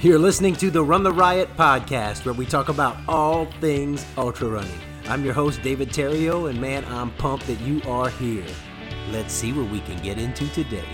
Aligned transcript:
You're 0.00 0.20
listening 0.20 0.54
to 0.56 0.70
the 0.70 0.84
Run 0.84 1.02
the 1.02 1.10
Riot 1.10 1.56
podcast, 1.56 2.24
where 2.24 2.32
we 2.32 2.46
talk 2.46 2.68
about 2.68 2.96
all 3.08 3.46
things 3.60 4.06
ultra 4.16 4.46
running. 4.46 4.78
I'm 5.08 5.24
your 5.24 5.34
host, 5.34 5.60
David 5.60 5.88
Terrio, 5.88 6.48
and 6.48 6.60
man, 6.60 6.84
I'm 6.84 7.10
pumped 7.14 7.48
that 7.48 7.60
you 7.62 7.82
are 7.82 8.08
here. 8.08 8.46
Let's 9.10 9.34
see 9.34 9.52
what 9.52 9.68
we 9.72 9.80
can 9.80 10.00
get 10.00 10.16
into 10.16 10.46
today. 10.50 10.84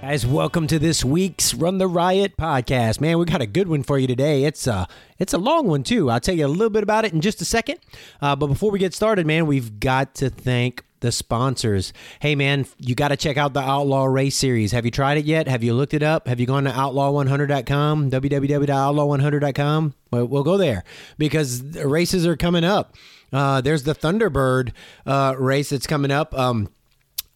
Guys, 0.00 0.24
welcome 0.24 0.68
to 0.68 0.78
this 0.78 1.04
week's 1.04 1.54
Run 1.54 1.78
the 1.78 1.88
Riot 1.88 2.36
podcast. 2.36 3.00
Man, 3.00 3.18
we 3.18 3.24
got 3.24 3.42
a 3.42 3.46
good 3.46 3.66
one 3.66 3.82
for 3.82 3.98
you 3.98 4.06
today. 4.06 4.44
It's 4.44 4.68
a 4.68 4.72
uh, 4.72 4.86
it's 5.18 5.34
a 5.34 5.38
long 5.38 5.66
one 5.66 5.82
too. 5.82 6.08
I'll 6.08 6.20
tell 6.20 6.36
you 6.36 6.46
a 6.46 6.48
little 6.48 6.70
bit 6.70 6.84
about 6.84 7.04
it 7.04 7.12
in 7.12 7.20
just 7.20 7.42
a 7.42 7.44
second. 7.44 7.80
Uh, 8.22 8.36
but 8.36 8.46
before 8.46 8.70
we 8.70 8.78
get 8.78 8.94
started, 8.94 9.26
man, 9.26 9.46
we've 9.46 9.80
got 9.80 10.14
to 10.14 10.30
thank 10.30 10.84
the 11.00 11.12
sponsors. 11.12 11.92
Hey, 12.20 12.34
man, 12.34 12.66
you 12.78 12.94
got 12.94 13.08
to 13.08 13.16
check 13.16 13.36
out 13.36 13.54
the 13.54 13.60
Outlaw 13.60 14.04
Race 14.04 14.36
Series. 14.36 14.72
Have 14.72 14.84
you 14.84 14.90
tried 14.90 15.18
it 15.18 15.24
yet? 15.24 15.48
Have 15.48 15.62
you 15.62 15.74
looked 15.74 15.94
it 15.94 16.02
up? 16.02 16.28
Have 16.28 16.40
you 16.40 16.46
gone 16.46 16.64
to 16.64 16.70
outlaw100.com, 16.70 18.10
www.outlaw100.com? 18.10 19.94
Well, 20.10 20.26
we'll 20.26 20.42
go 20.42 20.56
there 20.56 20.84
because 21.18 21.62
races 21.76 22.26
are 22.26 22.36
coming 22.36 22.64
up. 22.64 22.96
Uh, 23.32 23.60
there's 23.60 23.82
the 23.82 23.94
Thunderbird 23.94 24.72
uh, 25.06 25.34
race 25.38 25.70
that's 25.70 25.86
coming 25.86 26.10
up. 26.10 26.36
Um, 26.36 26.70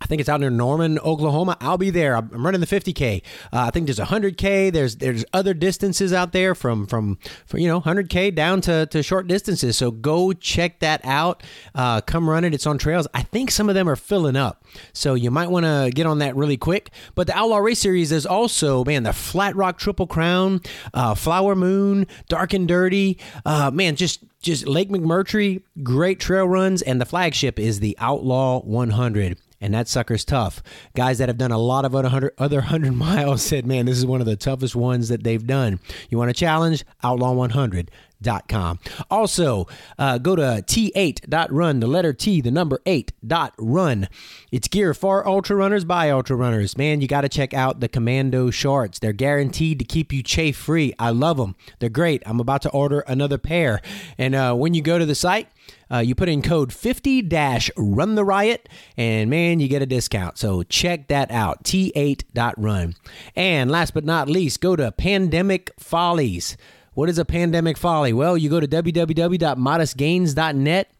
I 0.02 0.06
think 0.06 0.20
it's 0.20 0.28
out 0.28 0.42
in 0.42 0.56
Norman, 0.56 0.98
Oklahoma. 0.98 1.56
I'll 1.60 1.78
be 1.78 1.90
there. 1.90 2.16
I'm 2.16 2.44
running 2.44 2.60
the 2.60 2.66
50k. 2.66 3.22
Uh, 3.52 3.66
I 3.66 3.70
think 3.70 3.86
there's 3.86 4.00
100k. 4.00 4.72
There's 4.72 4.96
there's 4.96 5.24
other 5.32 5.54
distances 5.54 6.12
out 6.12 6.32
there 6.32 6.56
from 6.56 6.88
from, 6.88 7.18
from 7.46 7.60
you 7.60 7.68
know 7.68 7.80
100k 7.80 8.34
down 8.34 8.60
to, 8.62 8.86
to 8.86 9.02
short 9.02 9.28
distances. 9.28 9.76
So 9.76 9.92
go 9.92 10.32
check 10.32 10.80
that 10.80 11.02
out. 11.04 11.44
Uh, 11.72 12.00
come 12.00 12.28
run 12.28 12.44
it. 12.44 12.52
It's 12.52 12.66
on 12.66 12.78
trails. 12.78 13.06
I 13.14 13.22
think 13.22 13.52
some 13.52 13.68
of 13.68 13.76
them 13.76 13.88
are 13.88 13.94
filling 13.94 14.34
up, 14.34 14.64
so 14.92 15.14
you 15.14 15.30
might 15.30 15.50
want 15.50 15.66
to 15.66 15.92
get 15.94 16.06
on 16.06 16.18
that 16.18 16.34
really 16.34 16.56
quick. 16.56 16.90
But 17.14 17.28
the 17.28 17.36
Outlaw 17.36 17.58
Race 17.58 17.78
Series 17.78 18.10
is 18.10 18.26
also 18.26 18.84
man 18.84 19.04
the 19.04 19.12
Flat 19.12 19.54
Rock 19.54 19.78
Triple 19.78 20.08
Crown, 20.08 20.60
uh, 20.94 21.14
Flower 21.14 21.54
Moon, 21.54 22.08
Dark 22.28 22.54
and 22.54 22.66
Dirty. 22.66 23.20
Uh, 23.46 23.70
man, 23.70 23.94
just 23.94 24.24
just 24.42 24.66
Lake 24.66 24.88
McMurtry, 24.90 25.62
great 25.84 26.18
trail 26.18 26.48
runs, 26.48 26.82
and 26.82 27.00
the 27.00 27.06
flagship 27.06 27.60
is 27.60 27.78
the 27.78 27.96
Outlaw 28.00 28.60
100 28.62 29.38
and 29.62 29.72
that 29.72 29.88
sucker's 29.88 30.24
tough. 30.24 30.62
Guys 30.94 31.18
that 31.18 31.28
have 31.28 31.38
done 31.38 31.52
a 31.52 31.58
lot 31.58 31.84
of 31.84 31.94
other 31.94 32.30
100, 32.36 32.92
miles 32.92 33.42
said, 33.42 33.64
man, 33.64 33.86
this 33.86 33.96
is 33.96 34.04
one 34.04 34.20
of 34.20 34.26
the 34.26 34.36
toughest 34.36 34.74
ones 34.74 35.08
that 35.08 35.22
they've 35.22 35.46
done. 35.46 35.78
You 36.10 36.18
want 36.18 36.30
a 36.30 36.34
challenge? 36.34 36.84
Outlaw 37.02 37.32
100. 37.32 37.90
Com. 38.22 38.78
Also, 39.10 39.66
uh, 39.98 40.18
go 40.18 40.36
to 40.36 40.42
t8.run, 40.42 41.80
the 41.80 41.86
letter 41.86 42.12
T, 42.12 42.40
the 42.40 42.50
number 42.50 42.80
8.run. 42.86 44.08
It's 44.50 44.68
gear 44.68 44.94
for 44.94 45.26
ultra 45.26 45.56
runners 45.56 45.84
by 45.84 46.10
ultra 46.10 46.36
runners. 46.36 46.76
Man, 46.76 47.00
you 47.00 47.08
got 47.08 47.22
to 47.22 47.28
check 47.28 47.54
out 47.54 47.80
the 47.80 47.88
Commando 47.88 48.50
shorts. 48.50 48.98
They're 48.98 49.12
guaranteed 49.12 49.78
to 49.78 49.84
keep 49.84 50.12
you 50.12 50.22
chafe 50.22 50.56
free. 50.56 50.94
I 50.98 51.10
love 51.10 51.36
them. 51.36 51.56
They're 51.78 51.88
great. 51.88 52.22
I'm 52.26 52.40
about 52.40 52.62
to 52.62 52.70
order 52.70 53.00
another 53.00 53.38
pair. 53.38 53.80
And 54.18 54.34
uh, 54.34 54.54
when 54.54 54.74
you 54.74 54.82
go 54.82 54.98
to 54.98 55.06
the 55.06 55.14
site, 55.14 55.48
uh, 55.90 55.98
you 55.98 56.14
put 56.14 56.28
in 56.28 56.40
code 56.40 56.72
50 56.72 57.28
run 57.76 58.14
the 58.14 58.24
riot, 58.24 58.68
and 58.96 59.28
man, 59.28 59.60
you 59.60 59.68
get 59.68 59.82
a 59.82 59.86
discount. 59.86 60.38
So 60.38 60.62
check 60.62 61.08
that 61.08 61.30
out. 61.30 61.64
T8.run. 61.64 62.94
And 63.36 63.70
last 63.70 63.92
but 63.92 64.04
not 64.04 64.28
least, 64.28 64.60
go 64.60 64.74
to 64.74 64.90
Pandemic 64.92 65.70
Follies. 65.78 66.56
What 66.94 67.08
is 67.08 67.18
a 67.18 67.24
pandemic 67.24 67.78
folly? 67.78 68.12
Well, 68.12 68.36
you 68.36 68.50
go 68.50 68.60
to 68.60 68.68
www.modestgains.net 68.68 70.92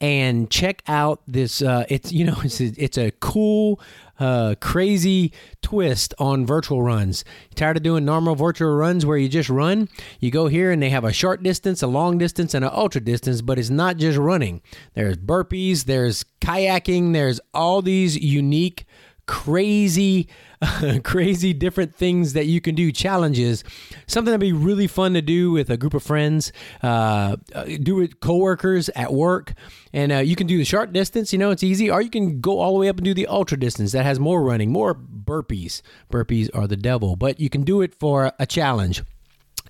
and 0.00 0.48
check 0.50 0.82
out 0.86 1.20
this. 1.26 1.60
Uh, 1.62 1.84
it's 1.88 2.12
you 2.12 2.24
know 2.24 2.36
it's 2.44 2.60
a, 2.60 2.72
it's 2.76 2.96
a 2.98 3.10
cool, 3.12 3.80
uh, 4.20 4.54
crazy 4.60 5.32
twist 5.62 6.12
on 6.18 6.44
virtual 6.46 6.82
runs. 6.82 7.24
You 7.50 7.56
tired 7.56 7.76
of 7.76 7.82
doing 7.82 8.04
normal 8.04 8.36
virtual 8.36 8.72
runs 8.74 9.04
where 9.04 9.16
you 9.16 9.28
just 9.28 9.48
run? 9.48 9.88
You 10.20 10.30
go 10.30 10.46
here 10.46 10.70
and 10.70 10.80
they 10.82 10.90
have 10.90 11.04
a 11.04 11.12
short 11.12 11.42
distance, 11.42 11.82
a 11.82 11.88
long 11.88 12.18
distance, 12.18 12.54
and 12.54 12.64
an 12.64 12.70
ultra 12.72 13.00
distance. 13.00 13.42
But 13.42 13.58
it's 13.58 13.70
not 13.70 13.96
just 13.96 14.18
running. 14.18 14.62
There's 14.94 15.16
burpees. 15.16 15.86
There's 15.86 16.24
kayaking. 16.40 17.14
There's 17.14 17.40
all 17.54 17.82
these 17.82 18.16
unique, 18.16 18.86
crazy 19.26 20.28
crazy 21.04 21.52
different 21.52 21.94
things 21.94 22.32
that 22.34 22.46
you 22.46 22.60
can 22.60 22.74
do, 22.74 22.92
challenges, 22.92 23.64
something 24.06 24.30
that'd 24.30 24.40
be 24.40 24.52
really 24.52 24.86
fun 24.86 25.14
to 25.14 25.22
do 25.22 25.50
with 25.50 25.70
a 25.70 25.76
group 25.76 25.94
of 25.94 26.02
friends, 26.02 26.52
uh, 26.82 27.36
uh, 27.54 27.64
do 27.82 28.00
it 28.00 28.20
coworkers 28.20 28.88
at 28.90 29.12
work. 29.12 29.54
And 29.92 30.12
uh, 30.12 30.18
you 30.18 30.36
can 30.36 30.46
do 30.46 30.58
the 30.58 30.64
short 30.64 30.92
distance, 30.92 31.32
you 31.32 31.38
know, 31.38 31.50
it's 31.50 31.62
easy, 31.62 31.90
or 31.90 32.00
you 32.00 32.10
can 32.10 32.40
go 32.40 32.60
all 32.60 32.74
the 32.74 32.80
way 32.80 32.88
up 32.88 32.96
and 32.96 33.04
do 33.04 33.14
the 33.14 33.26
ultra 33.26 33.58
distance 33.58 33.92
that 33.92 34.04
has 34.04 34.18
more 34.20 34.42
running, 34.42 34.70
more 34.70 34.94
burpees. 34.94 35.82
Burpees 36.10 36.48
are 36.54 36.66
the 36.66 36.76
devil, 36.76 37.16
but 37.16 37.40
you 37.40 37.50
can 37.50 37.62
do 37.62 37.80
it 37.82 37.94
for 37.94 38.32
a 38.38 38.46
challenge. 38.46 39.02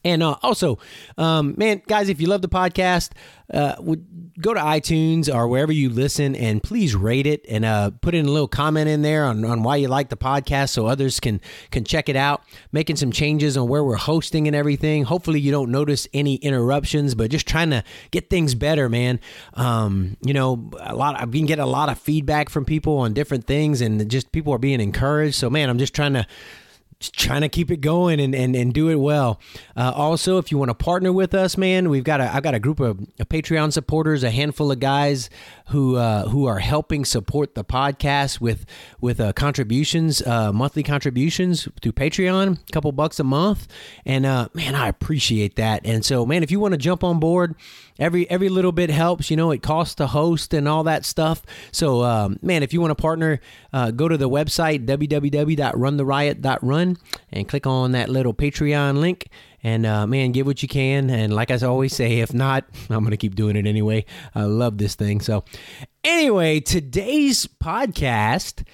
And 0.05 0.23
uh, 0.23 0.37
also, 0.43 0.79
um, 1.17 1.55
man, 1.57 1.83
guys, 1.87 2.09
if 2.09 2.21
you 2.21 2.27
love 2.27 2.43
the 2.43 2.49
podcast, 2.49 3.11
uh, 3.53 3.77
go 4.41 4.55
to 4.55 4.61
iTunes 4.61 5.33
or 5.33 5.47
wherever 5.49 5.73
you 5.73 5.91
listen 5.91 6.35
and 6.35 6.63
please 6.63 6.95
rate 6.95 7.27
it 7.27 7.45
and 7.49 7.65
uh, 7.65 7.91
put 8.01 8.15
in 8.15 8.27
a 8.27 8.31
little 8.31 8.49
comment 8.49 8.89
in 8.89 9.03
there 9.03 9.25
on, 9.25 9.45
on 9.45 9.63
why 9.63 9.77
you 9.77 9.89
like 9.89 10.09
the 10.09 10.17
podcast 10.17 10.71
so 10.71 10.87
others 10.87 11.21
can 11.21 11.41
can 11.71 11.85
check 11.85 12.09
it 12.09 12.17
out. 12.17 12.43
Making 12.73 12.97
some 12.97 13.13
changes 13.13 13.57
on 13.57 13.69
where 13.69 13.85
we're 13.85 13.97
hosting 13.97 14.47
and 14.47 14.57
everything. 14.57 15.05
Hopefully, 15.05 15.41
you 15.41 15.51
don't 15.51 15.71
notice 15.71 16.09
any 16.15 16.37
interruptions, 16.37 17.15
but 17.15 17.31
just 17.31 17.47
trying 17.47 17.71
to 17.71 17.85
get 18.11 18.31
things 18.31 18.55
better, 18.55 18.89
man. 18.89 19.21
Um, 19.55 20.17
you 20.25 20.35
know, 20.35 20.71
a 20.81 20.95
lot. 20.95 21.21
I've 21.21 21.31
been 21.31 21.47
getting 21.47 21.65
a 21.65 21.67
lot 21.69 21.89
of 21.89 21.99
feedback 21.99 22.49
from 22.49 22.65
people 22.65 22.99
on 22.99 23.13
different 23.13 23.47
things, 23.47 23.81
and 23.81 24.11
just 24.11 24.33
people 24.33 24.53
are 24.55 24.59
being 24.59 24.81
encouraged. 24.81 25.35
So, 25.35 25.51
man, 25.51 25.69
I'm 25.69 25.79
just 25.79 25.95
trying 25.95 26.15
to 26.15 26.27
trying 27.11 27.43
to 27.43 27.49
keep 27.49 27.71
it 27.71 27.81
going 27.81 28.21
and, 28.21 28.35
and, 28.35 28.55
and 28.55 28.73
do 28.73 28.89
it 28.89 28.97
well. 28.97 29.41
Uh, 29.77 29.93
also, 29.95 30.39
if 30.39 30.51
you 30.51 30.59
want 30.59 30.71
to 30.71 30.75
partner 30.75 31.13
with 31.13 31.35
us, 31.35 31.57
man, 31.57 31.89
we've 31.89 32.05
got 32.05 32.21
a 32.21 32.35
I've 32.35 32.43
got 32.43 32.55
a 32.55 32.61
group 32.61 32.81
of 32.81 32.99
Patreon 33.19 33.73
supporters, 33.73 34.23
a 34.23 34.31
handful 34.31 34.71
of 34.71 34.81
guys 34.81 35.31
who 35.69 35.97
uh, 35.97 36.29
who 36.29 36.47
are 36.47 36.59
helping 36.59 37.05
support 37.05 37.55
the 37.55 37.65
podcast 37.65 38.41
with 38.41 38.67
with 39.01 39.21
uh, 39.21 39.33
contributions, 39.33 40.23
uh, 40.23 40.53
monthly 40.53 40.83
contributions 40.83 41.69
through 41.81 41.93
Patreon, 41.93 42.59
a 42.69 42.73
couple 42.73 42.93
bucks 42.93 43.19
a 43.19 43.25
month, 43.25 43.69
and 44.05 44.27
uh, 44.27 44.49
man, 44.55 44.75
I 44.75 44.89
appreciate 44.89 45.57
that. 45.57 45.83
And 45.85 46.05
so, 46.05 46.27
man, 46.27 46.43
if 46.43 46.51
you 46.51 46.61
want 46.61 46.73
to 46.73 46.79
jump 46.79 47.03
on 47.03 47.21
board, 47.21 47.55
every 47.99 48.29
every 48.31 48.49
little 48.49 48.73
bit 48.73 48.91
helps. 48.91 49.31
You 49.31 49.37
know, 49.37 49.51
it 49.51 49.63
costs 49.63 49.95
to 49.97 50.07
host 50.09 50.55
and 50.55 50.69
all 50.69 50.85
that 50.85 51.05
stuff. 51.05 51.43
So, 51.71 52.03
um, 52.03 52.39
man, 52.43 52.63
if 52.63 52.73
you 52.73 52.81
want 52.81 52.91
to 52.91 53.01
partner, 53.01 53.41
uh, 53.73 53.91
go 53.91 54.09
to 54.09 54.17
the 54.17 54.29
website 54.29 54.87
www.runtheriot.run 54.87 56.92
and 57.31 57.49
click 57.49 57.67
on 57.67 57.93
that 57.93 58.09
little 58.09 58.35
Patreon 58.35 58.99
link. 58.99 59.29
And 59.63 59.87
uh, 59.87 60.07
man, 60.07 60.33
give 60.33 60.47
what 60.47 60.63
you 60.63 60.69
can. 60.69 61.09
And 61.11 61.35
like 61.35 61.51
I 61.51 61.57
always 61.67 61.95
say, 61.95 62.21
if 62.21 62.35
not, 62.35 62.65
I'm 62.91 63.05
gonna 63.05 63.17
keep 63.17 63.35
doing 63.35 63.57
it 63.57 63.67
anyway. 63.67 64.05
I 64.35 64.43
love 64.45 64.79
this 64.79 64.95
thing. 64.95 65.21
So, 65.21 65.45
anyway, 66.05 66.61
today's 66.61 67.47
podcast. 67.47 68.65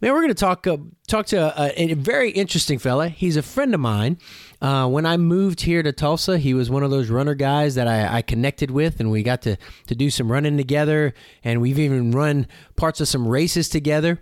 Man, 0.00 0.12
we're 0.12 0.20
going 0.20 0.28
to 0.28 0.34
talk 0.34 0.64
uh, 0.68 0.76
talk 1.08 1.26
to 1.26 1.60
a, 1.60 1.72
a, 1.90 1.94
very 1.94 2.30
interesting 2.30 2.78
fella. 2.78 3.08
He's 3.08 3.36
a 3.36 3.42
friend 3.42 3.74
of 3.74 3.80
mine. 3.80 4.18
Uh, 4.62 4.86
when 4.86 5.04
I 5.04 5.16
moved 5.16 5.62
here 5.62 5.82
to 5.82 5.90
Tulsa, 5.90 6.38
he 6.38 6.54
was 6.54 6.70
one 6.70 6.84
of 6.84 6.92
those 6.92 7.10
runner 7.10 7.34
guys 7.34 7.74
that 7.74 7.88
I, 7.88 8.18
I, 8.18 8.22
connected 8.22 8.70
with, 8.70 9.00
and 9.00 9.10
we 9.10 9.24
got 9.24 9.42
to 9.42 9.56
to 9.88 9.94
do 9.96 10.08
some 10.08 10.30
running 10.30 10.56
together, 10.56 11.14
and 11.42 11.60
we've 11.60 11.80
even 11.80 12.12
run 12.12 12.46
parts 12.76 13.00
of 13.00 13.08
some 13.08 13.26
races 13.26 13.68
together 13.68 14.20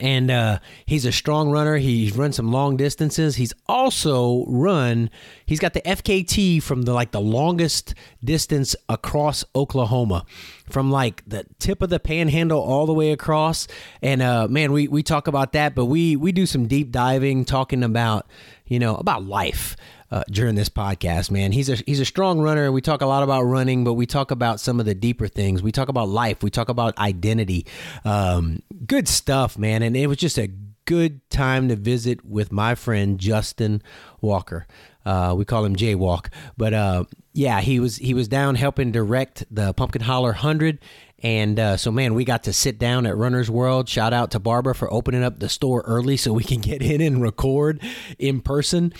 and 0.00 0.30
uh, 0.30 0.58
he's 0.86 1.04
a 1.04 1.12
strong 1.12 1.50
runner. 1.50 1.76
He's 1.76 2.16
run 2.16 2.32
some 2.32 2.50
long 2.50 2.76
distances. 2.76 3.36
He's 3.36 3.52
also 3.66 4.44
run. 4.46 5.10
He's 5.44 5.60
got 5.60 5.74
the 5.74 5.82
FKT 5.82 6.62
from 6.62 6.82
the 6.82 6.92
like 6.92 7.10
the 7.10 7.20
longest 7.20 7.94
distance 8.24 8.74
across 8.88 9.44
Oklahoma, 9.54 10.24
from 10.70 10.90
like 10.90 11.22
the 11.26 11.44
tip 11.58 11.82
of 11.82 11.90
the 11.90 12.00
Panhandle 12.00 12.60
all 12.60 12.86
the 12.86 12.94
way 12.94 13.12
across. 13.12 13.68
And 14.00 14.22
uh, 14.22 14.48
man, 14.48 14.72
we 14.72 14.88
we 14.88 15.02
talk 15.02 15.26
about 15.26 15.52
that, 15.52 15.74
but 15.74 15.86
we 15.86 16.16
we 16.16 16.32
do 16.32 16.46
some 16.46 16.66
deep 16.66 16.90
diving, 16.90 17.44
talking 17.44 17.82
about 17.82 18.26
you 18.66 18.78
know 18.78 18.96
about 18.96 19.24
life 19.24 19.76
uh, 20.12 20.22
during 20.30 20.54
this 20.54 20.68
podcast, 20.68 21.30
man. 21.30 21.52
He's 21.52 21.70
a 21.70 21.76
he's 21.86 21.98
a 21.98 22.04
strong 22.04 22.38
runner. 22.38 22.70
We 22.70 22.82
talk 22.82 23.00
a 23.00 23.06
lot 23.06 23.22
about 23.22 23.42
running, 23.44 23.82
but 23.82 23.94
we 23.94 24.04
talk 24.04 24.30
about 24.30 24.60
some 24.60 24.78
of 24.78 24.84
the 24.84 24.94
deeper 24.94 25.26
things. 25.26 25.62
We 25.62 25.72
talk 25.72 25.88
about 25.88 26.10
life. 26.10 26.42
We 26.42 26.50
talk 26.50 26.68
about 26.68 26.96
identity. 26.98 27.66
Um, 28.04 28.62
good 28.86 29.08
stuff, 29.08 29.56
man. 29.56 29.82
And 29.82 29.96
it 29.96 30.06
was 30.08 30.18
just 30.18 30.38
a 30.38 30.50
good 30.84 31.28
time 31.30 31.68
to 31.68 31.76
visit 31.76 32.24
with 32.26 32.52
my 32.52 32.74
friend 32.74 33.18
Justin 33.18 33.82
Walker. 34.20 34.66
Uh, 35.06 35.34
we 35.36 35.46
call 35.46 35.64
him 35.64 35.74
Jay 35.74 35.94
Walk, 35.94 36.30
but 36.58 36.74
uh, 36.74 37.04
yeah, 37.32 37.62
he 37.62 37.80
was 37.80 37.96
he 37.96 38.12
was 38.12 38.28
down 38.28 38.54
helping 38.56 38.92
direct 38.92 39.44
the 39.50 39.72
Pumpkin 39.72 40.02
Holler 40.02 40.32
Hundred, 40.32 40.78
and 41.22 41.58
uh, 41.58 41.76
so, 41.76 41.92
man, 41.92 42.14
we 42.14 42.24
got 42.24 42.44
to 42.44 42.52
sit 42.52 42.78
down 42.78 43.06
at 43.06 43.16
Runner's 43.16 43.50
World. 43.50 43.88
Shout 43.88 44.12
out 44.12 44.32
to 44.32 44.40
Barbara 44.40 44.74
for 44.74 44.92
opening 44.92 45.22
up 45.22 45.38
the 45.38 45.48
store 45.48 45.82
early 45.86 46.16
so 46.16 46.32
we 46.32 46.44
can 46.44 46.60
get 46.60 46.82
in 46.82 47.00
and 47.00 47.22
record 47.22 47.80
in 48.18 48.40
person. 48.40 48.92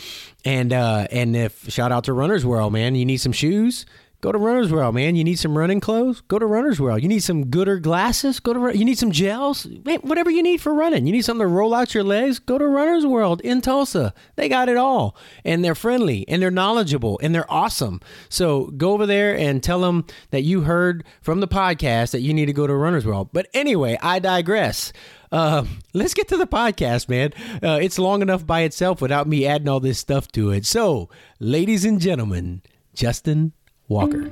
And 0.45 0.73
uh, 0.73 1.09
and 1.11 1.35
if 1.35 1.69
shout 1.71 1.91
out 1.91 2.05
to 2.05 2.13
Runner's 2.13 2.47
World, 2.47 2.73
man, 2.73 2.95
you 2.95 3.05
need 3.05 3.19
some 3.19 3.33
shoes 3.33 3.87
Go 4.23 4.31
to 4.31 4.39
Runner's 4.39 4.71
World, 4.71 4.95
man. 4.95 5.17
You 5.17 5.25
need 5.25 5.41
some 5.41 5.59
running 5.59 5.81
clothes? 5.81 6.21
Go 6.29 6.39
to 6.39 6.47
Runner's 6.47 6.81
World. 6.81 7.03
You 7.03 7.09
need 7.09 7.25
some 7.25 7.47
goodr 7.47 7.83
glasses? 7.83 8.39
Go 8.39 8.53
to 8.53 8.79
you 8.79 8.85
need 8.85 8.97
some 8.97 9.11
gels? 9.11 9.67
Man, 9.85 9.99
whatever 10.03 10.31
you 10.31 10.45
need 10.45 10.61
for 10.61 10.73
running. 10.73 11.09
You 11.09 11.13
need 11.13 11.25
something 11.25 11.43
to 11.43 11.49
roll 11.49 11.75
out 11.75 11.93
your 11.93 12.05
legs? 12.05 12.39
Go 12.39 12.57
to 12.57 12.69
Runner's 12.69 13.05
World 13.05 13.41
in 13.41 13.61
Tulsa. 13.61 14.15
They 14.37 14.49
got 14.49 14.69
it 14.69 14.77
all. 14.77 15.17
And 15.45 15.65
they're 15.65 15.75
friendly 15.75 16.25
and 16.29 16.41
they're 16.41 16.53
knowledgeable 16.53 17.19
and 17.21 17.35
they're 17.35 17.53
awesome. 17.53 18.01
So 18.29 18.67
go 18.67 18.93
over 18.93 19.07
there 19.07 19.37
and 19.37 19.61
tell 19.61 19.81
them 19.81 20.07
that 20.31 20.43
you 20.43 20.61
heard 20.61 21.03
from 21.21 21.41
the 21.41 21.49
podcast 21.49 22.13
that 22.13 22.21
you 22.21 22.33
need 22.33 22.47
to 22.47 22.53
go 22.53 22.69
to 22.69 22.75
Runner's 22.77 23.05
World. 23.05 23.31
But 23.33 23.49
anyway, 23.53 23.99
I 24.01 24.21
digress. 24.21 24.93
Uh, 25.33 25.65
let's 25.95 26.15
get 26.15 26.29
to 26.29 26.37
the 26.37 26.47
podcast, 26.47 27.09
man. 27.09 27.33
Uh, 27.61 27.81
it's 27.83 27.99
long 27.99 28.23
enough 28.23 28.47
by 28.47 28.61
itself 28.61 29.03
without 29.03 29.27
me 29.27 29.49
adding 29.49 29.69
all 29.69 29.81
this 29.81 29.99
stuff 29.99 30.31
to 30.31 30.53
it. 30.53 30.65
So, 30.65 31.09
ladies 31.41 31.85
and 31.85 32.01
gentlemen, 32.01 32.63
Justin 32.95 33.53
Walker. 33.93 34.27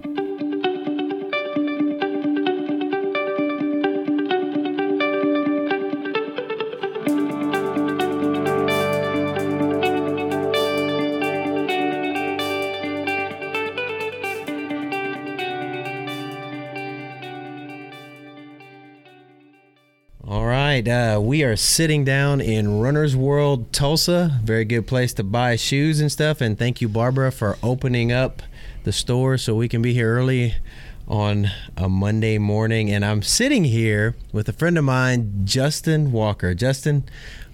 All 20.26 20.46
right, 20.46 20.88
uh, 20.88 21.20
we 21.22 21.42
are 21.42 21.54
sitting 21.54 22.02
down 22.04 22.40
in 22.40 22.80
Runner's 22.80 23.14
World, 23.14 23.74
Tulsa. 23.74 24.40
Very 24.42 24.64
good 24.64 24.86
place 24.86 25.12
to 25.14 25.22
buy 25.22 25.56
shoes 25.56 26.00
and 26.00 26.10
stuff. 26.10 26.40
And 26.40 26.58
thank 26.58 26.80
you, 26.80 26.88
Barbara, 26.88 27.30
for 27.30 27.58
opening 27.62 28.10
up 28.10 28.42
the 28.84 28.92
store 28.92 29.36
so 29.36 29.54
we 29.54 29.68
can 29.68 29.82
be 29.82 29.92
here 29.92 30.16
early 30.16 30.54
on 31.06 31.50
a 31.76 31.88
Monday 31.88 32.38
morning. 32.38 32.90
And 32.90 33.04
I'm 33.04 33.22
sitting 33.22 33.64
here 33.64 34.14
with 34.32 34.48
a 34.48 34.52
friend 34.52 34.78
of 34.78 34.84
mine, 34.84 35.42
Justin 35.44 36.12
Walker. 36.12 36.54
Justin, 36.54 37.04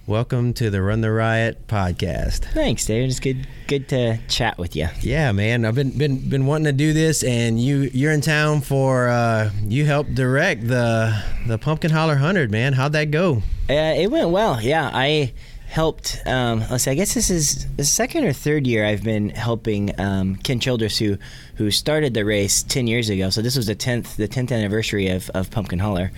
welcome 0.05 0.53
to 0.53 0.69
the 0.69 0.81
Run 0.81 1.01
the 1.01 1.11
Riot 1.11 1.67
podcast. 1.67 2.45
Thanks, 2.53 2.85
David. 2.85 3.09
It's 3.09 3.19
good 3.19 3.47
good 3.67 3.89
to 3.89 4.19
chat 4.27 4.57
with 4.57 4.75
you. 4.75 4.87
Yeah, 5.01 5.31
man. 5.31 5.65
I've 5.65 5.75
been 5.75 5.91
been 5.97 6.29
been 6.29 6.45
wanting 6.45 6.65
to 6.65 6.71
do 6.71 6.93
this, 6.93 7.23
and 7.23 7.59
you 7.59 7.89
you're 7.93 8.11
in 8.13 8.21
town 8.21 8.61
for 8.61 9.09
uh, 9.09 9.51
you 9.63 9.85
helped 9.85 10.15
direct 10.15 10.67
the 10.67 11.21
the 11.47 11.57
Pumpkin 11.57 11.91
Holler 11.91 12.15
Hundred, 12.15 12.51
man. 12.51 12.73
How'd 12.73 12.93
that 12.93 13.11
go? 13.11 13.43
Uh, 13.69 13.73
it 13.73 14.09
went 14.09 14.29
well. 14.29 14.61
Yeah, 14.61 14.89
I 14.93 15.33
helped. 15.67 16.21
Um, 16.25 16.61
let's 16.71 16.85
see. 16.85 16.91
I 16.91 16.95
guess 16.95 17.13
this 17.13 17.29
is 17.29 17.67
the 17.75 17.83
second 17.83 18.23
or 18.23 18.33
third 18.33 18.65
year 18.65 18.85
I've 18.85 19.03
been 19.03 19.29
helping 19.29 19.99
um, 19.99 20.35
Ken 20.37 20.59
Childress, 20.59 20.97
who 20.97 21.17
who 21.55 21.69
started 21.71 22.13
the 22.13 22.25
race 22.25 22.63
ten 22.63 22.87
years 22.87 23.09
ago. 23.09 23.29
So 23.29 23.41
this 23.41 23.55
was 23.55 23.67
the 23.67 23.75
tenth 23.75 24.17
the 24.17 24.27
tenth 24.27 24.51
anniversary 24.51 25.09
of, 25.09 25.29
of 25.31 25.51
Pumpkin 25.51 25.79
Holler, 25.79 26.11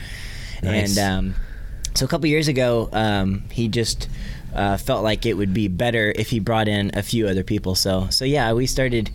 Nice. 0.63 0.97
and 0.97 1.11
um, 1.11 1.35
so 1.95 2.05
a 2.05 2.07
couple 2.07 2.27
years 2.27 2.47
ago 2.47 2.89
um, 2.93 3.43
he 3.51 3.67
just. 3.67 4.07
Uh, 4.51 4.77
felt 4.77 5.03
like 5.03 5.27
it 5.27 5.35
would 5.35 5.53
be 5.53 5.67
better 5.67 6.11
if 6.15 6.31
he 6.31 6.39
brought 6.39 6.67
in 6.67 6.89
a 6.95 7.03
few 7.03 7.27
other 7.27 7.43
people. 7.43 7.75
So, 7.75 8.07
so 8.09 8.25
yeah, 8.25 8.51
we 8.53 8.65
started. 8.65 9.11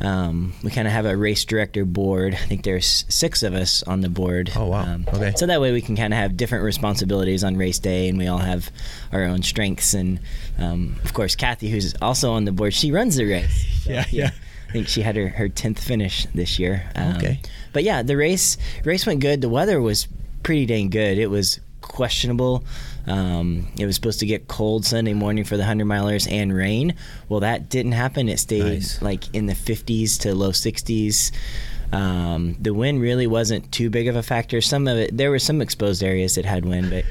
Um, 0.00 0.54
we 0.62 0.70
kind 0.70 0.86
of 0.88 0.92
have 0.92 1.04
a 1.04 1.16
race 1.16 1.44
director 1.44 1.84
board. 1.84 2.34
I 2.34 2.38
think 2.46 2.64
there's 2.64 3.04
six 3.08 3.42
of 3.42 3.54
us 3.54 3.82
on 3.82 4.00
the 4.00 4.08
board. 4.08 4.50
Oh, 4.56 4.66
wow. 4.66 4.82
Um, 4.82 5.04
Okay. 5.12 5.32
So 5.36 5.46
that 5.46 5.60
way 5.60 5.72
we 5.72 5.82
can 5.82 5.94
kind 5.96 6.12
of 6.14 6.18
have 6.18 6.36
different 6.36 6.64
responsibilities 6.64 7.44
on 7.44 7.56
race 7.56 7.78
day, 7.78 8.08
and 8.08 8.16
we 8.16 8.26
all 8.26 8.38
have 8.38 8.70
our 9.12 9.24
own 9.24 9.42
strengths. 9.42 9.92
And 9.94 10.20
um, 10.58 10.96
of 11.04 11.12
course, 11.12 11.36
Kathy, 11.36 11.68
who's 11.68 11.94
also 12.00 12.32
on 12.32 12.44
the 12.46 12.52
board, 12.52 12.72
she 12.74 12.92
runs 12.92 13.16
the 13.16 13.26
race. 13.26 13.66
So, 13.84 13.90
Yeah, 13.92 14.04
yeah. 14.10 14.30
I 14.68 14.72
think 14.72 14.88
she 14.88 15.00
had 15.02 15.16
her, 15.16 15.28
her 15.28 15.48
tenth 15.48 15.82
finish 15.82 16.26
this 16.34 16.58
year. 16.58 16.90
Um, 16.94 17.16
Okay. 17.16 17.40
But 17.72 17.82
yeah, 17.82 18.02
the 18.02 18.16
race 18.16 18.56
race 18.84 19.06
went 19.06 19.20
good. 19.20 19.40
The 19.40 19.48
weather 19.48 19.80
was 19.80 20.06
pretty 20.42 20.66
dang 20.66 20.90
good. 20.90 21.18
It 21.18 21.28
was 21.28 21.60
questionable. 21.80 22.64
Um, 23.06 23.68
it 23.78 23.86
was 23.86 23.94
supposed 23.94 24.20
to 24.20 24.26
get 24.26 24.46
cold 24.48 24.84
Sunday 24.84 25.14
morning 25.14 25.44
for 25.44 25.56
the 25.56 25.64
hundred 25.64 25.86
milers 25.86 26.30
and 26.30 26.54
rain. 26.54 26.94
Well, 27.28 27.40
that 27.40 27.68
didn't 27.68 27.92
happen. 27.92 28.28
It 28.28 28.38
stayed 28.38 28.62
Nice. 28.64 29.02
like 29.02 29.34
in 29.34 29.46
the 29.46 29.54
50s 29.54 30.18
to 30.20 30.34
low 30.34 30.50
60s. 30.50 31.32
Um, 31.92 32.56
the 32.60 32.72
wind 32.72 33.00
really 33.00 33.26
wasn't 33.26 33.72
too 33.72 33.90
big 33.90 34.06
of 34.06 34.16
a 34.16 34.22
factor. 34.22 34.60
Some 34.60 34.86
of 34.86 34.96
it, 34.96 35.16
there 35.16 35.30
were 35.30 35.38
some 35.40 35.60
exposed 35.60 36.02
areas 36.02 36.36
that 36.36 36.44
had 36.44 36.64
wind, 36.64 36.90
but 36.90 37.04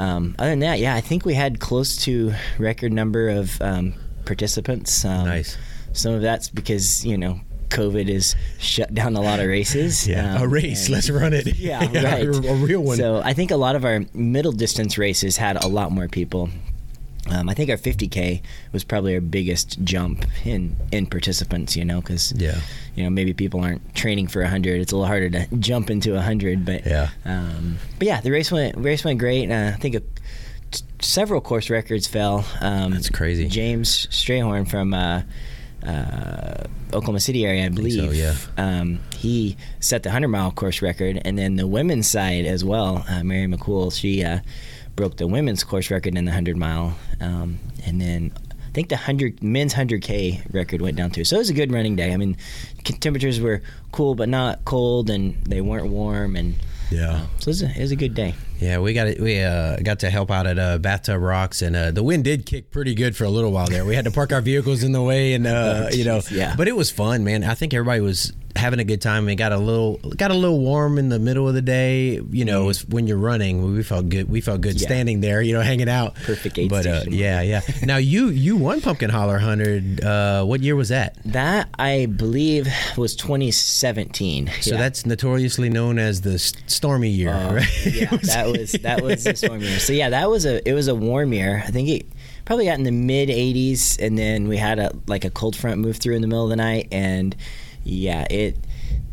um, 0.00 0.34
other 0.38 0.50
than 0.50 0.60
that, 0.60 0.78
yeah, 0.78 0.94
I 0.94 1.00
think 1.00 1.24
we 1.26 1.34
had 1.34 1.60
close 1.60 1.96
to 2.04 2.32
record 2.58 2.92
number 2.92 3.28
of 3.28 3.60
um, 3.60 3.94
participants. 4.24 5.04
Um, 5.04 5.26
Nice. 5.26 5.58
Some 5.92 6.12
of 6.12 6.20
that's 6.22 6.48
because 6.50 7.04
you 7.06 7.16
know 7.16 7.40
COVID 7.70 8.08
has 8.12 8.36
shut 8.58 8.94
down 8.94 9.16
a 9.16 9.20
lot 9.20 9.40
of 9.40 9.46
races. 9.46 10.06
Yeah, 10.06 10.38
a 10.40 10.44
Um, 10.44 10.50
race. 10.50 10.86
and- 10.86 10.94
Let's 10.94 11.10
run 11.10 11.32
it. 11.32 11.56
yeah, 11.58 11.80
right. 12.02 12.24
a, 12.24 12.30
a 12.50 12.54
real 12.54 12.80
one. 12.82 12.96
So 12.96 13.20
I 13.24 13.32
think 13.32 13.50
a 13.50 13.56
lot 13.56 13.76
of 13.76 13.84
our 13.84 14.04
middle 14.14 14.52
distance 14.52 14.98
races 14.98 15.36
had 15.36 15.62
a 15.62 15.68
lot 15.68 15.92
more 15.92 16.08
people. 16.08 16.48
Um, 17.28 17.48
I 17.48 17.54
think 17.54 17.70
our 17.70 17.76
50k 17.76 18.40
was 18.72 18.84
probably 18.84 19.12
our 19.16 19.20
biggest 19.20 19.82
jump 19.82 20.24
in 20.44 20.76
in 20.92 21.06
participants. 21.06 21.74
You 21.76 21.84
know, 21.84 22.00
because 22.00 22.32
Yeah. 22.36 22.60
you 22.94 23.02
know 23.02 23.10
maybe 23.10 23.32
people 23.32 23.60
aren't 23.60 23.94
training 23.96 24.28
for 24.28 24.42
100. 24.42 24.80
It's 24.80 24.92
a 24.92 24.96
little 24.96 25.08
harder 25.08 25.28
to 25.30 25.56
jump 25.58 25.90
into 25.90 26.12
100. 26.14 26.64
But 26.64 26.86
Yeah. 26.86 27.08
um, 27.24 27.78
but 27.98 28.06
yeah, 28.06 28.20
the 28.20 28.30
race 28.30 28.52
went 28.52 28.76
race 28.76 29.04
went 29.04 29.18
great. 29.18 29.50
Uh, 29.50 29.72
I 29.74 29.76
think 29.80 29.96
a, 29.96 30.00
t- 30.70 30.84
several 31.00 31.40
course 31.40 31.68
records 31.68 32.06
fell. 32.06 32.44
Um, 32.60 32.92
That's 32.92 33.10
crazy. 33.10 33.48
James 33.48 34.06
Strayhorn 34.12 34.68
from. 34.70 34.94
Uh, 34.94 35.22
uh, 35.86 36.64
Oklahoma 36.92 37.20
City 37.20 37.44
area, 37.46 37.64
I 37.64 37.68
so, 37.68 37.74
believe. 37.74 38.14
yeah. 38.14 38.34
Um, 38.56 39.00
he 39.16 39.56
set 39.80 40.02
the 40.02 40.08
100 40.10 40.28
mile 40.28 40.50
course 40.50 40.82
record, 40.82 41.20
and 41.24 41.38
then 41.38 41.56
the 41.56 41.66
women's 41.66 42.08
side 42.10 42.44
as 42.44 42.64
well. 42.64 43.04
Uh, 43.08 43.22
Mary 43.24 43.46
McCool, 43.46 43.92
she 43.92 44.24
uh, 44.24 44.40
broke 44.94 45.16
the 45.16 45.26
women's 45.26 45.64
course 45.64 45.90
record 45.90 46.16
in 46.16 46.24
the 46.24 46.30
100 46.30 46.56
mile, 46.56 46.96
um, 47.20 47.58
and 47.84 48.00
then 48.00 48.32
I 48.66 48.70
think 48.72 48.88
the 48.88 48.96
100 48.96 49.42
men's 49.42 49.74
100k 49.74 50.52
record 50.52 50.80
went 50.82 50.96
down 50.96 51.10
too. 51.10 51.24
So 51.24 51.36
it 51.36 51.40
was 51.40 51.50
a 51.50 51.54
good 51.54 51.72
running 51.72 51.96
day. 51.96 52.12
I 52.12 52.16
mean, 52.16 52.36
temperatures 52.84 53.40
were 53.40 53.62
cool 53.92 54.14
but 54.14 54.28
not 54.28 54.64
cold, 54.64 55.08
and 55.10 55.42
they 55.44 55.60
weren't 55.60 55.86
warm, 55.88 56.36
and 56.36 56.54
Yeah. 56.90 57.10
uh, 57.10 57.26
so 57.38 57.42
it 57.42 57.46
was, 57.48 57.62
a, 57.62 57.70
it 57.70 57.80
was 57.80 57.90
a 57.92 57.96
good 57.96 58.14
day. 58.14 58.34
Yeah, 58.60 58.78
we 58.78 58.92
got 58.94 59.06
it. 59.08 59.20
We 59.20 59.40
uh, 59.42 59.76
got 59.78 60.00
to 60.00 60.10
help 60.10 60.30
out 60.30 60.46
at 60.46 60.58
uh, 60.58 60.78
Bathtub 60.78 61.20
Rocks, 61.20 61.62
and 61.62 61.76
uh, 61.76 61.90
the 61.90 62.02
wind 62.02 62.24
did 62.24 62.46
kick 62.46 62.70
pretty 62.70 62.94
good 62.94 63.16
for 63.16 63.24
a 63.24 63.30
little 63.30 63.52
while 63.52 63.66
there. 63.66 63.84
We 63.84 63.94
had 63.94 64.04
to 64.06 64.10
park 64.10 64.32
our 64.32 64.40
vehicles 64.40 64.82
in 64.82 64.92
the 64.92 65.02
way, 65.02 65.34
and 65.34 65.46
uh, 65.46 65.88
Oh, 65.92 65.94
you 65.94 66.04
know, 66.04 66.20
yeah. 66.30 66.54
But 66.56 66.68
it 66.68 66.76
was 66.76 66.90
fun, 66.90 67.24
man. 67.24 67.44
I 67.44 67.54
think 67.54 67.74
everybody 67.74 68.00
was 68.00 68.32
having 68.54 68.80
a 68.80 68.84
good 68.84 69.02
time. 69.02 69.28
It 69.28 69.34
got 69.36 69.52
a 69.52 69.58
little 69.58 69.98
got 70.16 70.30
a 70.30 70.34
little 70.34 70.58
warm 70.60 70.96
in 70.96 71.10
the 71.10 71.18
middle 71.18 71.46
of 71.46 71.52
the 71.52 71.60
day. 71.60 72.18
You 72.30 72.44
know, 72.46 72.62
it 72.62 72.66
was 72.66 72.86
when 72.86 73.06
you're 73.06 73.18
running. 73.18 73.74
We 73.74 73.82
felt 73.82 74.08
good. 74.08 74.30
We 74.30 74.40
felt 74.40 74.62
good 74.62 74.76
Mm-hmm. 74.76 74.82
Yeah. 74.82 74.88
standing 74.88 75.20
there. 75.20 75.42
You 75.42 75.52
know, 75.52 75.60
hanging 75.60 75.90
out. 75.90 76.14
Perfect 76.14 76.58
aid 76.58 76.70
But 76.70 76.86
uh, 76.86 77.02
yeah, 77.08 77.42
yeah. 77.42 77.60
now 77.82 77.98
you 77.98 78.28
you 78.30 78.56
won 78.56 78.80
Pumpkin 78.80 79.10
Holler 79.10 79.38
Hundred. 79.38 80.02
Uh, 80.02 80.44
what 80.44 80.62
year 80.62 80.74
was 80.74 80.88
that? 80.88 81.18
That 81.26 81.68
I 81.78 82.06
believe 82.06 82.66
was 82.96 83.14
2017. 83.16 84.50
So 84.62 84.70
Yeah. 84.72 84.78
that's 84.78 85.04
notoriously 85.06 85.68
known 85.68 85.98
as 85.98 86.22
the 86.22 86.38
stormy 86.38 87.10
year, 87.10 87.32
right? 87.34 87.86
yeah, 87.86 88.16
that 88.52 88.60
was 88.60 88.72
that 88.72 89.02
was 89.02 89.24
the 89.24 89.36
storm 89.36 89.60
year. 89.60 89.78
So 89.78 89.92
yeah, 89.92 90.10
that 90.10 90.30
was 90.30 90.44
a 90.44 90.66
it 90.68 90.74
was 90.74 90.88
a 90.88 90.94
warm 90.94 91.32
year. 91.32 91.62
I 91.64 91.70
think 91.70 91.88
it 91.88 92.06
probably 92.44 92.66
got 92.66 92.78
in 92.78 92.84
the 92.84 92.92
mid 92.92 93.28
80s, 93.28 94.00
and 94.00 94.18
then 94.18 94.48
we 94.48 94.56
had 94.56 94.78
a 94.78 94.92
like 95.06 95.24
a 95.24 95.30
cold 95.30 95.56
front 95.56 95.80
move 95.80 95.96
through 95.96 96.14
in 96.14 96.22
the 96.22 96.28
middle 96.28 96.44
of 96.44 96.50
the 96.50 96.56
night, 96.56 96.88
and 96.90 97.36
yeah, 97.84 98.26
it. 98.30 98.56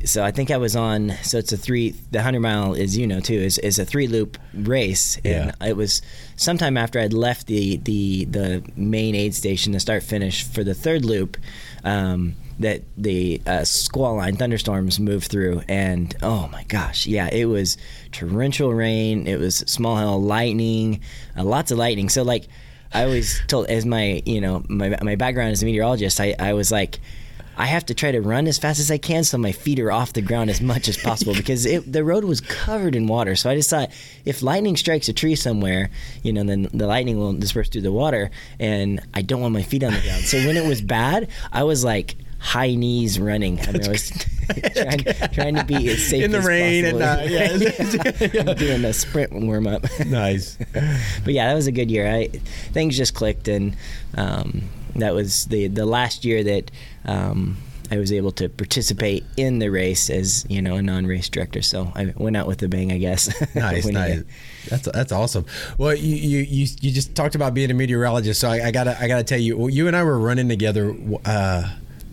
So 0.06 0.22
I 0.22 0.32
think 0.32 0.52
I 0.52 0.58
was 0.58 0.76
on. 0.76 1.14
So 1.24 1.38
it's 1.38 1.54
a 1.54 1.58
three. 1.58 1.92
The 2.12 2.22
hundred 2.22 2.42
mile 2.42 2.74
is 2.74 2.98
you 2.98 3.08
know 3.08 3.20
too 3.20 3.36
is, 3.36 3.58
is 3.60 3.80
a 3.80 3.86
three 3.86 4.08
loop 4.08 4.38
race, 4.54 5.18
and 5.24 5.54
it 5.62 5.78
was 5.78 6.02
sometime 6.36 6.78
after 6.78 7.00
I'd 7.00 7.14
left 7.14 7.48
the 7.48 7.78
the 7.78 8.26
the 8.26 8.64
main 8.76 9.16
aid 9.16 9.34
station, 9.34 9.72
the 9.72 9.80
start 9.80 10.04
finish 10.04 10.44
for 10.44 10.64
the 10.64 10.74
third 10.74 11.06
loop. 11.06 11.38
Um, 11.84 12.36
that 12.60 12.84
the 12.98 13.42
uh, 13.46 13.64
squall 13.64 14.18
line 14.18 14.36
thunderstorms 14.36 15.00
moved 15.00 15.28
through, 15.28 15.62
and 15.68 16.16
oh 16.22 16.48
my 16.52 16.64
gosh, 16.64 17.08
yeah, 17.08 17.30
it 17.32 17.46
was 17.46 17.78
torrential 18.12 18.74
rain. 18.74 19.28
It 19.28 19.40
was 19.40 19.58
small 19.58 19.98
hail, 19.98 20.22
lightning, 20.22 21.02
uh, 21.38 21.44
lots 21.44 21.72
of 21.72 21.78
lightning. 21.78 22.10
So 22.10 22.24
like, 22.24 22.48
I 22.94 23.04
always 23.04 23.42
told 23.48 23.68
as 23.68 23.86
my 23.86 24.22
you 24.26 24.42
know 24.42 24.64
my 24.70 24.96
my 25.02 25.16
background 25.16 25.52
as 25.52 25.64
a 25.64 25.66
meteorologist, 25.66 26.20
I 26.20 26.36
I 26.40 26.54
was 26.54 26.72
like. 26.72 27.00
I 27.56 27.68
have 27.68 27.86
to 27.86 27.94
try 27.94 28.12
to 28.12 28.20
run 28.20 28.48
as 28.48 28.58
fast 28.58 28.80
as 28.80 28.90
I 28.90 28.98
can 28.98 29.24
so 29.24 29.38
my 29.38 29.52
feet 29.52 29.80
are 29.80 29.92
off 29.92 30.14
the 30.14 30.24
ground 30.24 30.50
as 30.50 30.60
much 30.60 30.88
as 30.88 30.98
possible 30.98 31.34
because 31.38 31.68
it, 31.68 31.94
the 31.94 32.04
road 32.04 32.24
was 32.24 32.42
covered 32.42 32.96
in 32.96 33.06
water. 33.06 33.36
So 33.36 33.48
I 33.48 33.56
just 33.56 33.70
thought 33.70 33.92
if 34.26 34.42
lightning 34.42 34.76
strikes 34.76 35.08
a 35.08 35.14
tree 35.14 35.36
somewhere, 35.36 35.92
you 36.24 36.34
know, 36.34 36.44
then 36.44 36.68
the 36.74 36.88
lightning 36.88 37.20
will 37.20 37.34
disperse 37.34 37.70
through 37.70 37.84
the 37.84 37.92
water, 37.92 38.32
and 38.60 39.02
I 39.14 39.22
don't 39.22 39.40
want 39.40 39.54
my 39.54 39.62
feet 39.62 39.84
on 39.84 39.94
the 39.94 40.02
ground. 40.02 40.24
So 40.24 40.38
when 40.40 40.58
it 40.58 40.68
was 40.68 40.82
bad, 40.82 41.30
I 41.52 41.62
was 41.62 41.84
like 41.84 42.16
high 42.44 42.76
knees 42.76 43.20
running. 43.22 43.58
I 43.62 43.72
mean, 43.72 43.86
I 43.86 43.90
was 43.90 44.10
trying, 44.76 45.04
trying 45.32 45.56
to 45.56 45.64
be 45.64 45.90
as 45.90 46.06
safe 46.06 46.26
In 46.26 46.32
the 46.32 46.40
as 46.40 46.46
rain 46.46 46.86
and, 46.86 47.00
possible. 47.00 47.32
uh, 47.32 48.30
yeah. 48.34 48.52
I'm 48.52 48.58
doing 48.58 48.86
a 48.86 48.92
sprint 48.94 49.32
warm 49.32 49.66
up. 49.66 49.86
nice. 50.06 50.58
but 51.24 51.34
yeah, 51.34 51.48
that 51.48 51.56
was 51.56 51.68
a 51.68 51.72
good 51.72 51.90
year. 51.90 52.06
I, 52.06 52.28
things 52.74 52.98
just 52.98 53.16
clicked, 53.16 53.48
and 53.48 53.78
um, 54.18 54.64
that 54.98 55.14
was 55.14 55.46
the 55.46 55.68
the 55.68 55.86
last 55.86 56.26
year 56.26 56.44
that 56.44 56.70
um, 57.06 57.58
I 57.90 57.98
was 57.98 58.12
able 58.12 58.32
to 58.34 58.50
participate 58.50 59.24
in 59.38 59.60
the 59.60 59.70
race 59.70 60.10
as 60.10 60.46
you 60.50 60.62
know 60.62 60.76
a 60.76 60.82
non-race 60.82 61.30
director. 61.30 61.62
So 61.62 61.94
I 61.96 62.14
went 62.18 62.36
out 62.36 62.46
with 62.46 62.62
a 62.62 62.68
bang, 62.68 62.92
I 62.92 62.98
guess. 62.98 63.30
nice, 63.56 63.86
nice. 63.86 64.20
It. 64.20 64.28
That's 64.70 64.92
that's 64.92 65.12
awesome. 65.14 65.46
Well, 65.78 65.96
you, 65.96 66.16
you 66.16 66.40
you 66.40 66.68
you 66.82 66.92
just 66.92 67.16
talked 67.16 67.36
about 67.36 67.54
being 67.54 67.72
a 67.72 67.74
meteorologist, 67.74 68.42
so 68.42 68.50
I, 68.50 68.68
I 68.68 68.72
gotta 68.72 69.02
I 69.02 69.08
gotta 69.08 69.24
tell 69.24 69.40
you, 69.40 69.70
you 69.70 69.88
and 69.88 69.96
I 69.96 70.04
were 70.04 70.20
running 70.20 70.50
together. 70.50 70.94
Uh, 71.24 71.70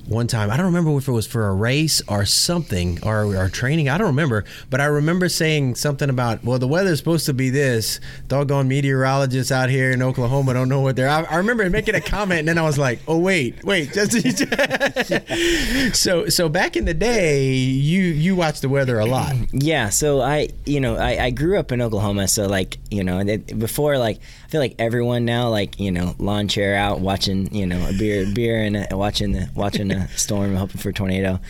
one 0.06 0.26
time. 0.26 0.50
I 0.50 0.56
don't 0.56 0.66
remember 0.66 0.96
if 0.96 1.08
it 1.08 1.12
was 1.12 1.26
for 1.26 1.48
a 1.48 1.54
race 1.54 2.02
or 2.08 2.24
something 2.24 2.98
or, 3.02 3.24
or 3.36 3.48
training. 3.48 3.88
I 3.88 3.98
don't 3.98 4.08
remember, 4.08 4.44
but 4.68 4.80
I 4.80 4.86
remember 4.86 5.28
saying 5.28 5.74
something 5.76 6.10
about, 6.10 6.44
well, 6.44 6.58
the 6.58 6.68
weather's 6.68 6.98
supposed 6.98 7.26
to 7.26 7.34
be 7.34 7.50
this. 7.50 8.00
Doggone 8.28 8.68
meteorologists 8.68 9.52
out 9.52 9.70
here 9.70 9.90
in 9.90 10.02
Oklahoma 10.02 10.54
don't 10.54 10.68
know 10.68 10.80
what 10.80 10.96
they're. 10.96 11.08
I, 11.08 11.22
I 11.22 11.36
remember 11.36 11.68
making 11.70 11.94
a 11.94 12.00
comment, 12.00 12.40
and 12.40 12.48
then 12.48 12.58
I 12.58 12.62
was 12.62 12.78
like, 12.78 13.00
oh 13.08 13.18
wait, 13.18 13.64
wait, 13.64 13.92
just 13.92 14.10
so 15.96 16.28
so 16.28 16.48
back 16.48 16.76
in 16.76 16.84
the 16.84 16.94
day, 16.94 17.52
you 17.52 18.02
you 18.02 18.36
watched 18.36 18.62
the 18.62 18.68
weather 18.68 18.98
a 18.98 19.06
lot. 19.06 19.34
Yeah. 19.52 19.88
So 19.90 20.20
I 20.20 20.48
you 20.66 20.80
know 20.80 20.96
I, 20.96 21.26
I 21.26 21.30
grew 21.30 21.58
up 21.58 21.72
in 21.72 21.80
Oklahoma, 21.80 22.28
so 22.28 22.46
like 22.46 22.78
you 22.90 23.04
know 23.04 23.24
before 23.58 23.98
like 23.98 24.20
feel 24.50 24.60
like 24.60 24.74
everyone 24.80 25.24
now 25.24 25.48
like 25.48 25.78
you 25.78 25.92
know 25.92 26.16
lawn 26.18 26.48
chair 26.48 26.74
out 26.74 27.00
watching 27.00 27.54
you 27.54 27.64
know 27.64 27.88
a 27.88 27.92
beer 27.92 28.26
beer 28.34 28.60
and 28.62 28.76
a, 28.76 28.96
watching 28.96 29.32
the 29.32 29.48
watching 29.54 29.88
the 29.88 30.08
storm, 30.16 30.54
hoping 30.56 30.80
for 30.80 30.90
a 30.90 30.92
tornado. 30.92 31.40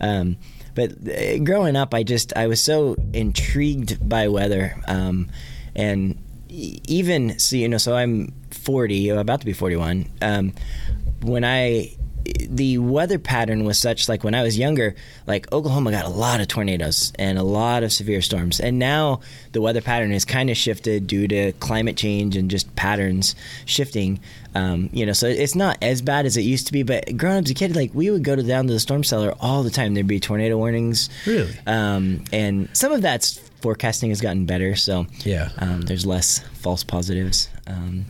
Um, 0.00 0.36
but 0.74 0.92
uh, 1.08 1.38
growing 1.38 1.76
up, 1.76 1.94
I 1.94 2.02
just 2.02 2.36
I 2.36 2.48
was 2.48 2.62
so 2.62 2.96
intrigued 3.12 4.06
by 4.08 4.28
weather, 4.28 4.76
um, 4.88 5.30
and 5.74 6.18
even 6.48 7.38
so 7.38 7.56
you 7.56 7.68
know 7.68 7.78
so 7.78 7.96
I'm 7.96 8.34
40, 8.50 9.10
about 9.10 9.40
to 9.40 9.46
be 9.46 9.52
41. 9.52 10.10
Um, 10.20 10.52
when 11.22 11.44
I 11.44 11.96
the 12.24 12.78
weather 12.78 13.18
pattern 13.18 13.64
was 13.64 13.78
such 13.78 14.08
like 14.08 14.24
when 14.24 14.34
I 14.34 14.42
was 14.42 14.58
younger, 14.58 14.94
like 15.26 15.50
Oklahoma 15.52 15.90
got 15.90 16.04
a 16.04 16.10
lot 16.10 16.40
of 16.40 16.48
tornadoes 16.48 17.12
and 17.18 17.38
a 17.38 17.42
lot 17.42 17.82
of 17.82 17.92
severe 17.92 18.22
storms. 18.22 18.60
And 18.60 18.78
now 18.78 19.20
the 19.52 19.60
weather 19.60 19.80
pattern 19.80 20.10
has 20.12 20.24
kind 20.24 20.50
of 20.50 20.56
shifted 20.56 21.06
due 21.06 21.28
to 21.28 21.52
climate 21.52 21.96
change 21.96 22.36
and 22.36 22.50
just 22.50 22.74
patterns 22.76 23.34
shifting. 23.64 24.20
Um, 24.54 24.90
you 24.92 25.06
know, 25.06 25.12
so 25.12 25.26
it's 25.26 25.54
not 25.54 25.78
as 25.82 26.02
bad 26.02 26.26
as 26.26 26.36
it 26.36 26.42
used 26.42 26.66
to 26.66 26.72
be. 26.72 26.82
But 26.82 27.16
growing 27.16 27.38
up 27.38 27.44
as 27.44 27.50
a 27.50 27.54
kid, 27.54 27.76
like 27.76 27.92
we 27.94 28.10
would 28.10 28.24
go 28.24 28.36
to, 28.36 28.42
down 28.42 28.66
to 28.66 28.72
the 28.72 28.80
storm 28.80 29.04
cellar 29.04 29.34
all 29.40 29.62
the 29.62 29.70
time. 29.70 29.94
There'd 29.94 30.06
be 30.06 30.20
tornado 30.20 30.56
warnings. 30.56 31.10
Really? 31.26 31.54
Um, 31.66 32.24
and 32.32 32.68
some 32.72 32.92
of 32.92 33.02
that's 33.02 33.38
forecasting 33.60 34.10
has 34.10 34.20
gotten 34.20 34.46
better. 34.46 34.76
So 34.76 35.06
yeah, 35.20 35.50
um, 35.58 35.82
there's 35.82 36.06
less 36.06 36.40
false 36.54 36.84
positives. 36.84 37.48
Um, 37.66 38.06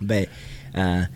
but 0.00 0.28
uh, 0.74 1.06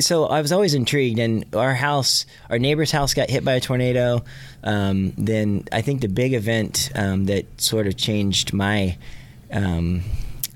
so 0.00 0.26
I 0.26 0.40
was 0.40 0.52
always 0.52 0.74
intrigued. 0.74 1.18
And 1.18 1.44
our 1.54 1.74
house, 1.74 2.26
our 2.48 2.58
neighbor's 2.58 2.90
house, 2.90 3.14
got 3.14 3.30
hit 3.30 3.44
by 3.44 3.54
a 3.54 3.60
tornado. 3.60 4.24
Um, 4.64 5.12
then 5.16 5.64
I 5.72 5.82
think 5.82 6.00
the 6.00 6.08
big 6.08 6.34
event 6.34 6.90
um, 6.94 7.26
that 7.26 7.60
sort 7.60 7.86
of 7.86 7.96
changed 7.96 8.52
my, 8.52 8.96
um, 9.52 10.02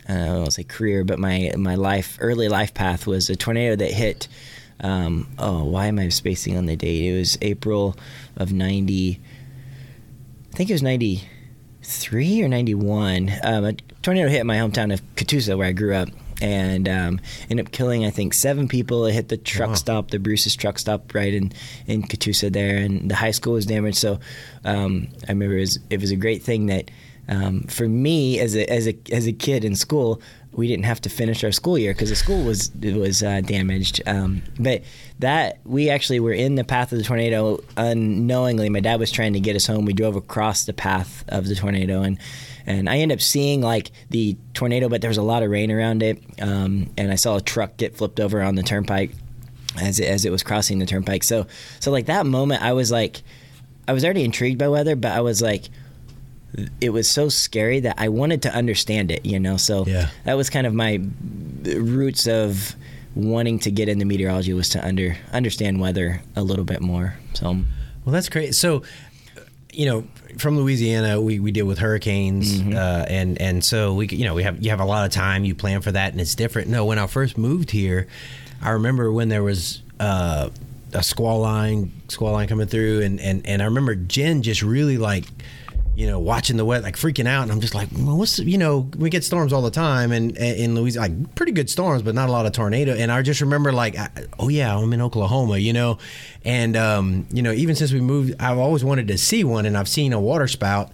I 0.08 0.14
don't 0.14 0.34
want 0.36 0.46
to 0.46 0.52
say 0.52 0.64
career, 0.64 1.04
but 1.04 1.18
my 1.18 1.52
my 1.56 1.74
life, 1.74 2.18
early 2.20 2.48
life 2.48 2.74
path 2.74 3.06
was 3.06 3.28
a 3.30 3.36
tornado 3.36 3.76
that 3.76 3.92
hit. 3.92 4.28
Um, 4.80 5.28
oh, 5.38 5.64
why 5.64 5.86
am 5.86 5.98
I 5.98 6.08
spacing 6.08 6.56
on 6.56 6.66
the 6.66 6.74
date? 6.74 7.14
It 7.14 7.16
was 7.16 7.38
April 7.40 7.96
of 8.36 8.52
'90. 8.52 9.20
I 10.52 10.56
think 10.56 10.70
it 10.70 10.72
was 10.72 10.82
'93 10.82 12.42
or 12.42 12.48
'91. 12.48 13.30
Um, 13.44 13.64
a 13.64 13.72
tornado 14.02 14.28
hit 14.28 14.44
my 14.44 14.56
hometown 14.56 14.92
of 14.92 15.00
Catoosa, 15.14 15.56
where 15.56 15.68
I 15.68 15.72
grew 15.72 15.94
up 15.94 16.08
and 16.42 16.88
um, 16.88 17.20
ended 17.48 17.66
up 17.66 17.72
killing 17.72 18.04
I 18.04 18.10
think 18.10 18.34
seven 18.34 18.68
people. 18.68 19.06
It 19.06 19.12
hit 19.12 19.28
the 19.28 19.36
truck 19.36 19.70
wow. 19.70 19.74
stop, 19.74 20.10
the 20.10 20.18
Bruce's 20.18 20.56
truck 20.56 20.78
stop 20.78 21.14
right 21.14 21.32
in 21.32 21.52
in 21.86 22.02
Catoosa 22.02 22.52
there, 22.52 22.76
and 22.78 23.10
the 23.10 23.14
high 23.14 23.30
school 23.30 23.54
was 23.54 23.64
damaged. 23.64 23.98
So 23.98 24.18
um, 24.64 25.08
I 25.28 25.32
remember 25.32 25.56
it 25.56 25.60
was, 25.60 25.78
it 25.88 26.00
was 26.00 26.10
a 26.10 26.16
great 26.16 26.42
thing 26.42 26.66
that 26.66 26.90
um, 27.28 27.62
for 27.62 27.88
me 27.88 28.40
as 28.40 28.56
a 28.56 28.70
as 28.70 28.88
a 28.88 28.98
as 29.12 29.26
a 29.26 29.32
kid 29.32 29.64
in 29.64 29.76
school. 29.76 30.20
We 30.52 30.68
didn't 30.68 30.84
have 30.84 31.00
to 31.02 31.08
finish 31.08 31.42
our 31.44 31.52
school 31.52 31.78
year 31.78 31.92
because 31.92 32.10
the 32.10 32.16
school 32.16 32.44
was 32.44 32.70
was 32.82 33.22
uh, 33.22 33.40
damaged. 33.40 34.02
Um, 34.06 34.42
but 34.58 34.82
that 35.18 35.60
we 35.64 35.88
actually 35.88 36.20
were 36.20 36.32
in 36.32 36.56
the 36.56 36.64
path 36.64 36.92
of 36.92 36.98
the 36.98 37.04
tornado 37.04 37.62
unknowingly. 37.76 38.68
My 38.68 38.80
dad 38.80 39.00
was 39.00 39.10
trying 39.10 39.32
to 39.32 39.40
get 39.40 39.56
us 39.56 39.66
home. 39.66 39.84
We 39.84 39.92
drove 39.92 40.16
across 40.16 40.64
the 40.64 40.72
path 40.72 41.24
of 41.28 41.46
the 41.46 41.54
tornado 41.54 42.02
and 42.02 42.18
and 42.66 42.88
I 42.88 42.98
ended 42.98 43.18
up 43.18 43.22
seeing 43.22 43.60
like 43.60 43.90
the 44.10 44.36
tornado, 44.54 44.88
but 44.88 45.00
there 45.00 45.10
was 45.10 45.18
a 45.18 45.22
lot 45.22 45.42
of 45.42 45.50
rain 45.50 45.72
around 45.72 46.02
it, 46.02 46.22
um, 46.40 46.90
and 46.96 47.10
I 47.10 47.16
saw 47.16 47.36
a 47.36 47.40
truck 47.40 47.76
get 47.76 47.96
flipped 47.96 48.20
over 48.20 48.40
on 48.40 48.54
the 48.54 48.62
turnpike 48.62 49.10
as 49.80 49.98
it, 49.98 50.06
as 50.06 50.24
it 50.24 50.30
was 50.30 50.42
crossing 50.42 50.78
the 50.78 50.86
turnpike. 50.86 51.24
So 51.24 51.46
so 51.80 51.90
like 51.90 52.06
that 52.06 52.26
moment, 52.26 52.62
I 52.62 52.72
was 52.72 52.92
like, 52.92 53.22
I 53.88 53.92
was 53.92 54.04
already 54.04 54.22
intrigued 54.24 54.58
by 54.58 54.68
weather, 54.68 54.96
but 54.96 55.12
I 55.12 55.20
was 55.20 55.40
like. 55.42 55.68
It 56.80 56.90
was 56.90 57.10
so 57.10 57.28
scary 57.28 57.80
that 57.80 57.96
I 57.98 58.08
wanted 58.08 58.42
to 58.42 58.54
understand 58.54 59.10
it, 59.10 59.24
you 59.24 59.40
know. 59.40 59.56
So 59.56 59.86
yeah. 59.86 60.10
that 60.24 60.34
was 60.34 60.50
kind 60.50 60.66
of 60.66 60.74
my 60.74 61.00
roots 61.64 62.26
of 62.26 62.74
wanting 63.14 63.58
to 63.60 63.70
get 63.70 63.88
into 63.88 64.04
meteorology 64.04 64.52
was 64.52 64.70
to 64.70 64.86
under 64.86 65.16
understand 65.32 65.80
weather 65.80 66.22
a 66.36 66.42
little 66.42 66.64
bit 66.64 66.80
more. 66.80 67.14
So, 67.34 67.52
well, 68.04 68.12
that's 68.12 68.28
great. 68.28 68.54
So, 68.54 68.82
you 69.72 69.86
know, 69.86 70.04
from 70.38 70.58
Louisiana, 70.58 71.20
we, 71.20 71.38
we 71.38 71.52
deal 71.52 71.66
with 71.66 71.78
hurricanes, 71.78 72.60
mm-hmm. 72.60 72.76
uh, 72.76 73.04
and 73.08 73.40
and 73.40 73.64
so 73.64 73.94
we 73.94 74.08
you 74.08 74.24
know 74.24 74.34
we 74.34 74.42
have 74.42 74.62
you 74.62 74.70
have 74.70 74.80
a 74.80 74.84
lot 74.84 75.06
of 75.06 75.12
time. 75.12 75.44
You 75.44 75.54
plan 75.54 75.80
for 75.80 75.92
that, 75.92 76.12
and 76.12 76.20
it's 76.20 76.34
different. 76.34 76.68
No, 76.68 76.84
when 76.84 76.98
I 76.98 77.06
first 77.06 77.38
moved 77.38 77.70
here, 77.70 78.06
I 78.60 78.70
remember 78.70 79.12
when 79.12 79.28
there 79.28 79.42
was. 79.42 79.82
Uh, 80.00 80.50
a 80.94 81.02
squall 81.02 81.40
line, 81.40 81.90
squall 82.08 82.32
line 82.32 82.48
coming 82.48 82.66
through, 82.66 83.00
and, 83.00 83.18
and, 83.18 83.46
and 83.46 83.62
I 83.62 83.64
remember 83.64 83.94
Jen 83.94 84.42
just 84.42 84.60
really 84.60 84.98
like 84.98 85.24
you 85.94 86.06
know, 86.06 86.18
watching 86.18 86.56
the 86.56 86.64
weather, 86.64 86.82
like 86.82 86.96
freaking 86.96 87.26
out. 87.26 87.42
And 87.42 87.52
I'm 87.52 87.60
just 87.60 87.74
like, 87.74 87.88
well, 87.94 88.16
what's, 88.16 88.38
you 88.38 88.56
know, 88.56 88.88
we 88.96 89.10
get 89.10 89.24
storms 89.24 89.52
all 89.52 89.62
the 89.62 89.70
time 89.70 90.10
and 90.10 90.36
in 90.36 90.74
Louisiana, 90.74 91.08
like 91.08 91.34
pretty 91.34 91.52
good 91.52 91.68
storms, 91.68 92.02
but 92.02 92.14
not 92.14 92.28
a 92.28 92.32
lot 92.32 92.46
of 92.46 92.52
tornado. 92.52 92.94
And 92.94 93.12
I 93.12 93.20
just 93.22 93.40
remember 93.40 93.72
like, 93.72 93.96
oh 94.38 94.48
yeah, 94.48 94.76
I'm 94.76 94.92
in 94.92 95.02
Oklahoma, 95.02 95.58
you 95.58 95.72
know, 95.72 95.98
and, 96.44 96.76
um, 96.76 97.26
you 97.30 97.42
know, 97.42 97.52
even 97.52 97.74
since 97.74 97.92
we 97.92 98.00
moved, 98.00 98.34
I've 98.40 98.58
always 98.58 98.84
wanted 98.84 99.08
to 99.08 99.18
see 99.18 99.44
one 99.44 99.66
and 99.66 99.76
I've 99.76 99.88
seen 99.88 100.12
a 100.12 100.20
water 100.20 100.48
spout 100.48 100.90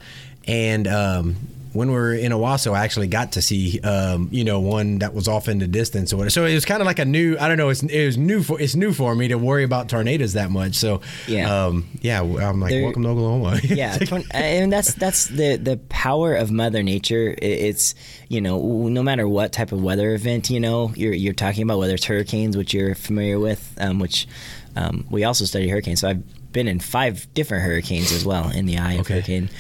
and, 0.47 0.89
um, 0.89 1.37
when 1.73 1.89
we 1.89 1.95
were 1.95 2.15
in 2.15 2.33
Owasso, 2.33 2.73
I 2.73 2.85
actually 2.85 3.09
got 3.09 3.33
to 3.33 3.43
see, 3.43 3.81
um, 3.81 4.29
you 4.31 4.45
know, 4.45 4.61
one 4.61 5.01
that 5.01 5.13
was 5.13 5.29
off 5.29 5.49
in 5.49 5.59
the 5.59 5.67
distance 5.67 6.13
or 6.13 6.17
whatever. 6.17 6.31
So 6.31 6.45
it 6.45 6.55
was 6.55 6.65
kind 6.65 6.81
of 6.81 6.87
like 6.87 6.99
a 6.99 7.05
new, 7.05 7.37
I 7.39 7.49
don't 7.49 7.59
know, 7.59 7.69
it's, 7.69 7.83
it 7.83 8.07
was 8.07 8.17
new 8.17 8.43
for, 8.43 8.61
it's 8.61 8.75
new 8.75 8.93
for 8.93 9.15
me 9.15 9.29
to 9.29 9.37
worry 9.37 9.65
about 9.65 9.89
tornadoes 9.89 10.33
that 10.33 10.51
much. 10.51 10.75
So, 10.75 11.03
yeah, 11.27 11.67
um, 11.67 11.87
yeah, 12.01 12.21
I'm 12.21 12.61
like, 12.61 12.73
welcome 12.73 13.03
to 13.03 13.11
Oklahoma. 13.11 13.61
yeah. 13.63 13.99
and 14.31 14.73
that's, 14.73 14.95
that's 14.95 15.27
the, 15.27 15.57
the 15.57 15.77
power 15.89 16.35
of 16.35 16.51
mother 16.51 16.83
nature. 16.83 17.35
It's, 17.41 17.95
you 18.29 18.41
know, 18.41 18.89
no 18.89 19.03
matter 19.03 19.29
what 19.29 19.53
type 19.53 19.73
of 19.73 19.83
weather 19.83 20.15
event, 20.15 20.51
you 20.51 20.61
know, 20.61 20.93
you're, 20.97 21.13
you're 21.13 21.35
talking 21.35 21.63
about 21.63 21.79
whether 21.79 21.95
it's 21.95 22.05
hurricanes, 22.05 22.57
which 22.57 22.73
you're 22.73 22.95
familiar 22.95 23.39
with, 23.39 23.75
um, 23.79 23.99
which, 23.99 24.27
um, 24.75 25.07
we 25.11 25.25
also 25.25 25.45
study 25.45 25.69
hurricanes. 25.69 26.01
So 26.01 26.09
I've 26.09 26.53
been 26.53 26.69
in 26.69 26.81
five 26.81 27.33
different 27.35 27.65
hurricanes 27.65 28.13
as 28.13 28.25
well 28.25 28.51
in 28.51 28.67
the 28.67 28.79
eye 28.79 28.95
of 28.95 29.01
okay. 29.01 29.15
hurricane. 29.15 29.51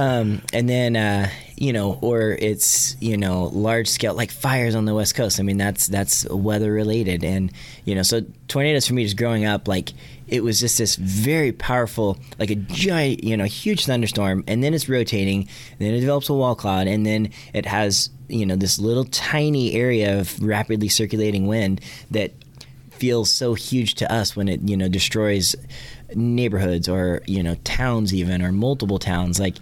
Um, 0.00 0.40
and 0.54 0.66
then, 0.66 0.96
uh, 0.96 1.28
you 1.58 1.74
know, 1.74 1.98
or 2.00 2.30
it's 2.30 2.96
you 3.00 3.18
know 3.18 3.50
large 3.52 3.86
scale 3.86 4.14
like 4.14 4.30
fires 4.30 4.74
on 4.74 4.86
the 4.86 4.94
west 4.94 5.14
coast. 5.14 5.38
I 5.38 5.42
mean, 5.42 5.58
that's 5.58 5.88
that's 5.88 6.26
weather 6.30 6.72
related, 6.72 7.22
and 7.22 7.52
you 7.84 7.94
know, 7.94 8.02
so 8.02 8.22
tornadoes 8.48 8.86
for 8.86 8.94
me 8.94 9.04
just 9.04 9.18
growing 9.18 9.44
up, 9.44 9.68
like 9.68 9.92
it 10.26 10.42
was 10.42 10.58
just 10.58 10.78
this 10.78 10.96
very 10.96 11.52
powerful, 11.52 12.18
like 12.38 12.50
a 12.50 12.54
giant, 12.54 13.22
you 13.24 13.36
know, 13.36 13.44
huge 13.44 13.84
thunderstorm, 13.84 14.42
and 14.46 14.64
then 14.64 14.72
it's 14.72 14.88
rotating, 14.88 15.46
then 15.78 15.92
it 15.92 16.00
develops 16.00 16.30
a 16.30 16.34
wall 16.34 16.54
cloud, 16.54 16.86
and 16.86 17.04
then 17.04 17.30
it 17.52 17.66
has 17.66 18.08
you 18.26 18.46
know 18.46 18.56
this 18.56 18.78
little 18.78 19.04
tiny 19.04 19.74
area 19.74 20.18
of 20.18 20.42
rapidly 20.42 20.88
circulating 20.88 21.46
wind 21.46 21.78
that 22.10 22.32
feels 22.88 23.30
so 23.30 23.52
huge 23.52 23.96
to 23.96 24.10
us 24.10 24.34
when 24.34 24.48
it 24.48 24.62
you 24.62 24.78
know 24.78 24.88
destroys 24.88 25.54
neighborhoods 26.14 26.88
or 26.88 27.20
you 27.26 27.42
know 27.42 27.54
towns 27.64 28.14
even 28.14 28.40
or 28.40 28.50
multiple 28.50 28.98
towns. 28.98 29.38
Like 29.38 29.56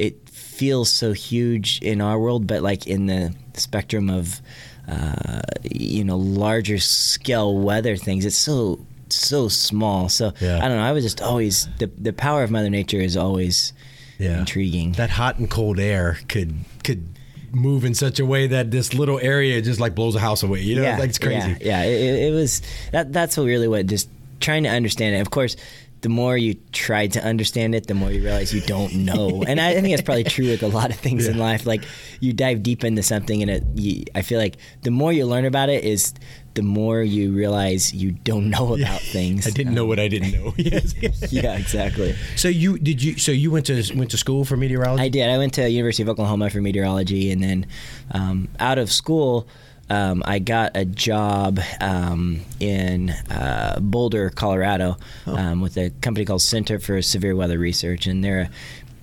it 0.00 0.30
feels 0.30 0.90
so 0.90 1.12
huge 1.12 1.78
in 1.82 2.00
our 2.00 2.18
world 2.18 2.46
but 2.46 2.62
like 2.62 2.86
in 2.86 3.06
the 3.06 3.34
spectrum 3.54 4.08
of 4.08 4.40
uh, 4.88 5.42
you 5.70 6.02
know 6.02 6.16
larger 6.16 6.78
scale 6.78 7.56
weather 7.56 7.96
things 7.96 8.24
it's 8.24 8.36
so 8.36 8.84
so 9.10 9.48
small 9.48 10.08
so 10.08 10.32
yeah. 10.40 10.56
i 10.56 10.68
don't 10.68 10.78
know 10.78 10.82
i 10.82 10.92
was 10.92 11.04
just 11.04 11.20
always 11.20 11.68
the, 11.78 11.86
the 11.98 12.12
power 12.12 12.42
of 12.42 12.50
mother 12.50 12.70
nature 12.70 13.00
is 13.00 13.16
always 13.16 13.72
yeah. 14.18 14.38
intriguing 14.38 14.92
that 14.92 15.10
hot 15.10 15.38
and 15.38 15.50
cold 15.50 15.78
air 15.78 16.18
could 16.28 16.54
could 16.82 17.06
move 17.52 17.84
in 17.84 17.94
such 17.94 18.20
a 18.20 18.24
way 18.24 18.46
that 18.46 18.70
this 18.70 18.94
little 18.94 19.18
area 19.18 19.60
just 19.60 19.80
like 19.80 19.94
blows 19.94 20.14
a 20.14 20.20
house 20.20 20.42
away 20.42 20.60
you 20.60 20.76
know 20.76 20.82
yeah, 20.82 20.96
like 20.96 21.10
it's 21.10 21.18
crazy 21.18 21.56
yeah, 21.60 21.82
yeah. 21.82 21.84
It, 21.84 22.30
it 22.30 22.32
was 22.32 22.62
that 22.92 23.12
that's 23.12 23.36
what 23.36 23.44
really 23.44 23.68
what 23.68 23.86
just 23.86 24.08
trying 24.38 24.62
to 24.62 24.70
understand 24.70 25.16
it 25.16 25.20
of 25.20 25.30
course 25.30 25.56
the 26.02 26.08
more 26.08 26.36
you 26.36 26.54
try 26.72 27.06
to 27.06 27.22
understand 27.22 27.74
it, 27.74 27.86
the 27.86 27.94
more 27.94 28.10
you 28.10 28.22
realize 28.22 28.54
you 28.54 28.62
don't 28.62 28.94
know. 28.94 29.42
and 29.46 29.60
I, 29.60 29.70
I 29.70 29.80
think 29.80 29.90
that's 29.90 30.02
probably 30.02 30.24
true 30.24 30.46
with 30.46 30.62
a 30.62 30.68
lot 30.68 30.90
of 30.90 30.96
things 30.96 31.26
yeah. 31.26 31.32
in 31.32 31.38
life. 31.38 31.66
Like 31.66 31.84
you 32.20 32.32
dive 32.32 32.62
deep 32.62 32.84
into 32.84 33.02
something, 33.02 33.42
and 33.42 33.50
it, 33.50 33.64
you, 33.74 34.04
I 34.14 34.22
feel 34.22 34.38
like 34.38 34.56
the 34.82 34.90
more 34.90 35.12
you 35.12 35.26
learn 35.26 35.44
about 35.44 35.68
it, 35.68 35.84
is 35.84 36.14
the 36.54 36.62
more 36.62 37.02
you 37.02 37.32
realize 37.32 37.92
you 37.92 38.12
don't 38.12 38.50
know 38.50 38.74
about 38.74 39.00
things. 39.00 39.46
I 39.48 39.50
didn't 39.50 39.74
know 39.74 39.84
what 39.84 40.00
I 40.00 40.08
didn't 40.08 40.32
know. 40.32 40.54
yes. 40.56 40.94
yeah, 41.32 41.56
exactly. 41.56 42.14
So 42.36 42.48
you 42.48 42.78
did 42.78 43.02
you 43.02 43.18
so 43.18 43.32
you 43.32 43.50
went 43.50 43.66
to 43.66 43.82
went 43.94 44.10
to 44.12 44.18
school 44.18 44.44
for 44.44 44.56
meteorology? 44.56 45.02
I 45.02 45.08
did. 45.08 45.28
I 45.28 45.38
went 45.38 45.54
to 45.54 45.68
University 45.68 46.02
of 46.02 46.08
Oklahoma 46.08 46.50
for 46.50 46.60
meteorology, 46.60 47.30
and 47.30 47.42
then 47.42 47.66
um, 48.12 48.48
out 48.58 48.78
of 48.78 48.90
school, 48.90 49.46
um, 49.90 50.22
I 50.24 50.38
got 50.38 50.76
a 50.76 50.84
job 50.84 51.58
um, 51.80 52.40
in 52.60 53.10
uh, 53.30 53.78
Boulder, 53.80 54.30
Colorado, 54.30 54.96
um, 55.26 55.60
with 55.60 55.76
a 55.76 55.90
company 56.00 56.24
called 56.24 56.42
Center 56.42 56.78
for 56.78 57.02
Severe 57.02 57.34
Weather 57.36 57.58
Research, 57.58 58.06
and 58.06 58.22
they're 58.24 58.42
a 58.42 58.50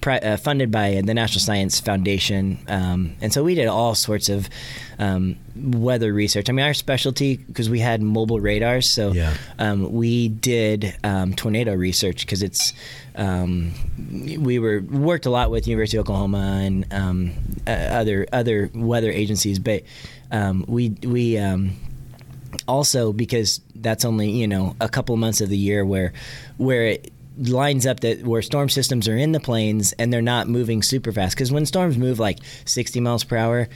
pri- 0.02 0.20
uh, 0.20 0.38
funded 0.38 0.72
by 0.72 1.02
the 1.04 1.14
National 1.14 1.42
Science 1.42 1.80
Foundation, 1.80 2.58
um, 2.68 3.16
and 3.22 3.34
so 3.34 3.44
we 3.44 3.54
did 3.56 3.68
all 3.68 3.96
sorts 3.96 4.30
of 4.30 4.48
um, 5.00 5.36
weather 5.56 6.14
research. 6.14 6.50
I 6.50 6.54
mean, 6.54 6.66
our 6.66 6.74
specialty 6.74 7.38
because 7.38 7.70
we 7.70 7.80
had 7.80 8.02
mobile 8.02 8.40
radars, 8.40 8.90
so 8.90 9.12
Yeah. 9.12 9.34
um, 9.60 9.92
we 9.94 10.30
did 10.30 10.96
um, 11.04 11.34
tornado 11.34 11.74
research 11.76 12.22
because 12.22 12.42
it's 12.42 12.74
um, 13.16 13.74
we 14.40 14.60
were 14.60 14.80
worked 14.82 15.26
a 15.26 15.30
lot 15.32 15.50
with 15.52 15.68
University 15.68 15.98
of 15.98 16.02
Oklahoma 16.06 16.62
and 16.64 16.86
um, 16.94 17.32
uh, 17.68 17.72
other 17.72 18.26
other 18.32 18.70
weather 18.74 19.12
agencies, 19.12 19.60
but 19.60 19.84
um, 20.32 20.66
we 20.68 20.90
we 21.04 21.38
um, 21.38 21.76
also 22.68 23.14
because 23.14 23.62
that's 23.76 24.06
only 24.06 24.30
you 24.30 24.48
know 24.48 24.76
a 24.80 24.90
couple 24.90 25.16
months 25.18 25.42
of 25.42 25.50
the 25.50 25.58
year 25.58 25.86
where 25.86 26.14
where 26.58 26.86
it 26.86 27.12
lines 27.38 27.86
up 27.86 28.00
that 28.00 28.24
where 28.24 28.42
storm 28.42 28.70
systems 28.70 29.08
are 29.08 29.16
in 29.16 29.32
the 29.32 29.40
plains 29.40 29.94
and 29.94 30.12
they're 30.12 30.22
not 30.22 30.48
moving 30.48 30.82
super 30.82 31.12
fast. 31.12 31.36
Because 31.36 31.52
when 31.52 31.66
storms 31.66 31.98
move 31.98 32.20
like 32.20 32.40
60 32.66 33.00
miles 33.00 33.24
per 33.24 33.38
hour 33.38 33.70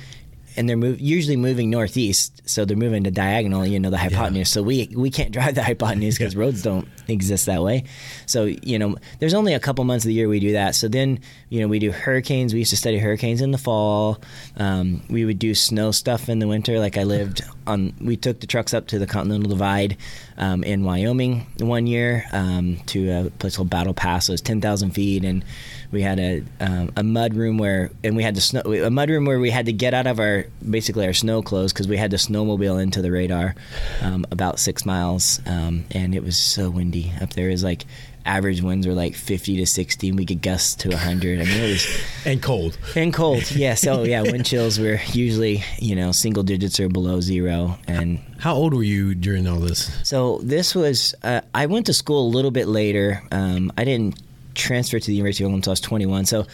and 0.58 0.68
they're 0.68 0.78
move, 0.78 1.00
usually 1.00 1.38
moving 1.38 1.70
northeast 1.70 2.42
so 2.46 2.66
they're 2.66 2.78
moving 2.78 3.04
to 3.04 3.12
diagonal 3.12 3.66
you 3.66 3.80
know 3.80 3.90
the 3.90 3.98
hypotenuse. 3.98 4.50
So 4.50 4.62
we 4.62 4.90
we 4.96 5.10
can't 5.10 5.32
drive 5.38 5.56
the 5.56 5.64
hypotenuse 5.64 6.18
because 6.18 6.36
roads 6.36 6.62
don't 6.62 6.88
exist 7.08 7.46
that 7.46 7.64
way. 7.64 7.86
So 8.26 8.46
you 8.46 8.78
know 8.78 8.96
there's 9.20 9.34
only 9.34 9.54
a 9.54 9.60
couple 9.60 9.84
months 9.86 10.06
of 10.06 10.10
the 10.10 10.14
year 10.14 10.28
we 10.28 10.40
do 10.40 10.54
that. 10.54 10.76
So 10.76 10.88
then 10.88 11.20
you 11.50 11.62
know 11.62 11.68
we 11.68 11.80
do 11.80 11.92
hurricanes. 11.92 12.54
We 12.54 12.60
used 12.60 12.72
to 12.72 12.78
study 12.78 12.98
hurricanes 12.98 13.42
in 13.42 13.52
the 13.52 13.58
fall. 13.58 14.22
Um, 14.58 15.04
we 15.10 15.26
would 15.26 15.40
do 15.40 15.56
snow 15.56 15.92
stuff 15.92 16.30
in 16.30 16.40
the 16.40 16.48
winter. 16.48 16.80
Like 16.80 16.98
i 16.98 17.04
lived 17.04 17.42
on 17.68 17.94
we 18.02 18.18
took 18.18 18.40
the 18.40 18.48
trucks 18.48 18.74
up 18.74 18.88
to 18.88 19.00
the 19.00 19.08
continental 19.08 19.50
divide 19.50 19.98
um, 20.38 20.64
in 20.64 20.84
wyoming 20.84 21.48
one 21.60 21.88
year 21.88 22.26
um, 22.32 22.78
to 22.88 23.10
a 23.10 23.30
place 23.30 23.56
called 23.56 23.70
battle 23.70 23.94
pass. 23.94 24.28
So 24.28 24.34
was 24.34 24.42
10000 24.42 24.92
feet 24.92 25.24
and 25.24 25.46
we 25.92 26.02
had 26.02 26.20
a 26.20 26.44
um, 26.60 26.92
a 26.96 27.04
mud 27.04 27.34
room 27.36 27.58
where 27.58 27.92
and 28.04 28.16
we 28.16 28.24
had 28.24 28.36
the 28.36 28.42
snow 28.42 28.62
a 28.62 28.90
mud 28.90 29.10
room 29.10 29.26
where 29.26 29.40
we 29.40 29.50
had 29.50 29.66
to 29.66 29.74
get 29.74 29.94
out 29.94 30.08
of 30.08 30.20
our 30.20 30.46
basically 30.70 31.06
our 31.06 31.14
snow 31.14 31.42
clothes 31.42 31.74
because 31.74 31.88
we 31.88 31.98
had 31.98 32.12
to 32.12 32.18
snowmobile 32.18 32.82
into 32.82 33.02
the 33.02 33.12
radar 33.12 33.56
um, 34.02 34.26
about 34.32 34.60
six 34.60 34.86
miles 34.86 35.42
um, 35.46 35.84
and 35.92 36.16
it 36.16 36.24
was 36.24 36.38
so 36.38 36.70
windy 36.70 37.12
up 37.22 37.32
there. 37.34 37.50
It 37.50 37.54
was 37.54 37.64
like 37.64 37.84
average 38.24 38.62
winds 38.62 38.86
were 38.86 38.94
like 38.94 39.16
50 39.16 39.58
to 39.58 39.66
60 39.66 40.10
and 40.10 40.20
we 40.20 40.28
could 40.28 40.44
gust 40.44 40.82
to 40.82 40.90
100 40.90 41.42
i 41.42 41.44
mean 41.44 41.60
it 41.60 41.70
was 41.72 41.88
and 42.26 42.40
cold. 42.40 42.78
and 42.96 43.12
cold 43.12 43.50
yeah 43.56 43.74
so 43.74 44.04
yeah 44.04 44.22
wind 44.22 44.46
chills 44.46 44.78
were 44.78 45.00
usually 45.12 45.64
you 45.80 45.96
know 45.96 46.12
single 46.12 46.44
digits 46.44 46.80
or 46.80 46.88
below 46.88 47.20
zero 47.20 47.80
and 47.88 48.20
How 48.38 48.54
old 48.54 48.76
were 48.76 48.84
you 48.84 49.16
during 49.16 49.48
all 49.48 49.58
this? 49.60 49.90
so 50.08 50.40
this 50.44 50.76
was 50.76 51.16
uh, 51.24 51.42
I 51.56 51.66
went 51.66 51.88
to 51.88 51.94
school 51.94 52.28
a 52.28 52.30
little 52.30 52.52
bit 52.52 52.68
later. 52.68 53.24
Um, 53.32 53.72
I 53.76 53.86
didn't 53.86 54.22
transfer 54.56 55.00
to 55.00 55.08
the 55.08 55.16
University 55.16 55.44
of 55.44 55.48
Oklahoma 55.48 55.58
until 55.58 55.72
I 55.72 55.74
was 55.74 55.82
21. 55.82 56.26
So 56.26 56.48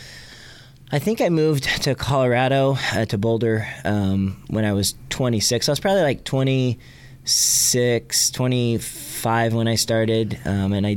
I 0.92 1.00
think 1.00 1.22
I 1.22 1.30
moved 1.30 1.64
to 1.84 1.96
Colorado 1.96 2.78
uh, 2.94 3.06
to 3.06 3.18
Boulder 3.18 3.68
um, 3.84 4.44
when 4.48 4.66
I 4.66 4.74
was 4.74 4.96
26. 5.10 5.68
I 5.68 5.72
was 5.72 5.80
probably 5.80 6.02
like 6.04 6.24
26, 6.24 8.32
25 8.32 9.54
when 9.54 9.68
I 9.68 9.76
started, 9.76 10.40
um, 10.46 10.74
and 10.74 10.86
I 10.88 10.92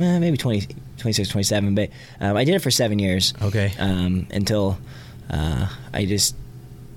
eh, 0.00 0.18
maybe 0.18 0.36
20, 0.36 0.66
26, 0.98 1.28
27. 1.28 1.74
But 1.74 1.90
um, 2.20 2.36
I 2.36 2.44
did 2.44 2.54
it 2.54 2.60
for 2.60 2.70
seven 2.70 2.98
years 2.98 3.34
Okay. 3.42 3.72
um, 3.78 4.26
until 4.30 4.78
uh, 5.30 5.68
I 5.92 6.04
just 6.06 6.36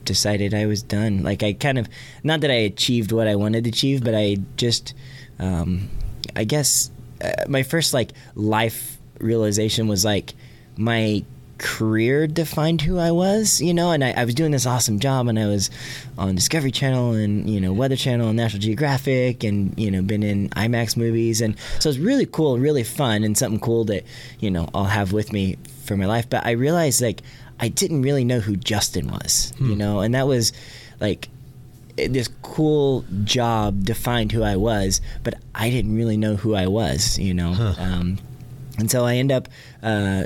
decided 0.03 0.53
I 0.53 0.67
was 0.67 0.83
done. 0.83 1.23
Like 1.23 1.41
I 1.41 1.53
kind 1.53 1.79
of, 1.79 1.87
not 2.23 2.41
that 2.41 2.51
I 2.51 2.55
achieved 2.55 3.11
what 3.11 3.27
I 3.27 3.35
wanted 3.35 3.63
to 3.63 3.69
achieve, 3.71 4.03
but 4.03 4.13
I 4.13 4.37
just, 4.57 4.93
um, 5.39 5.89
I 6.35 6.43
guess, 6.43 6.91
uh, 7.23 7.31
my 7.47 7.63
first 7.63 7.93
like 7.93 8.11
life 8.35 8.94
realization 9.19 9.87
was 9.87 10.05
like 10.05 10.33
my 10.77 11.23
career 11.57 12.27
defined 12.27 12.81
who 12.81 12.99
I 12.99 13.11
was, 13.11 13.61
you 13.61 13.73
know, 13.73 13.91
and 13.91 14.03
I, 14.03 14.11
I 14.11 14.25
was 14.25 14.35
doing 14.35 14.51
this 14.51 14.65
awesome 14.65 14.99
job 14.99 15.27
and 15.27 15.39
I 15.39 15.47
was 15.47 15.69
on 16.17 16.35
Discovery 16.35 16.71
Channel 16.71 17.13
and, 17.13 17.49
you 17.49 17.61
know, 17.61 17.71
Weather 17.71 17.95
Channel 17.95 18.27
and 18.27 18.37
National 18.37 18.61
Geographic 18.61 19.43
and, 19.43 19.77
you 19.79 19.89
know, 19.89 20.01
been 20.01 20.23
in 20.23 20.49
IMAX 20.49 20.97
movies. 20.97 21.41
And 21.41 21.55
so 21.79 21.89
it's 21.89 21.97
really 21.97 22.25
cool, 22.25 22.59
really 22.59 22.83
fun 22.83 23.23
and 23.23 23.37
something 23.37 23.59
cool 23.59 23.85
that, 23.85 24.03
you 24.39 24.51
know, 24.51 24.69
I'll 24.73 24.85
have 24.85 25.13
with 25.13 25.31
me 25.31 25.57
for 25.85 25.95
my 25.95 26.05
life. 26.05 26.29
But 26.29 26.45
I 26.45 26.51
realized 26.51 27.01
like 27.01 27.21
I 27.59 27.69
didn't 27.69 28.01
really 28.01 28.25
know 28.25 28.41
who 28.41 28.57
Justin 28.57 29.07
was, 29.07 29.53
you 29.59 29.75
know, 29.75 30.01
and 30.01 30.13
that 30.13 30.27
was 30.27 30.51
like 30.99 31.29
this 31.95 32.29
cool 32.41 33.05
job 33.23 33.85
defined 33.85 34.33
who 34.33 34.43
I 34.43 34.57
was, 34.57 34.99
but 35.23 35.35
I 35.53 35.69
didn't 35.69 35.95
really 35.95 36.17
know 36.17 36.35
who 36.35 36.53
I 36.53 36.67
was, 36.67 37.17
you 37.17 37.33
know. 37.33 37.53
Um, 37.79 38.17
and 38.77 38.89
so 38.89 39.05
I 39.05 39.15
end 39.15 39.31
up, 39.31 39.47
uh, 39.83 40.23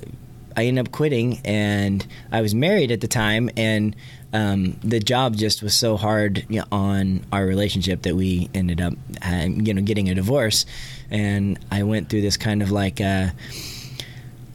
I 0.55 0.65
end 0.65 0.79
up 0.79 0.91
quitting, 0.91 1.39
and 1.45 2.05
I 2.31 2.41
was 2.41 2.53
married 2.53 2.91
at 2.91 3.01
the 3.01 3.07
time, 3.07 3.49
and 3.55 3.95
um, 4.33 4.79
the 4.83 4.99
job 4.99 5.35
just 5.35 5.63
was 5.63 5.73
so 5.73 5.97
hard 5.97 6.45
you 6.49 6.59
know, 6.59 6.65
on 6.71 7.25
our 7.31 7.45
relationship 7.45 8.03
that 8.03 8.15
we 8.15 8.49
ended 8.53 8.81
up, 8.81 8.93
uh, 9.25 9.47
you 9.47 9.73
know, 9.73 9.81
getting 9.81 10.09
a 10.09 10.15
divorce, 10.15 10.65
and 11.09 11.57
I 11.71 11.83
went 11.83 12.09
through 12.09 12.21
this 12.21 12.37
kind 12.37 12.61
of 12.61 12.71
like. 12.71 13.01
Uh, 13.01 13.29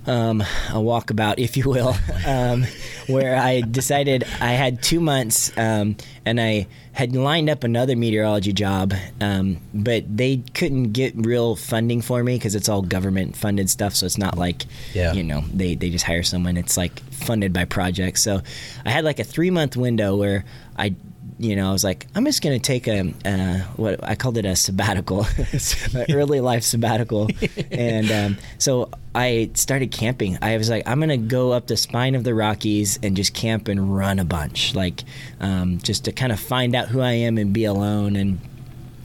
um, 0.06 0.40
a 0.40 0.74
walkabout, 0.74 1.34
if 1.38 1.56
you 1.56 1.64
will, 1.68 1.94
um, 2.26 2.64
where 3.06 3.36
I 3.36 3.60
decided 3.62 4.24
I 4.40 4.52
had 4.52 4.82
two 4.82 5.00
months 5.00 5.56
um, 5.56 5.96
and 6.26 6.40
I 6.40 6.66
had 6.92 7.16
lined 7.16 7.50
up 7.50 7.64
another 7.64 7.96
meteorology 7.96 8.52
job, 8.52 8.94
um, 9.20 9.58
but 9.72 10.04
they 10.16 10.42
couldn't 10.54 10.92
get 10.92 11.12
real 11.16 11.56
funding 11.56 12.00
for 12.02 12.22
me 12.22 12.36
because 12.36 12.54
it's 12.54 12.68
all 12.68 12.82
government 12.82 13.36
funded 13.36 13.68
stuff. 13.68 13.94
So 13.96 14.06
it's 14.06 14.18
not 14.18 14.38
like, 14.38 14.64
Yeah. 14.92 15.12
you 15.12 15.24
know, 15.24 15.42
they, 15.52 15.74
they 15.74 15.90
just 15.90 16.04
hire 16.04 16.22
someone. 16.22 16.56
It's 16.56 16.76
like 16.76 17.00
funded 17.12 17.52
by 17.52 17.64
projects. 17.64 18.22
So 18.22 18.42
I 18.84 18.90
had 18.90 19.04
like 19.04 19.18
a 19.18 19.24
three 19.24 19.50
month 19.50 19.76
window 19.76 20.14
where 20.16 20.44
I 20.78 20.94
you 21.38 21.56
know, 21.56 21.68
I 21.68 21.72
was 21.72 21.82
like, 21.82 22.06
I'm 22.14 22.24
just 22.24 22.42
going 22.42 22.58
to 22.58 22.64
take 22.64 22.86
a, 22.86 23.12
uh, 23.24 23.58
what 23.76 24.02
I 24.04 24.14
called 24.14 24.38
it 24.38 24.44
a 24.44 24.54
sabbatical, 24.54 25.26
early 26.10 26.40
life 26.40 26.62
sabbatical. 26.62 27.28
and 27.72 28.10
um, 28.12 28.38
so 28.58 28.90
I 29.14 29.50
started 29.54 29.90
camping. 29.90 30.38
I 30.42 30.56
was 30.56 30.70
like, 30.70 30.86
I'm 30.86 31.00
going 31.00 31.08
to 31.08 31.16
go 31.16 31.50
up 31.52 31.66
the 31.66 31.76
spine 31.76 32.14
of 32.14 32.22
the 32.22 32.34
Rockies 32.34 33.00
and 33.02 33.16
just 33.16 33.34
camp 33.34 33.66
and 33.66 33.96
run 33.96 34.20
a 34.20 34.24
bunch, 34.24 34.74
like 34.76 35.02
um, 35.40 35.78
just 35.78 36.04
to 36.04 36.12
kind 36.12 36.30
of 36.30 36.38
find 36.38 36.74
out 36.76 36.88
who 36.88 37.00
I 37.00 37.12
am 37.12 37.36
and 37.36 37.52
be 37.52 37.64
alone. 37.64 38.14
And 38.14 38.40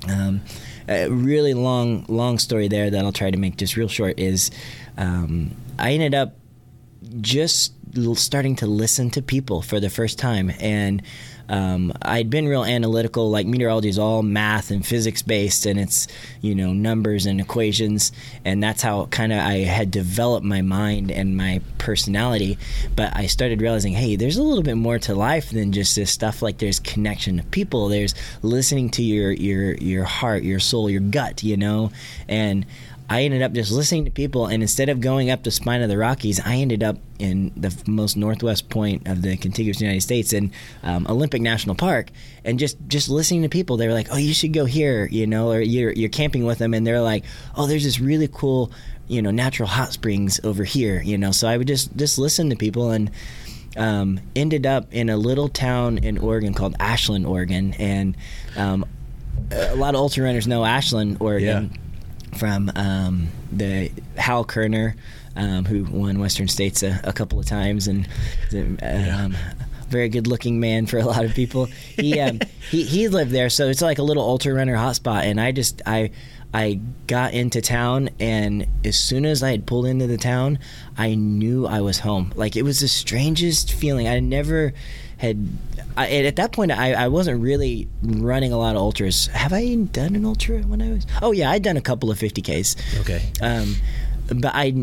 um, 0.07 0.41
a 0.87 1.09
really 1.09 1.55
long, 1.55 2.05
long 2.07 2.37
story 2.37 2.67
there 2.67 2.91
that 2.91 3.05
I'll 3.05 3.11
try 3.11 3.31
to 3.31 3.37
make 3.37 3.57
just 3.57 3.75
real 3.75 3.87
short 3.87 4.19
is 4.19 4.51
um, 4.97 5.55
I 5.79 5.93
ended 5.93 6.13
up 6.13 6.35
just 7.21 7.73
starting 8.13 8.55
to 8.57 8.67
listen 8.67 9.09
to 9.09 9.21
people 9.21 9.63
for 9.63 9.79
the 9.79 9.89
first 9.89 10.19
time 10.19 10.51
and 10.59 11.01
um, 11.49 11.91
I'd 12.03 12.29
been 12.29 12.47
real 12.47 12.63
analytical. 12.63 13.29
Like 13.29 13.47
meteorology 13.47 13.89
is 13.89 13.97
all 13.97 14.21
math 14.21 14.69
and 14.69 14.85
physics 14.85 15.23
based, 15.23 15.65
and 15.65 15.79
it's 15.79 16.07
you 16.41 16.53
know 16.53 16.71
numbers 16.71 17.25
and 17.25 17.41
equations, 17.41 18.11
and 18.45 18.61
that's 18.61 18.83
how 18.83 19.07
kind 19.07 19.33
of 19.33 19.39
I 19.39 19.59
had 19.59 19.89
developed 19.89 20.45
my 20.45 20.61
mind 20.61 21.11
and 21.11 21.35
my 21.35 21.61
personality. 21.79 22.59
But 22.95 23.15
I 23.15 23.25
started 23.25 23.61
realizing, 23.61 23.93
hey, 23.93 24.15
there's 24.15 24.37
a 24.37 24.43
little 24.43 24.63
bit 24.63 24.75
more 24.75 24.99
to 24.99 25.15
life 25.15 25.49
than 25.49 25.71
just 25.71 25.95
this 25.95 26.11
stuff. 26.11 26.43
Like 26.43 26.59
there's 26.59 26.79
connection 26.79 27.37
to 27.37 27.43
people. 27.45 27.89
There's 27.89 28.13
listening 28.43 28.91
to 28.91 29.03
your 29.03 29.31
your 29.31 29.73
your 29.73 30.03
heart, 30.03 30.43
your 30.43 30.59
soul, 30.59 30.89
your 30.89 31.01
gut. 31.01 31.41
You 31.41 31.57
know, 31.57 31.91
and 32.27 32.65
I 33.09 33.23
ended 33.23 33.41
up 33.41 33.53
just 33.53 33.71
listening 33.71 34.05
to 34.05 34.11
people, 34.11 34.45
and 34.45 34.61
instead 34.61 34.87
of 34.87 35.01
going 35.01 35.31
up 35.31 35.41
the 35.41 35.49
spine 35.49 35.81
of 35.81 35.89
the 35.89 35.97
Rockies, 35.97 36.39
I 36.39 36.57
ended 36.57 36.83
up 36.83 36.97
in 37.17 37.51
the 37.57 37.75
most 37.87 38.15
northwest 38.15 38.69
point 38.69 39.07
of 39.07 39.23
the 39.23 39.35
contiguous 39.35 39.81
United 39.81 40.01
States 40.01 40.31
in 40.31 40.51
um, 40.83 41.07
Olympic 41.09 41.41
National 41.41 41.73
Park, 41.73 42.11
and 42.45 42.59
just 42.59 42.77
just 42.87 43.09
listening 43.09 43.41
to 43.41 43.49
people. 43.49 43.77
They 43.77 43.87
were 43.87 43.95
like, 43.95 44.09
"Oh, 44.11 44.17
you 44.17 44.35
should 44.35 44.53
go 44.53 44.65
here," 44.65 45.07
you 45.11 45.25
know, 45.25 45.51
or 45.51 45.59
you're 45.59 45.91
you're 45.91 46.09
camping 46.09 46.45
with 46.45 46.59
them, 46.59 46.75
and 46.75 46.85
they're 46.85 47.01
like, 47.01 47.23
"Oh, 47.55 47.65
there's 47.65 47.83
this 47.83 47.99
really 47.99 48.29
cool, 48.31 48.71
you 49.07 49.23
know, 49.23 49.31
natural 49.31 49.67
hot 49.67 49.91
springs 49.91 50.39
over 50.43 50.63
here," 50.63 51.01
you 51.01 51.17
know. 51.17 51.31
So 51.31 51.47
I 51.47 51.57
would 51.57 51.67
just 51.67 51.95
just 51.97 52.19
listen 52.19 52.49
to 52.51 52.55
people 52.55 52.91
and. 52.91 53.11
Um, 53.77 54.19
ended 54.35 54.65
up 54.65 54.91
in 54.91 55.09
a 55.09 55.15
little 55.15 55.47
town 55.47 55.99
in 55.99 56.17
Oregon 56.17 56.55
called 56.55 56.75
Ashland, 56.79 57.27
Oregon, 57.27 57.75
and 57.77 58.17
um, 58.57 58.83
a 59.51 59.75
lot 59.75 59.93
of 59.93 60.01
ultra 60.01 60.23
runners 60.23 60.47
know 60.47 60.65
Ashland, 60.65 61.17
Oregon 61.19 61.69
from 62.37 62.71
um, 62.75 63.29
the 63.51 63.91
Hal 64.17 64.45
Koerner, 64.45 64.95
um, 65.35 65.65
who 65.65 65.83
won 65.85 66.19
Western 66.19 66.47
States 66.47 66.83
a, 66.83 66.99
a 67.03 67.13
couple 67.13 67.39
of 67.39 67.45
times, 67.45 67.87
and 67.87 68.07
um, 68.81 69.35
very 69.89 70.09
good 70.09 70.27
looking 70.27 70.59
man 70.59 70.85
for 70.85 70.97
a 70.97 71.05
lot 71.05 71.25
of 71.25 71.33
people. 71.33 71.65
He 71.65 72.19
um, 72.19 72.39
he 72.69 72.83
he 72.83 73.07
lived 73.07 73.31
there, 73.31 73.49
so 73.49 73.67
it's 73.67 73.81
like 73.81 73.99
a 73.99 74.03
little 74.03 74.23
ultra 74.23 74.53
runner 74.53 74.75
hotspot. 74.75 75.23
And 75.23 75.39
I 75.39 75.51
just 75.51 75.81
I 75.85 76.11
I 76.53 76.79
got 77.07 77.33
into 77.33 77.61
town, 77.61 78.09
and 78.19 78.67
as 78.83 78.97
soon 78.97 79.25
as 79.25 79.43
I 79.43 79.51
had 79.51 79.65
pulled 79.65 79.85
into 79.85 80.07
the 80.07 80.17
town, 80.17 80.59
I 80.97 81.15
knew 81.15 81.67
I 81.67 81.81
was 81.81 81.99
home. 81.99 82.33
Like 82.35 82.55
it 82.55 82.63
was 82.63 82.79
the 82.79 82.87
strangest 82.87 83.73
feeling. 83.73 84.07
I 84.07 84.19
never 84.19 84.73
had. 85.17 85.47
I, 85.97 86.09
at 86.23 86.35
that 86.37 86.51
point, 86.51 86.71
I, 86.71 86.93
I 86.93 87.07
wasn't 87.07 87.41
really 87.41 87.87
running 88.01 88.53
a 88.53 88.57
lot 88.57 88.75
of 88.75 88.81
ultras. 88.81 89.27
Have 89.27 89.53
I 89.53 89.75
done 89.75 90.15
an 90.15 90.25
ultra 90.25 90.59
when 90.59 90.81
I 90.81 90.91
was? 90.91 91.05
Oh 91.21 91.31
yeah, 91.31 91.51
I'd 91.51 91.63
done 91.63 91.77
a 91.77 91.81
couple 91.81 92.09
of 92.09 92.17
50ks. 92.17 92.99
Okay. 93.01 93.21
Um, 93.41 93.75
but 94.27 94.51
I 94.53 94.73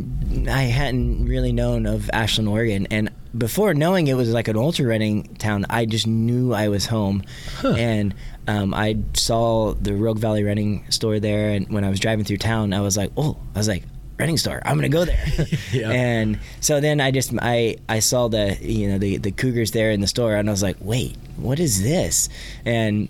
I 0.48 0.62
hadn't 0.62 1.26
really 1.26 1.52
known 1.52 1.86
of 1.86 2.10
Ashland, 2.12 2.48
Oregon, 2.48 2.86
and 2.90 3.10
before 3.36 3.74
knowing 3.74 4.08
it 4.08 4.14
was 4.14 4.30
like 4.30 4.48
an 4.48 4.56
ultra 4.56 4.86
running 4.86 5.34
town, 5.36 5.66
I 5.70 5.86
just 5.86 6.06
knew 6.06 6.52
I 6.52 6.68
was 6.68 6.86
home, 6.86 7.22
and 7.62 8.14
um, 8.48 8.74
I 8.74 8.96
saw 9.14 9.74
the 9.74 9.94
Rogue 9.94 10.18
Valley 10.18 10.42
Running 10.42 10.84
store 10.90 11.20
there, 11.20 11.50
and 11.50 11.68
when 11.68 11.84
I 11.84 11.90
was 11.90 12.00
driving 12.00 12.24
through 12.24 12.38
town, 12.38 12.72
I 12.72 12.80
was 12.80 12.96
like, 12.96 13.12
oh, 13.16 13.36
I 13.54 13.58
was 13.58 13.68
like. 13.68 13.84
Running 14.18 14.38
store. 14.38 14.62
I'm 14.64 14.76
gonna 14.76 14.88
go 14.88 15.04
there, 15.04 15.26
Yeah. 15.72 15.90
and 15.90 16.38
so 16.60 16.80
then 16.80 17.00
I 17.02 17.10
just 17.10 17.32
I 17.42 17.76
I 17.88 17.98
saw 17.98 18.28
the 18.28 18.56
you 18.62 18.88
know 18.88 18.98
the 18.98 19.18
the 19.18 19.30
Cougars 19.30 19.72
there 19.72 19.90
in 19.90 20.00
the 20.00 20.06
store, 20.06 20.36
and 20.36 20.48
I 20.48 20.52
was 20.52 20.62
like, 20.62 20.76
wait, 20.80 21.16
what 21.36 21.60
is 21.60 21.82
this? 21.82 22.28
And 22.64 23.08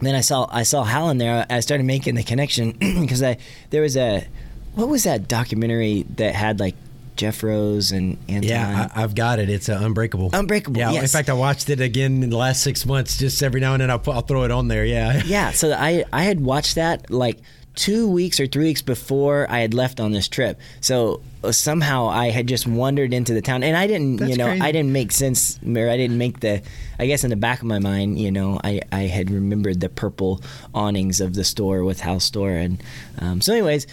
then 0.00 0.16
I 0.16 0.20
saw 0.22 0.48
I 0.50 0.64
saw 0.64 0.82
Howland 0.82 1.20
there. 1.20 1.46
I 1.48 1.60
started 1.60 1.84
making 1.86 2.16
the 2.16 2.24
connection 2.24 2.72
because 3.00 3.22
I 3.22 3.36
there 3.70 3.82
was 3.82 3.96
a 3.96 4.26
what 4.74 4.88
was 4.88 5.04
that 5.04 5.28
documentary 5.28 6.04
that 6.16 6.34
had 6.34 6.58
like 6.58 6.74
Geoff 7.14 7.44
Roes 7.44 7.92
and 7.92 8.18
Anton? 8.28 8.42
Yeah, 8.50 8.88
I, 8.92 9.04
I've 9.04 9.14
got 9.14 9.38
it. 9.38 9.48
It's 9.48 9.68
uh, 9.68 9.78
Unbreakable. 9.80 10.30
Unbreakable, 10.32 10.80
Yeah. 10.80 10.90
In 11.00 11.06
fact, 11.06 11.30
I 11.30 11.34
watched 11.34 11.70
it 11.70 11.80
again 11.80 12.24
in 12.24 12.30
the 12.30 12.36
last 12.36 12.60
six 12.64 12.84
months. 12.84 13.16
Just 13.18 13.40
every 13.40 13.60
now 13.60 13.74
and 13.74 13.82
then, 13.82 13.88
I'll, 13.88 14.02
I'll 14.08 14.22
throw 14.22 14.42
it 14.42 14.50
on 14.50 14.66
there. 14.66 14.84
Yeah. 14.84 15.22
yeah. 15.24 15.52
So 15.52 15.72
I 15.72 16.02
I 16.12 16.24
had 16.24 16.40
watched 16.40 16.74
that 16.74 17.08
like 17.10 17.38
two 17.74 18.08
weeks 18.08 18.38
or 18.38 18.46
three 18.46 18.66
weeks 18.66 18.82
before 18.82 19.46
I 19.50 19.60
had 19.60 19.74
left 19.74 20.00
on 20.00 20.12
this 20.12 20.28
trip. 20.28 20.60
So 20.80 21.20
uh, 21.42 21.52
somehow 21.52 22.08
I 22.08 22.30
had 22.30 22.46
just 22.46 22.66
wandered 22.66 23.12
into 23.12 23.34
the 23.34 23.42
town, 23.42 23.62
and 23.62 23.76
I 23.76 23.86
didn't, 23.86 24.16
That's 24.16 24.30
you 24.30 24.36
know, 24.36 24.46
crazy. 24.46 24.62
I 24.62 24.72
didn't 24.72 24.92
make 24.92 25.12
sense, 25.12 25.58
or 25.64 25.90
I 25.90 25.96
didn't 25.96 26.18
make 26.18 26.40
the. 26.40 26.62
I 26.98 27.06
guess 27.06 27.24
in 27.24 27.30
the 27.30 27.36
back 27.36 27.60
of 27.60 27.66
my 27.66 27.78
mind, 27.80 28.18
you 28.18 28.30
know, 28.30 28.60
I 28.62 28.80
I 28.92 29.02
had 29.02 29.30
remembered 29.30 29.80
the 29.80 29.88
purple 29.88 30.40
awnings 30.74 31.20
of 31.20 31.34
the 31.34 31.44
store 31.44 31.84
with 31.84 32.00
house 32.00 32.24
store, 32.24 32.52
and 32.52 32.82
um, 33.18 33.40
so 33.40 33.52
anyways, 33.52 33.86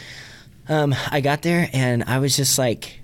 um, 0.69 0.95
I 1.09 1.21
got 1.21 1.41
there 1.41 1.69
and 1.73 2.03
I 2.03 2.19
was 2.19 2.35
just 2.35 2.57
like. 2.57 2.97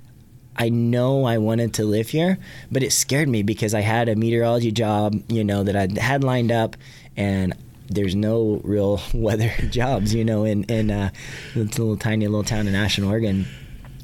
I 0.59 0.69
know 0.69 1.23
I 1.25 1.37
wanted 1.37 1.75
to 1.75 1.83
live 1.83 2.09
here, 2.09 2.39
but 2.71 2.81
it 2.81 2.91
scared 2.91 3.27
me 3.29 3.43
because 3.43 3.75
I 3.75 3.81
had 3.81 4.09
a 4.09 4.15
meteorology 4.15 4.71
job, 4.71 5.13
you 5.27 5.43
know, 5.43 5.61
that 5.61 5.75
I 5.75 6.01
had 6.01 6.23
lined 6.23 6.51
up, 6.51 6.75
and 7.15 7.53
there's 7.89 8.15
no 8.15 8.61
real 8.63 9.01
weather 9.13 9.51
jobs, 9.69 10.13
you 10.13 10.25
know, 10.25 10.43
in 10.43 10.63
in 10.65 10.91
uh, 10.91 11.09
little 11.55 11.97
tiny 11.97 12.27
little 12.27 12.43
town 12.43 12.67
in 12.67 12.75
Ashland, 12.75 13.09
Oregon. 13.09 13.45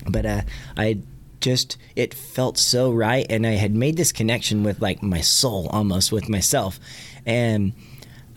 But 0.09 0.25
uh, 0.25 0.41
I 0.75 0.99
just 1.39 1.77
it 1.95 2.13
felt 2.13 2.57
so 2.57 2.91
right, 2.91 3.25
and 3.29 3.45
I 3.45 3.51
had 3.51 3.75
made 3.75 3.97
this 3.97 4.11
connection 4.11 4.63
with 4.63 4.81
like 4.81 5.03
my 5.03 5.21
soul 5.21 5.67
almost 5.69 6.11
with 6.11 6.29
myself, 6.29 6.79
and 7.25 7.73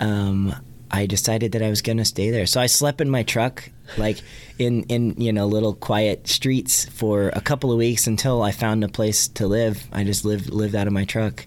um, 0.01 0.55
I 0.91 1.07
decided 1.07 1.53
that 1.53 1.63
I 1.63 1.71
was 1.71 1.83
gonna 1.83 2.05
stay 2.05 2.31
there. 2.31 2.47
So 2.47 2.61
I 2.61 2.67
slept 2.67 3.01
in 3.01 3.11
my 3.11 3.23
truck, 3.23 3.71
like 3.97 4.19
in 4.59 4.85
in 4.85 5.15
you 5.19 5.33
know 5.33 5.47
little 5.47 5.75
quiet 5.75 6.29
streets 6.29 6.85
for 6.87 7.31
a 7.31 7.41
couple 7.41 7.73
of 7.73 7.79
weeks 7.79 8.07
until 8.07 8.43
I 8.43 8.53
found 8.53 8.85
a 8.85 8.89
place 8.89 9.29
to 9.29 9.47
live. 9.47 9.87
I 9.93 10.05
just 10.05 10.25
lived 10.25 10.51
lived 10.51 10.75
out 10.75 10.87
of 10.87 10.93
my 10.93 11.05
truck, 11.05 11.47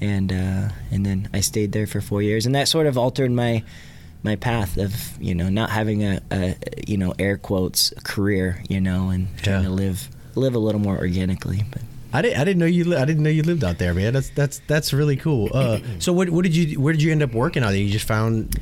and 0.00 0.32
uh, 0.32 0.68
and 0.90 1.04
then 1.06 1.28
I 1.32 1.40
stayed 1.40 1.72
there 1.72 1.86
for 1.86 2.00
four 2.00 2.22
years, 2.22 2.46
and 2.46 2.54
that 2.54 2.68
sort 2.68 2.86
of 2.86 2.96
altered 2.98 3.30
my 3.30 3.62
my 4.22 4.36
path 4.36 4.76
of 4.76 4.94
you 5.20 5.34
know 5.34 5.48
not 5.48 5.70
having 5.70 6.04
a, 6.04 6.20
a 6.30 6.56
you 6.86 6.96
know 6.96 7.14
air 7.18 7.36
quotes 7.38 7.92
career, 8.04 8.62
you 8.68 8.80
know, 8.80 9.08
and 9.10 9.28
trying 9.38 9.62
Yeah. 9.62 9.68
to 9.68 9.74
live 9.74 10.08
live 10.34 10.54
a 10.54 10.58
little 10.58 10.80
more 10.80 10.96
organically. 10.98 11.64
But 11.70 11.82
I 12.12 12.22
didn't. 12.22 12.40
I 12.40 12.44
didn't 12.44 12.58
know 12.58 12.66
you. 12.66 12.84
Li- 12.84 12.96
I 12.96 13.04
didn't 13.04 13.22
know 13.22 13.30
you 13.30 13.42
lived 13.42 13.64
out 13.64 13.78
there, 13.78 13.94
man. 13.94 14.12
That's 14.12 14.30
that's 14.30 14.60
that's 14.66 14.92
really 14.92 15.16
cool. 15.16 15.48
Uh, 15.52 15.78
so 15.98 16.12
what 16.12 16.30
what 16.30 16.42
did 16.42 16.54
you? 16.56 16.80
Where 16.80 16.92
did 16.92 17.02
you 17.02 17.12
end 17.12 17.22
up 17.22 17.32
working 17.32 17.62
out 17.62 17.70
there? 17.70 17.78
You 17.78 17.90
just 17.90 18.06
found 18.06 18.58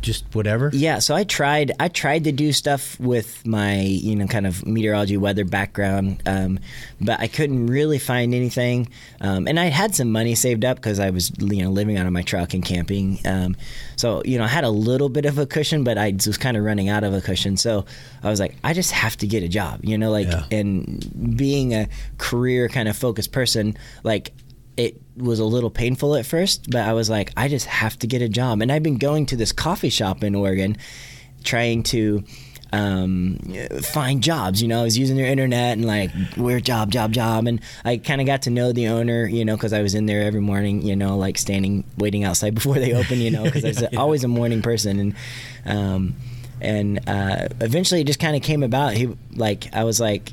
just 0.00 0.24
whatever. 0.34 0.70
Yeah, 0.72 0.98
so 0.98 1.14
I 1.14 1.24
tried. 1.24 1.72
I 1.80 1.88
tried 1.88 2.24
to 2.24 2.32
do 2.32 2.52
stuff 2.52 2.98
with 3.00 3.46
my, 3.46 3.80
you 3.80 4.14
know, 4.16 4.26
kind 4.26 4.46
of 4.46 4.64
meteorology, 4.66 5.16
weather 5.16 5.44
background, 5.44 6.22
um, 6.26 6.58
but 7.00 7.20
I 7.20 7.26
couldn't 7.26 7.66
really 7.66 7.98
find 7.98 8.34
anything. 8.34 8.88
Um, 9.20 9.48
and 9.48 9.58
I 9.58 9.66
had 9.66 9.94
some 9.94 10.12
money 10.12 10.34
saved 10.34 10.64
up 10.64 10.76
because 10.76 11.00
I 11.00 11.10
was, 11.10 11.32
you 11.38 11.62
know, 11.62 11.70
living 11.70 11.96
out 11.96 12.06
of 12.06 12.12
my 12.12 12.22
truck 12.22 12.54
and 12.54 12.64
camping. 12.64 13.18
Um, 13.24 13.56
so 13.96 14.22
you 14.24 14.38
know, 14.38 14.44
I 14.44 14.48
had 14.48 14.64
a 14.64 14.70
little 14.70 15.08
bit 15.08 15.24
of 15.26 15.38
a 15.38 15.46
cushion, 15.46 15.84
but 15.84 15.98
I 15.98 16.12
was 16.26 16.36
kind 16.38 16.56
of 16.56 16.64
running 16.64 16.88
out 16.88 17.04
of 17.04 17.14
a 17.14 17.20
cushion. 17.20 17.56
So 17.56 17.84
I 18.22 18.30
was 18.30 18.40
like, 18.40 18.56
I 18.64 18.72
just 18.72 18.90
have 18.92 19.16
to 19.18 19.26
get 19.26 19.42
a 19.42 19.48
job, 19.48 19.80
you 19.84 19.96
know, 19.98 20.10
like, 20.10 20.26
Yeah. 20.28 20.44
and 20.50 21.36
being 21.36 21.74
a 21.74 21.88
career 22.18 22.68
kind 22.68 22.88
of 22.88 22.96
focused 22.96 23.32
person, 23.32 23.76
like 24.02 24.32
it 24.76 25.00
was 25.16 25.38
a 25.38 25.44
little 25.44 25.70
painful 25.70 26.16
at 26.16 26.26
first, 26.26 26.68
but 26.70 26.80
I 26.80 26.92
was 26.94 27.08
like, 27.08 27.30
I 27.36 27.46
just 27.48 27.66
have 27.66 27.96
to 28.00 28.06
get 28.08 28.22
a 28.22 28.28
job. 28.28 28.60
And 28.60 28.72
I've 28.72 28.82
been 28.82 28.98
going 28.98 29.26
to 29.26 29.36
this 29.36 29.52
coffee 29.52 29.88
shop 29.90 30.24
in 30.24 30.34
Oregon, 30.34 30.76
trying 31.44 31.84
to 31.84 32.24
um, 32.74 33.38
find 33.82 34.22
jobs. 34.22 34.60
You 34.60 34.68
know, 34.68 34.80
I 34.80 34.82
was 34.82 34.98
using 34.98 35.16
their 35.16 35.26
internet 35.26 35.76
and 35.78 35.84
like, 35.86 36.10
where 36.36 36.60
job, 36.60 36.90
job, 36.90 37.12
job. 37.12 37.46
And 37.46 37.60
I 37.84 37.96
kind 37.98 38.20
of 38.20 38.26
got 38.26 38.42
to 38.42 38.50
know 38.50 38.72
the 38.72 38.88
owner, 38.88 39.26
you 39.26 39.44
know, 39.44 39.56
because 39.56 39.72
I 39.72 39.82
was 39.82 39.94
in 39.94 40.06
there 40.06 40.22
every 40.22 40.40
morning, 40.40 40.82
you 40.82 40.96
know, 40.96 41.16
like 41.16 41.38
standing, 41.38 41.84
waiting 41.96 42.24
outside 42.24 42.54
before 42.60 42.74
they 42.74 42.92
open, 42.94 43.18
you 43.20 43.30
know, 43.30 43.44
because 43.44 43.64
I 43.64 43.68
was 43.68 43.80
Yeah, 43.82 43.88
yeah. 43.92 44.00
always 44.00 44.24
a 44.24 44.28
morning 44.28 44.62
person. 44.62 44.98
And, 44.98 45.14
um, 45.66 46.14
and 46.60 47.08
uh, 47.08 47.48
eventually 47.60 48.00
it 48.00 48.06
just 48.06 48.20
kind 48.20 48.36
of 48.36 48.42
came 48.42 48.62
about. 48.62 48.94
He, 48.94 49.14
like, 49.34 49.72
I 49.74 49.84
was 49.84 50.00
like, 50.00 50.32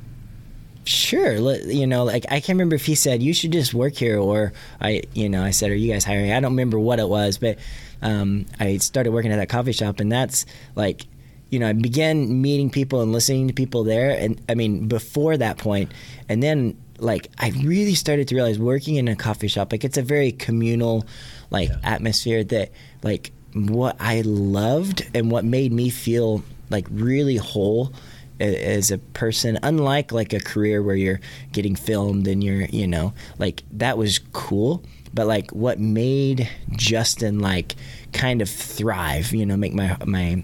sure 0.84 1.34
you 1.67 1.86
know 1.86 2.04
like 2.04 2.25
i 2.30 2.39
can't 2.39 2.49
remember 2.49 2.73
if 2.73 2.88
he 2.88 2.95
said 2.95 3.21
you 3.21 3.36
should 3.36 3.51
just 3.51 3.71
work 3.71 3.93
here 3.93 4.17
or 4.19 4.51
i 4.82 5.04
you 5.13 5.30
know 5.30 5.43
i 5.43 5.51
said 5.51 5.69
are 5.69 5.75
you 5.75 5.93
guys 5.93 6.04
hiring 6.04 6.32
i 6.32 6.39
don't 6.39 6.54
remember 6.54 6.80
what 6.80 6.97
it 6.97 7.08
was 7.08 7.38
but 7.38 7.60
um, 8.01 8.47
i 8.60 8.77
started 8.77 9.12
working 9.13 9.32
at 9.32 9.36
that 9.36 9.47
coffee 9.47 9.73
shop 9.73 9.99
and 9.99 10.12
that's 10.12 10.47
like 10.75 11.06
you 11.51 11.59
know 11.59 11.67
i 11.67 11.73
began 11.73 12.41
meeting 12.41 12.69
people 12.71 13.01
and 13.01 13.11
listening 13.11 13.47
to 13.47 13.53
people 13.53 13.83
there 13.83 14.17
and 14.17 14.41
i 14.49 14.55
mean 14.55 14.87
before 14.87 15.37
that 15.37 15.57
point. 15.57 15.91
And 16.27 16.41
then 16.41 16.77
like 16.97 17.27
i 17.37 17.49
really 17.63 17.93
started 17.93 18.27
to 18.29 18.35
realize 18.35 18.57
working 18.57 18.95
in 18.95 19.07
a 19.07 19.15
coffee 19.15 19.47
shop 19.47 19.71
like 19.71 19.83
it's 19.83 19.97
a 19.97 20.01
very 20.01 20.31
communal 20.31 21.05
like 21.49 21.69
atmosphere 21.83 22.43
that 22.43 22.71
like 23.03 23.31
what 23.53 23.97
i 23.99 24.21
loved 24.21 25.07
and 25.13 25.31
what 25.31 25.43
made 25.43 25.71
me 25.71 25.89
feel 25.89 26.43
like 26.69 26.85
really 26.89 27.37
whole 27.37 27.91
as 28.39 28.91
a 28.91 28.97
person 28.97 29.59
unlike 29.61 30.11
like 30.11 30.33
a 30.33 30.39
career 30.39 30.81
where 30.81 30.95
you're 30.95 31.19
getting 31.51 31.75
filmed 31.75 32.27
and 32.27 32.43
you're 32.43 32.65
you 32.65 32.87
know 32.87 33.13
like 33.37 33.63
that 33.71 33.97
was 33.97 34.19
cool. 34.33 34.83
But 35.13 35.27
like 35.27 35.51
what 35.51 35.77
made 35.77 36.49
justin 36.71 37.39
like 37.39 37.75
kind 38.13 38.41
of 38.41 38.49
thrive 38.49 39.33
you 39.33 39.45
know 39.45 39.57
make 39.57 39.73
my 39.73 39.97
my 40.05 40.41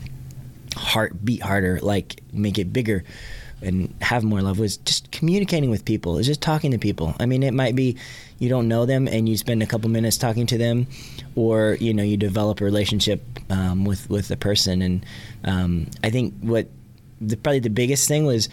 heart 0.78 1.26
beat 1.26 1.42
harder 1.42 1.80
like 1.82 2.22
make 2.32 2.58
it 2.58 2.72
bigger 2.72 3.04
and 3.62 3.92
have 4.02 4.24
more 4.24 4.42
love 4.42 4.60
was 4.60 4.78
just 4.78 5.12
communicating 5.12 5.70
with 5.72 5.84
people 5.84 6.18
it's 6.20 6.28
just 6.28 6.42
talking 6.42 6.70
to 6.72 6.78
people. 6.78 7.16
I 7.20 7.26
mean 7.26 7.42
it 7.44 7.54
might 7.56 7.76
be 7.76 7.98
you 8.40 8.50
don't 8.50 8.68
know 8.68 8.86
them 8.86 9.08
and 9.08 9.28
you 9.28 9.36
spend 9.36 9.64
a 9.64 9.66
couple 9.66 9.90
minutes 9.90 10.16
talking 10.18 10.46
to 10.48 10.58
them 10.60 10.86
or 11.36 11.76
you 11.80 11.92
know 11.94 12.04
you 12.04 12.18
develop 12.18 12.62
a 12.62 12.64
relationship 12.66 13.22
um, 13.50 13.84
with 13.84 14.08
with 14.10 14.28
the 14.28 14.38
person. 14.38 14.82
And 14.82 15.06
um, 15.44 15.88
i 16.04 16.10
think 16.12 16.36
what 16.42 16.68
the, 17.20 17.36
probably 17.36 17.60
the 17.60 17.70
biggest 17.72 18.08
thing 18.08 18.26
was 18.26 18.48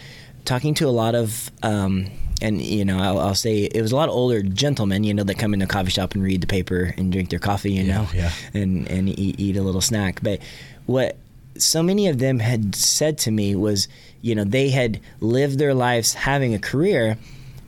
talking 0.47 0.73
to 0.75 0.87
a 0.89 0.91
lot 1.03 1.15
of 1.15 1.51
um, 1.63 2.07
and 2.41 2.63
you 2.63 2.85
know 2.85 2.99
I'll, 2.99 3.19
I'll 3.19 3.35
say 3.35 3.65
it 3.65 3.83
was 3.83 3.93
a 3.93 3.97
lot 3.97 4.09
of 4.09 4.15
older 4.15 4.43
gentlemen 4.43 5.05
you 5.05 5.13
know 5.13 5.23
that 5.25 5.39
come 5.39 5.53
in 5.53 5.61
the 5.61 5.67
coffee 5.67 5.91
shop 5.91 6.15
and 6.15 6.23
read 6.23 6.41
the 6.41 6.47
paper 6.47 6.95
and 6.97 7.13
drink 7.13 7.29
their 7.29 7.39
coffee 7.39 7.73
you 7.73 7.83
Yeah, 7.85 7.95
know 7.99 8.09
yeah. 8.15 8.31
and 8.55 8.89
and 8.91 9.09
eat, 9.11 9.39
eat 9.39 9.57
a 9.59 9.63
little 9.63 9.83
snack. 9.83 10.23
But 10.23 10.41
what 10.87 11.17
so 11.57 11.83
many 11.83 12.09
of 12.09 12.19
them 12.19 12.39
had 12.39 12.75
said 12.75 13.19
to 13.19 13.31
me 13.31 13.55
was 13.55 13.89
you 14.21 14.35
know 14.35 14.45
they 14.45 14.71
had 14.71 15.01
lived 15.21 15.59
their 15.59 15.75
lives 15.75 16.15
having 16.15 16.55
a 16.55 16.59
career 16.59 17.17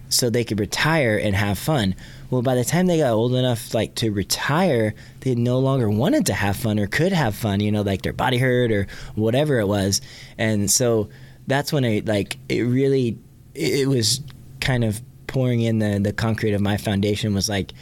so 0.08 0.30
they 0.30 0.44
could 0.44 0.60
retire 0.60 1.18
and 1.18 1.34
have 1.34 1.58
fun. 1.58 1.94
Well 2.30 2.42
by 2.42 2.54
the 2.54 2.64
time 2.64 2.86
they 2.86 2.98
got 2.98 3.12
old 3.12 3.34
enough 3.34 3.74
like 3.74 3.94
to 3.96 4.10
retire 4.10 4.94
they 5.20 5.34
no 5.34 5.58
longer 5.58 5.88
wanted 5.88 6.26
to 6.26 6.34
have 6.34 6.56
fun 6.56 6.78
or 6.78 6.86
could 6.86 7.12
have 7.12 7.34
fun 7.34 7.60
you 7.60 7.70
know 7.70 7.82
like 7.82 8.02
their 8.02 8.12
body 8.12 8.38
hurt 8.38 8.72
or 8.72 8.86
whatever 9.14 9.58
it 9.58 9.68
was. 9.68 10.00
And 10.38 10.70
so 10.70 11.08
that's 11.46 11.72
when 11.72 11.84
I 11.84 12.02
like 12.04 12.36
it 12.48 12.62
really 12.62 13.18
it 13.54 13.88
was 13.88 14.20
kind 14.60 14.84
of 14.84 15.00
pouring 15.26 15.60
in 15.60 15.78
the 15.78 15.98
the 15.98 16.12
concrete 16.12 16.54
of 16.54 16.60
my 16.60 16.76
foundation 16.76 17.34
was 17.34 17.48
like 17.48 17.72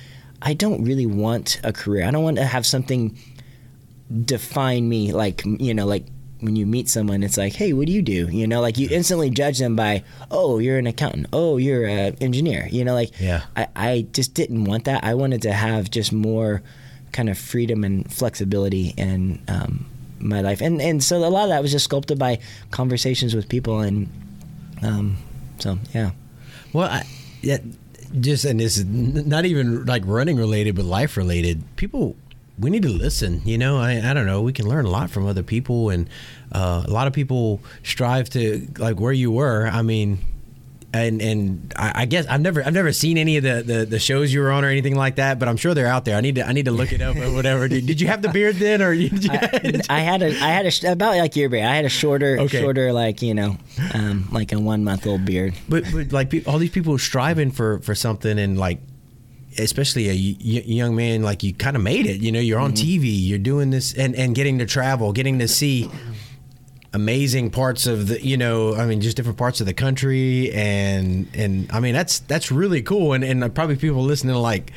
I 0.43 0.53
don't 0.53 0.85
really 0.85 1.07
want 1.07 1.59
a 1.65 1.73
career. 1.73 2.05
I 2.05 2.11
don't 2.11 2.23
want 2.23 2.37
to 2.37 2.45
have 2.45 2.67
something 2.67 3.17
define 4.25 4.89
me 4.89 5.13
like 5.13 5.43
you 5.45 5.75
know 5.75 5.87
like 5.87 6.07
when 6.41 6.57
you 6.57 6.67
meet 6.67 6.91
someone, 6.91 7.23
it's 7.23 7.39
like, 7.39 7.55
hey, 7.55 7.73
what 7.73 7.87
do 7.87 7.93
you 7.93 8.03
do? 8.03 8.29
You 8.29 8.47
know, 8.47 8.61
like 8.61 8.77
you 8.77 8.89
instantly 8.91 9.31
judge 9.31 9.59
them 9.59 9.77
by, 9.77 10.05
oh, 10.31 10.59
you're 10.59 10.77
an 10.79 10.87
accountant. 10.87 11.29
Oh, 11.33 11.57
you're 11.57 11.87
an 11.87 12.17
engineer. 12.21 12.69
You 12.71 12.85
know, 12.85 12.93
like 12.93 13.19
Yeah. 13.19 13.45
I, 13.57 13.69
I 13.75 14.07
just 14.13 14.35
didn't 14.35 14.65
want 14.65 14.85
that. 14.85 15.03
I 15.05 15.15
wanted 15.15 15.41
to 15.43 15.53
have 15.53 15.91
just 15.91 16.13
more 16.13 16.63
kind 17.13 17.31
of 17.31 17.39
freedom 17.39 17.83
and 17.83 18.13
flexibility 18.13 18.93
in 18.97 19.41
um, 19.49 19.87
my 20.19 20.41
life, 20.41 20.61
and 20.61 20.83
and 20.83 21.03
so 21.03 21.19
a 21.19 21.31
lot 21.31 21.45
of 21.45 21.49
that 21.51 21.63
was 21.63 21.71
just 21.71 21.85
sculpted 21.85 22.19
by 22.19 22.41
conversations 22.71 23.35
with 23.35 23.49
people, 23.49 23.81
and 23.81 24.09
um, 24.83 25.17
so 25.59 25.79
yeah. 25.95 26.11
Well, 26.73 26.91
I, 26.91 27.07
yeah, 27.41 27.59
just 28.21 28.45
and 28.45 28.59
this 28.61 28.77
is 28.77 28.85
not 28.85 29.45
even 29.47 29.87
like 29.87 30.03
running 30.05 30.37
related, 30.37 30.75
but 30.75 30.85
life 30.85 31.17
related. 31.17 31.63
People, 31.77 32.17
we 32.59 32.71
need 32.71 32.83
to 32.83 32.89
listen. 32.91 33.43
You 33.45 33.59
know, 33.59 33.79
I 33.79 34.01
I 34.11 34.15
don't 34.15 34.27
know. 34.27 34.43
We 34.43 34.53
can 34.53 34.69
learn 34.69 34.85
a 34.85 34.91
lot 34.91 35.11
from 35.11 35.27
other 35.27 35.43
people, 35.43 35.91
and 35.91 36.09
uh, 36.53 36.85
a 36.87 36.91
lot 36.91 37.07
of 37.07 37.13
people 37.13 37.61
strive 37.83 38.31
to 38.31 38.67
like 38.79 39.01
where 39.01 39.13
you 39.13 39.31
were. 39.31 39.67
I 39.67 39.83
mean. 39.83 40.19
And 40.97 41.21
and 41.21 41.73
I, 41.75 42.03
I 42.03 42.05
guess 42.05 42.25
I've 42.29 42.41
never 42.41 42.63
I've 42.65 42.73
never 42.73 42.93
seen 42.93 43.19
any 43.19 43.37
of 43.37 43.43
the, 43.43 43.65
the, 43.67 43.85
the 43.85 43.99
shows 43.99 44.33
you 44.33 44.39
were 44.39 44.53
on 44.53 44.65
or 44.65 44.69
anything 44.69 44.95
like 44.95 45.17
that, 45.17 45.41
but 45.41 45.49
I'm 45.49 45.57
sure 45.57 45.75
they're 45.75 45.89
out 45.89 46.05
there. 46.05 46.17
I 46.17 46.21
need 46.21 46.37
to 46.37 46.47
I 46.47 46.53
need 46.53 46.67
to 46.67 46.71
look 46.71 46.93
it 46.93 47.03
up 47.03 47.17
or 47.17 47.33
whatever. 47.33 47.67
Did, 47.67 47.85
did 47.87 48.01
you 48.01 48.07
have 48.07 48.23
the 48.23 48.29
beard 48.29 48.55
then, 48.61 48.81
or 48.81 48.93
you, 48.93 49.11
you 49.13 49.29
I, 49.33 49.81
I 49.91 49.99
had 50.03 50.23
a 50.23 50.29
I 50.29 50.51
had 50.51 50.67
a 50.67 50.93
about 50.93 51.17
like 51.17 51.35
your 51.35 51.49
beard. 51.49 51.65
I 51.65 51.75
had 51.75 51.85
a 51.85 51.89
shorter 51.89 52.39
Okay. 52.43 52.61
shorter 52.61 52.93
like 52.93 53.23
you 53.23 53.35
know 53.35 53.57
um, 53.93 54.29
like 54.31 54.53
a 54.53 54.61
one 54.61 54.85
month 54.85 55.05
old 55.09 55.25
beard. 55.25 55.55
But 55.69 55.83
but 55.93 56.13
like 56.13 56.33
all 56.47 56.59
these 56.59 56.71
people 56.71 56.97
striving 56.99 57.51
for 57.51 57.81
for 57.81 57.97
something 57.97 58.39
and 58.39 58.57
like 58.57 58.79
especially 59.59 60.09
a 60.09 60.13
y- 60.13 60.63
young 60.67 60.95
man 60.97 61.23
like 61.23 61.43
you 61.43 61.53
kind 61.53 61.77
of 61.77 61.83
made 61.83 62.07
it 62.07 62.21
you 62.21 62.33
know 62.33 62.41
you're 62.41 62.59
on 62.59 62.73
mm-hmm. 62.73 63.03
TV 63.03 63.05
you're 63.07 63.39
doing 63.39 63.71
this 63.71 63.95
and 63.95 64.15
and 64.17 64.35
getting 64.35 64.59
to 64.59 64.67
travel 64.67 65.13
getting 65.13 65.39
to 65.39 65.49
see 65.49 65.91
amazing 66.93 67.51
parts 67.51 67.87
of 67.87 68.09
the 68.09 68.25
you 68.25 68.37
know 68.37 68.75
I 68.75 68.87
mean 68.87 69.01
just 69.01 69.17
different 69.17 69.39
parts 69.39 69.61
of 69.61 69.67
the 69.67 69.75
country 69.75 70.53
and 70.53 71.29
and 71.35 71.71
I 71.73 71.81
mean 71.81 71.95
that's 71.95 72.21
that's 72.21 72.53
really 72.53 72.83
cool 72.83 73.13
and 73.15 73.25
and 73.25 73.43
uh, 73.43 73.49
probably 73.49 73.77
people 73.77 74.03
listening 74.03 74.37
are 74.37 74.41
like 74.41 74.73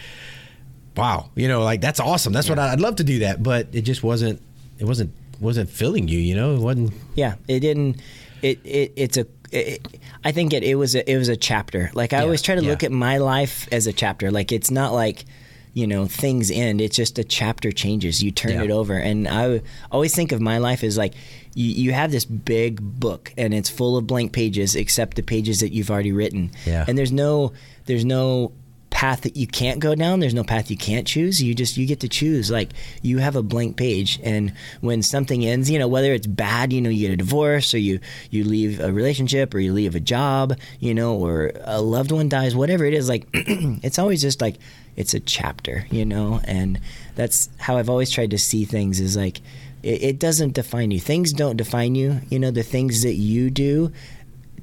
wow 0.96 1.30
you 1.36 1.48
know 1.48 1.62
like 1.64 1.82
that's 1.82 2.00
awesome 2.00 2.34
that's 2.34 2.50
what 2.50 2.58
I- 2.58 2.72
I'd 2.74 2.82
love 2.82 2.96
to 2.98 3.04
do 3.04 3.20
that 3.20 3.44
but 3.44 3.68
it 3.72 3.82
just 3.82 4.02
wasn't 4.04 4.42
it 4.80 4.86
wasn't 4.86 5.14
wasn't 5.40 5.70
filling 5.70 6.08
you 6.08 6.18
you 6.18 6.36
know 6.36 6.56
it 6.56 6.60
wasn't 6.60 6.94
Yeah, 7.16 7.36
it 7.48 7.60
didn't. 7.60 8.02
It, 8.42 8.60
it 8.64 8.94
it's 8.96 9.18
a. 9.18 9.26
It, 9.52 9.86
I 10.24 10.32
think 10.32 10.54
it, 10.54 10.64
it 10.64 10.76
was 10.76 10.96
a 10.96 11.10
it 11.10 11.18
was 11.18 11.30
a 11.30 11.38
chapter. 11.38 11.90
Like 11.94 12.14
I 12.14 12.18
Yeah, 12.18 12.24
always 12.24 12.42
try 12.42 12.56
to 12.56 12.62
look 12.62 12.84
at 12.84 12.92
my 12.92 13.18
life 13.18 13.68
as 13.72 13.88
a 13.88 13.94
chapter. 13.94 14.32
Like 14.32 14.52
it's 14.52 14.72
not 14.72 14.94
like 14.94 15.26
you 15.74 15.86
know 15.88 16.06
things 16.08 16.50
end. 16.52 16.82
It's 16.82 16.96
just 16.96 17.20
a 17.20 17.24
chapter 17.24 17.72
changes. 17.72 18.22
You 18.24 18.32
turn 18.32 18.54
Yeah. 18.54 18.64
it 18.64 18.72
over, 18.72 18.96
and 18.98 19.28
I 19.28 19.62
always 19.92 20.14
think 20.16 20.32
of 20.32 20.42
my 20.42 20.58
life 20.58 20.84
as 20.84 20.98
like 20.98 21.14
you, 21.54 21.70
you 21.70 21.92
have 21.94 22.12
this 22.12 22.26
big 22.26 22.82
book 22.82 23.34
and 23.38 23.54
it's 23.54 23.70
full 23.70 23.96
of 23.98 24.06
blank 24.08 24.32
pages 24.34 24.76
except 24.76 25.16
the 25.18 25.24
pages 25.24 25.60
that 25.62 25.72
you've 25.72 25.90
already 25.92 26.12
written. 26.12 26.52
Yeah. 26.66 26.86
And 26.88 26.98
there's 26.98 27.12
no 27.12 27.54
there's 27.86 28.06
no 28.06 28.52
path 28.98 29.22
that 29.22 29.38
you 29.38 29.46
can't 29.46 29.80
go 29.80 29.94
down 29.94 30.20
there's 30.20 30.34
no 30.34 30.44
path 30.44 30.72
you 30.72 30.76
can't 30.76 31.06
choose. 31.06 31.40
You 31.40 31.54
just 31.54 31.78
you 31.78 31.86
get 31.86 32.00
to 32.00 32.10
choose. 32.10 32.50
Like 32.50 32.72
you 33.04 33.20
have 33.20 33.36
a 33.36 33.44
blank 33.44 33.78
page. 33.78 34.20
And 34.24 34.54
when 34.82 35.04
something 35.04 35.46
ends 35.46 35.70
you 35.70 35.78
know 35.78 35.88
whether 35.88 36.14
it's 36.14 36.26
bad 36.26 36.74
you 36.74 36.82
know 36.82 36.90
you 36.90 37.08
get 37.08 37.14
a 37.14 37.18
divorce 37.18 37.76
or 37.76 37.78
you 37.78 38.00
you 38.32 38.44
leave 38.44 38.80
a 38.80 38.92
relationship 38.92 39.54
or 39.54 39.60
you 39.60 39.72
leave 39.72 39.94
a 39.94 40.00
job 40.00 40.58
you 40.80 40.96
know 40.96 41.16
or 41.16 41.52
a 41.64 41.80
loved 41.80 42.12
one 42.12 42.28
dies 42.28 42.56
whatever 42.56 42.86
it 42.86 42.96
is 42.96 43.08
like 43.08 43.28
it's 43.34 44.00
always 44.00 44.20
just 44.20 44.42
like 44.42 44.56
it's 44.96 45.14
a 45.14 45.20
chapter 45.20 45.86
you 45.92 46.04
know? 46.04 46.42
And 46.46 46.82
that's 47.14 47.50
how 47.60 47.78
i've 47.78 47.92
always 47.92 48.10
tried 48.10 48.32
to 48.32 48.40
see 48.40 48.66
things 48.66 49.00
is 49.00 49.16
like 49.16 49.42
it, 49.84 50.02
it 50.02 50.20
doesn't 50.20 50.54
define 50.54 50.90
you. 50.90 51.00
Things 51.00 51.34
don't 51.34 51.56
define 51.56 51.94
you. 51.94 52.22
You 52.30 52.40
know 52.40 52.50
the 52.50 52.64
things 52.64 53.04
that 53.04 53.14
you 53.14 53.52
do 53.52 53.92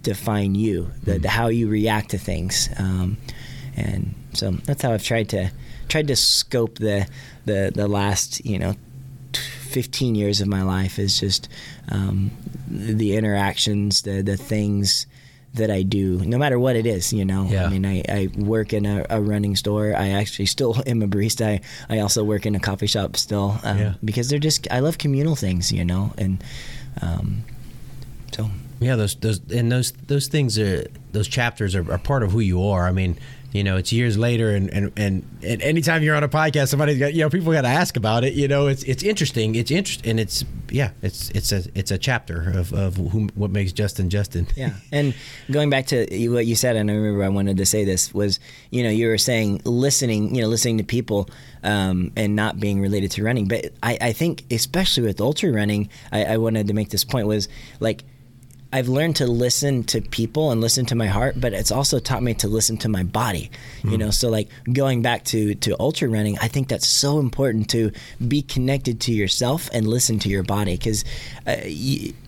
define 0.04 0.54
you, 0.54 0.90
the, 1.02 1.18
the 1.18 1.28
how 1.28 1.48
you 1.48 1.68
react 1.68 2.10
to 2.10 2.18
things, 2.18 2.68
um, 2.78 3.16
and 3.76 4.14
so 4.32 4.52
that's 4.64 4.82
how 4.82 4.92
I've 4.92 5.04
tried 5.04 5.28
to 5.30 5.50
tried 5.88 6.08
to 6.08 6.16
scope 6.16 6.78
the 6.78 7.06
the 7.44 7.70
the 7.74 7.88
last 7.88 8.44
you 8.44 8.58
know. 8.58 8.74
15 9.70 10.14
years 10.14 10.40
of 10.40 10.46
my 10.46 10.62
life 10.62 11.00
is 11.00 11.18
just 11.18 11.48
um, 11.90 12.30
the 12.68 13.16
interactions, 13.16 14.02
the 14.02 14.22
the 14.22 14.36
things 14.36 15.08
that 15.54 15.68
I 15.70 15.82
do, 15.82 16.18
no 16.24 16.38
matter 16.38 16.60
what 16.60 16.76
it 16.76 16.86
is. 16.86 17.12
You 17.12 17.24
know, 17.24 17.48
Yeah. 17.50 17.66
I 17.66 17.68
mean, 17.70 17.84
I, 17.84 18.02
I 18.08 18.28
work 18.36 18.72
in 18.72 18.86
a, 18.86 19.04
a 19.10 19.20
running 19.20 19.56
store. 19.56 19.92
I 19.96 20.10
actually 20.10 20.46
still 20.46 20.76
am 20.86 21.02
a 21.02 21.08
barista. 21.08 21.44
I, 21.88 21.96
I 21.96 21.98
also 21.98 22.22
work 22.22 22.46
in 22.46 22.54
a 22.54 22.60
coffee 22.60 22.86
shop 22.86 23.16
still 23.16 23.58
um, 23.64 23.78
Yeah. 23.78 23.94
because 24.04 24.28
they're 24.28 24.38
just 24.38 24.68
I 24.70 24.78
love 24.78 24.98
communal 24.98 25.34
things. 25.34 25.72
You 25.72 25.84
know, 25.84 26.12
and 26.16 26.44
um, 27.02 27.42
so 28.32 28.50
Yeah, 28.78 28.94
those 28.94 29.16
those 29.16 29.40
and 29.50 29.72
those 29.72 29.90
those 30.06 30.28
things 30.28 30.56
are 30.56 30.86
those 31.10 31.26
chapters 31.26 31.74
are, 31.74 31.90
are 31.92 31.98
part 31.98 32.22
of 32.22 32.30
who 32.30 32.38
you 32.40 32.62
are. 32.62 32.86
I 32.86 32.92
mean, 32.92 33.16
you 33.54 33.62
know, 33.62 33.76
it's 33.76 33.92
years 33.92 34.18
later, 34.18 34.50
and 34.50 34.68
and 34.74 34.92
and, 34.96 35.24
and 35.44 35.62
anytime 35.62 36.02
you're 36.02 36.16
on 36.16 36.24
a 36.24 36.28
podcast, 36.28 36.68
somebody's 36.68 36.98
got 36.98 37.14
you 37.14 37.20
know 37.20 37.30
people 37.30 37.52
got 37.52 37.62
to 37.62 37.68
ask 37.68 37.96
about 37.96 38.24
it. 38.24 38.34
You 38.34 38.48
know, 38.48 38.66
it's 38.66 38.82
it's 38.82 39.04
interesting. 39.04 39.54
It's 39.54 39.70
interest 39.70 40.04
and 40.04 40.18
it's 40.18 40.44
yeah, 40.70 40.90
it's 41.02 41.30
it's 41.30 41.52
a 41.52 41.62
it's 41.72 41.92
a 41.92 41.96
chapter 41.96 42.50
of 42.50 42.72
of 42.72 42.98
what 43.38 43.52
makes 43.52 43.70
Justin 43.70 44.10
Justin. 44.10 44.48
Yeah, 44.56 44.72
and 44.90 45.14
going 45.52 45.70
back 45.70 45.86
to 45.86 45.98
what 46.30 46.46
you 46.46 46.56
said, 46.56 46.74
and 46.74 46.90
I 46.90 46.94
remember 46.94 47.22
I 47.22 47.28
wanted 47.28 47.58
to 47.58 47.64
say 47.64 47.84
this 47.84 48.12
was, 48.12 48.40
you 48.70 48.82
know, 48.82 48.90
you 48.90 49.06
were 49.06 49.18
saying 49.18 49.62
listening, 49.64 50.34
you 50.34 50.42
know, 50.42 50.48
listening 50.48 50.78
to 50.78 50.84
people, 50.84 51.30
um, 51.62 52.10
and 52.16 52.34
not 52.34 52.58
being 52.58 52.80
related 52.80 53.12
to 53.12 53.22
running. 53.22 53.46
But 53.46 53.66
I, 53.84 53.98
I 54.00 54.12
think, 54.12 54.46
especially 54.50 55.04
with 55.04 55.20
ultra 55.20 55.52
running, 55.52 55.90
I, 56.10 56.24
I 56.24 56.36
wanted 56.38 56.66
to 56.66 56.74
make 56.74 56.90
this 56.90 57.04
point 57.04 57.28
was 57.28 57.48
like. 57.78 58.02
I've 58.74 58.88
learned 58.88 59.14
to 59.16 59.28
listen 59.28 59.84
to 59.84 60.00
people 60.00 60.50
and 60.50 60.60
listen 60.60 60.84
to 60.86 60.96
my 60.96 61.06
heart, 61.06 61.40
but 61.40 61.52
it's 61.52 61.70
also 61.70 62.00
taught 62.00 62.24
me 62.24 62.34
to 62.34 62.48
listen 62.48 62.76
to 62.78 62.88
my 62.88 63.04
body. 63.04 63.52
You 63.84 63.96
know, 63.96 64.10
so 64.10 64.30
like 64.30 64.48
going 64.72 65.00
back 65.00 65.22
to 65.26 65.54
to 65.54 65.76
ultra 65.78 66.08
running, 66.08 66.36
I 66.40 66.48
think 66.48 66.66
that's 66.66 66.88
so 66.88 67.20
important 67.20 67.70
to 67.70 67.92
be 68.26 68.42
connected 68.42 69.00
to 69.02 69.12
yourself 69.12 69.70
and 69.72 69.86
listen 69.86 70.18
to 70.20 70.28
your 70.28 70.42
body 70.42 70.76
because 70.76 71.04
uh, 71.46 71.54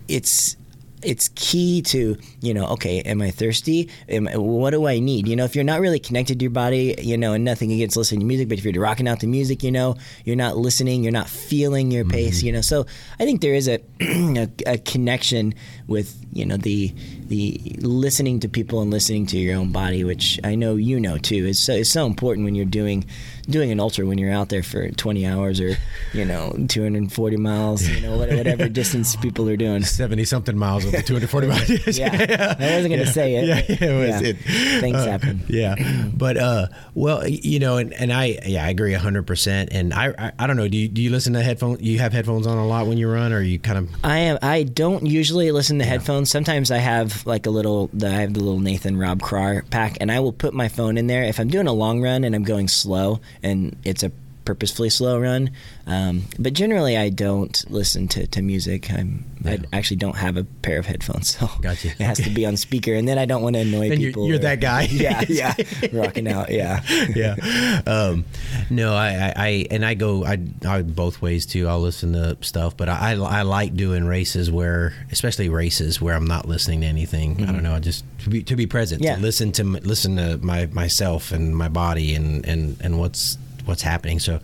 it's 0.07 0.55
it's 1.03 1.29
key 1.35 1.81
to 1.83 2.17
you 2.41 2.53
know 2.53 2.65
okay 2.65 3.01
am 3.01 3.21
i 3.21 3.29
thirsty? 3.29 3.89
Am, 4.09 4.25
what 4.33 4.71
do 4.71 4.87
i 4.87 4.99
need? 4.99 5.27
You 5.27 5.35
know 5.35 5.43
if 5.43 5.55
you're 5.55 5.63
not 5.63 5.79
really 5.79 5.99
connected 5.99 6.39
to 6.39 6.43
your 6.43 6.51
body 6.51 6.95
you 6.97 7.17
know 7.17 7.33
and 7.33 7.43
nothing 7.45 7.71
against 7.71 7.95
listening 7.95 8.21
to 8.21 8.25
music 8.25 8.49
but 8.49 8.57
if 8.57 8.65
you're 8.65 8.81
rocking 8.81 9.07
out 9.07 9.19
the 9.19 9.27
music 9.27 9.63
you 9.63 9.71
know 9.71 9.95
you're 10.25 10.35
not 10.35 10.57
listening 10.57 11.03
you're 11.03 11.11
not 11.11 11.29
feeling 11.29 11.91
your 11.91 12.03
pace 12.03 12.41
you 12.41 12.51
know? 12.51 12.61
So 12.61 12.87
i 13.19 13.25
think 13.25 13.41
there 13.41 13.53
is 13.53 13.67
a, 13.67 13.79
a, 14.01 14.49
a 14.65 14.77
connection 14.79 15.53
with 15.87 16.17
you 16.33 16.45
know 16.45 16.57
the 16.57 16.93
the 17.27 17.59
listening 17.79 18.39
to 18.39 18.47
people 18.49 18.81
and 18.81 18.91
listening 18.91 19.25
to 19.25 19.37
your 19.37 19.57
own 19.57 19.71
body 19.71 20.03
which 20.03 20.39
i 20.43 20.53
know 20.55 20.75
you 20.75 20.99
know 20.99 21.17
too 21.17 21.45
it's 21.45 21.59
so, 21.59 21.73
it's 21.73 21.89
so 21.89 22.05
important 22.05 22.45
when 22.45 22.55
you're 22.55 22.65
doing 22.65 23.05
doing 23.49 23.71
an 23.71 23.79
ultra 23.79 24.05
when 24.05 24.17
you're 24.17 24.31
out 24.31 24.49
there 24.49 24.63
for 24.63 24.89
20 24.89 25.25
hours 25.25 25.61
or 25.61 25.77
you 26.13 26.25
know 26.25 26.53
240 26.67 27.37
miles 27.37 27.87
you 27.87 28.01
know 28.01 28.17
whatever 28.17 28.67
distance 28.77 29.15
people 29.15 29.47
are 29.49 29.55
doing 29.57 29.83
Seventy 29.83 30.25
something 30.25 30.57
miles 30.57 30.85
over 30.85 31.01
240 31.01 31.47
miles. 31.47 31.69
yeah, 31.97 32.55
I 32.59 32.75
wasn't 32.75 32.93
going 32.93 33.05
to 33.05 33.11
say 33.11 33.35
it. 33.35 33.45
Yeah, 33.45 33.61
yeah, 33.67 33.89
it 33.89 34.13
was 34.13 34.21
yeah. 34.21 34.27
it. 34.29 34.81
Things 34.81 34.97
Uh, 34.97 35.05
happen. 35.05 35.43
Yeah, 35.47 35.75
but 36.13 36.37
uh, 36.37 36.67
well, 36.93 37.27
you 37.27 37.59
know, 37.59 37.77
and, 37.77 37.93
and 37.93 38.11
I 38.11 38.39
yeah, 38.45 38.65
I 38.65 38.69
agree 38.69 38.93
hundred 38.93 39.23
percent. 39.27 39.69
And 39.71 39.93
I, 39.93 40.13
I 40.17 40.31
I 40.39 40.47
don't 40.47 40.57
know. 40.57 40.67
Do 40.67 40.77
you 40.77 40.87
do 40.87 41.01
you 41.01 41.09
listen 41.09 41.33
to 41.33 41.41
headphones? 41.41 41.81
You 41.81 41.99
have 41.99 42.13
headphones 42.13 42.45
on 42.47 42.57
a 42.57 42.67
lot 42.67 42.87
when 42.87 42.97
you 42.97 43.09
run, 43.09 43.33
or 43.33 43.41
you 43.41 43.59
kind 43.59 43.77
of 43.77 43.89
I 44.03 44.17
am. 44.19 44.37
I 44.41 44.63
don't 44.63 45.05
usually 45.05 45.51
listen 45.51 45.76
to 45.79 45.85
headphones. 45.85 46.29
Sometimes 46.29 46.71
I 46.71 46.77
have 46.77 47.25
like 47.25 47.45
a 47.45 47.49
little. 47.49 47.89
The, 47.93 48.07
I 48.07 48.21
have 48.21 48.33
the 48.33 48.39
little 48.39 48.59
Nathan 48.59 48.97
Rob 48.97 49.21
Krar 49.21 49.63
pack, 49.69 49.97
and 50.01 50.11
I 50.11 50.19
will 50.19 50.33
put 50.33 50.53
my 50.53 50.67
phone 50.67 50.97
in 50.97 51.07
there 51.07 51.23
if 51.23 51.39
I'm 51.39 51.49
doing 51.49 51.67
a 51.67 51.73
long 51.73 52.01
run 52.01 52.23
and 52.23 52.35
I'm 52.35 52.43
going 52.43 52.67
slow, 52.67 53.19
and 53.43 53.75
it's 53.83 54.03
a 54.03 54.11
purposefully 54.47 54.89
slow 54.89 55.19
run. 55.19 55.51
Um, 55.85 56.23
but 56.39 56.53
generally, 56.53 56.95
I 56.97 57.09
don't 57.09 57.63
listen 57.69 58.07
to, 58.09 58.25
to 58.27 58.41
music. 58.41 58.89
I'm. 58.91 59.25
I 59.45 59.59
actually 59.71 59.97
don't 59.97 60.17
have 60.17 60.35
a 60.35 60.43
pair 60.43 60.77
of 60.79 60.85
headphones, 60.87 61.29
so 61.37 61.47
Gotcha. 61.61 61.89
it 61.89 62.01
has 62.01 62.17
to 62.19 62.29
be 62.29 62.45
on 62.45 62.57
speaker, 62.57 62.93
and 62.93 63.07
then 63.07 63.17
I 63.17 63.25
don't 63.25 63.41
want 63.43 63.55
to 63.55 63.61
annoy 63.61 63.87
Then 63.89 63.99
you're- 64.01 64.11
people. 64.11 64.27
you're 64.27 64.35
or- 64.37 64.39
that 64.39 64.59
guy. 64.59 64.83
Yeah, 64.91 65.23
yeah, 65.29 65.53
rocking 65.93 66.27
out. 66.27 66.49
Yeah. 66.51 66.81
yeah. 67.15 67.81
Um, 67.85 68.25
no, 68.69 68.93
I, 68.95 69.09
I, 69.09 69.33
I, 69.37 69.65
and 69.71 69.85
I 69.85 69.93
go, 69.93 70.25
I, 70.25 70.39
I 70.65 70.81
both 70.81 71.21
ways 71.21 71.45
too. 71.45 71.67
I'll 71.67 71.79
listen 71.81 72.13
to 72.13 72.37
stuff, 72.41 72.75
but 72.75 72.89
I, 72.89 73.11
I 73.11 73.41
like 73.43 73.75
doing 73.75 74.05
races 74.05 74.49
where, 74.49 74.93
especially 75.11 75.49
races 75.49 76.01
where 76.01 76.15
I'm 76.15 76.25
not 76.27 76.47
listening 76.47 76.81
to 76.81 76.87
anything. 76.87 77.43
I 77.43 77.51
don't 77.51 77.63
know. 77.63 77.75
I 77.75 77.79
just 77.79 78.03
to 78.23 78.29
be, 78.29 78.43
to 78.43 78.55
be 78.55 78.65
present, 78.65 79.03
Yeah. 79.03 79.15
to 79.15 79.21
listen 79.21 79.51
to, 79.53 79.63
listen 79.63 80.15
to 80.17 80.37
my 80.39 80.65
myself 80.67 81.31
and 81.31 81.55
my 81.55 81.67
body 81.69 82.15
and, 82.15 82.45
and, 82.45 82.75
and 82.81 82.99
what's, 82.99 83.37
what's 83.67 83.81
happening. 83.81 84.19
So, 84.19 84.39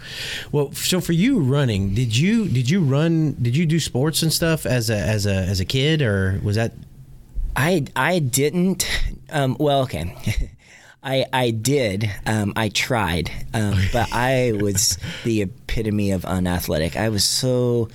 well, 0.52 0.72
so 0.74 1.00
for 1.02 1.14
you 1.14 1.40
running, 1.40 1.94
did 1.94 2.16
you, 2.16 2.48
did 2.48 2.70
you 2.70 2.82
run, 2.82 3.36
did 3.42 3.56
you 3.56 3.66
do 3.66 3.80
sports 3.80 4.22
and 4.24 4.32
stuff 4.32 4.66
as 4.66 4.90
a, 4.90 4.98
as 4.98 5.26
a, 5.26 5.34
as 5.34 5.60
a 5.60 5.66
kid 5.66 6.02
or 6.02 6.40
was 6.44 6.56
that, 6.56 6.74
I 7.56 7.86
I 7.96 8.20
didn't. 8.20 8.90
Um, 9.30 9.58
well, 9.60 9.82
okay. 9.84 10.16
I 11.04 11.26
I 11.34 11.52
did. 11.52 12.10
Um, 12.26 12.54
I 12.56 12.70
tried, 12.70 13.32
um, 13.54 13.78
but 13.94 14.12
I 14.12 14.54
was 14.60 14.98
the 15.24 15.42
epitome 15.44 16.12
of 16.12 16.26
unathletic. 16.26 16.96
I 16.96 17.10
was 17.10 17.24
so. 17.24 17.90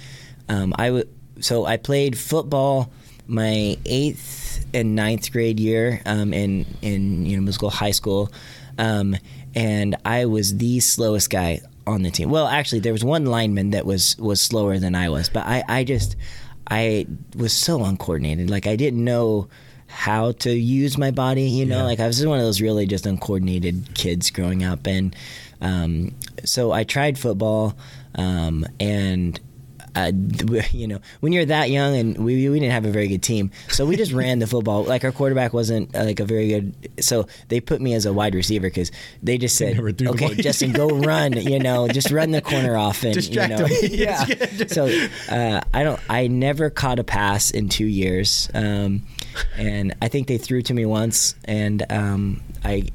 Um, 0.49 0.75
I 0.79 0.87
w- 0.87 1.09
so 1.41 1.65
I 1.65 1.77
played 1.77 2.17
football 2.19 2.91
my 3.27 3.77
eighth 3.85 4.65
and 4.73 4.95
ninth 4.95 5.31
grade 5.31 5.61
year 5.61 6.01
um, 6.07 6.33
in 6.33 6.67
in 6.83 7.27
you 7.27 7.37
know 7.37 7.43
middle 7.43 7.55
school, 7.55 7.71
high 7.71 7.91
school, 7.91 8.31
um, 8.79 9.17
and 9.59 9.97
I 10.05 10.25
was 10.27 10.57
the 10.59 10.81
slowest 10.81 11.31
guy 11.31 11.61
on 11.87 12.03
the 12.03 12.11
team. 12.11 12.31
Well, 12.31 12.47
actually, 12.47 12.81
there 12.81 12.93
was 12.93 13.05
one 13.05 13.25
lineman 13.27 13.71
that 13.71 13.85
was 13.87 14.17
was 14.19 14.41
slower 14.41 14.79
than 14.79 14.95
I 14.95 15.09
was, 15.09 15.29
but 15.29 15.45
I 15.47 15.65
I 15.69 15.85
just 15.85 16.17
I 16.71 17.07
was 17.37 17.53
so 17.53 17.85
uncoordinated. 17.85 18.51
Like 18.51 18.67
I 18.67 18.77
didn't 18.77 19.03
know 19.05 19.49
how 19.87 20.33
to 20.33 20.51
use 20.53 20.99
my 20.99 21.11
body. 21.11 21.45
You 21.59 21.65
know, 21.67 21.79
Yeah. 21.79 21.85
like 21.91 22.01
I 22.01 22.07
was 22.07 22.17
just 22.17 22.29
one 22.29 22.39
of 22.39 22.45
those 22.45 22.61
really 22.61 22.87
just 22.87 23.07
uncoordinated 23.07 23.95
kids 23.95 24.31
growing 24.31 24.63
up, 24.65 24.87
and 24.87 25.17
um, 25.61 26.15
so 26.45 26.73
I 26.73 26.85
tried 26.85 27.19
football, 27.19 27.75
um, 28.15 28.65
and. 28.81 29.41
Uh, 29.99 30.13
you 30.71 30.87
know, 30.87 31.01
when 31.21 31.33
you're 31.33 31.45
that 31.45 31.71
young, 31.71 31.97
and 31.97 32.19
we 32.19 32.49
we 32.49 32.61
didn't 32.61 32.73
have 32.73 32.87
a 32.87 32.91
very 32.91 33.09
good 33.09 33.23
team, 33.23 33.51
so 33.69 33.85
we 33.85 33.97
just 33.97 34.13
ran 34.23 34.39
the 34.39 34.47
football. 34.47 34.85
Like 34.85 35.05
our 35.05 35.13
quarterback 35.13 35.53
wasn't 35.53 35.95
uh, 35.95 36.05
like 36.05 36.21
a 36.21 36.25
very 36.25 36.49
good, 36.49 37.05
so 37.05 37.27
they 37.49 37.61
put 37.61 37.81
me 37.81 37.95
as 37.95 38.07
a 38.07 38.13
wide 38.13 38.35
receiver 38.35 38.69
because 38.69 38.91
they 39.23 39.39
just 39.39 39.57
said, 39.57 39.79
"Okay. 39.79 40.35
Justin, 40.37 40.73
go 40.73 40.89
run." 40.99 41.33
You 41.33 41.59
know, 41.59 41.89
just 41.89 42.11
run 42.11 42.31
the 42.31 42.43
corner 42.43 42.77
off 42.77 43.03
and 43.03 43.15
Distract 43.15 43.51
you 43.51 43.59
know, 43.59 43.67
yeah. 43.83 44.25
so 44.69 44.87
uh, 45.29 45.61
I 45.75 45.83
don't. 45.83 46.01
I 46.09 46.29
never 46.29 46.71
caught 46.71 46.99
a 46.99 47.05
pass 47.05 47.51
in 47.51 47.69
two 47.69 47.87
years, 47.87 48.49
um, 48.55 49.03
and 49.57 49.95
I 50.01 50.09
think 50.09 50.29
they 50.29 50.39
threw 50.39 50.63
to 50.63 50.75
me 50.75 50.87
once, 50.87 51.35
and 51.45 51.85
um, 51.91 52.43
I. 52.65 52.89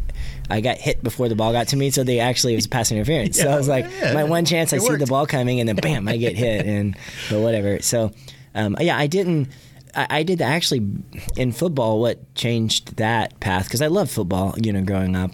I 0.53 0.61
got 0.61 0.77
hit 0.77 1.03
before 1.03 1.29
the 1.29 1.35
ball 1.35 1.51
got 1.51 1.69
to 1.69 1.75
me, 1.75 1.91
so 1.91 2.03
they 2.03 2.19
actually 2.19 2.53
it 2.53 2.57
was 2.57 2.67
pass 2.67 2.91
interference. 2.91 3.39
so 3.39 3.49
I 3.49 3.55
was 3.55 3.67
like, 3.67 3.85
yeah. 3.85 4.13
my 4.13 4.23
one 4.23 4.45
chance, 4.45 4.73
I 4.73 4.77
see 4.77 4.95
the 4.95 5.05
ball 5.05 5.25
coming, 5.25 5.59
and 5.59 5.67
then 5.67 5.75
bam, 5.81 6.07
I 6.07 6.17
get 6.17 6.35
hit, 6.35 6.65
and 6.65 6.95
but 7.29 7.39
whatever. 7.39 7.81
So, 7.81 8.11
um, 8.55 8.77
yeah, 8.79 8.97
I 8.97 9.07
didn't. 9.07 9.49
I, 9.95 10.07
I 10.09 10.23
did 10.23 10.41
actually 10.41 10.87
in 11.35 11.51
football. 11.51 11.99
What 11.99 12.33
changed 12.35 12.97
that 12.97 13.39
path? 13.39 13.65
Because 13.65 13.81
I 13.81 13.87
love 13.87 14.09
football, 14.09 14.55
you 14.57 14.71
know, 14.73 14.81
growing 14.81 15.15
up 15.15 15.31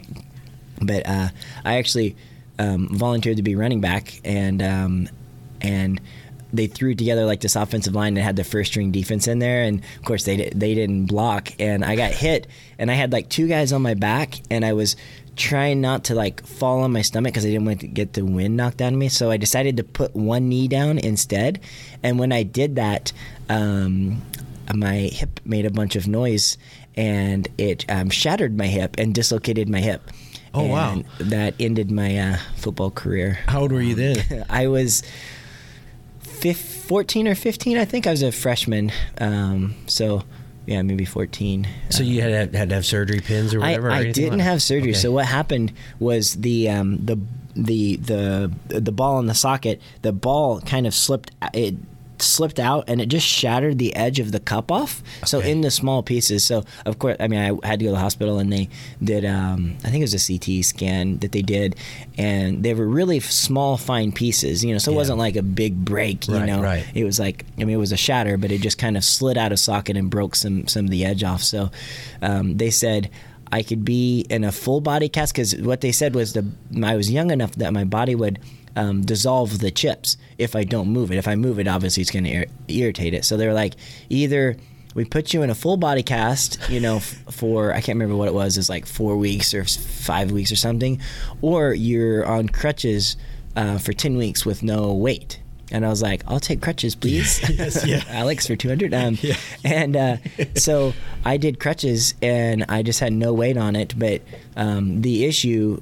but 0.82 1.08
uh, 1.08 1.30
I 1.66 1.78
actually 1.78 2.16
um, 2.58 2.90
volunteered 2.92 3.38
to 3.38 3.44
be 3.44 3.56
running 3.56 3.82
back, 3.82 4.20
and 4.24 4.62
um, 4.62 5.10
and 5.62 6.00
they 6.54 6.68
threw 6.68 6.96
together 6.96 7.26
like 7.26 7.42
this 7.42 7.56
offensive 7.56 7.94
line 7.96 8.18
and 8.18 8.26
had 8.26 8.36
the 8.36 8.44
first 8.44 8.72
string 8.72 8.92
defense 8.92 9.28
in 9.28 9.40
there, 9.40 9.64
and 9.64 9.82
of 9.98 10.06
course 10.06 10.24
they 10.26 10.50
they 10.56 10.74
didn't 10.74 11.06
block, 11.06 11.54
and 11.60 11.84
I 11.84 11.96
got 11.96 12.12
hit, 12.12 12.48
and 12.78 12.90
I 12.90 12.94
had 12.96 13.12
like 13.12 13.30
two 13.30 13.48
guys 13.48 13.74
on 13.74 13.82
my 13.82 13.94
back, 13.94 14.42
and 14.50 14.66
I 14.66 14.74
was 14.74 14.96
trying 15.36 15.80
not 15.80 16.06
to 16.06 16.16
like 16.16 16.46
fall 16.46 16.82
on 16.82 16.92
my 16.92 17.02
stomach 17.02 17.34
because 17.34 17.46
I 17.46 17.50
didn't 17.50 17.66
want 17.66 17.80
to 17.82 17.88
get 17.88 18.14
the 18.14 18.26
wind 18.26 18.58
knocked 18.58 18.82
out 18.82 18.94
of 18.94 19.00
me, 19.00 19.10
so 19.10 19.32
I 19.32 19.38
decided 19.38 19.78
to 19.78 19.84
put 19.84 20.16
one 20.16 20.50
knee 20.50 20.68
down 20.68 20.98
instead, 20.98 21.60
and 22.04 22.20
when 22.20 22.32
I 22.32 22.44
did 22.44 22.76
that. 22.76 23.12
Um, 23.50 24.22
my 24.76 25.10
hip 25.12 25.40
made 25.46 25.66
a 25.66 25.72
bunch 25.72 25.96
of 25.96 26.08
noise 26.08 26.56
and 26.96 27.48
it 27.58 27.86
um, 27.90 28.10
shattered 28.10 28.56
my 28.56 28.68
hip 28.68 28.96
and 29.00 29.16
dislocated 29.16 29.68
my 29.68 29.80
hip. 29.80 30.12
Oh, 30.54 30.66
wow. 30.66 31.04
That 31.20 31.56
ended 31.60 31.92
my 31.92 32.18
uh, 32.18 32.38
football 32.56 32.92
career. 32.92 33.40
How 33.48 33.62
old 33.62 33.72
were 33.72 33.82
you 33.82 33.96
then? 33.96 34.46
I 34.50 34.68
was 34.68 35.04
fif- 36.40 36.86
14 36.86 37.28
or 37.28 37.36
15, 37.36 37.78
I 37.78 37.86
think. 37.86 38.08
I 38.08 38.12
was 38.12 38.22
a 38.24 38.32
freshman. 38.32 38.92
Um, 39.20 39.76
so, 39.88 40.24
yeah, 40.66 40.82
maybe 40.82 41.06
14. 41.06 41.68
So 41.90 42.04
you 42.04 42.22
had 42.22 42.54
had 42.56 42.70
to 42.70 42.76
have 42.76 42.86
surgery 42.86 43.20
pins 43.22 43.54
or 43.54 43.60
whatever. 43.60 43.88
or 43.88 43.92
I 43.92 43.96
anything 44.02 44.14
didn't 44.14 44.40
like- 44.40 44.48
have 44.48 44.62
surgery. 44.62 44.92
Okay. 44.92 45.00
So 45.00 45.12
what 45.12 45.26
happened 45.26 45.74
was 46.00 46.34
the 46.36 46.70
um, 46.70 47.04
the 47.06 47.18
the 47.56 47.96
the 47.98 48.52
the 48.68 48.92
ball 48.92 49.20
in 49.20 49.26
the 49.26 49.34
socket. 49.34 49.82
The 50.04 50.14
ball 50.14 50.62
kind 50.62 50.86
of 50.88 50.94
slipped. 50.94 51.32
It 51.54 51.76
slipped 52.22 52.60
out 52.60 52.86
and 52.88 53.00
it 53.02 53.08
just 53.08 53.26
shattered 53.26 53.78
the 53.80 53.96
edge 53.96 54.20
of 54.20 54.32
the 54.32 54.40
cup 54.40 54.72
off. 54.72 55.02
So 55.26 55.40
Okay. 55.40 55.52
into 55.52 55.72
small 55.72 56.04
pieces. 56.04 56.44
So 56.44 56.64
of 56.86 57.00
course, 57.00 57.18
I 57.20 57.28
mean, 57.28 57.40
I 57.40 57.68
had 57.68 57.80
to 57.80 57.86
go 57.86 57.92
to 57.92 57.96
the 57.96 58.00
hospital 58.02 58.40
and 58.40 58.52
they 58.52 58.70
did. 59.04 59.26
Um, 59.26 59.76
I 59.84 59.90
think 59.90 60.02
it 60.02 60.10
was 60.12 60.14
a 60.14 60.20
CT 60.40 60.64
scan 60.64 61.18
that 61.20 61.32
they 61.32 61.42
did, 61.42 61.76
and 62.18 62.64
they 62.64 62.74
were 62.74 62.88
really 62.88 63.20
small, 63.20 63.78
fine 63.78 64.12
pieces. 64.12 64.64
You 64.64 64.74
know, 64.74 64.78
so 64.80 64.92
it 64.92 64.94
Yeah. 64.94 64.98
wasn't 65.00 65.20
like 65.20 65.36
a 65.36 65.44
big 65.44 65.84
break. 65.86 66.28
You 66.28 66.36
Right, 66.36 66.46
know, 66.46 66.62
right. 66.62 66.86
it 66.94 67.04
was 67.04 67.20
like 67.20 67.46
I 67.58 67.64
mean 67.64 67.76
it 67.76 67.80
was 67.80 67.92
a 67.92 67.98
shatter, 67.98 68.38
but 68.38 68.52
it 68.52 68.62
just 68.62 68.78
kind 68.78 68.98
of 68.98 69.04
slid 69.04 69.38
out 69.38 69.52
of 69.52 69.60
socket 69.60 69.98
and 69.98 70.10
broke 70.10 70.36
some 70.36 70.68
some 70.68 70.86
of 70.86 70.92
the 70.92 71.06
edge 71.06 71.24
off. 71.24 71.44
So 71.44 71.70
um, 72.22 72.58
they 72.58 72.70
said 72.70 73.10
I 73.52 73.64
could 73.64 73.84
be 73.84 74.26
in 74.30 74.44
a 74.44 74.52
full 74.52 74.80
body 74.80 75.10
cast 75.10 75.34
because 75.34 75.56
what 75.56 75.82
they 75.82 75.92
said 75.92 76.14
was 76.14 76.34
the 76.34 76.46
I 76.84 76.96
was 76.96 77.10
young 77.12 77.32
enough 77.32 77.54
that 77.54 77.74
my 77.74 77.84
body 77.84 78.14
would. 78.16 78.40
Um, 78.80 79.02
dissolve 79.02 79.60
the 79.60 79.72
chips 79.72 80.16
if 80.38 80.56
I 80.56 80.64
don't 80.64 80.88
move 80.88 81.12
it. 81.12 81.18
If 81.18 81.28
I 81.28 81.36
move 81.36 81.60
it, 81.60 81.68
obviously 81.68 82.02
it's 82.02 82.12
going 82.12 82.24
to 82.26 82.32
ir- 82.32 82.46
irritate 82.68 83.14
it. 83.14 83.26
So 83.26 83.36
they're 83.36 83.54
like, 83.54 83.74
either 84.10 84.56
we 84.96 85.04
put 85.06 85.34
you 85.34 85.42
in 85.44 85.50
a 85.50 85.56
full 85.56 85.76
body 85.78 86.02
cast, 86.04 86.60
you 86.70 86.80
know, 86.80 86.98
f- 86.98 87.24
for 87.30 87.74
I 87.74 87.82
can't 87.82 87.98
remember 87.98 88.16
what 88.16 88.28
it 88.28 88.34
was. 88.34 88.58
It's 88.58 88.70
like 88.70 88.86
four 88.86 89.18
weeks 89.18 89.54
or 89.54 89.66
five 89.66 90.32
weeks 90.32 90.52
or 90.52 90.56
something, 90.56 91.02
or 91.42 91.74
you're 91.74 92.26
on 92.26 92.48
crutches 92.48 93.18
uh, 93.56 93.78
for 93.80 93.92
ten 93.94 94.16
weeks 94.18 94.46
with 94.46 94.64
no 94.64 94.94
weight. 94.94 95.40
And 95.72 95.86
I 95.86 95.90
was 95.90 96.02
like, 96.02 96.24
I'll 96.28 96.40
take 96.40 96.62
crutches, 96.62 96.96
please. 96.96 97.40
Yes, 97.60 97.86
yeah. 97.86 98.04
Alex 98.10 98.48
for 98.48 98.56
200. 98.56 98.92
Um, 98.94 99.18
Yeah. 99.22 99.36
And 99.64 99.96
uh, 99.96 100.18
so 100.56 100.94
I 101.24 101.38
did 101.38 101.60
crutches 101.60 102.16
and 102.24 102.66
I 102.70 102.82
just 102.82 103.00
had 103.00 103.14
no 103.14 103.34
weight 103.34 103.56
on 103.58 103.76
it. 103.76 103.94
But 103.96 104.24
um, 104.56 105.02
the 105.04 105.26
issue 105.26 105.80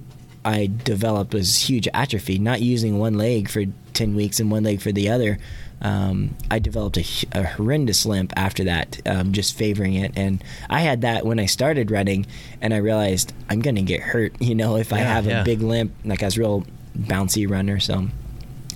I 0.47 0.69
developed 0.85 1.33
was 1.33 1.69
huge 1.69 1.89
atrophy, 1.93 2.39
not 2.39 2.61
using 2.61 2.99
one 2.99 3.15
leg 3.15 3.49
for 3.49 3.65
10 3.93 4.15
weeks 4.15 4.39
and 4.39 4.49
one 4.49 4.63
leg 4.63 4.79
for 4.79 4.93
the 4.93 5.09
other. 5.09 5.39
Um, 5.81 6.37
I 6.49 6.59
developed 6.59 6.97
a 6.97 7.43
horrendous 7.43 8.05
limp 8.05 8.31
after 8.37 8.63
that, 8.63 9.01
um, 9.05 9.33
just 9.33 9.57
favoring 9.57 9.95
it. 9.95 10.13
And 10.15 10.41
I 10.69 10.79
had 10.79 11.01
that 11.01 11.25
when 11.25 11.37
I 11.37 11.47
started 11.47 11.91
running, 11.91 12.25
and 12.61 12.73
I 12.73 12.77
realized 12.77 13.33
I'm 13.49 13.59
going 13.59 13.75
to 13.75 13.81
get 13.81 13.99
hurt, 13.99 14.33
you 14.41 14.55
know, 14.55 14.77
if 14.77 14.93
I 14.93 14.99
have 14.99 15.25
yeah. 15.25 15.41
a 15.41 15.43
big 15.43 15.61
limp. 15.61 15.91
Like 16.05 16.23
I 16.23 16.27
was 16.27 16.37
a 16.37 16.39
real 16.39 16.65
bouncy 16.97 17.49
runner, 17.49 17.81
so 17.81 18.07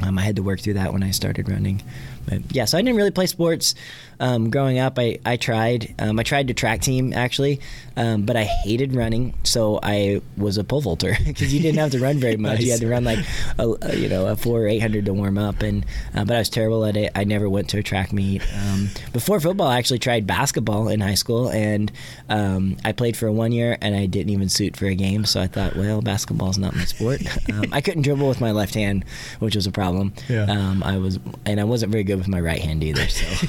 um, 0.02 0.18
I 0.18 0.22
had 0.22 0.36
to 0.36 0.44
work 0.44 0.60
through 0.60 0.74
that 0.74 0.92
when 0.92 1.04
I 1.04 1.12
started 1.12 1.48
running. 1.48 1.82
But 2.28 2.54
yeah, 2.54 2.66
so 2.66 2.78
I 2.78 2.82
didn't 2.82 2.98
really 2.98 3.12
play 3.12 3.28
sports 3.28 3.76
um, 4.22 4.52
growing 4.52 4.80
up. 4.80 4.98
I, 4.98 5.20
I 5.26 5.36
tried. 5.36 5.94
Um, 6.00 6.20
I 6.20 6.24
tried 6.24 6.48
to 6.48 6.54
track 6.54 6.82
team 6.82 7.12
actually, 7.12 7.60
um, 7.98 8.22
but 8.26 8.38
I 8.38 8.44
hated 8.44 8.96
running, 8.96 9.34
so 9.44 9.80
I 9.82 10.22
was 10.38 10.58
a 10.58 10.64
pole 10.64 10.82
vaulter 10.82 11.18
because 11.26 11.54
you 11.54 11.60
didn't 11.60 11.80
have 11.80 11.92
to 11.92 12.00
run 12.00 12.20
very 12.20 12.38
much. 12.38 12.62
You 12.62 12.72
had 12.72 12.80
to 12.82 12.88
run 12.88 13.04
like 13.04 13.20
a, 13.58 13.76
a, 13.82 13.96
you 13.96 14.08
know 14.08 14.28
a 14.28 14.36
four 14.36 14.62
or 14.62 14.68
eight 14.68 14.80
hundred 14.80 15.06
to 15.06 15.14
warm 15.14 15.38
up, 15.38 15.62
and 15.62 15.86
uh, 16.16 16.24
but 16.24 16.36
I 16.36 16.40
was 16.40 16.50
terrible 16.50 16.86
at 16.86 16.96
it. 16.96 17.12
I 17.16 17.24
never 17.24 17.50
went 17.50 17.70
to 17.70 17.80
a 17.80 17.84
track 17.84 18.14
meet. 18.14 18.44
Um, 18.56 18.90
before 19.12 19.40
football, 19.40 19.68
I 19.68 19.80
actually 19.80 20.00
tried 20.00 20.28
basketball 20.28 20.88
in 20.88 21.02
high 21.02 21.16
school, 21.16 21.50
and 21.50 21.92
um, 22.30 22.78
I 22.86 22.92
played 22.92 23.18
for 23.18 23.32
one 23.32 23.52
year, 23.52 23.78
and 23.82 23.96
I 23.96 24.06
didn't 24.06 24.30
even 24.30 24.50
suit 24.50 24.78
for 24.78 24.86
a 24.86 24.96
game. 24.96 25.26
So 25.26 25.42
I 25.42 25.48
thought, 25.48 25.76
well, 25.76 26.02
basketball's 26.02 26.60
not 26.60 26.76
my 26.76 26.86
sport. 26.86 27.22
um, 27.52 27.66
I 27.72 27.82
couldn't 27.82 28.04
dribble 28.04 28.28
with 28.28 28.40
my 28.40 28.52
left 28.52 28.76
hand, 28.76 29.04
which 29.40 29.56
was 29.56 29.66
a 29.66 29.72
problem. 29.72 30.14
Yeah. 30.30 30.44
Um, 30.44 30.84
I 30.84 30.98
was, 30.98 31.20
and 31.48 31.60
I 31.60 31.64
wasn't 31.64 31.92
very 31.92 32.04
good 32.04 32.18
with 32.18 32.28
my 32.28 32.40
right 32.40 32.62
hand 32.62 32.84
either. 32.84 33.08
So, 33.08 33.48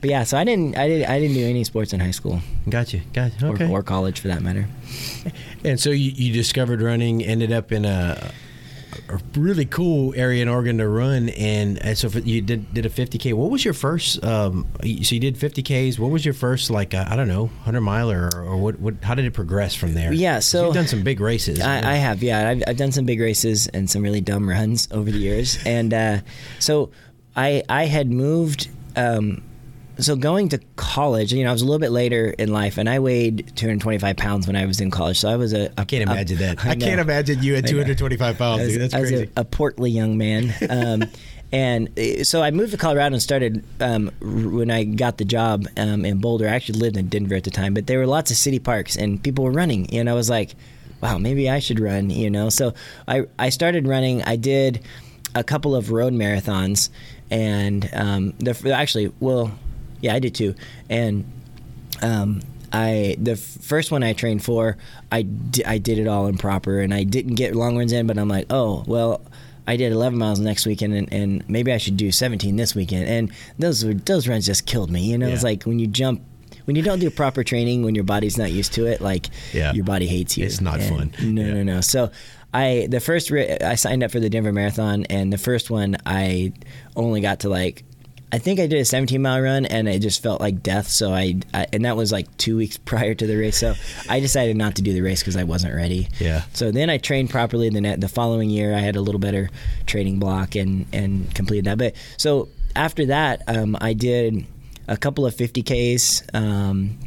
but 0.00 0.10
yeah, 0.10 0.24
so 0.24 0.36
I 0.38 0.44
didn't, 0.44 0.76
I 0.76 0.88
didn't, 0.88 1.08
I 1.10 1.18
didn't 1.20 1.34
do 1.34 1.46
any 1.46 1.64
sports 1.64 1.92
in 1.92 2.00
high 2.00 2.10
school 2.10 2.40
Gotcha. 2.68 3.00
Gotcha. 3.12 3.46
or, 3.46 3.54
Okay. 3.54 3.68
or 3.70 3.82
college 3.82 4.20
for 4.20 4.28
that 4.28 4.42
matter. 4.42 4.68
And 5.64 5.78
so 5.78 5.90
you, 5.90 6.10
you 6.14 6.32
discovered 6.32 6.80
running, 6.82 7.22
ended 7.24 7.52
up 7.52 7.70
in 7.72 7.84
a, 7.84 8.32
a 9.08 9.18
really 9.36 9.64
cool 9.66 10.14
area 10.16 10.42
in 10.42 10.48
Oregon 10.48 10.78
to 10.78 10.88
run, 10.88 11.28
and, 11.30 11.78
and 11.78 11.96
so 11.98 12.08
you 12.20 12.40
did 12.40 12.72
did 12.74 12.86
a 12.86 12.88
50k. 12.90 13.34
What 13.34 13.50
was 13.50 13.64
your 13.64 13.74
first? 13.74 14.22
Um, 14.24 14.66
so 14.82 15.14
you 15.14 15.20
did 15.20 15.36
50ks. 15.36 15.98
What 15.98 16.10
was 16.10 16.24
your 16.24 16.34
first 16.34 16.70
like? 16.70 16.92
Uh, 16.94 17.04
I 17.08 17.14
don't 17.16 17.28
know, 17.28 17.44
100 17.44 17.80
miler, 17.80 18.30
or, 18.34 18.42
or 18.42 18.56
what, 18.56 18.80
what? 18.80 18.94
How 19.02 19.14
did 19.14 19.24
it 19.26 19.32
progress 19.32 19.74
from 19.74 19.94
there? 19.94 20.12
Yeah, 20.12 20.38
so- 20.40 20.66
you've 20.66 20.74
done 20.74 20.86
some 20.88 21.02
big 21.02 21.20
races. 21.20 21.60
I, 21.60 21.78
I 21.92 21.94
have, 21.96 22.22
yeah. 22.22 22.48
I've, 22.48 22.62
I've 22.66 22.76
done 22.76 22.90
some 22.92 23.04
big 23.04 23.20
races 23.20 23.68
and 23.68 23.88
some 23.88 24.02
really 24.02 24.20
dumb 24.20 24.48
runs 24.48 24.88
over 24.90 25.10
the 25.10 25.18
years, 25.18 25.58
and 25.64 25.92
uh, 25.94 26.18
so 26.58 26.90
I 27.36 27.62
I 27.68 27.84
had 27.86 28.10
moved. 28.10 28.68
Um, 28.96 29.42
so 30.00 30.16
going 30.16 30.50
to 30.50 30.58
college, 30.76 31.32
you 31.32 31.44
know, 31.44 31.50
I 31.50 31.52
was 31.52 31.62
a 31.62 31.64
little 31.64 31.78
bit 31.78 31.90
later 31.90 32.34
in 32.38 32.52
life, 32.52 32.78
and 32.78 32.88
I 32.88 32.98
weighed 32.98 33.52
225 33.56 34.16
pounds 34.16 34.46
when 34.46 34.56
I 34.56 34.66
was 34.66 34.80
in 34.80 34.90
college. 34.90 35.18
So 35.18 35.28
I 35.28 35.36
was 35.36 35.52
a. 35.52 35.66
a 35.66 35.72
I 35.78 35.84
can't 35.84 36.08
a- 36.08 36.12
imagine 36.12 36.38
that. 36.38 36.64
I, 36.64 36.74
know. 36.74 36.86
can't 36.86 37.00
imagine 37.00 37.42
you 37.42 37.56
at 37.56 37.66
225 37.66 38.38
pounds. 38.38 38.62
as, 38.62 38.68
dude. 38.68 38.80
That's 38.82 38.94
crazy. 38.94 39.30
A, 39.36 39.40
a 39.40 39.44
portly 39.44 39.90
young 39.90 40.18
man. 40.18 40.54
Um, 40.68 41.08
and 41.52 41.98
uh, 41.98 42.24
so 42.24 42.42
I 42.42 42.50
moved 42.50 42.72
to 42.72 42.78
Colorado 42.78 43.14
and 43.14 43.22
started 43.22 43.64
um, 43.80 44.10
when 44.20 44.70
I 44.70 44.84
got 44.84 45.18
the 45.18 45.24
job 45.24 45.66
um, 45.76 46.04
in 46.04 46.18
Boulder. 46.18 46.46
I 46.46 46.52
actually 46.52 46.80
lived 46.80 46.96
in 46.96 47.08
Denver 47.08 47.34
at 47.34 47.44
the 47.44 47.50
time, 47.50 47.74
but 47.74 47.86
there 47.86 47.98
were 47.98 48.06
lots 48.06 48.30
of 48.30 48.36
city 48.36 48.58
parks 48.58 48.96
and 48.96 49.22
people 49.22 49.44
were 49.44 49.52
running. 49.52 49.94
And 49.94 50.08
I 50.08 50.14
was 50.14 50.30
like, 50.30 50.54
wow, 51.00 51.18
maybe 51.18 51.48
I 51.48 51.58
should 51.58 51.80
run, 51.80 52.10
you 52.10 52.30
know? 52.30 52.50
So 52.50 52.74
I, 53.08 53.24
I 53.38 53.48
started 53.48 53.88
running. 53.88 54.22
I 54.22 54.36
did 54.36 54.82
a 55.34 55.42
couple 55.42 55.74
of 55.74 55.90
road 55.90 56.12
marathons 56.12 56.90
and 57.30 57.88
um, 57.94 58.34
the, 58.38 58.72
actually, 58.74 59.12
well, 59.20 59.52
yeah, 60.00 60.14
I 60.14 60.18
did 60.18 60.34
too. 60.34 60.54
And 60.88 61.24
um, 62.02 62.40
I 62.72 63.16
the 63.20 63.36
first 63.36 63.90
one 63.90 64.02
I 64.02 64.12
trained 64.12 64.44
for, 64.44 64.76
I, 65.10 65.22
di- 65.22 65.64
I 65.64 65.78
did 65.78 65.98
it 65.98 66.06
all 66.06 66.26
improper, 66.26 66.80
and 66.80 66.94
I 66.94 67.04
didn't 67.04 67.34
get 67.34 67.54
long 67.54 67.76
runs 67.76 67.92
in. 67.92 68.06
But 68.06 68.18
I'm 68.18 68.28
like, 68.28 68.46
oh 68.50 68.84
well, 68.86 69.22
I 69.66 69.76
did 69.76 69.92
11 69.92 70.18
miles 70.18 70.40
next 70.40 70.66
weekend, 70.66 70.94
and, 70.94 71.12
and 71.12 71.48
maybe 71.48 71.72
I 71.72 71.78
should 71.78 71.96
do 71.96 72.10
17 72.12 72.56
this 72.56 72.74
weekend. 72.74 73.06
And 73.06 73.32
those 73.58 73.84
were, 73.84 73.94
those 73.94 74.26
runs 74.28 74.46
just 74.46 74.66
killed 74.66 74.90
me. 74.90 75.02
You 75.10 75.18
know, 75.18 75.28
it's 75.28 75.42
like 75.44 75.64
when 75.64 75.78
you 75.78 75.86
jump. 75.86 76.22
When 76.66 76.76
you 76.76 76.82
don't 76.82 77.00
do 77.00 77.10
proper 77.10 77.42
training, 77.42 77.82
when 77.82 77.96
your 77.96 78.04
body's 78.04 78.38
not 78.38 78.52
used 78.52 78.74
to 78.74 78.86
it, 78.86 79.00
like 79.00 79.26
Yeah. 79.52 79.72
your 79.72 79.84
body 79.84 80.06
hates 80.06 80.36
you. 80.38 80.44
It's 80.44 80.60
not 80.60 80.78
And 80.78 81.12
fun. 81.16 81.34
No, 81.34 81.42
Yeah. 81.42 81.54
no, 81.54 81.62
no. 81.64 81.80
So, 81.80 82.10
I 82.54 82.86
the 82.88 83.00
first 83.00 83.30
ri- 83.30 83.60
I 83.60 83.74
signed 83.74 84.04
up 84.04 84.12
for 84.12 84.20
the 84.20 84.28
Denver 84.30 84.52
Marathon, 84.52 85.04
and 85.10 85.32
the 85.32 85.38
first 85.38 85.70
one 85.70 85.96
I 86.06 86.52
only 86.94 87.22
got 87.22 87.40
to 87.40 87.48
like 87.48 87.82
I 88.32 88.38
think 88.38 88.60
I 88.60 88.66
did 88.66 88.80
a 88.80 88.84
17 88.84 89.20
mile 89.20 89.40
run 89.40 89.66
and 89.66 89.88
it 89.88 90.00
just 90.00 90.22
felt 90.22 90.40
like 90.40 90.62
death. 90.62 90.88
So 90.88 91.12
I, 91.12 91.40
I 91.52 91.66
and 91.72 91.84
that 91.84 91.96
was 91.96 92.12
like 92.12 92.34
two 92.36 92.56
weeks 92.56 92.76
prior 92.84 93.14
to 93.14 93.26
the 93.26 93.36
race. 93.36 93.58
So 93.58 93.74
I 94.08 94.20
decided 94.20 94.56
not 94.56 94.76
to 94.76 94.82
do 94.82 94.92
the 94.92 95.00
race 95.00 95.20
because 95.20 95.36
I 95.36 95.44
wasn't 95.44 95.74
ready. 95.74 96.08
Yeah. 96.18 96.44
So 96.52 96.70
then 96.70 96.90
I 96.90 96.98
trained 96.98 97.30
properly. 97.30 97.68
The 97.70 97.80
net, 97.80 98.00
the 98.00 98.08
following 98.08 98.50
year 98.50 98.74
I 98.74 98.80
had 98.80 98.96
a 98.96 99.00
little 99.00 99.18
better 99.18 99.50
training 99.86 100.18
block 100.18 100.54
and 100.54 100.86
and 100.92 101.34
completed 101.34 101.64
that. 101.66 101.78
But 101.78 101.94
so 102.16 102.48
after 102.76 103.06
that, 103.06 103.42
um, 103.48 103.76
I 103.80 103.92
did 103.94 104.46
a 104.86 104.96
couple 104.96 105.26
of 105.26 105.34
50ks. 105.34 106.34
Um, 106.34 106.98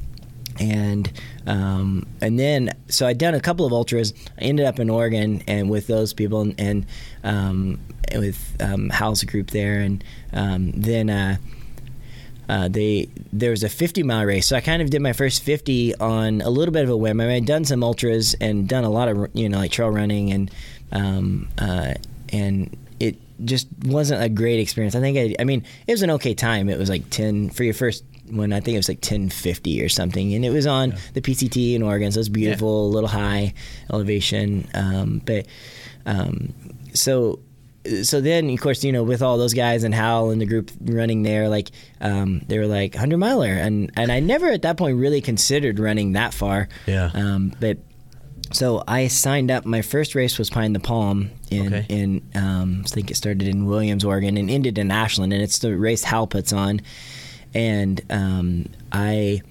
and 0.60 1.12
um, 1.48 2.06
and 2.22 2.40
then 2.40 2.72
so 2.88 3.08
I'd 3.08 3.18
done 3.18 3.34
a 3.34 3.40
couple 3.40 3.66
of 3.66 3.74
ultras. 3.74 4.14
I 4.40 4.44
ended 4.44 4.66
up 4.66 4.80
in 4.80 4.90
Oregon 4.90 5.44
and 5.48 5.70
with 5.70 5.88
those 5.88 6.14
people 6.14 6.42
and, 6.42 6.60
and 6.60 6.86
um, 7.24 7.80
with 8.16 8.56
um, 8.62 8.90
Hal's 8.90 9.24
group 9.24 9.52
there, 9.52 9.80
and 9.80 10.04
um, 10.32 10.72
then. 10.72 11.10
Uh, 11.10 11.38
uh, 12.50 12.68
they 12.68 13.08
there 13.32 13.52
was 13.52 13.64
a 13.64 13.70
50 13.70 14.04
mile 14.04 14.26
race, 14.26 14.48
so 14.48 14.58
I 14.58 14.62
kind 14.62 14.82
of 14.82 14.90
did 14.90 15.02
my 15.02 15.14
first 15.14 15.44
50 15.44 15.96
on 15.96 16.42
a 16.42 16.50
little 16.50 16.74
bit 16.74 16.84
of 16.84 16.90
a 16.90 16.98
whim. 16.98 17.22
I 17.22 17.26
mean, 17.26 17.36
I'd 17.36 17.46
done 17.46 17.64
some 17.64 17.84
ultras 17.84 18.36
and 18.42 18.68
done 18.68 18.84
a 18.84 18.90
lot 18.90 19.08
of 19.08 19.30
you 19.34 19.48
know 19.48 19.60
like 19.60 19.72
trail 19.72 19.90
running 19.90 20.32
and 20.32 20.52
um, 20.92 21.48
uh, 21.58 21.94
and 22.34 22.76
it 23.00 23.16
just 23.46 23.68
wasn't 23.86 24.22
a 24.22 24.30
great 24.30 24.60
experience. 24.60 24.94
I 24.94 25.00
think 25.00 25.18
I, 25.18 25.42
I 25.42 25.46
mean 25.46 25.64
it 25.88 25.94
was 25.94 26.02
an 26.02 26.12
okay 26.12 26.34
time. 26.34 26.70
It 26.70 26.78
was 26.78 26.90
like 26.90 27.10
10 27.10 27.50
for 27.50 27.64
your 27.64 27.74
first 27.74 28.04
one. 28.36 28.54
I 28.54 28.60
think 28.60 28.76
it 28.76 28.80
was 28.80 28.90
like 28.90 28.98
1050 28.98 29.82
or 29.84 29.90
something, 29.90 30.34
and 30.34 30.44
it 30.46 30.50
was 30.52 30.66
on 30.68 30.94
the 31.14 31.22
PCT 31.22 31.76
in 31.76 31.84
Oregon, 31.84 32.12
so 32.12 32.18
it 32.18 32.22
was 32.22 32.30
beautiful, 32.30 32.88
a 32.88 32.90
little 32.90 33.10
high 33.10 33.54
elevation, 33.92 34.68
um, 34.74 35.22
but 35.26 35.46
um, 36.06 36.54
so 36.94 37.40
so 38.04 38.22
then 38.22 38.50
of 38.50 38.62
course 38.62 38.82
you 38.86 38.94
know 38.94 39.04
with 39.04 39.22
all 39.22 39.38
those 39.38 39.54
guys 39.54 39.84
and 39.84 39.94
Hal 39.94 40.30
and 40.32 40.40
the 40.40 40.46
group 40.46 40.72
running 40.86 41.24
there 41.24 41.50
like 41.50 41.70
um, 42.00 42.42
they 42.48 42.58
were 42.58 42.66
like 42.66 42.94
100 42.94 43.18
miler 43.18 43.52
and 43.52 43.92
and 43.98 44.10
I 44.10 44.22
never 44.22 44.48
at 44.50 44.62
that 44.62 44.78
point 44.78 44.98
really 44.98 45.20
considered 45.20 45.80
running 45.80 46.14
that 46.14 46.34
far 46.34 46.70
Yeah. 46.88 47.12
um, 47.14 47.52
but 47.60 47.80
so 48.54 48.84
I 48.88 49.08
signed 49.10 49.52
up 49.52 49.66
my 49.66 49.82
first 49.82 50.16
race 50.16 50.38
was 50.40 50.50
Pine 50.50 50.74
to 50.76 50.80
Palm 50.80 51.32
in 51.52 51.68
Okay. 51.74 51.86
in 51.90 52.22
um, 52.36 52.84
I 52.86 52.88
think 52.88 53.12
it 53.12 53.16
started 53.16 53.50
in 53.50 53.66
Williams 53.66 54.06
Oregon 54.06 54.38
and 54.38 54.50
ended 54.50 54.78
in 54.78 54.90
Ashland 54.90 55.34
and 55.34 55.42
it's 55.42 55.60
the 55.60 55.76
race 55.76 56.04
Hal 56.06 56.26
puts 56.26 56.54
on 56.54 56.80
and 57.54 58.02
um, 58.10 58.66
I 58.92 59.42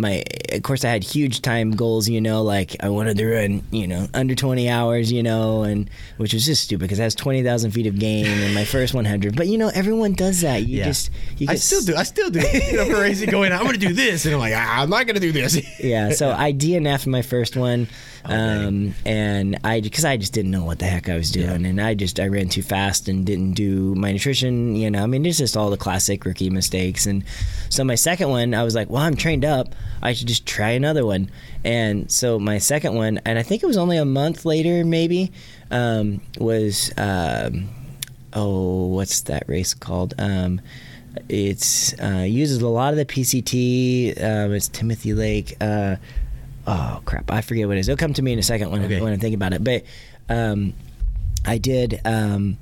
my 0.00 0.22
of 0.52 0.62
course 0.62 0.84
I 0.84 0.90
had 0.90 1.02
huge 1.02 1.42
time 1.42 1.72
goals, 1.72 2.08
you 2.08 2.20
know, 2.20 2.42
like 2.44 2.76
I 2.80 2.88
wanted 2.88 3.16
to 3.16 3.26
run, 3.28 3.64
you 3.72 3.88
know, 3.88 4.06
under 4.14 4.36
20 4.36 4.68
hours, 4.68 5.10
you 5.10 5.24
know, 5.24 5.64
and 5.64 5.90
which 6.18 6.32
was 6.32 6.46
just 6.46 6.62
stupid 6.62 6.82
because 6.82 7.00
it 7.00 7.02
has 7.02 7.16
20,000 7.16 7.72
feet 7.72 7.86
of 7.88 7.98
gain 7.98 8.24
in 8.26 8.54
my 8.54 8.64
first 8.64 8.94
100. 8.94 9.34
But 9.34 9.48
you 9.48 9.58
know, 9.58 9.72
everyone 9.74 10.12
does 10.12 10.42
that. 10.42 10.62
You 10.68 10.78
Yeah. 10.78 10.84
just 10.84 11.10
you 11.36 11.48
I 11.50 11.56
still 11.56 11.80
do. 11.82 11.96
I 11.96 12.04
still 12.04 12.30
do. 12.30 12.38
You 12.40 12.76
know, 12.76 13.00
racing, 13.00 13.30
going, 13.30 13.52
I'm 13.52 13.62
going 13.62 13.72
to 13.72 13.80
do 13.88 13.92
this, 13.92 14.24
and 14.24 14.34
I'm 14.34 14.40
like, 14.40 14.54
I'm 14.54 14.88
not 14.88 15.04
going 15.06 15.16
to 15.16 15.20
do 15.20 15.32
this. 15.32 15.60
yeah. 15.80 16.10
So 16.10 16.30
I 16.30 16.52
DNF'd 16.62 17.08
my 17.08 17.22
first 17.22 17.56
one, 17.56 17.88
um, 18.24 18.94
and 19.04 19.58
I 19.64 19.80
because 19.80 20.04
I 20.04 20.16
just 20.16 20.32
didn't 20.32 20.50
know 20.50 20.64
what 20.64 20.78
the 20.78 20.86
heck 20.86 21.08
I 21.08 21.16
was 21.16 21.30
doing, 21.30 21.66
and 21.66 21.80
I 21.80 21.94
just 21.94 22.20
I 22.20 22.28
ran 22.28 22.48
too 22.48 22.62
fast 22.62 23.08
and 23.08 23.24
didn't 23.24 23.52
do 23.52 23.94
my 23.94 24.12
nutrition. 24.12 24.76
You 24.76 24.90
know, 24.90 25.02
I 25.02 25.06
mean, 25.06 25.24
it's 25.26 25.38
just 25.38 25.56
all 25.56 25.70
the 25.70 25.76
classic 25.76 26.24
rookie 26.24 26.50
mistakes. 26.50 27.06
And 27.06 27.24
so 27.68 27.84
my 27.84 27.94
second 27.94 28.28
one, 28.30 28.54
I 28.54 28.62
was 28.62 28.74
like, 28.74 28.90
well, 28.90 29.02
I'm 29.02 29.16
trained 29.16 29.44
up. 29.44 29.74
I 30.02 30.12
should 30.12 30.28
just 30.28 30.46
try 30.46 30.70
another 30.70 31.04
one. 31.04 31.30
And 31.64 32.10
so 32.10 32.38
my 32.38 32.58
second 32.58 32.94
one, 32.94 33.20
and 33.24 33.38
I 33.38 33.42
think 33.42 33.62
it 33.62 33.66
was 33.66 33.76
only 33.76 33.96
a 33.96 34.04
month 34.04 34.44
later, 34.44 34.84
maybe, 34.84 35.32
um, 35.70 36.20
was. 36.38 36.92
Um, 36.96 37.68
oh, 38.32 38.86
what's 38.86 39.22
that 39.22 39.44
race 39.48 39.74
called? 39.74 40.14
Um, 40.18 40.60
it's 41.28 41.98
uh, 42.00 42.24
uses 42.28 42.60
a 42.62 42.68
lot 42.68 42.92
of 42.92 42.96
the 42.96 43.04
PCT. 43.04 44.22
Um, 44.22 44.52
it's 44.52 44.68
Timothy 44.68 45.14
Lake. 45.14 45.56
Uh, 45.60 45.96
oh 46.68 47.00
crap, 47.04 47.30
I 47.30 47.40
forget 47.40 47.66
what 47.66 47.76
it 47.76 47.80
is. 47.80 47.88
It'll 47.88 47.98
come 47.98 48.12
to 48.14 48.22
me 48.22 48.32
in 48.32 48.38
a 48.38 48.42
second 48.42 48.70
when, 48.70 48.84
Okay. 48.84 49.00
when 49.00 49.12
I 49.12 49.16
think 49.16 49.34
about 49.34 49.52
it. 49.54 49.64
But 49.64 49.84
um, 50.28 50.74
I 51.44 51.58
did. 51.58 52.00
Um, 52.04 52.58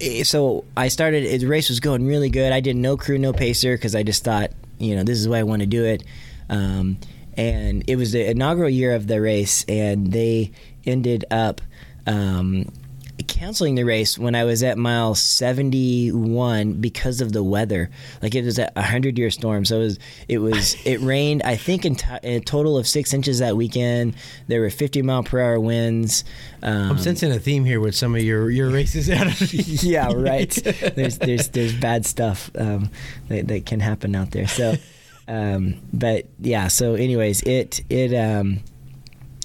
eh, 0.00 0.22
so 0.22 0.64
I 0.76 0.88
started. 0.88 1.40
The 1.40 1.46
race 1.46 1.68
was 1.68 1.80
going 1.80 2.06
really 2.06 2.30
good. 2.30 2.52
I 2.52 2.60
did 2.60 2.76
no 2.76 2.96
crew, 2.96 3.18
no 3.18 3.32
pacer 3.32 3.76
because 3.76 3.94
I 3.94 4.02
just 4.02 4.24
thought, 4.24 4.52
you 4.78 4.94
know, 4.96 5.02
this 5.02 5.18
is 5.18 5.24
the 5.24 5.30
way 5.30 5.40
I 5.40 5.42
want 5.42 5.60
to 5.60 5.66
do 5.66 5.84
it. 5.84 6.04
Um, 6.48 6.98
and 7.36 7.84
it 7.88 7.96
was 7.96 8.12
the 8.12 8.30
inaugural 8.30 8.70
year 8.70 8.94
of 8.94 9.06
the 9.06 9.20
race, 9.20 9.64
and 9.68 10.12
they 10.12 10.52
ended 10.86 11.24
up 11.30 11.60
um, 12.06 12.72
canceling 13.26 13.74
the 13.74 13.84
race 13.84 14.18
when 14.18 14.34
I 14.34 14.44
was 14.44 14.62
at 14.62 14.78
mile 14.78 15.14
71 15.14 16.74
because 16.74 17.20
of 17.20 17.32
the 17.32 17.42
weather. 17.42 17.90
Like 18.22 18.34
it 18.34 18.44
was 18.44 18.58
a 18.58 18.70
100 18.74 19.18
year 19.18 19.30
storm. 19.30 19.64
So 19.64 19.76
it 19.76 19.84
was, 19.84 19.98
it 20.28 20.38
was, 20.38 20.76
it 20.86 21.00
rained, 21.00 21.42
I 21.42 21.56
think, 21.56 21.84
in 21.84 21.96
to- 21.96 22.20
a 22.22 22.40
total 22.40 22.78
of 22.78 22.86
six 22.86 23.12
inches 23.12 23.38
that 23.40 23.56
weekend. 23.56 24.14
There 24.48 24.60
were 24.60 24.70
50 24.70 25.02
mile 25.02 25.22
per 25.22 25.40
hour 25.40 25.60
winds. 25.60 26.24
Um, 26.62 26.92
I'm 26.92 26.98
sensing 26.98 27.32
a 27.32 27.38
theme 27.38 27.64
here 27.64 27.80
with 27.80 27.94
some 27.94 28.14
of 28.14 28.22
your 28.22 28.50
your 28.50 28.70
races 28.70 29.08
out 29.10 29.26
of 29.26 29.52
yeah, 29.52 30.12
right. 30.12 30.50
there's 30.96 31.18
there's 31.18 31.48
there's 31.48 31.74
bad 31.74 32.06
stuff 32.06 32.50
um, 32.56 32.90
that, 33.28 33.48
that 33.48 33.66
can 33.66 33.80
happen 33.80 34.14
out 34.14 34.30
there. 34.30 34.48
So, 34.48 34.74
um, 35.28 35.80
but 35.92 36.26
yeah. 36.40 36.68
So, 36.68 36.94
anyways, 36.94 37.42
it 37.42 37.80
it 37.88 38.14
um, 38.14 38.60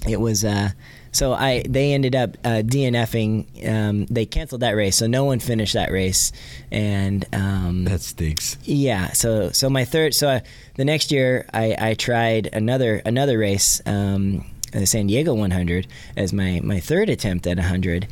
it 0.06 0.20
was. 0.20 0.44
Uh, 0.44 0.70
so 1.12 1.32
I 1.34 1.62
they 1.68 1.92
ended 1.92 2.16
up 2.16 2.36
uh, 2.44 2.62
DNFing. 2.64 3.68
Um, 3.68 4.06
they 4.06 4.26
canceled 4.26 4.62
that 4.62 4.72
race, 4.72 4.96
so 4.96 5.06
no 5.06 5.24
one 5.24 5.38
finished 5.38 5.74
that 5.74 5.92
race, 5.92 6.32
and 6.70 7.24
um, 7.32 7.84
That 7.84 8.00
stinks. 8.00 8.56
yeah. 8.64 9.12
So 9.12 9.50
so 9.50 9.70
my 9.70 9.84
third. 9.84 10.14
So 10.14 10.28
I, 10.28 10.42
the 10.76 10.84
next 10.84 11.12
year 11.12 11.46
I, 11.52 11.76
I 11.78 11.94
tried 11.94 12.48
another 12.52 13.02
another 13.04 13.38
race, 13.38 13.80
um, 13.86 14.44
the 14.72 14.86
San 14.86 15.06
Diego 15.06 15.34
100 15.34 15.86
as 16.16 16.32
my 16.32 16.60
my 16.64 16.80
third 16.80 17.08
attempt 17.10 17.46
at 17.46 17.58
100. 17.58 18.08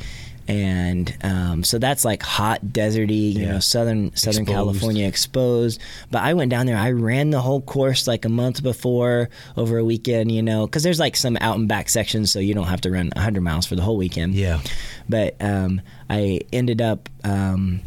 And 0.51 1.17
um, 1.23 1.63
so 1.65 1.79
that's 1.79 2.05
like 2.05 2.23
hot, 2.23 2.61
deserty, 2.65 3.33
you 3.35 3.41
Yeah. 3.43 3.53
know, 3.53 3.59
southern 3.61 4.15
Southern 4.17 4.43
Exposed. 4.43 4.49
California 4.57 5.07
exposed. 5.07 5.81
But 6.11 6.23
I 6.23 6.35
went 6.35 6.51
down 6.51 6.67
there. 6.67 6.77
I 6.77 6.91
ran 6.91 7.31
the 7.31 7.41
whole 7.41 7.61
course 7.61 8.07
like 8.09 8.25
a 8.25 8.29
month 8.29 8.63
before 8.63 9.29
over 9.57 9.79
a 9.79 9.85
weekend, 9.85 10.33
you 10.33 10.43
know, 10.43 10.67
because 10.67 10.83
there's 10.83 10.99
like 10.99 11.15
some 11.17 11.37
out 11.41 11.57
and 11.57 11.69
back 11.69 11.89
sections, 11.89 12.33
so 12.33 12.41
you 12.41 12.53
don't 12.55 12.67
have 12.67 12.81
to 12.83 12.91
run 12.91 13.11
100 13.15 13.41
miles 13.43 13.65
for 13.67 13.77
the 13.77 13.83
whole 13.83 13.97
weekend 13.97 14.35
Yeah. 14.35 14.61
but 15.09 15.37
um, 15.41 15.81
I 16.09 16.41
ended 16.53 16.81
up 16.83 17.09
um, 17.23 17.81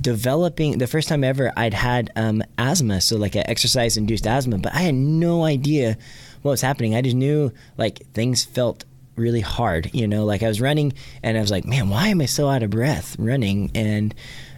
developing 0.00 0.78
the 0.78 0.86
first 0.86 1.08
time 1.08 1.22
ever 1.24 1.52
I'd 1.56 1.74
had 1.74 2.10
um, 2.16 2.42
asthma, 2.56 3.00
so 3.00 3.16
like 3.16 3.34
an 3.34 3.44
exercise 3.46 3.96
induced 3.96 4.26
asthma, 4.26 4.58
but 4.58 4.74
I 4.74 4.78
had 4.80 4.94
no 4.94 5.44
idea 5.44 5.96
what 6.42 6.52
was 6.52 6.62
happening. 6.62 6.94
I 6.94 7.02
just 7.02 7.16
knew 7.16 7.52
like 7.76 8.00
things 8.14 8.44
felt 8.44 8.84
really 9.20 9.40
hard, 9.40 9.90
you 9.92 10.08
know, 10.08 10.24
like 10.24 10.42
I 10.42 10.48
was 10.48 10.60
running 10.60 10.92
and 11.22 11.36
I 11.36 11.40
was 11.40 11.50
like, 11.50 11.64
man, 11.64 11.88
why 11.88 12.08
am 12.08 12.20
I 12.20 12.26
so 12.26 12.48
out 12.48 12.62
of 12.62 12.70
breath 12.70 13.14
running? 13.18 13.70
And 13.74 14.14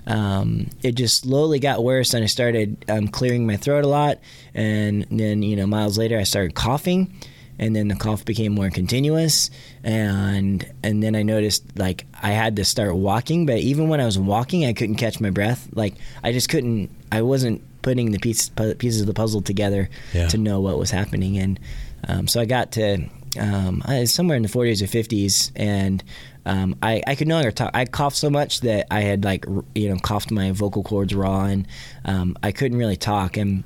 um, 0.06 0.68
it 0.82 0.96
just 0.96 1.22
slowly 1.22 1.58
got 1.60 1.84
worse, 1.84 2.12
and 2.14 2.24
I 2.24 2.26
started 2.26 2.84
um, 2.88 3.06
clearing 3.08 3.46
my 3.46 3.56
throat 3.56 3.84
a 3.84 3.88
lot. 3.88 4.18
And 4.54 5.06
then, 5.10 5.42
you 5.42 5.54
know, 5.56 5.66
miles 5.66 5.96
later, 5.98 6.18
I 6.18 6.24
started 6.24 6.54
coughing 6.54 7.12
and 7.58 7.76
then 7.76 7.86
the 7.88 7.94
cough 7.94 8.24
became 8.24 8.50
more 8.52 8.70
continuous 8.70 9.50
and 9.84 10.66
and 10.82 11.02
then 11.02 11.14
I 11.14 11.22
noticed 11.22 11.62
like 11.78 12.06
I 12.22 12.30
had 12.30 12.56
to 12.56 12.64
start 12.64 12.96
walking 12.96 13.44
but 13.44 13.58
even 13.58 13.90
when 13.90 14.00
I 14.00 14.06
was 14.06 14.18
walking 14.18 14.64
I 14.64 14.72
couldn't 14.72 14.94
catch 14.96 15.20
my 15.20 15.28
breath 15.28 15.68
like 15.74 15.94
I 16.24 16.32
just 16.32 16.48
couldn't 16.48 16.90
I 17.12 17.20
wasn't 17.20 17.60
putting 17.82 18.10
the 18.10 18.18
piece, 18.18 18.48
pieces 18.78 19.02
of 19.02 19.06
the 19.06 19.12
puzzle 19.14 19.42
together 19.42 19.90
Yeah. 20.14 20.28
to 20.28 20.38
know 20.38 20.60
what 20.60 20.78
was 20.78 20.90
happening 20.90 21.36
and 21.36 21.60
um, 22.08 22.26
so 22.26 22.40
I 22.40 22.46
got 22.46 22.72
to 22.72 23.06
um, 23.38 23.82
I 23.84 24.04
somewhere 24.04 24.36
in 24.36 24.42
the 24.42 24.48
40s 24.48 24.82
or 24.82 24.86
50s 24.86 25.52
and 25.56 26.02
um, 26.44 26.76
I, 26.82 27.02
I 27.06 27.14
could 27.14 27.28
no 27.28 27.36
longer 27.36 27.52
talk. 27.52 27.70
I 27.72 27.84
coughed 27.84 28.16
so 28.16 28.28
much 28.28 28.60
that 28.62 28.86
I 28.90 29.00
had 29.00 29.24
like 29.24 29.46
you 29.74 29.88
know 29.88 29.96
coughed 29.98 30.30
my 30.30 30.50
vocal 30.50 30.82
cords 30.82 31.14
raw 31.14 31.44
and 31.44 31.66
um, 32.04 32.36
I 32.42 32.52
couldn't 32.52 32.78
really 32.78 32.96
talk 32.96 33.36
and 33.36 33.64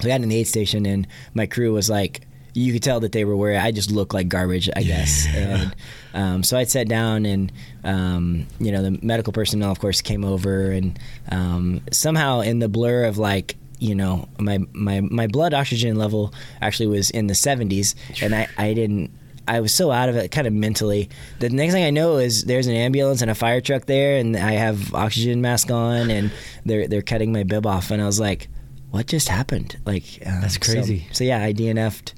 so 0.00 0.08
I 0.08 0.12
got 0.12 0.22
in 0.22 0.28
the 0.28 0.36
aid 0.36 0.48
station, 0.48 0.86
and 0.86 1.06
my 1.34 1.46
crew 1.46 1.72
was 1.72 1.90
like, 1.90 2.22
you 2.54 2.72
could 2.72 2.82
tell 2.82 3.00
that 3.00 3.12
they 3.12 3.24
were 3.24 3.36
worried. 3.36 3.58
I 3.58 3.70
just 3.70 3.90
looked 3.90 4.12
like 4.12 4.28
garbage, 4.28 4.68
I 4.74 4.82
guess. 4.82 5.26
And 5.34 5.76
um, 6.14 6.42
so 6.42 6.56
I 6.56 6.64
sat 6.64 6.88
down, 6.88 7.26
and 7.26 7.52
um, 7.84 8.46
you 8.58 8.72
know, 8.72 8.82
the 8.82 8.98
medical 9.02 9.32
personnel, 9.32 9.70
of 9.70 9.78
course, 9.78 10.00
came 10.00 10.24
over, 10.24 10.70
and 10.70 10.98
um, 11.30 11.82
somehow 11.92 12.40
in 12.40 12.58
the 12.58 12.68
blur 12.68 13.04
of 13.04 13.18
like. 13.18 13.56
You 13.80 13.94
know, 13.96 14.28
my, 14.38 14.58
my, 14.72 15.00
my 15.00 15.26
blood 15.26 15.52
oxygen 15.54 15.96
level 15.96 16.32
actually 16.60 16.86
was 16.86 17.10
in 17.10 17.26
the 17.26 17.34
70s, 17.34 17.94
and 18.22 18.34
I, 18.34 18.46
I 18.56 18.74
didn't 18.74 19.10
I 19.48 19.58
was 19.58 19.74
so 19.74 19.90
out 19.90 20.08
of 20.08 20.14
it, 20.14 20.30
kind 20.30 20.46
of 20.46 20.52
mentally. 20.52 21.10
The 21.40 21.50
next 21.50 21.72
thing 21.72 21.82
I 21.82 21.90
know 21.90 22.18
is 22.18 22.44
there's 22.44 22.68
an 22.68 22.74
ambulance 22.74 23.20
and 23.20 23.30
a 23.30 23.34
fire 23.34 23.60
truck 23.60 23.86
there, 23.86 24.18
and 24.18 24.36
I 24.36 24.52
have 24.52 24.94
oxygen 24.94 25.40
mask 25.40 25.72
on, 25.72 26.08
and 26.08 26.30
they're 26.64 26.86
they're 26.86 27.02
cutting 27.02 27.32
my 27.32 27.42
bib 27.42 27.66
off, 27.66 27.90
and 27.90 28.00
I 28.00 28.06
was 28.06 28.20
like, 28.20 28.48
"What 28.90 29.08
just 29.08 29.26
happened?" 29.28 29.76
Like 29.84 30.04
um, 30.24 30.40
That's 30.40 30.56
crazy. 30.56 31.06
So, 31.08 31.14
so 31.14 31.24
yeah, 31.24 31.42
I 31.42 31.52
DNF'd 31.52 32.12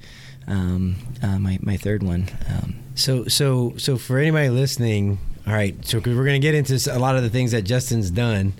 um, 0.47 0.95
uh, 1.23 1.39
my 1.39 1.57
my 1.61 1.75
third 1.77 2.03
one. 2.03 2.27
Um, 2.49 2.75
So 2.93 3.25
so 3.25 3.73
so 3.77 3.97
for 3.97 4.19
anybody 4.19 4.49
listening, 4.49 5.17
all 5.47 5.53
right. 5.53 5.75
So 5.87 5.99
we're 6.05 6.25
gonna 6.25 6.37
get 6.37 6.53
into 6.53 6.77
a 6.95 6.99
lot 6.99 7.15
of 7.15 7.23
the 7.23 7.31
things 7.31 7.51
that 7.51 7.63
Justin's 7.63 8.11
done, 8.11 8.53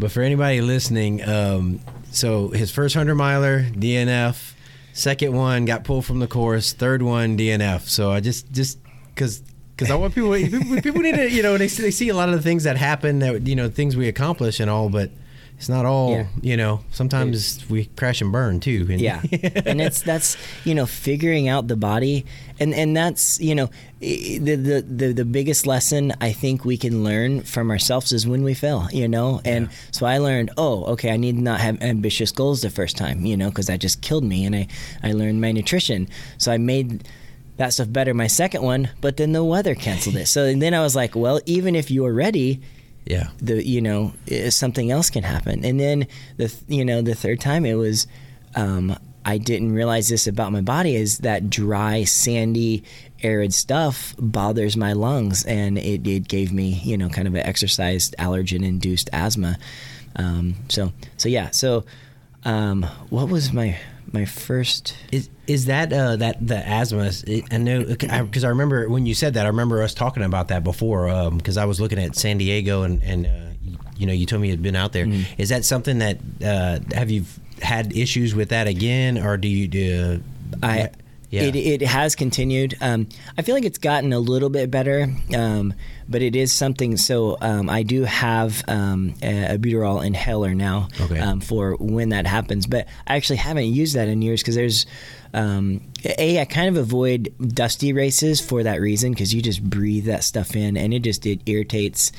but 0.00 0.10
for 0.10 0.22
anybody 0.22 0.60
listening, 0.60 1.22
um, 1.28 1.80
so 2.10 2.48
his 2.48 2.70
first 2.70 2.94
hundred 2.94 3.14
miler 3.16 3.62
DNF, 3.64 4.52
second 4.92 5.32
one 5.34 5.64
got 5.64 5.84
pulled 5.84 6.04
from 6.04 6.18
the 6.18 6.26
course, 6.26 6.72
third 6.72 7.02
one 7.02 7.36
DNF. 7.38 7.82
So 7.88 8.10
I 8.10 8.20
just 8.20 8.50
just 8.52 8.78
because. 9.14 9.42
Because 9.76 9.90
I 9.92 9.94
want 9.94 10.14
people, 10.14 10.34
people, 10.82 11.00
need 11.00 11.14
to, 11.14 11.30
you 11.30 11.42
know, 11.42 11.56
they, 11.56 11.66
see- 11.66 11.82
they 11.82 11.90
see 11.90 12.10
a 12.10 12.14
lot 12.14 12.28
of 12.28 12.34
the 12.34 12.42
things 12.42 12.64
that 12.64 12.76
happen, 12.76 13.20
that 13.20 13.46
you 13.48 13.56
know, 13.56 13.70
things 13.70 13.96
we 13.96 14.08
accomplish 14.08 14.60
and 14.60 14.68
all, 14.68 14.90
but 14.90 15.10
it's 15.56 15.70
not 15.70 15.86
all, 15.86 16.10
Yeah. 16.10 16.26
you 16.42 16.54
know. 16.58 16.80
Sometimes 16.90 17.64
we 17.70 17.86
crash 17.96 18.20
and 18.20 18.30
burn 18.30 18.60
too. 18.60 18.86
And- 18.90 19.00
yeah 19.00 19.22
and 19.64 19.80
it's 19.80 20.02
that's 20.02 20.36
you 20.64 20.74
know 20.74 20.84
figuring 20.84 21.48
out 21.48 21.66
the 21.68 21.76
body 21.76 22.26
and 22.60 22.74
and 22.74 22.96
that's 22.96 23.40
you 23.40 23.54
know 23.54 23.68
the, 23.98 24.38
the 24.38 24.82
the 24.82 25.12
the 25.12 25.24
biggest 25.24 25.66
lesson 25.66 26.12
i 26.20 26.30
think 26.30 26.64
we 26.64 26.76
can 26.76 27.02
learn 27.02 27.40
from 27.42 27.70
ourselves 27.70 28.12
is 28.12 28.26
when 28.26 28.42
we 28.42 28.54
fail 28.54 28.86
you 28.92 29.08
know? 29.08 29.40
And 29.44 29.70
so 29.90 30.06
i 30.06 30.18
learned 30.18 30.50
oh 30.56 30.84
okay 30.92 31.10
i 31.10 31.16
need 31.16 31.36
to 31.36 31.42
not 31.42 31.60
have 31.60 31.80
ambitious 31.82 32.30
goals 32.30 32.62
the 32.62 32.70
first 32.70 32.96
time 32.96 33.24
you 33.24 33.36
know 33.36 33.48
because 33.48 33.66
that 33.66 33.80
just 33.80 34.02
killed 34.02 34.24
me 34.24 34.44
and 34.44 34.54
i 34.54 34.68
i 35.02 35.12
learned 35.12 35.40
my 35.40 35.52
nutrition. 35.52 36.08
So 36.38 36.52
i 36.52 36.58
made 36.58 37.08
that 37.56 37.72
stuff 37.72 37.92
better 37.92 38.14
my 38.14 38.26
second 38.26 38.62
one 38.62 38.90
but 39.00 39.16
then 39.16 39.32
the 39.32 39.42
weather 39.42 39.74
canceled 39.74 40.16
it. 40.16 40.26
So 40.34 40.52
then 40.54 40.74
i 40.74 40.80
was 40.80 40.94
like 40.94 41.16
well 41.16 41.40
even 41.46 41.74
if 41.74 41.90
you're 41.90 42.12
ready 42.12 42.60
yeah. 43.06 43.30
the 43.38 43.66
you 43.66 43.80
know 43.80 44.12
something 44.50 44.90
else 44.90 45.10
can 45.10 45.22
happen. 45.22 45.64
And 45.64 45.80
then 45.80 46.06
the 46.36 46.54
you 46.68 46.84
know 46.84 47.02
the 47.02 47.14
third 47.14 47.40
time 47.40 47.64
it 47.64 47.74
was 47.74 48.06
um, 48.54 48.96
I 49.24 49.38
didn't 49.38 49.72
realize 49.72 50.08
this 50.08 50.26
about 50.26 50.52
my 50.52 50.60
body 50.60 50.94
is 50.96 51.18
that 51.18 51.50
dry 51.50 52.04
sandy 52.04 52.82
arid 53.22 53.52
stuff 53.52 54.14
bothers 54.18 54.76
my 54.76 54.92
lungs 54.94 55.44
and 55.44 55.76
it, 55.78 56.06
it 56.06 56.26
gave 56.28 56.52
me 56.52 56.80
you 56.84 56.96
know 56.96 57.08
kind 57.10 57.28
of 57.28 57.34
an 57.34 57.44
exercise 57.44 58.10
allergen 58.18 58.64
induced 58.64 59.10
asthma 59.12 59.58
um, 60.16 60.54
so 60.68 60.92
so 61.18 61.28
yeah 61.28 61.50
so 61.50 61.84
um, 62.44 62.84
what 63.10 63.28
was 63.28 63.52
my 63.52 63.76
my 64.12 64.24
first 64.24 64.96
Is 65.12 65.28
is 65.46 65.66
that 65.66 65.92
uh, 65.92 66.16
that 66.16 66.44
the 66.44 66.56
asthma? 66.66 67.10
I 67.52 67.58
know 67.58 67.84
because 67.84 68.42
I, 68.44 68.48
remember 68.48 68.88
when 68.88 69.06
you 69.06 69.14
said 69.14 69.34
that. 69.34 69.44
I 69.44 69.48
remember 69.50 69.82
us 69.82 69.94
talking 69.94 70.22
about 70.24 70.48
that 70.48 70.64
before. 70.64 71.30
Because 71.30 71.56
I 71.56 71.64
was 71.66 71.80
looking 71.80 71.98
at 71.98 72.16
San 72.16 72.38
Diego 72.38 72.82
and 72.82 73.02
and 73.04 73.26
uh, 73.26 73.30
you 73.96 74.06
know 74.06 74.12
you 74.12 74.26
told 74.26 74.42
me 74.42 74.48
you'd 74.48 74.62
been 74.62 74.74
out 74.74 74.92
there. 74.92 75.06
Is 75.06 75.12
Mm-hmm. 75.12 75.44
that 75.54 75.64
something 75.64 75.98
that 75.98 76.18
uh, 76.44 76.78
have 76.96 77.10
you 77.10 77.24
had 77.62 77.96
issues 77.96 78.34
with 78.34 78.50
that 78.50 78.66
again, 78.66 79.18
or 79.18 79.36
do 79.36 79.48
you 79.48 79.68
do? 79.68 80.22
I 80.62 80.90
yeah. 81.30 81.42
it, 81.42 81.56
it 81.56 81.82
has 81.82 82.16
continued. 82.16 82.76
Um, 82.80 83.08
I 83.38 83.42
feel 83.42 83.54
like 83.54 83.64
it's 83.64 83.78
gotten 83.78 84.12
a 84.12 84.18
little 84.18 84.50
bit 84.50 84.70
better, 84.70 85.06
um, 85.36 85.74
but 86.08 86.22
it 86.22 86.34
is 86.34 86.52
something. 86.52 86.96
So 86.96 87.38
um, 87.40 87.70
I 87.70 87.84
do 87.84 88.02
have 88.02 88.64
um, 88.68 89.14
a, 89.22 89.56
albuterol 89.56 90.04
inhaler 90.04 90.54
now 90.54 90.88
Okay. 91.00 91.20
um, 91.20 91.40
for 91.40 91.76
when 91.76 92.08
that 92.08 92.26
happens, 92.26 92.66
but 92.66 92.88
I 93.06 93.16
actually 93.16 93.36
haven't 93.36 93.66
used 93.66 93.94
that 93.94 94.08
in 94.08 94.22
years 94.22 94.42
because 94.42 94.56
there's. 94.56 94.86
Um, 95.32 95.82
a, 96.04 96.40
I 96.40 96.44
kind 96.44 96.68
of 96.68 96.76
avoid 96.76 97.32
dusty 97.38 97.92
races 97.92 98.40
for 98.40 98.64
that 98.64 98.80
reason 98.80 99.12
because 99.12 99.32
you 99.32 99.40
just 99.40 99.62
breathe 99.62 100.06
that 100.06 100.24
stuff 100.24 100.56
in 100.56 100.76
and 100.76 100.92
it 100.92 101.00
just 101.00 101.24
it 101.24 101.40
irritates. 101.46 102.10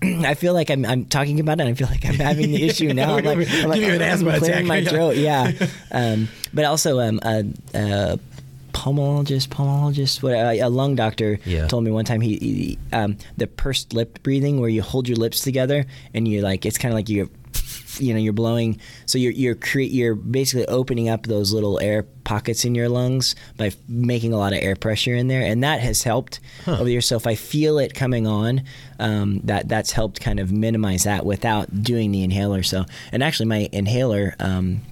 I 0.02 0.34
feel 0.34 0.54
like 0.54 0.70
I'm, 0.70 0.84
I'm 0.84 1.04
talking 1.06 1.40
about 1.40 1.58
it. 1.58 1.62
and 1.64 1.70
I 1.70 1.74
feel 1.74 1.88
like 1.88 2.04
I'm 2.04 2.14
having 2.14 2.52
the 2.52 2.62
issue 2.68 2.92
now. 2.94 3.16
I'm 3.16 3.24
like, 3.24 3.48
I'm 3.48 3.68
like, 3.68 3.80
Give 3.80 3.88
you 3.88 3.94
an 3.96 4.02
I'm 4.02 4.08
asthma 4.12 4.38
clearing 4.38 4.66
attack. 4.66 4.66
my 4.66 4.84
throat. 4.90 5.16
Yeah, 5.16 5.52
um, 5.92 6.28
but 6.54 6.64
also 6.64 7.00
um, 7.00 7.18
a, 7.22 7.44
a 7.74 8.18
pulmonologist, 8.72 9.48
pulmonologist, 9.48 10.22
what 10.22 10.32
a, 10.34 10.68
lung 10.68 10.94
doctor 10.94 11.40
Yeah. 11.44 11.66
told 11.66 11.84
me 11.84 11.90
one 11.90 12.04
time. 12.04 12.20
He, 12.20 12.36
he 12.36 12.78
um, 12.92 13.16
the 13.36 13.46
pursed 13.46 13.92
lip 13.92 14.22
breathing, 14.22 14.60
where 14.60 14.70
you 14.70 14.82
hold 14.82 15.08
your 15.08 15.16
lips 15.16 15.40
together 15.40 15.86
and 16.14 16.28
you 16.28 16.42
like 16.42 16.64
it's 16.64 16.78
kind 16.78 16.92
of 16.92 16.96
like 16.96 17.08
you're, 17.08 17.28
you 18.00 18.12
know, 18.14 18.20
you're 18.20 18.32
blowing. 18.32 18.78
So 19.06 19.18
you're 19.18 19.32
you're 19.32 19.54
cre- 19.54 19.80
you're 19.80 20.14
basically 20.14 20.66
opening 20.66 21.08
up 21.08 21.26
those 21.26 21.52
little 21.52 21.78
air 21.80 22.04
pockets 22.24 22.64
in 22.64 22.74
your 22.74 22.88
lungs 22.88 23.34
by 23.56 23.68
f- 23.68 23.76
making 23.88 24.32
a 24.32 24.36
lot 24.36 24.52
of 24.52 24.58
air 24.60 24.76
pressure 24.76 25.14
in 25.14 25.28
there, 25.28 25.42
and 25.42 25.62
that 25.64 25.80
has 25.80 26.02
helped 26.02 26.40
over 26.66 26.84
the 26.84 26.90
years. 26.92 27.06
So 27.06 27.16
if 27.16 27.26
I 27.26 27.34
feel 27.34 27.78
it 27.78 27.94
coming 27.94 28.26
on, 28.26 28.62
um, 28.98 29.40
that 29.44 29.68
that's 29.68 29.92
helped 29.92 30.20
kind 30.20 30.40
of 30.40 30.52
minimize 30.52 31.04
that 31.04 31.24
without 31.24 31.82
doing 31.82 32.12
the 32.12 32.22
inhaler. 32.22 32.62
So 32.62 32.84
and 33.12 33.22
actually 33.22 33.46
my 33.46 33.68
inhaler. 33.72 34.34
Um, 34.38 34.82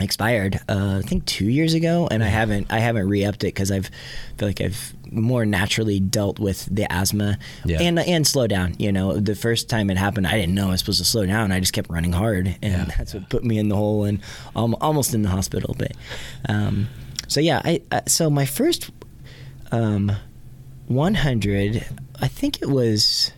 expired 0.00 0.60
uh, 0.68 1.00
I 1.04 1.06
think 1.06 1.26
two 1.26 1.46
years 1.48 1.74
ago, 1.74 2.08
and 2.10 2.22
I 2.24 2.28
haven't 2.28 2.66
I 2.72 2.78
haven't 2.78 3.08
re-upped 3.08 3.44
it 3.44 3.48
because 3.54 3.70
I've 3.70 3.90
feel 4.38 4.48
like 4.48 4.60
I've 4.60 4.94
more 5.12 5.44
naturally 5.44 5.98
dealt 6.00 6.38
with 6.38 6.66
the 6.74 6.90
asthma 6.92 7.36
Yeah. 7.64 7.80
and 7.82 7.98
and 7.98 8.26
slow 8.26 8.46
down. 8.46 8.74
You 8.78 8.92
know, 8.92 9.16
the 9.18 9.34
first 9.34 9.68
time 9.68 9.90
it 9.90 9.96
happened, 9.96 10.26
I 10.26 10.32
didn't 10.38 10.54
know 10.54 10.68
I 10.68 10.70
was 10.72 10.80
supposed 10.80 10.98
to 11.00 11.04
slow 11.04 11.26
down. 11.26 11.52
I 11.52 11.60
just 11.60 11.72
kept 11.72 11.90
running 11.90 12.12
hard, 12.12 12.46
and 12.62 12.72
Yeah. 12.72 12.84
that's 12.98 13.14
what 13.14 13.28
put 13.28 13.44
me 13.44 13.58
in 13.58 13.68
the 13.68 13.76
hole 13.76 14.04
and 14.04 14.20
um, 14.56 14.76
almost 14.80 15.14
in 15.14 15.22
the 15.22 15.28
hospital. 15.30 15.74
But 15.78 15.92
um, 16.48 16.88
so 17.28 17.40
yeah, 17.40 17.60
I, 17.64 17.80
I 17.92 18.02
so 18.06 18.30
my 18.30 18.46
first 18.46 18.90
um, 19.72 20.12
100, 20.88 21.84
I 22.20 22.28
think 22.28 22.60
it 22.62 22.68
was. 22.68 23.32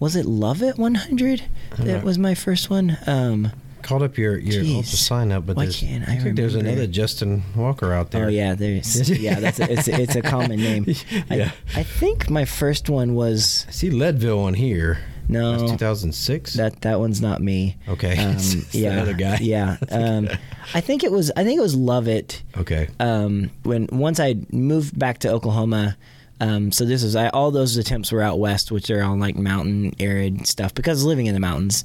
Was 0.00 0.16
it 0.16 0.26
LOViT 0.26 0.76
100? 0.76 1.42
That 1.78 1.86
know. 1.86 1.98
was 2.00 2.18
my 2.18 2.34
first 2.34 2.68
one. 2.68 2.98
Um, 3.06 3.52
Called 3.84 4.02
up 4.02 4.16
your 4.16 4.38
your 4.38 4.64
Jeez. 4.64 4.86
Sign 4.86 5.30
up, 5.30 5.44
but 5.44 5.56
Why 5.56 5.64
there's, 5.64 5.78
can't 5.78 6.08
I 6.08 6.14
I 6.14 6.16
think 6.16 6.36
there's 6.36 6.54
another 6.54 6.86
Justin 6.86 7.42
Walker 7.54 7.92
out 7.92 8.12
there. 8.12 8.24
Oh 8.24 8.28
yeah, 8.28 8.54
there's 8.54 9.10
yeah. 9.20 9.38
That's 9.40 9.60
a, 9.60 9.70
it's 9.70 9.88
it's 9.88 10.16
a 10.16 10.22
common 10.22 10.58
name. 10.58 10.86
Yeah. 11.30 11.50
I, 11.74 11.80
I 11.80 11.82
think 11.82 12.30
my 12.30 12.46
first 12.46 12.88
one 12.88 13.14
was 13.14 13.66
I 13.68 13.72
see 13.72 13.90
Leadville 13.90 14.40
on 14.40 14.54
here. 14.54 15.00
no. 15.28 15.58
That's 15.58 15.72
2006. 15.72 16.54
That 16.54 16.80
that 16.80 16.98
one's 16.98 17.20
not 17.20 17.42
me. 17.42 17.76
Okay. 17.86 18.16
Um, 18.16 18.38
yeah. 18.72 19.02
other 19.02 19.12
guy. 19.12 19.36
Yeah. 19.42 19.76
Um, 19.90 20.30
I 20.72 20.80
think 20.80 21.04
it 21.04 21.12
was. 21.12 21.30
I 21.36 21.44
think 21.44 21.58
it 21.58 21.62
was 21.62 21.76
LOViT. 21.76 22.40
okay. 22.56 22.88
Um, 22.98 23.50
when 23.64 23.86
once 23.92 24.18
I 24.18 24.36
moved 24.50 24.98
back 24.98 25.18
to 25.18 25.30
Oklahoma. 25.30 25.98
Um, 26.40 26.72
so 26.72 26.84
this 26.84 27.02
is 27.04 27.14
I, 27.14 27.28
all 27.28 27.52
those 27.52 27.76
attempts 27.76 28.10
were 28.10 28.20
out 28.20 28.40
west, 28.40 28.72
which 28.72 28.90
are 28.90 29.04
all 29.04 29.16
like 29.16 29.36
mountain 29.36 29.92
arid 30.00 30.46
stuff 30.48 30.74
because 30.74 31.04
living 31.04 31.26
in 31.26 31.34
the 31.34 31.40
mountains. 31.40 31.84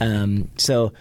Um, 0.00 0.48
so 0.56 0.92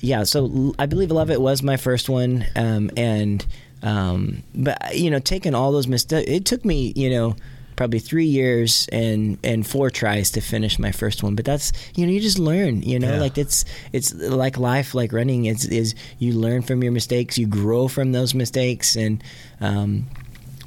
yeah, 0.00 0.24
so 0.24 0.74
I 0.78 0.86
believe 0.86 1.10
LOViT 1.10 1.38
was 1.38 1.62
my 1.62 1.76
first 1.76 2.08
one, 2.08 2.46
um, 2.56 2.90
and 2.96 3.44
um, 3.82 4.42
but 4.54 4.96
you 4.96 5.10
know, 5.10 5.18
taking 5.18 5.54
all 5.54 5.72
those 5.72 5.86
mistakes, 5.86 6.30
it 6.30 6.44
took 6.44 6.64
me 6.64 6.92
you 6.96 7.10
know 7.10 7.36
probably 7.76 7.98
three 7.98 8.26
years 8.26 8.86
and 8.92 9.38
and 9.42 9.66
four 9.66 9.88
tries 9.88 10.30
to 10.32 10.40
finish 10.42 10.78
my 10.78 10.92
first 10.92 11.22
one. 11.22 11.34
But 11.34 11.44
that's 11.46 11.72
you 11.96 12.06
know 12.06 12.12
you 12.12 12.20
just 12.20 12.38
learn, 12.38 12.82
you 12.82 12.98
know, 12.98 13.14
Yeah. 13.14 13.20
like 13.20 13.38
it's 13.38 13.64
it's 13.92 14.12
like 14.14 14.58
life, 14.58 14.94
like 14.94 15.12
running. 15.12 15.46
Is 15.46 15.64
is 15.66 15.94
you 16.18 16.32
learn 16.34 16.62
from 16.62 16.82
your 16.82 16.92
mistakes, 16.92 17.38
you 17.38 17.46
grow 17.46 17.88
from 17.88 18.12
those 18.12 18.34
mistakes, 18.34 18.96
and 18.96 19.22
um, 19.60 20.06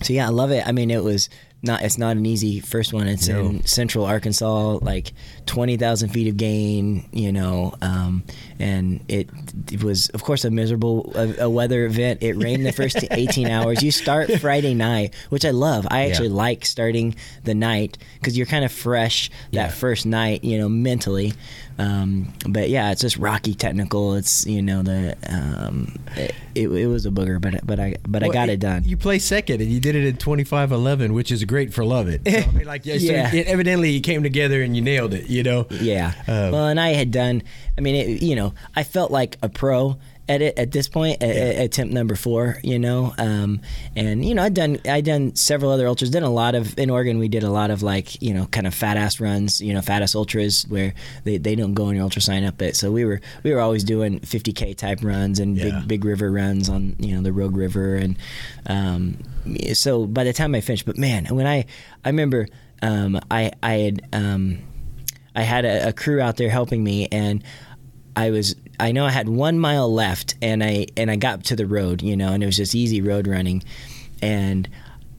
so 0.02 0.14
yeah, 0.14 0.26
I 0.28 0.30
love 0.32 0.52
it. 0.52 0.68
I 0.68 0.72
mean, 0.72 0.90
it 0.92 1.04
was 1.04 1.30
not. 1.64 1.82
It's 1.82 1.98
not 1.98 2.18
an 2.18 2.26
easy 2.26 2.60
first 2.60 2.94
one. 2.94 3.08
It's 3.08 3.28
No. 3.28 3.40
in 3.46 3.66
Central 3.66 4.06
Arkansas, 4.06 4.80
like 4.82 5.14
twenty 5.46 5.78
thousand 5.78 6.10
feet 6.10 6.28
of 6.28 6.38
gain. 6.38 7.08
You 7.12 7.32
know, 7.32 7.74
um, 7.82 8.24
and 8.60 9.04
it, 9.08 9.30
it 9.72 9.84
was, 9.84 10.10
of 10.10 10.24
course, 10.24 10.46
a 10.46 10.52
miserable 10.52 11.12
a, 11.16 11.46
a 11.46 11.50
weather 11.50 11.86
event. 11.86 12.22
It 12.22 12.34
rained 12.34 12.66
the 12.66 12.72
first 12.72 12.98
eighteen 13.12 13.48
hours. 13.48 13.82
You 13.82 13.92
start 13.92 14.32
Friday 14.40 14.74
night, 14.74 15.14
which 15.30 15.46
I 15.46 15.52
love. 15.52 15.88
I 15.90 16.10
actually 16.10 16.28
Yeah. 16.30 16.34
like 16.36 16.66
starting 16.66 17.16
the 17.44 17.56
night 17.56 17.98
because 18.20 18.38
you're 18.38 18.46
kind 18.48 18.66
of 18.66 18.72
fresh 18.72 19.32
Yeah. 19.52 19.68
that 19.68 19.74
first 19.74 20.06
night. 20.06 20.44
You 20.44 20.58
know, 20.60 20.70
mentally. 20.70 21.34
Um, 21.80 22.32
but 22.48 22.70
yeah, 22.70 22.92
it's 22.92 23.02
just 23.02 23.18
rocky 23.18 23.54
technical. 23.56 24.14
It's 24.14 24.46
you 24.46 24.62
know 24.62 24.84
the 24.84 25.18
um, 25.28 25.98
it, 26.16 26.34
it, 26.56 26.68
it 26.70 26.88
was 26.88 27.06
a 27.06 27.10
booger, 27.10 27.42
but 27.42 27.66
but 27.66 27.80
I 27.80 27.96
but 28.08 28.24
I 28.24 28.28
got 28.30 28.50
it 28.50 28.60
done. 28.60 28.84
You 28.86 28.96
play 28.98 29.18
second, 29.20 29.62
and 29.62 29.72
you 29.72 29.80
did 29.80 29.96
it 29.96 30.06
in 30.06 30.18
25-11, 30.18 31.12
which 31.14 31.32
is 31.32 31.44
great 31.46 31.74
for 31.74 31.84
LOViT. 31.84 32.22
So, 32.44 32.50
I 32.50 32.52
mean, 32.54 32.66
like, 32.68 32.86
yeah, 32.86 32.98
so 32.98 33.06
Yeah. 33.06 33.34
it- 33.34 33.48
evidently 33.48 33.90
you 33.92 34.02
came 34.02 34.24
together 34.24 34.62
and 34.62 34.76
you 34.76 34.82
nailed 34.82 35.14
it. 35.14 35.30
You 35.30 35.44
know. 35.44 35.68
Yeah. 35.70 36.14
Um, 36.28 36.52
well, 36.52 36.68
and 36.68 36.80
I 36.80 36.90
had 36.90 37.12
done. 37.12 37.44
I 37.78 37.82
mean, 37.82 37.96
it, 37.96 38.22
you 38.22 38.36
know, 38.36 38.54
I 38.76 38.84
felt 38.84 39.10
like 39.12 39.38
a 39.42 39.50
pro, 39.50 39.98
at 40.30 40.42
it 40.42 40.58
at 40.58 40.72
this 40.72 40.88
point, 40.88 41.22
at, 41.22 41.30
at 41.36 41.66
attempt 41.66 41.94
number 41.94 42.16
four. 42.16 42.60
You 42.64 42.80
know, 42.80 43.14
um, 43.18 43.62
and 43.96 44.24
you 44.24 44.34
know, 44.36 44.44
I'd 44.44 44.54
done 44.54 44.80
I 44.88 45.02
done 45.02 45.36
several 45.36 45.72
other 45.72 45.88
ultras. 45.88 46.10
Done 46.12 46.24
a 46.24 46.30
lot 46.30 46.56
of 46.56 46.78
in 46.80 46.90
Oregon. 46.90 47.20
We 47.20 47.28
did 47.28 47.44
a 47.44 47.50
lot 47.52 47.72
of 47.72 47.84
like 47.84 48.22
you 48.22 48.34
know, 48.34 48.46
kind 48.48 48.66
of 48.68 48.74
fat 48.74 48.98
ass 48.98 49.20
runs. 49.20 49.60
You 49.62 49.74
know, 49.74 49.82
fat 49.82 50.02
ass 50.02 50.16
ultras 50.16 50.66
where 50.70 50.94
they, 51.26 51.38
they 51.38 51.56
don't 51.56 51.74
go 51.74 51.86
on 51.86 51.96
your 51.96 52.04
ultra 52.04 52.22
sign 52.22 52.44
up. 52.44 52.58
But 52.58 52.76
so 52.76 52.92
we 52.92 53.04
were 53.06 53.20
we 53.44 53.54
were 53.54 53.60
always 53.60 53.84
doing 53.84 54.20
50k 54.22 54.76
type 54.78 55.00
runs 55.04 55.40
and 55.40 55.58
Yeah. 55.58 55.80
big 55.80 55.88
big 55.88 56.06
river 56.06 56.32
runs 56.32 56.70
on 56.70 56.96
you 57.00 57.16
know 57.16 57.22
the 57.22 57.34
Rogue 57.34 57.56
River 57.58 57.96
and 57.96 58.16
um, 58.68 59.18
so 59.74 60.06
by 60.06 60.24
the 60.24 60.34
time 60.34 60.56
I 60.56 60.62
finished, 60.62 60.86
but 60.86 60.98
man, 60.98 61.26
when 61.26 61.46
I 61.48 61.66
I 62.06 62.10
remember 62.10 62.48
um, 62.82 63.20
I 63.30 63.52
I 63.62 63.74
had 63.74 64.02
um, 64.14 64.60
I 65.36 65.42
had 65.42 65.66
a, 65.66 65.90
a 65.90 65.94
crew 65.94 66.22
out 66.22 66.38
there 66.38 66.50
helping 66.50 66.84
me 66.84 67.08
and 67.12 67.44
I 68.16 68.30
was 68.32 68.56
I 68.80 68.92
know 68.92 69.06
I 69.06 69.12
had 69.12 69.30
one 69.30 69.60
mile 69.60 69.92
left 69.92 70.36
and 70.42 70.64
I 70.64 70.88
and 70.98 71.10
I 71.10 71.16
got 71.16 71.46
to 71.46 71.56
the 71.56 71.66
road 71.66 72.02
you 72.02 72.16
know 72.16 72.34
and 72.34 72.44
it 72.44 72.46
was 72.46 72.58
just 72.58 72.76
easy 72.76 73.02
road 73.02 73.28
running. 73.28 73.64
And 74.22 74.68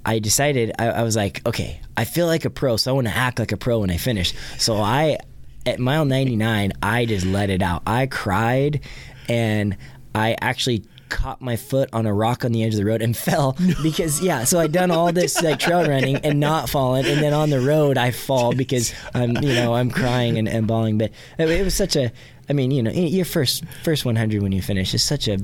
I 0.07 0.19
decided 0.19 0.73
I, 0.79 0.87
I 0.89 1.03
was 1.03 1.17
like 1.17 1.47
okay 1.47 1.81
I 1.97 2.05
feel 2.05 2.27
like 2.27 2.45
a 2.45 2.51
pro 2.51 2.77
so 2.77 2.93
I 2.93 2.95
want 2.95 3.07
to 3.07 3.15
act 3.17 3.39
like 3.39 3.53
a 3.53 3.57
pro 3.57 3.81
when 3.81 3.91
I 3.91 3.97
finish. 3.97 4.35
So 4.59 4.77
I 4.77 5.19
at 5.67 5.79
mile 5.79 6.05
99 6.05 6.73
I 6.83 7.07
just 7.07 7.27
let 7.27 7.51
it 7.51 7.63
out. 7.63 7.83
I 7.87 8.07
cried 8.07 8.81
and 9.29 9.77
I 10.15 10.37
actually 10.41 10.85
caught 11.09 11.41
my 11.41 11.57
foot 11.57 11.89
on 11.93 12.07
a 12.07 12.13
rock 12.15 12.45
on 12.45 12.53
the 12.53 12.65
edge 12.65 12.75
of 12.75 12.79
the 12.79 12.85
road 12.85 13.03
and 13.03 13.17
fell 13.25 13.57
because 13.83 14.21
yeah 14.23 14.45
so 14.45 14.59
I'd 14.59 14.73
done 14.73 14.91
all 14.91 15.13
this 15.13 15.41
like 15.43 15.59
trail 15.59 15.87
running 15.87 16.17
and 16.17 16.41
not 16.41 16.69
fallen. 16.69 17.07
And 17.07 17.23
then 17.23 17.33
on 17.33 17.51
the 17.51 17.61
road 17.61 17.99
I 17.99 18.11
fall 18.11 18.55
because 18.57 18.93
I'm 19.15 19.37
you 19.37 19.55
know 19.55 19.75
I'm 19.75 19.91
crying 19.91 20.39
and, 20.39 20.49
and 20.49 20.67
bawling. 20.67 20.99
But 20.99 21.13
it, 21.39 21.49
it 21.49 21.65
was 21.65 21.75
such 21.75 21.97
a 21.97 22.13
I 22.49 22.53
mean 22.53 22.71
you 22.71 22.83
know 22.83 22.91
your 22.91 23.25
first 23.25 23.65
first 23.85 24.05
100 24.05 24.43
when 24.43 24.53
you 24.53 24.61
finish 24.61 24.93
is 24.93 25.03
such 25.03 25.29
a, 25.29 25.39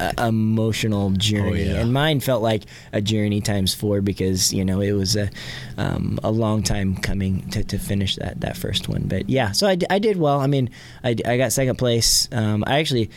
a 0.00 0.28
emotional 0.28 1.10
journey. 1.10 1.64
Yeah. 1.64 1.80
and 1.80 1.92
mine 1.92 2.20
felt 2.20 2.42
like 2.42 2.64
a 2.92 3.00
journey 3.00 3.40
times 3.40 3.74
four 3.74 4.00
because 4.00 4.52
you 4.52 4.64
know 4.64 4.80
it 4.80 4.92
was 4.92 5.16
a 5.16 5.30
um, 5.78 6.18
a 6.22 6.30
long 6.30 6.62
time 6.62 6.96
coming 6.96 7.48
to, 7.50 7.64
to 7.64 7.78
finish 7.78 8.16
that 8.16 8.40
that 8.40 8.56
first 8.56 8.88
one. 8.88 9.02
But 9.08 9.28
yeah 9.28 9.52
so 9.52 9.66
I, 9.66 9.74
d- 9.74 9.86
I 9.90 9.98
did 9.98 10.16
well. 10.16 10.40
I 10.40 10.46
mean 10.46 10.70
I, 11.02 11.16
I 11.26 11.36
got 11.36 11.52
second 11.52 11.76
place. 11.76 12.28
Um, 12.32 12.62
I 12.66 12.78
actually 12.78 13.10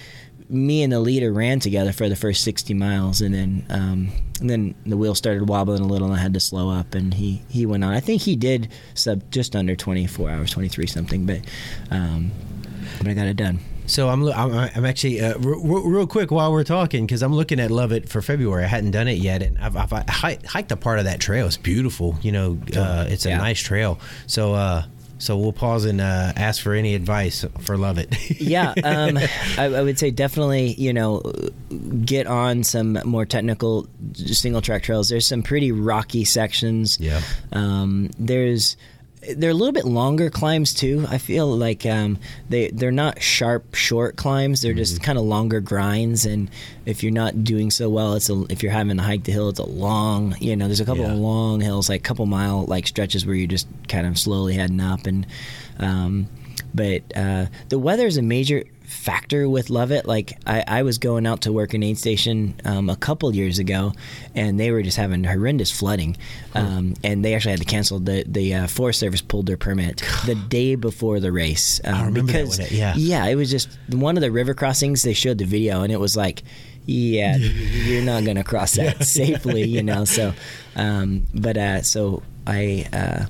me 0.50 0.82
and 0.84 0.94
the 0.94 1.00
leader 1.00 1.32
ran 1.34 1.60
together 1.60 1.92
for 1.92 2.08
the 2.10 2.16
first 2.16 2.44
60 2.44 2.74
miles 2.74 3.22
and 3.22 3.34
then 3.34 3.66
um, 3.70 4.10
and 4.40 4.50
then 4.50 4.76
the 4.86 4.96
wheel 4.96 5.14
started 5.16 5.50
wobbling 5.50 5.82
a 5.82 5.86
little 5.88 6.08
and 6.08 6.16
I 6.18 6.22
had 6.22 6.34
to 6.36 6.40
slow 6.40 6.70
up 6.70 6.96
and 6.96 7.14
he 7.14 7.42
he 7.50 7.66
went 7.66 7.84
on 7.84 7.94
I 7.94 8.00
think 8.00 8.22
he 8.22 8.36
did 8.36 8.70
sub 8.94 9.30
just 9.32 9.56
under 9.56 9.76
24 9.76 10.30
hours 10.30 10.52
23 10.52 10.88
something 10.88 11.26
but 11.26 11.42
um, 11.92 12.32
but 13.00 13.08
I 13.08 13.14
got 13.14 13.28
it 13.28 13.36
done 13.36 13.60
So 13.88 14.08
I'm, 14.10 14.24
I'm, 14.30 14.54
I'm 14.76 14.86
actually 14.86 15.20
uh, 15.22 15.34
r- 15.44 15.54
r- 15.54 15.90
real 15.90 16.08
quick 16.08 16.32
while 16.32 16.52
we're 16.52 16.64
talking 16.64 17.06
because 17.06 17.22
I'm 17.24 17.34
looking 17.34 17.60
at 17.60 17.70
LOViT 17.70 18.08
for 18.10 18.22
February. 18.22 18.64
I 18.64 18.68
hadn't 18.68 18.92
done 18.92 19.08
it 19.08 19.18
yet, 19.18 19.42
and 19.42 19.58
I've, 19.60 19.78
I've 19.78 19.92
hi- 20.10 20.40
hiked 20.46 20.72
a 20.74 20.76
part 20.78 21.00
of 21.00 21.06
that 21.06 21.20
trail. 21.22 21.48
It's 21.48 21.56
beautiful. 21.56 22.18
You 22.22 22.32
know, 22.34 22.58
uh, 22.76 23.06
it's 23.08 23.26
a 23.26 23.30
Yeah. 23.30 23.38
nice 23.38 23.62
trail. 23.62 23.98
So, 24.26 24.54
uh, 24.56 24.84
so 25.20 25.38
we'll 25.38 25.54
pause 25.54 25.86
and 25.86 26.00
uh, 26.00 26.34
ask 26.36 26.62
for 26.62 26.74
any 26.74 26.96
advice 26.96 27.46
for 27.60 27.76
LOViT. 27.76 28.38
yeah, 28.40 28.74
um, 28.84 29.18
I, 29.58 29.66
I 29.66 29.82
would 29.82 29.98
say 29.98 30.12
definitely, 30.12 30.74
you 30.74 30.94
know, 30.94 31.22
get 32.04 32.28
on 32.28 32.64
some 32.64 33.00
more 33.06 33.26
technical 33.26 33.88
single 34.14 34.62
track 34.62 34.84
trails. 34.84 35.10
There's 35.10 35.28
some 35.28 35.44
pretty 35.44 35.72
rocky 35.72 36.26
sections. 36.26 37.00
Yeah. 37.00 37.22
Um, 37.52 38.10
there's 38.18 38.78
they're 39.36 39.52
a 39.52 39.54
little 39.54 39.74
bit 39.74 39.86
longer 39.86 40.30
climbs 40.30 40.74
too. 40.74 41.06
I 41.10 41.18
feel 41.18 41.48
like 41.48 41.86
um, 41.86 42.18
they 42.50 42.70
they're 42.70 42.92
not 42.92 43.22
sharp 43.22 43.76
short 43.76 44.16
climbs. 44.16 44.62
They're 44.62 44.74
just 44.74 45.02
kind 45.04 45.18
of 45.18 45.26
longer 45.26 45.60
grinds. 45.60 46.26
And 46.26 46.50
if 46.86 47.04
you're 47.04 47.12
not 47.12 47.44
doing 47.44 47.72
so 47.72 47.90
well, 47.90 48.14
it's 48.14 48.30
a, 48.30 48.44
if 48.50 48.64
you're 48.64 48.72
having 48.72 48.98
to 48.98 49.04
hike 49.04 49.24
the 49.24 49.32
hill, 49.32 49.50
it's 49.50 49.60
a 49.60 49.66
long. 49.66 50.36
You 50.40 50.56
know, 50.56 50.66
there's 50.68 50.80
a 50.80 50.86
couple 50.86 51.04
Yeah. 51.04 51.12
of 51.14 51.18
long 51.20 51.60
hills, 51.62 51.90
like 51.90 52.04
couple 52.04 52.26
mile 52.26 52.66
like 52.66 52.88
stretches 52.88 53.26
where 53.26 53.36
you're 53.36 53.48
just 53.48 53.68
kind 53.88 54.06
of 54.08 54.18
slowly 54.18 54.54
heading 54.54 54.80
up. 54.82 55.06
And 55.08 55.26
um, 55.80 56.28
but 56.74 57.04
uh, 57.16 57.48
the 57.70 57.80
weather 57.80 58.06
is 58.08 58.18
a 58.18 58.22
major 58.22 58.64
factor 58.88 59.50
with 59.50 59.68
LOViT. 59.68 60.06
Like 60.06 60.38
I, 60.48 60.64
I 60.66 60.84
was 60.84 60.98
going 60.98 61.28
out 61.28 61.42
to 61.42 61.52
work 61.52 61.74
in 61.74 61.84
aid 61.84 61.98
station 61.98 62.60
um, 62.66 62.90
a 62.90 62.96
couple 62.96 63.34
years 63.36 63.60
ago, 63.60 63.94
and 64.34 64.60
they 64.60 64.72
were 64.72 64.82
just 64.82 64.98
having 64.98 65.24
horrendous 65.24 65.72
flooding, 65.72 66.18
um, 66.56 66.96
and 67.04 67.24
they 67.24 67.36
actually 67.36 67.52
had 67.52 67.60
to 67.60 67.66
cancel. 67.66 68.00
The 68.00 68.24
the 68.26 68.56
uh, 68.56 68.68
Forest 68.68 69.00
Service 69.00 69.22
pulled 69.22 69.46
their 69.46 69.58
permit 69.58 69.98
the 70.26 70.36
day 70.36 70.76
before 70.76 71.20
the 71.20 71.32
race 71.32 71.82
um, 71.84 72.08
remember 72.08 72.32
that 72.32 72.44
because 72.44 72.60
one, 72.60 72.68
yeah. 72.72 72.94
yeah, 72.96 73.26
it 73.26 73.36
was 73.36 73.52
just 73.52 73.70
one 73.90 74.18
of 74.18 74.22
the 74.22 74.32
river 74.32 74.54
crossings. 74.54 75.04
They 75.04 75.14
showed 75.14 75.38
the 75.38 75.46
video, 75.46 75.84
and 75.84 75.92
it 75.92 76.00
was 76.00 76.18
like. 76.18 76.44
Yeah, 76.90 77.36
you're 77.36 78.02
not 78.02 78.24
gonna 78.24 78.46
cross 78.46 78.76
that 78.76 79.04
safely, 79.06 79.66
you 79.66 79.84
know. 79.84 80.06
So, 80.06 80.34
um, 80.78 81.28
but 81.34 81.58
uh, 81.58 81.82
so 81.82 82.24
I, 82.48 82.88
uh, 82.94 83.26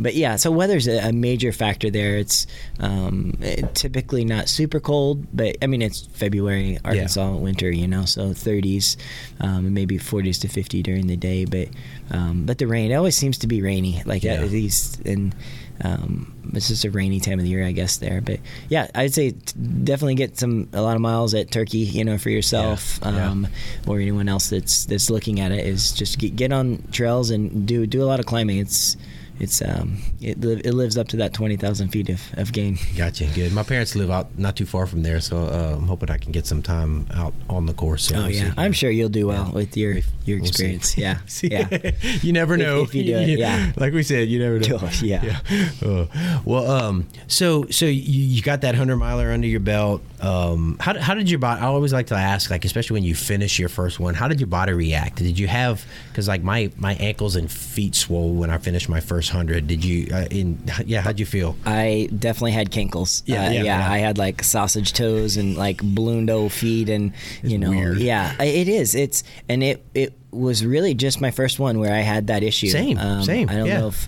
but 0.00 0.14
yeah, 0.14 0.36
so 0.36 0.50
weather's 0.50 0.88
a, 0.88 1.08
a 1.08 1.12
major 1.12 1.52
factor 1.52 1.90
there. 1.90 2.16
It's 2.16 2.46
um, 2.80 3.34
typically 3.74 4.24
not 4.24 4.48
super 4.48 4.80
cold, 4.80 5.26
but 5.32 5.56
I 5.62 5.66
mean 5.66 5.82
it's 5.82 6.06
February, 6.12 6.78
Arkansas 6.84 7.36
winter, 7.36 7.70
you 7.70 7.86
know, 7.86 8.04
so 8.06 8.30
30s, 8.30 8.96
um, 9.40 9.72
maybe 9.74 9.98
40s 9.98 10.40
to 10.40 10.48
50 10.48 10.82
during 10.82 11.06
the 11.06 11.16
day. 11.16 11.44
But 11.44 11.68
um, 12.10 12.46
but 12.46 12.58
the 12.58 12.66
rain 12.66 12.90
it 12.90 12.94
always 12.94 13.16
seems 13.16 13.38
to 13.38 13.46
be 13.46 13.62
rainy, 13.62 14.02
like 14.06 14.24
Yeah. 14.24 14.34
at 14.34 14.50
least 14.50 15.00
and. 15.06 15.34
Um, 15.82 16.34
it's 16.52 16.68
just 16.68 16.84
a 16.84 16.90
rainy 16.90 17.20
time 17.20 17.38
of 17.38 17.44
the 17.46 17.50
year, 17.50 17.64
I 17.64 17.72
guess. 17.72 17.96
There, 17.96 18.20
but 18.20 18.38
yeah, 18.68 18.88
I'd 18.94 19.14
say 19.14 19.30
definitely 19.30 20.14
get 20.14 20.36
some 20.38 20.68
a 20.74 20.82
lot 20.82 20.94
of 20.94 21.00
miles 21.00 21.32
at 21.32 21.50
Turkey, 21.50 21.78
you 21.78 22.04
know, 22.04 22.18
for 22.18 22.28
yourself, 22.28 22.98
Yeah, 23.00 23.12
yeah. 23.12 23.30
um, 23.30 23.48
or 23.86 23.98
anyone 23.98 24.28
else 24.28 24.50
that's 24.50 24.84
that's 24.84 25.08
looking 25.08 25.40
at 25.40 25.52
it. 25.52 25.64
Is 25.64 25.92
just 25.92 26.18
get, 26.18 26.36
get 26.36 26.52
on 26.52 26.84
trails 26.92 27.30
and 27.30 27.66
do 27.66 27.86
do 27.86 28.02
a 28.02 28.04
lot 28.04 28.20
of 28.20 28.26
climbing. 28.26 28.58
It's 28.58 28.98
it's 29.40 29.62
um 29.62 29.96
it, 30.20 30.44
it 30.44 30.74
lives 30.74 30.96
up 30.98 31.08
to 31.08 31.16
that 31.16 31.32
twenty 31.34 31.56
thousand 31.56 31.88
feet 31.88 32.08
of, 32.10 32.20
of 32.34 32.52
gain. 32.52 32.78
Gotcha. 32.96 33.26
Good. 33.34 33.52
My 33.52 33.62
parents 33.62 33.96
live 33.96 34.10
out 34.10 34.38
not 34.38 34.54
too 34.56 34.66
far 34.66 34.86
from 34.86 35.02
there, 35.02 35.20
so 35.20 35.38
uh, 35.38 35.76
I'm 35.78 35.86
hoping 35.88 36.10
I 36.10 36.18
can 36.18 36.30
get 36.30 36.46
some 36.46 36.62
time 36.62 37.06
out 37.14 37.34
on 37.48 37.66
the 37.66 37.72
course. 37.74 38.04
So 38.08 38.16
Oh 38.16 38.18
we'll 38.22 38.30
yeah, 38.30 38.48
see. 38.50 38.54
I'm 38.58 38.72
sure 38.72 38.90
you'll 38.90 39.08
do 39.08 39.26
well 39.28 39.50
with 39.52 39.76
your 39.76 39.94
your 40.26 40.38
We'll 40.40 40.52
see. 40.52 40.74
experience. 40.76 40.96
Yeah, 40.98 41.18
See? 41.26 41.48
yeah. 41.48 41.68
you 42.22 42.32
never 42.32 42.56
know 42.56 42.82
if 42.82 42.94
you 42.94 43.04
do 43.04 43.16
it, 43.16 43.28
yeah. 43.38 43.72
Like 43.76 43.92
we 43.92 44.02
said, 44.02 44.28
you 44.28 44.38
never 44.38 44.58
know. 44.60 44.78
Oh, 44.80 44.90
yeah. 45.02 45.40
Uh, 45.84 46.06
well, 46.44 46.70
um, 46.70 47.08
so 47.26 47.66
so 47.70 47.86
you, 47.86 48.00
you 48.02 48.42
got 48.42 48.60
that 48.60 48.74
hundred 48.74 48.96
miler 48.98 49.32
under 49.32 49.46
your 49.46 49.60
belt. 49.60 50.02
Um, 50.20 50.76
how, 50.80 50.92
did- 50.92 51.02
how 51.02 51.14
did 51.14 51.30
your 51.30 51.38
body? 51.38 51.60
I 51.60 51.64
always 51.66 51.92
like 51.92 52.08
to 52.08 52.14
ask, 52.14 52.50
like 52.50 52.64
especially 52.64 52.94
when 52.94 53.04
you 53.04 53.14
finish 53.14 53.58
your 53.58 53.68
first 53.68 53.98
one, 53.98 54.14
how 54.14 54.28
did 54.28 54.40
your 54.40 54.46
body 54.48 54.72
react? 54.72 55.16
Did 55.16 55.38
you 55.38 55.46
have? 55.48 55.84
Because 56.10 56.28
like 56.28 56.42
my 56.42 56.70
my 56.76 56.94
ankles 56.94 57.36
and 57.36 57.50
feet 57.50 57.94
swole 57.94 58.34
when 58.34 58.50
I 58.50 58.58
finished 58.58 58.88
my 58.88 59.00
first 59.00 59.30
hundred. 59.30 59.66
Did 59.66 59.84
you? 59.84 60.08
Uh, 60.14 60.26
in 60.30 60.62
yeah, 60.84 61.00
how'd 61.00 61.18
you 61.18 61.26
feel? 61.26 61.56
I 61.64 62.08
definitely 62.16 62.52
had 62.52 62.70
kinkles. 62.70 63.22
Yeah, 63.26 63.46
Uh, 63.46 63.50
yeah, 63.50 63.62
yeah. 63.62 63.90
I 63.90 63.98
had 63.98 64.18
like 64.18 64.42
sausage 64.44 64.92
toes 64.92 65.36
and 65.36 65.56
like 65.56 65.78
ballooned 65.82 66.30
old 66.30 66.52
feet, 66.52 66.88
and 66.88 67.12
you 67.42 67.58
know, 67.58 67.70
weird. 67.70 67.98
yeah, 67.98 68.40
it 68.42 68.68
is. 68.68 68.94
It's 68.94 69.24
and 69.48 69.62
it 69.62 69.84
it 69.94 70.12
was 70.32 70.64
really 70.64 70.94
just 70.94 71.20
my 71.20 71.30
first 71.32 71.58
one 71.58 71.78
where 71.80 71.92
I 71.92 72.00
had 72.00 72.28
that 72.28 72.42
issue. 72.44 72.68
Same, 72.68 72.96
same, 73.24 73.48
I 73.48 73.54
don't 73.56 73.66
yeah. 73.66 73.80
know 73.80 73.88
if 73.88 74.06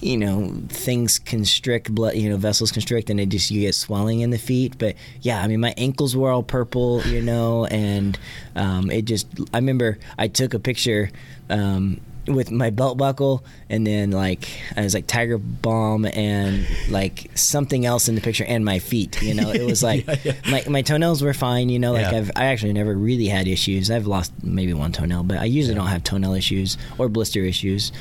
you 0.00 0.16
know 0.16 0.52
things 0.68 1.18
constrict 1.18 1.94
blood, 1.94 2.14
you 2.14 2.28
know, 2.28 2.36
vessels 2.36 2.72
constrict, 2.72 3.10
and 3.10 3.18
it 3.20 3.28
just 3.28 3.50
you 3.50 3.60
get 3.62 3.74
swelling 3.74 4.20
in 4.20 4.30
the 4.30 4.38
feet. 4.38 4.76
But 4.78 4.94
yeah, 5.20 5.42
I 5.42 5.48
mean, 5.48 5.60
my 5.60 5.74
ankles 5.76 6.16
were 6.16 6.30
all 6.30 6.42
purple, 6.42 7.02
you 7.06 7.22
know, 7.22 7.66
and 7.66 8.18
um, 8.56 8.90
it 8.90 9.02
just. 9.04 9.26
I 9.52 9.58
remember 9.58 9.98
I 10.18 10.28
took 10.28 10.54
a 10.54 10.58
picture. 10.58 11.10
Um, 11.50 12.00
with 12.26 12.50
my 12.50 12.68
belt 12.68 12.98
buckle 12.98 13.42
and 13.70 13.86
then 13.86 14.10
like 14.10 14.46
I 14.76 14.82
was 14.82 14.92
like 14.92 15.06
tiger 15.06 15.38
balm 15.38 16.04
and 16.04 16.66
like 16.90 17.30
something 17.34 17.86
else 17.86 18.06
in 18.06 18.16
the 18.16 18.20
picture 18.20 18.44
and 18.44 18.66
my 18.66 18.80
feet 18.80 19.22
you 19.22 19.32
know 19.32 19.50
it 19.50 19.62
was 19.62 19.82
like 19.90 20.06
Yeah, 20.06 20.16
yeah. 20.24 20.32
my 20.50 20.62
my 20.68 20.82
toenails 20.82 21.22
were 21.22 21.32
fine 21.32 21.70
you 21.70 21.78
know 21.78 21.92
like 21.94 22.12
Yeah. 22.12 22.18
I've 22.18 22.30
I 22.36 22.44
actually 22.44 22.74
never 22.74 22.94
really 22.94 23.28
had 23.28 23.48
issues 23.48 23.90
I've 23.90 24.06
lost 24.06 24.34
maybe 24.42 24.74
one 24.74 24.92
toenail 24.92 25.22
but 25.22 25.38
I 25.38 25.44
usually 25.46 25.74
don't 25.74 25.86
have 25.86 26.04
toenail 26.04 26.34
issues 26.34 26.76
or 26.98 27.08
blister 27.08 27.40
issues 27.40 27.92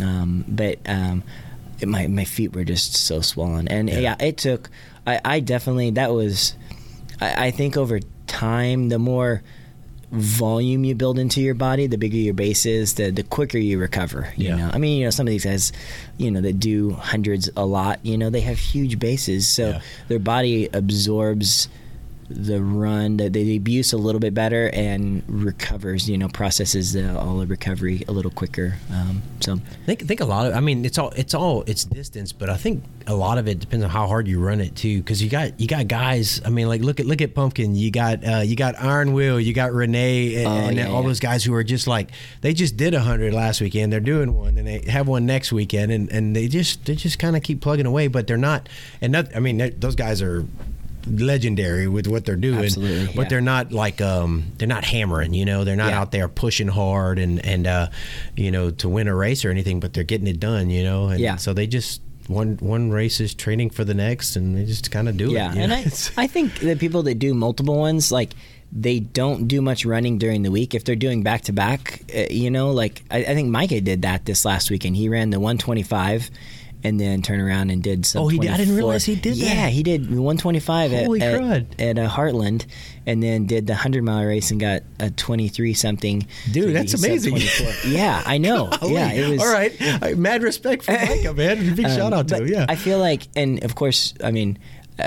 um, 0.00 0.44
but 0.48 0.78
um, 0.86 1.22
it- 1.80 1.88
my 1.88 2.06
my 2.06 2.24
feet 2.24 2.54
were 2.54 2.64
just 2.64 2.94
so 2.94 3.20
swollen 3.20 3.66
and 3.68 3.88
Yeah. 3.90 3.98
yeah, 4.00 4.16
it 4.20 4.36
took 4.38 4.70
I, 5.06 5.20
I 5.24 5.40
definitely 5.40 5.90
that 5.90 6.12
was 6.12 6.54
I, 7.20 7.46
I 7.46 7.50
think 7.50 7.76
over 7.76 7.98
time 8.26 8.88
the 8.88 8.98
more 8.98 9.42
volume 10.10 10.84
you 10.84 10.94
build 10.94 11.18
into 11.18 11.40
your 11.40 11.54
body, 11.54 11.86
the 11.86 11.96
bigger 11.96 12.16
your 12.18 12.34
base 12.34 12.66
is, 12.66 12.94
the 12.94 13.10
the 13.10 13.22
quicker 13.22 13.58
you 13.58 13.78
recover. 13.78 14.28
You 14.36 14.48
Yeah. 14.48 14.56
know, 14.56 14.70
I 14.72 14.78
mean, 14.78 14.98
you 15.00 15.04
know, 15.06 15.10
some 15.10 15.26
of 15.26 15.30
these 15.30 15.44
guys, 15.44 15.72
you 16.18 16.30
know, 16.30 16.40
that 16.42 16.60
do 16.60 16.90
hundreds 16.92 17.48
a 17.56 17.64
lot, 17.64 17.98
you 18.04 18.18
know, 18.18 18.28
they 18.30 18.40
have 18.42 18.58
huge 18.58 18.98
bases, 18.98 19.48
so 19.48 19.68
Yeah. 19.70 19.80
their 20.08 20.18
body 20.18 20.68
absorbs 20.72 21.68
the 22.32 22.62
run, 22.62 23.16
the, 23.16 23.28
the 23.28 23.56
abuse 23.56 23.92
a 23.92 23.98
little 23.98 24.20
bit 24.20 24.34
better, 24.34 24.70
and 24.72 25.22
recovers. 25.28 26.08
You 26.08 26.18
know, 26.18 26.28
processes 26.28 26.92
the, 26.92 27.18
all 27.18 27.38
the 27.38 27.46
recovery 27.46 28.04
a 28.08 28.12
little 28.12 28.30
quicker. 28.30 28.74
Um, 28.92 29.22
so 29.40 29.54
I 29.54 29.86
think 29.86 30.02
I 30.02 30.06
think 30.06 30.20
a 30.20 30.24
lot 30.24 30.46
of 30.46 30.54
I 30.54 30.60
mean 30.60 30.84
it's 30.84 30.98
all 30.98 31.10
it's 31.16 31.34
all 31.34 31.62
it's 31.66 31.84
distance, 31.84 32.32
but 32.32 32.48
I 32.50 32.56
think 32.56 32.84
a 33.06 33.14
lot 33.14 33.38
of 33.38 33.48
it 33.48 33.58
depends 33.58 33.84
on 33.84 33.90
how 33.90 34.06
hard 34.06 34.28
you 34.28 34.40
run 34.40 34.60
it 34.60 34.76
too. 34.76 34.98
Because 34.98 35.22
you 35.22 35.28
got 35.28 35.58
you 35.60 35.66
got 35.66 35.88
guys. 35.88 36.40
I 36.44 36.50
mean, 36.50 36.68
like 36.68 36.80
look 36.80 37.00
at 37.00 37.06
look 37.06 37.20
at 37.20 37.34
Pumpkin. 37.34 37.74
You 37.74 37.90
got 37.90 38.26
uh, 38.26 38.38
you 38.44 38.56
got 38.56 38.74
Iron 38.78 39.12
Will. 39.12 39.40
You 39.40 39.52
got 39.52 39.72
Renee, 39.72 40.36
and, 40.36 40.46
Oh, 40.46 40.50
and 40.68 40.76
yeah, 40.76 40.88
all 40.88 41.02
yeah. 41.02 41.08
those 41.08 41.20
guys 41.20 41.44
who 41.44 41.54
are 41.54 41.64
just 41.64 41.86
like 41.86 42.10
they 42.40 42.52
just 42.52 42.76
did 42.76 42.94
a 42.94 43.00
hundred 43.00 43.32
last 43.34 43.60
weekend. 43.60 43.92
They're 43.92 44.00
doing 44.00 44.34
one, 44.34 44.58
and 44.58 44.66
they 44.66 44.82
have 44.90 45.08
one 45.08 45.26
next 45.26 45.52
weekend, 45.52 45.92
and, 45.92 46.10
and 46.10 46.36
they 46.36 46.48
just 46.48 46.84
they 46.84 46.94
just 46.94 47.18
kind 47.18 47.36
of 47.36 47.42
keep 47.42 47.60
plugging 47.60 47.86
away. 47.86 48.08
But 48.08 48.26
they're 48.26 48.36
not. 48.36 48.68
And 49.00 49.12
not, 49.12 49.34
I 49.34 49.40
mean, 49.40 49.72
those 49.78 49.94
guys 49.94 50.22
are 50.22 50.46
legendary 51.06 51.88
with 51.88 52.06
what 52.06 52.24
they're 52.24 52.36
doing 52.36 52.64
Absolutely, 52.64 53.06
but 53.14 53.22
yeah. 53.22 53.28
they're 53.28 53.40
not 53.40 53.72
like 53.72 54.00
um 54.00 54.44
they're 54.58 54.68
not 54.68 54.84
hammering 54.84 55.34
you 55.34 55.44
know 55.44 55.64
they're 55.64 55.76
not 55.76 55.90
Yeah. 55.90 56.00
out 56.00 56.12
there 56.12 56.28
pushing 56.28 56.68
hard 56.68 57.18
and 57.18 57.44
and 57.44 57.66
uh 57.66 57.88
you 58.36 58.50
know 58.50 58.70
to 58.70 58.88
win 58.88 59.08
a 59.08 59.14
race 59.14 59.44
or 59.44 59.50
anything 59.50 59.80
but 59.80 59.92
they're 59.94 60.04
getting 60.04 60.26
it 60.26 60.38
done 60.40 60.70
you 60.70 60.82
know 60.84 61.08
and 61.08 61.20
Yeah. 61.20 61.36
so 61.36 61.52
they 61.52 61.66
just 61.66 62.00
one 62.28 62.56
one 62.60 62.90
race 62.90 63.20
is 63.20 63.34
training 63.34 63.70
for 63.70 63.84
the 63.84 63.94
next 63.94 64.36
and 64.36 64.56
they 64.56 64.64
just 64.64 64.90
kind 64.92 65.08
of 65.08 65.16
do 65.16 65.32
yeah, 65.32 65.50
it 65.52 65.56
Yeah, 65.56 65.62
and? 65.64 65.72
I, 65.72 65.78
I 66.16 66.26
think 66.28 66.54
the 66.60 66.76
people 66.76 67.02
that 67.04 67.18
do 67.18 67.34
multiple 67.34 67.76
ones, 67.76 68.12
like 68.12 68.34
they 68.70 69.00
don't 69.00 69.48
do 69.48 69.60
much 69.60 69.84
running 69.84 70.16
during 70.18 70.42
the 70.44 70.50
week. 70.50 70.72
If 70.74 70.84
they're 70.84 70.96
doing 70.96 71.22
back 71.22 71.42
to 71.42 71.52
back, 71.52 72.02
you 72.30 72.50
know, 72.50 72.70
like 72.70 73.02
I, 73.10 73.18
I 73.18 73.34
think 73.34 73.50
Micah 73.50 73.80
did 73.80 74.02
that 74.02 74.24
this 74.24 74.44
last 74.44 74.70
weekend. 74.70 74.96
He 74.96 75.08
ran 75.10 75.30
the 75.30 75.40
125 75.40 76.30
and 76.84 76.98
then 76.98 77.22
turned 77.22 77.40
around 77.42 77.70
and 77.70 77.82
did 77.82 78.04
some. 78.06 78.22
Oh, 78.22 78.28
he 78.28 78.38
did- 78.38 78.50
I 78.50 78.56
didn't 78.56 78.76
realize 78.76 79.04
he 79.04 79.14
did 79.14 79.34
that. 79.34 79.38
Yeah, 79.44 79.68
he 79.68 79.82
did 79.82 80.02
125 80.10 80.90
Holy 80.92 81.20
at, 81.22 81.40
at, 81.40 81.80
at 81.80 81.98
uh, 81.98 82.08
Heartland, 82.08 82.66
and 83.06 83.22
then 83.22 83.46
did 83.46 83.66
the 83.66 83.72
100 83.74 84.02
mile 84.02 84.24
race 84.24 84.50
and 84.50 84.60
got 84.60 84.82
a 85.00 85.10
23 85.10 85.74
something. 85.74 86.26
Dude, 86.50 86.64
So 86.64 86.72
that's 86.72 86.94
amazing. 86.94 87.38
yeah, 87.86 88.22
I 88.26 88.38
know. 88.38 88.70
yeah, 88.82 89.12
it 89.12 89.28
was. 89.30 89.40
all 89.40 89.52
right 89.52 89.72
mad 90.16 90.42
respect 90.42 90.82
for 90.84 90.92
Micah 90.92 91.34
man 91.34 91.74
big 91.74 91.86
Um, 91.86 91.96
shout 91.96 92.12
out 92.12 92.28
to 92.28 92.36
him 92.38 92.48
yeah 92.48 92.66
I 92.68 92.76
feel 92.76 92.98
like, 92.98 93.28
and 93.36 93.62
of 93.64 93.74
course, 93.74 94.14
I 94.22 94.30
mean, 94.30 94.58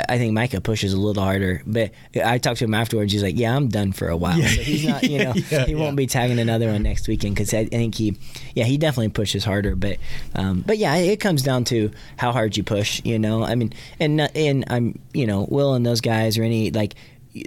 I 0.09 0.17
think 0.17 0.33
Micah 0.33 0.61
pushes 0.61 0.93
a 0.93 0.97
little 0.99 1.23
harder, 1.23 1.61
but 1.65 1.91
I 2.23 2.37
talked 2.37 2.59
to 2.59 2.65
him 2.65 2.73
afterwards. 2.73 3.13
He's 3.13 3.23
like, 3.23 3.37
"Yeah, 3.37 3.55
I'm 3.55 3.69
done 3.69 3.91
for 3.91 4.07
a 4.09 4.17
while." 4.17 4.37
Yeah. 4.39 4.47
So 4.47 4.61
he's 4.61 4.85
not, 4.87 5.03
you 5.03 5.19
know, 5.23 5.33
Yeah, 5.51 5.65
he 5.65 5.75
won't 5.75 5.95
be 5.95 6.07
tagging 6.07 6.39
another 6.39 6.67
one 6.71 6.83
next 6.83 7.07
weekend 7.07 7.35
because 7.35 7.53
I, 7.53 7.59
I 7.59 7.65
think 7.65 7.95
he, 7.95 8.17
yeah, 8.53 8.63
he 8.65 8.77
definitely 8.77 9.09
pushes 9.09 9.43
harder. 9.45 9.75
But, 9.75 9.97
um, 10.35 10.63
but 10.65 10.77
yeah, 10.77 10.95
it 10.95 11.19
comes 11.19 11.41
down 11.43 11.63
to 11.65 11.91
how 12.17 12.31
hard 12.31 12.57
you 12.57 12.63
push. 12.63 13.01
You 13.05 13.19
know, 13.19 13.43
I 13.43 13.55
mean, 13.55 13.73
and 13.99 14.19
and 14.35 14.65
I'm, 14.69 14.99
you 15.13 15.27
know, 15.27 15.45
Will 15.49 15.73
and 15.73 15.85
those 15.85 16.01
guys 16.01 16.37
or 16.37 16.43
any 16.43 16.71
like. 16.71 16.95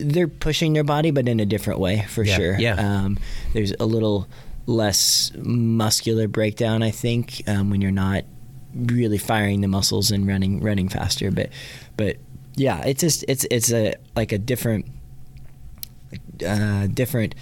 They're 0.01 0.29
pushing 0.29 0.75
their 0.75 0.85
body, 0.85 1.11
but 1.13 1.29
in 1.31 1.41
a 1.41 1.47
different 1.47 1.81
way, 1.81 2.05
for 2.11 2.23
Yeah, 2.23 2.37
sure. 2.37 2.59
yeah. 2.59 2.75
Um, 2.75 3.19
there's 3.55 3.73
a 3.81 3.87
little 3.87 4.29
less 4.67 5.33
muscular 5.37 6.29
breakdown, 6.29 6.83
I 6.83 6.91
think, 6.91 7.43
um, 7.47 7.71
when 7.71 7.81
you're 7.81 7.91
not 7.91 8.25
really 8.75 9.17
firing 9.17 9.63
the 9.63 9.67
muscles 9.69 10.11
and 10.11 10.27
running 10.29 10.61
running 10.63 10.91
faster. 10.91 11.31
But 11.31 11.49
but 11.97 12.19
yeah, 12.59 12.85
it's 12.85 13.01
just 13.01 13.25
it's 13.29 13.45
it's 13.51 13.73
a 13.73 13.95
like 14.17 14.33
a 14.33 14.39
different 14.39 14.87
uh, 16.47 16.87
different 16.89 17.35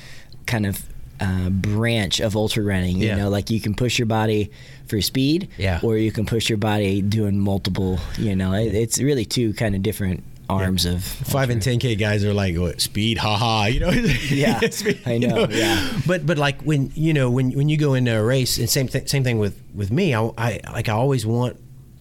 kind 0.46 0.66
of 0.66 0.84
uh, 1.20 1.48
branch 1.50 2.20
of 2.20 2.36
ultra 2.36 2.62
running. 2.62 2.98
You 2.98 3.08
Yeah. 3.08 3.16
know, 3.16 3.28
like 3.30 3.50
you 3.50 3.60
can 3.60 3.74
push 3.74 3.98
your 3.98 4.06
body 4.06 4.50
for 4.86 5.00
speed, 5.00 5.48
Yeah. 5.58 5.80
or 5.82 5.96
you 5.96 6.12
can 6.12 6.26
push 6.26 6.48
your 6.48 6.58
body 6.58 7.02
doing 7.02 7.38
multiple. 7.40 7.98
You 8.18 8.36
know, 8.36 8.52
it, 8.52 8.74
it's 8.74 9.00
really 9.00 9.24
two 9.24 9.52
kind 9.54 9.74
of 9.74 9.82
different 9.82 10.22
arms 10.48 10.84
of 10.84 11.02
Five 11.02 11.50
and 11.50 11.60
ten 11.60 11.80
k 11.80 11.96
guys 11.96 12.24
are 12.24 12.32
like 12.34 12.56
what 12.56 12.80
speed, 12.80 13.18
haha, 13.18 13.66
you 13.66 13.80
know. 13.80 13.90
Yeah, 14.30 14.60
Speed, 14.70 15.00
I 15.06 15.12
you 15.14 15.26
know, 15.28 15.46
yeah. 15.50 15.90
But 16.06 16.24
but 16.26 16.38
like 16.38 16.62
when 16.62 16.92
you 16.94 17.12
know 17.14 17.30
when 17.30 17.50
when 17.52 17.68
you 17.68 17.76
go 17.76 17.94
into 17.94 18.16
a 18.16 18.22
race, 18.22 18.58
and 18.58 18.68
same 18.70 18.86
thing 18.88 19.06
same 19.06 19.24
thing 19.24 19.38
with 19.38 19.60
with 19.74 19.90
me. 19.90 20.14
I, 20.14 20.30
I 20.38 20.60
like 20.72 20.88
I 20.88 20.92
always 20.92 21.26
want 21.26 21.56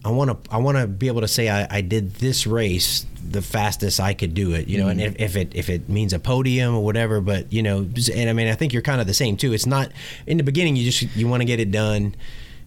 I 0.06 0.10
want 0.10 0.44
to 0.44 0.50
I 0.54 0.58
want 0.58 0.78
to 0.78 0.86
be 0.86 1.08
able 1.08 1.22
to 1.22 1.28
say 1.28 1.48
I, 1.48 1.66
I 1.78 1.80
did 1.80 2.14
this 2.14 2.46
race 2.46 3.04
the 3.28 3.42
fastest 3.42 3.98
I 3.98 4.14
could 4.14 4.34
do 4.34 4.54
it. 4.54 4.68
You 4.68 4.78
know, 4.78 4.88
and 4.88 5.00
Mm-hmm. 5.00 5.16
if, 5.20 5.34
if 5.34 5.36
it 5.36 5.54
if 5.54 5.68
it 5.68 5.88
means 5.88 6.12
a 6.12 6.18
podium 6.20 6.74
or 6.76 6.84
whatever, 6.84 7.20
but 7.20 7.52
you 7.52 7.62
know, 7.62 7.78
and 8.14 8.30
I 8.30 8.32
mean 8.32 8.46
I 8.48 8.54
think 8.54 8.72
you're 8.72 8.82
kind 8.82 9.00
of 9.00 9.06
the 9.08 9.14
same 9.14 9.36
too. 9.36 9.52
It's 9.52 9.66
not 9.66 9.90
in 10.26 10.36
the 10.36 10.44
beginning. 10.44 10.76
You 10.76 10.90
just 10.90 11.16
you 11.16 11.26
want 11.28 11.40
to 11.40 11.44
get 11.44 11.58
it 11.60 11.70
done. 11.70 12.14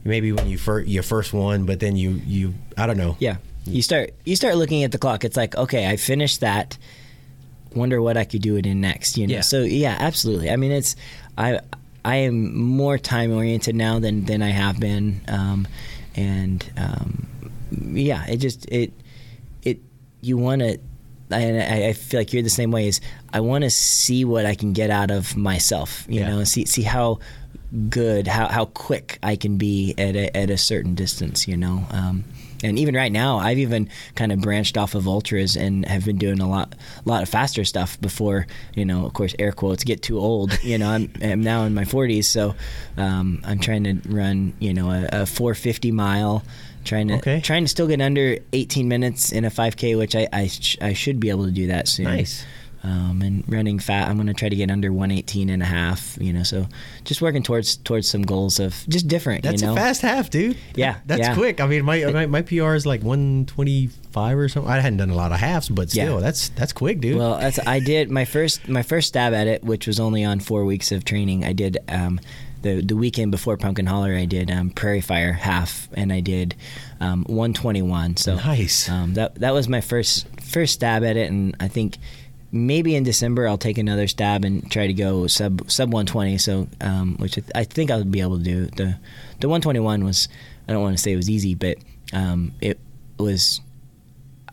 Maybe 0.03 0.31
when 0.31 0.47
you 0.49 0.57
first 0.57 0.87
your 0.89 1.03
first 1.03 1.33
one, 1.33 1.65
but 1.65 1.79
then 1.79 1.95
you 1.95 2.21
you 2.25 2.53
I 2.77 2.85
don't 2.87 2.97
know. 2.97 3.15
Yeah. 3.19 3.37
You 3.65 3.81
start 3.81 4.11
you 4.25 4.35
start 4.35 4.55
looking 4.57 4.83
at 4.83 4.91
the 4.91 4.97
clock. 4.97 5.23
It's 5.23 5.37
like, 5.37 5.55
okay, 5.55 5.87
I 5.89 5.95
finished 5.97 6.41
that. 6.41 6.77
Wonder 7.75 8.01
what 8.01 8.17
I 8.17 8.25
could 8.25 8.41
do 8.41 8.55
it 8.55 8.65
in 8.65 8.81
next, 8.81 9.17
you 9.17 9.27
know. 9.27 9.35
Yeah. 9.35 9.41
So 9.41 9.61
yeah, 9.61 9.95
absolutely. 9.99 10.49
I 10.49 10.55
mean, 10.55 10.71
it's 10.71 10.95
I 11.37 11.59
I 12.03 12.15
am 12.17 12.57
more 12.57 12.97
time 12.97 13.31
oriented 13.31 13.75
now 13.75 13.99
than 13.99 14.25
than 14.25 14.41
I 14.41 14.49
have 14.49 14.79
been, 14.79 15.21
um, 15.27 15.67
and 16.19 16.71
um, 16.77 17.27
yeah, 17.95 18.25
it 18.27 18.37
just 18.37 18.65
it 18.71 18.91
it 19.63 19.79
you 20.21 20.37
want 20.37 20.61
to. 20.61 20.77
I, 21.31 21.89
I 21.89 21.93
feel 21.93 22.19
like 22.19 22.33
you're 22.33 22.41
the 22.41 22.49
same 22.49 22.71
way. 22.71 22.87
Is 22.87 23.01
I 23.31 23.39
want 23.39 23.63
to 23.63 23.69
see 23.69 24.25
what 24.25 24.45
I 24.47 24.55
can 24.55 24.73
get 24.73 24.89
out 24.89 25.11
of 25.11 25.37
myself, 25.37 26.05
you 26.09 26.21
Yeah. 26.21 26.29
know, 26.29 26.43
see 26.43 26.65
see 26.65 26.81
how 26.81 27.19
good, 27.89 28.25
how 28.27 28.47
how 28.47 28.65
quick 28.65 29.19
I 29.21 29.35
can 29.35 29.57
be 29.57 29.93
at 29.97 30.15
a, 30.15 30.35
at 30.35 30.49
a 30.49 30.57
certain 30.57 30.95
distance, 30.95 31.47
you 31.47 31.55
know. 31.55 31.85
Um, 31.91 32.23
and 32.63 32.77
even 32.79 32.95
right 32.95 33.11
now, 33.11 33.37
I've 33.37 33.57
even 33.59 33.89
kind 34.15 34.31
of 34.31 34.41
branched 34.41 34.77
off 34.77 34.95
of 34.95 35.07
ultras 35.07 35.55
and 35.55 35.85
have 35.85 36.05
been 36.05 36.17
doing 36.17 36.39
a 36.39 36.49
lot, 36.49 36.75
lot 37.05 37.23
of 37.23 37.29
faster 37.29 37.63
stuff 37.63 37.99
before, 38.01 38.47
you 38.75 38.85
know, 38.85 39.05
of 39.05 39.13
course, 39.13 39.33
air 39.39 39.51
quotes, 39.51 39.83
get 39.83 40.01
too 40.01 40.19
old. 40.19 40.61
You 40.63 40.77
know, 40.77 40.89
I'm, 40.89 41.11
I'm 41.21 41.41
now 41.41 41.63
in 41.63 41.73
my 41.73 41.85
40s, 41.85 42.25
so 42.25 42.55
um, 42.97 43.41
I'm 43.45 43.59
trying 43.59 43.83
to 43.85 44.09
run, 44.09 44.53
you 44.59 44.73
know, 44.73 44.89
a, 44.91 45.21
a 45.21 45.25
450 45.25 45.91
mile, 45.91 46.43
trying 46.85 47.07
to 47.09 47.15
Okay. 47.15 47.41
trying 47.41 47.63
to 47.63 47.67
still 47.67 47.87
get 47.87 48.01
under 48.01 48.37
18 48.53 48.87
minutes 48.87 49.31
in 49.31 49.45
a 49.45 49.49
5K, 49.49 49.97
which 49.97 50.15
I 50.15 50.27
I, 50.31 50.47
sh- 50.47 50.77
I 50.81 50.93
should 50.93 51.19
be 51.19 51.29
able 51.29 51.45
to 51.45 51.51
do 51.51 51.67
that 51.67 51.87
soon. 51.87 52.05
Nice. 52.05 52.45
Um, 52.81 53.21
and 53.21 53.43
running 53.47 53.77
fat, 53.77 54.07
I'm 54.07 54.15
going 54.15 54.27
to 54.27 54.33
try 54.33 54.47
to 54.47 54.55
get 54.55 54.71
under 54.71 54.89
118 54.93 55.49
and 55.49 55.61
a 55.61 55.65
half, 55.65 56.17
you 56.21 56.31
know, 56.31 56.43
so 56.43 56.65
just 57.03 57.21
working 57.21 57.43
towards 57.43 57.75
towards 57.75 58.07
some 58.07 58.21
goals 58.21 58.57
of 58.57 58.85
just 58.87 59.05
different, 59.09 59.43
That's 59.43 59.61
you 59.61 59.67
know. 59.67 59.73
a 59.73 59.75
fast 59.75 60.01
half, 60.01 60.29
dude. 60.29 60.55
Yeah, 60.75 60.95
that's 61.05 61.19
yeah. 61.27 61.33
quick. 61.35 61.59
I 61.59 61.67
mean, 61.67 61.83
my, 61.83 62.05
my 62.05 62.25
my 62.25 62.41
PR 62.41 62.75
is 62.75 62.85
like 62.85 63.03
125 63.03 64.37
or 64.37 64.47
something. 64.49 64.71
I 64.71 64.79
hadn't 64.79 64.97
done 64.97 65.09
a 65.09 65.15
lot 65.15 65.31
of 65.31 65.39
halves, 65.39 65.69
but 65.69 65.93
Yeah. 65.93 66.05
still, 66.05 66.19
that's 66.19 66.49
that's 66.49 66.73
quick, 66.73 67.01
dude. 67.01 67.17
Well, 67.17 67.37
that's 67.37 67.59
I 67.67 67.79
did 67.79 68.09
my 68.09 68.25
first 68.25 68.67
my 68.69 68.81
first 68.83 69.09
stab 69.09 69.33
at 69.33 69.47
it, 69.47 69.63
which 69.63 69.87
was 69.87 69.99
only 69.99 70.23
on 70.23 70.39
four 70.39 70.65
weeks 70.65 70.91
of 70.91 71.03
training. 71.05 71.43
I 71.43 71.53
did 71.53 71.77
um, 71.89 72.19
the 72.61 72.81
the 72.81 72.95
weekend 72.95 73.31
before 73.31 73.57
Pumpkin 73.57 73.87
Holler. 73.87 74.15
I 74.15 74.25
did 74.25 74.49
um, 74.51 74.69
Prairie 74.69 75.01
Fire 75.01 75.33
half, 75.33 75.89
and 75.93 76.11
I 76.13 76.19
did 76.21 76.55
um, 76.99 77.23
121. 77.25 78.17
So 78.17 78.35
Nice. 78.35 78.89
Um, 78.89 79.13
that 79.15 79.35
that 79.35 79.53
was 79.53 79.67
my 79.67 79.81
first 79.81 80.27
first 80.41 80.73
stab 80.75 81.03
at 81.03 81.17
it, 81.17 81.29
and 81.29 81.55
I 81.59 81.67
think 81.67 81.97
maybe 82.51 82.95
in 82.95 83.03
December 83.03 83.47
I'll 83.47 83.57
take 83.57 83.77
another 83.77 84.07
stab 84.07 84.43
and 84.45 84.69
try 84.71 84.87
to 84.87 84.93
go 84.93 85.27
sub 85.27 85.69
sub 85.69 85.89
120. 85.89 86.37
So 86.37 86.67
um, 86.81 87.15
which 87.17 87.37
I, 87.37 87.41
th- 87.41 87.51
I 87.55 87.63
think 87.63 87.91
I'll 87.91 88.03
be 88.03 88.21
able 88.21 88.37
to 88.37 88.43
do. 88.43 88.65
The 88.65 88.97
the 89.39 89.49
121 89.49 90.03
was 90.03 90.27
I 90.67 90.73
don't 90.73 90.81
want 90.81 90.97
to 90.97 91.01
say 91.01 91.13
it 91.13 91.17
was 91.17 91.29
easy, 91.29 91.55
but 91.55 91.77
um, 92.13 92.53
it 92.61 92.79
was 93.17 93.61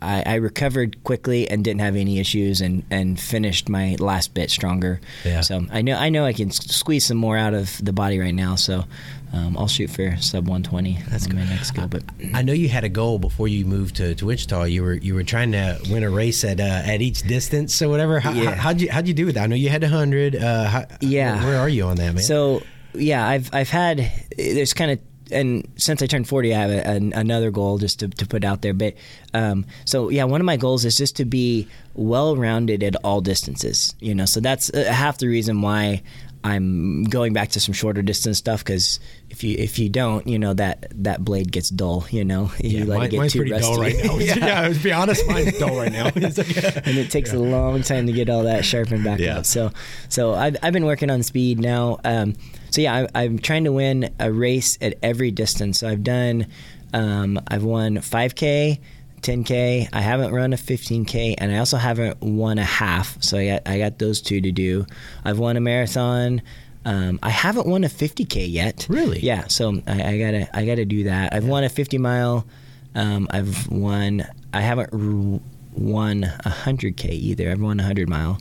I, 0.01 0.23
I 0.25 0.35
recovered 0.35 1.03
quickly 1.03 1.49
and 1.49 1.63
didn't 1.63 1.81
have 1.81 1.95
any 1.95 2.19
issues 2.19 2.61
and, 2.61 2.83
and 2.91 3.19
finished 3.19 3.69
my 3.69 3.95
last 3.99 4.33
bit 4.33 4.51
stronger. 4.51 4.99
Yeah. 5.23 5.41
So 5.41 5.65
I 5.71 5.81
know 5.81 5.97
I 5.97 6.09
know 6.09 6.25
I 6.25 6.33
can 6.33 6.51
squeeze 6.51 7.05
some 7.05 7.17
more 7.17 7.37
out 7.37 7.53
of 7.53 7.83
the 7.83 7.93
body 7.93 8.19
right 8.19 8.35
now. 8.35 8.55
So 8.55 8.85
um, 9.33 9.57
I'll 9.57 9.67
shoot 9.67 9.89
for 9.89 10.15
sub 10.17 10.47
120. 10.47 10.99
That's 11.09 11.27
my 11.31 11.43
next 11.45 11.71
goal. 11.71 11.87
But 11.87 12.03
I 12.33 12.41
know 12.41 12.53
you 12.53 12.69
had 12.69 12.83
a 12.83 12.89
goal 12.89 13.19
before 13.19 13.47
you 13.47 13.65
moved 13.65 13.97
to, 13.97 14.15
to 14.15 14.25
Wichita. 14.25 14.63
You 14.63 14.83
were 14.83 14.93
you 14.93 15.15
were 15.15 15.23
trying 15.23 15.51
to 15.51 15.79
win 15.89 16.03
a 16.03 16.09
race 16.09 16.43
at 16.43 16.59
uh, 16.59 16.63
at 16.63 17.01
each 17.01 17.23
distance 17.23 17.81
or 17.81 17.89
whatever. 17.89 18.19
How, 18.19 18.31
Yeah. 18.31 18.51
how, 18.55 18.69
would 18.69 18.81
you 18.81 18.89
how'd 18.91 19.07
you 19.07 19.13
do 19.13 19.25
with 19.25 19.35
that? 19.35 19.43
I 19.43 19.47
know 19.47 19.55
you 19.55 19.69
had 19.69 19.83
a 19.83 19.89
hundred. 19.89 20.35
Uh, 20.35 20.65
how, 20.69 20.85
Yeah. 21.01 21.43
Where 21.43 21.57
are 21.59 21.69
you 21.69 21.83
on 21.85 21.97
that, 21.97 22.13
man? 22.13 22.23
So 22.23 22.63
yeah, 22.93 23.27
I've 23.27 23.49
I've 23.53 23.69
had 23.69 24.11
there's 24.37 24.73
kind 24.73 24.91
of 24.91 24.99
and 25.29 25.69
since 25.75 26.01
I 26.01 26.05
turned 26.05 26.25
40, 26.25 26.55
I 26.55 26.57
have 26.57 26.69
a, 26.69 26.87
an, 26.87 27.11
another 27.11 27.51
goal 27.51 27.79
just 27.79 27.99
to, 27.99 28.07
to 28.07 28.25
put 28.25 28.45
out 28.45 28.61
there. 28.61 28.73
But 28.73 28.93
um, 29.33 29.65
so 29.83 30.07
yeah, 30.07 30.23
one 30.23 30.39
of 30.39 30.45
my 30.45 30.55
goals 30.55 30.85
is 30.85 30.95
just 30.95 31.17
to 31.17 31.25
be 31.25 31.67
well 31.95 32.37
rounded 32.37 32.81
at 32.81 32.95
all 33.03 33.19
distances. 33.19 33.93
You 33.99 34.15
know, 34.15 34.23
so 34.23 34.39
that's 34.39 34.69
uh, 34.73 34.85
half 34.85 35.17
the 35.17 35.27
reason 35.27 35.61
why 35.61 36.01
I'm 36.43 37.03
going 37.05 37.33
back 37.33 37.49
to 37.49 37.59
some 37.59 37.73
shorter 37.73 38.01
distance 38.01 38.37
stuff 38.37 38.63
because 38.63 38.99
if 39.29 39.43
you 39.43 39.57
if 39.57 39.77
you 39.79 39.89
don't, 39.89 40.25
you 40.27 40.39
know 40.39 40.53
that 40.53 40.85
that 41.03 41.23
blade 41.25 41.51
gets 41.51 41.69
dull. 41.69 42.05
You 42.11 42.23
know, 42.23 42.51
you 42.63 42.79
yeah, 42.79 42.85
let 42.85 42.97
mine- 42.97 43.07
it 43.07 43.11
get 43.11 43.17
mine's 43.17 43.33
too 43.33 43.39
pretty 43.39 43.59
dull 43.59 43.79
right 43.79 43.95
now. 44.03 44.17
yeah. 44.17 44.35
yeah, 44.37 44.67
to 44.69 44.79
be 44.83 44.91
honest, 44.91 45.27
mine's 45.27 45.57
dull 45.59 45.75
right 45.77 45.91
now. 45.91 46.05
And 46.15 46.97
it 46.97 47.09
takes 47.11 47.33
a 47.33 47.39
long 47.39 47.81
time 47.81 48.05
to 48.07 48.13
get 48.13 48.29
all 48.29 48.43
that 48.43 48.63
sharpened 48.65 49.03
back 49.03 49.19
Yeah. 49.19 49.39
up. 49.39 49.45
So, 49.45 49.71
so 50.09 50.33
I've, 50.33 50.55
I've 50.63 50.73
been 50.73 50.85
working 50.85 51.09
on 51.09 51.23
speed 51.23 51.59
now. 51.59 51.99
Um, 52.03 52.35
so 52.69 52.81
yeah, 52.81 53.07
I, 53.13 53.23
I'm 53.23 53.39
trying 53.39 53.63
to 53.65 53.71
win 53.71 54.13
a 54.19 54.31
race 54.31 54.77
at 54.81 54.95
every 55.03 55.31
distance. 55.31 55.79
So 55.79 55.89
I've 55.89 56.03
done, 56.03 56.47
um, 56.93 57.39
I've 57.47 57.63
won 57.63 57.97
5K, 57.97 58.79
10k. 59.27 59.89
I 59.91 60.01
haven't 60.01 60.33
run 60.33 60.53
a 60.53 60.57
15k, 60.57 61.35
and 61.37 61.51
I 61.51 61.57
also 61.57 61.77
haven't 61.77 62.21
won 62.21 62.57
a 62.57 62.63
half. 62.63 63.21
So 63.21 63.37
I 63.37 63.47
got 63.47 63.61
I 63.67 63.77
got 63.77 63.99
those 63.99 64.21
two 64.21 64.39
to 64.41 64.51
do. 64.51 64.85
I've 65.25 65.37
won 65.39 65.57
a 65.57 65.61
marathon. 65.61 66.41
Um, 66.85 67.19
I 67.21 67.29
haven't 67.29 67.67
won 67.67 67.83
a 67.83 67.87
50k 67.89 68.49
yet. 68.49 68.87
Really? 68.89 69.19
Yeah. 69.19 69.47
So 69.47 69.81
I, 69.85 70.13
I 70.13 70.17
gotta 70.19 70.57
I 70.57 70.65
gotta 70.65 70.85
do 70.85 71.03
that. 71.03 71.33
I've 71.33 71.45
won 71.45 71.63
a 71.65 71.69
50 71.69 71.97
mile. 71.97 72.47
Um, 72.95 73.27
I've 73.31 73.67
won. 73.69 74.25
I 74.53 74.61
haven't 74.61 74.89
r- 74.93 75.41
won 75.73 76.23
a 76.23 76.49
100k 76.49 77.09
either. 77.09 77.51
I've 77.51 77.59
won 77.61 77.79
a 77.79 77.83
100 77.83 78.07
mile. 78.07 78.39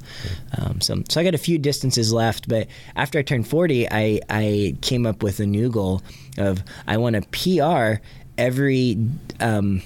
Um, 0.56 0.80
so 0.80 1.02
so 1.08 1.20
I 1.20 1.24
got 1.24 1.34
a 1.34 1.38
few 1.38 1.58
distances 1.58 2.12
left. 2.12 2.48
But 2.48 2.68
after 2.94 3.18
I 3.18 3.22
turned 3.22 3.48
40, 3.48 3.88
I 3.90 4.20
I 4.30 4.76
came 4.82 5.04
up 5.04 5.24
with 5.24 5.40
a 5.40 5.46
new 5.46 5.68
goal 5.68 6.02
of 6.38 6.62
I 6.86 6.96
want 6.98 7.16
to 7.16 7.22
PR 7.32 8.00
every 8.38 8.98
um, 9.40 9.82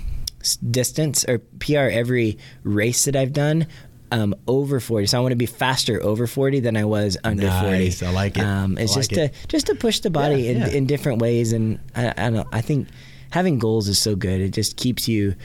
distance 0.71 1.25
or 1.29 1.39
PR 1.59 1.89
every 1.91 2.39
race 2.65 3.05
that 3.05 3.17
I've 3.17 3.33
done. 3.33 3.67
Um, 4.13 4.35
over 4.49 4.81
40 4.81 5.07
so 5.07 5.19
i 5.19 5.21
want 5.21 5.31
to 5.31 5.37
be 5.37 5.47
faster 5.47 6.03
over 6.03 6.27
40 6.27 6.59
than 6.59 6.77
i 6.77 6.85
was 6.85 7.17
under 7.23 7.45
Nice. 7.47 8.01
40 8.01 8.07
I 8.07 8.11
like 8.13 8.37
it. 8.39 8.43
um, 8.43 8.77
it's 8.77 8.95
I 8.97 9.01
just 9.03 9.13
like 9.17 9.31
to 9.31 9.47
just 9.47 9.67
to 9.67 9.77
push 9.77 10.01
the 10.01 10.11
body 10.11 10.43
Yeah, 10.43 10.51
in, 10.51 10.57
yeah. 10.59 10.67
in 10.71 10.87
different 10.87 11.21
ways 11.23 11.53
and 11.53 11.79
I, 11.95 12.13
I 12.17 12.31
don't 12.31 12.49
i 12.51 12.61
think 12.61 12.89
having 13.31 13.61
goals 13.61 13.87
is 13.87 14.01
so 14.01 14.17
good 14.17 14.41
it 14.41 14.49
just 14.49 14.77
keeps 14.77 15.07
you 15.07 15.37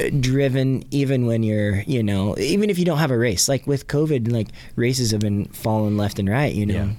uh, 0.00 0.08
driven 0.18 0.82
even 0.90 1.26
when 1.26 1.44
you're 1.44 1.82
you 1.82 2.02
know 2.02 2.36
even 2.38 2.70
if 2.70 2.78
you 2.80 2.84
don't 2.84 2.98
have 2.98 3.12
a 3.12 3.16
race 3.18 3.48
like 3.48 3.68
with 3.68 3.86
covid 3.86 4.32
like 4.32 4.48
races 4.74 5.12
have 5.12 5.20
been 5.20 5.44
falling 5.52 5.96
left 5.96 6.18
and 6.18 6.28
right 6.28 6.56
you 6.56 6.66
know 6.66 6.74
Yeah. 6.74 6.92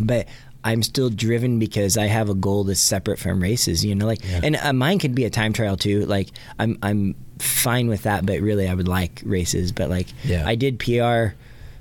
but 0.00 0.26
i'm 0.64 0.82
still 0.82 1.10
driven 1.10 1.58
because 1.58 1.96
i 1.96 2.06
have 2.06 2.28
a 2.28 2.34
goal 2.34 2.64
that's 2.64 2.80
separate 2.80 3.18
from 3.18 3.42
races 3.42 3.84
you 3.84 3.94
know 3.94 4.06
like 4.06 4.20
Yeah. 4.24 4.40
and 4.42 4.56
uh, 4.56 4.72
mine 4.72 4.98
could 4.98 5.14
be 5.14 5.24
a 5.24 5.30
time 5.30 5.52
trial 5.52 5.76
too 5.76 6.06
like 6.06 6.28
i'm 6.58 6.78
i'm 6.82 7.14
fine 7.38 7.88
with 7.88 8.02
that 8.02 8.24
but 8.24 8.40
really 8.40 8.68
i 8.68 8.74
would 8.74 8.88
like 8.88 9.20
races 9.24 9.72
but 9.72 9.90
like 9.90 10.06
Yeah. 10.24 10.44
i 10.46 10.54
did 10.54 10.78
pr 10.78 11.34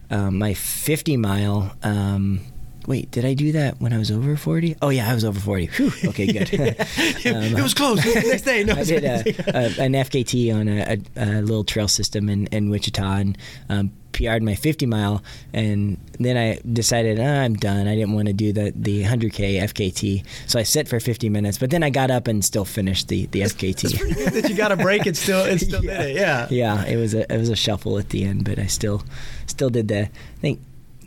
um, 0.10 0.38
my 0.40 0.54
50 0.56 1.16
mile 1.18 1.74
um, 1.84 2.42
wait 2.88 3.10
did 3.12 3.26
i 3.26 3.34
do 3.34 3.52
that 3.52 3.80
when 3.80 3.94
i 3.94 3.98
was 3.98 4.12
over 4.12 4.36
40 4.36 4.76
oh 4.82 4.90
yeah 4.90 5.10
i 5.10 5.14
was 5.14 5.24
over 5.24 5.40
40 5.40 5.68
Whew. 5.68 5.92
okay 6.10 6.28
good 6.32 6.50
Um, 7.26 7.58
it 7.58 7.62
was 7.62 7.74
close. 7.74 8.04
Next 8.04 8.42
day, 8.44 8.64
no, 8.64 8.74
I 8.74 8.84
did 8.84 9.04
a, 9.04 9.20
a, 9.56 9.84
an 9.84 9.94
FKT 9.94 10.54
on 10.54 10.68
a, 10.68 10.98
a, 11.16 11.42
little 11.42 11.64
trail 11.64 11.88
system 11.88 12.30
in, 12.30 12.48
in 12.48 12.70
Wichita 12.70 13.04
and 13.04 13.38
um, 13.70 13.92
PR'd 14.12 14.42
my 14.44 14.56
50 14.56 14.86
mile. 14.88 15.24
And 15.54 15.98
then 16.20 16.36
I 16.38 16.60
decided 16.74 17.20
ah, 17.20 17.42
I'm 17.42 17.56
done. 17.56 17.88
I 17.88 17.96
didn't 17.96 18.14
want 18.14 18.28
to 18.28 18.34
do 18.34 18.52
the, 18.54 18.74
the 18.76 19.04
100K 19.04 19.62
FKT. 19.62 20.26
So 20.48 20.60
I 20.60 20.64
sit 20.64 20.88
for 20.88 21.00
50 21.00 21.30
minutes, 21.30 21.58
but 21.58 21.70
then 21.70 21.84
I 21.84 21.90
got 21.90 22.10
up 22.12 22.28
and 22.28 22.44
still 22.44 22.66
finished 22.66 23.08
the, 23.08 23.28
the 23.28 23.42
FKT. 23.42 24.32
that 24.34 24.50
you 24.50 24.56
got 24.56 24.72
a 24.72 24.78
break 24.78 25.06
and 25.06 25.16
still 25.16 25.44
and 25.46 25.60
still 25.60 25.84
Yeah. 25.84 25.98
did 26.02 26.10
it. 26.10 26.16
Yeah. 26.16 26.48
yeah, 26.50 26.86
it 26.86 26.98
was 26.98 27.14
a 27.14 27.32
it 27.32 27.38
was 27.38 27.50
a 27.50 27.56
shuffle 27.56 27.98
at 28.00 28.10
the 28.10 28.24
end, 28.24 28.46
but 28.46 28.58
I 28.60 28.66
still 28.66 29.04
still 29.46 29.70
did 29.70 29.88
the 29.88 30.04
I 30.04 30.10
think 30.42 30.60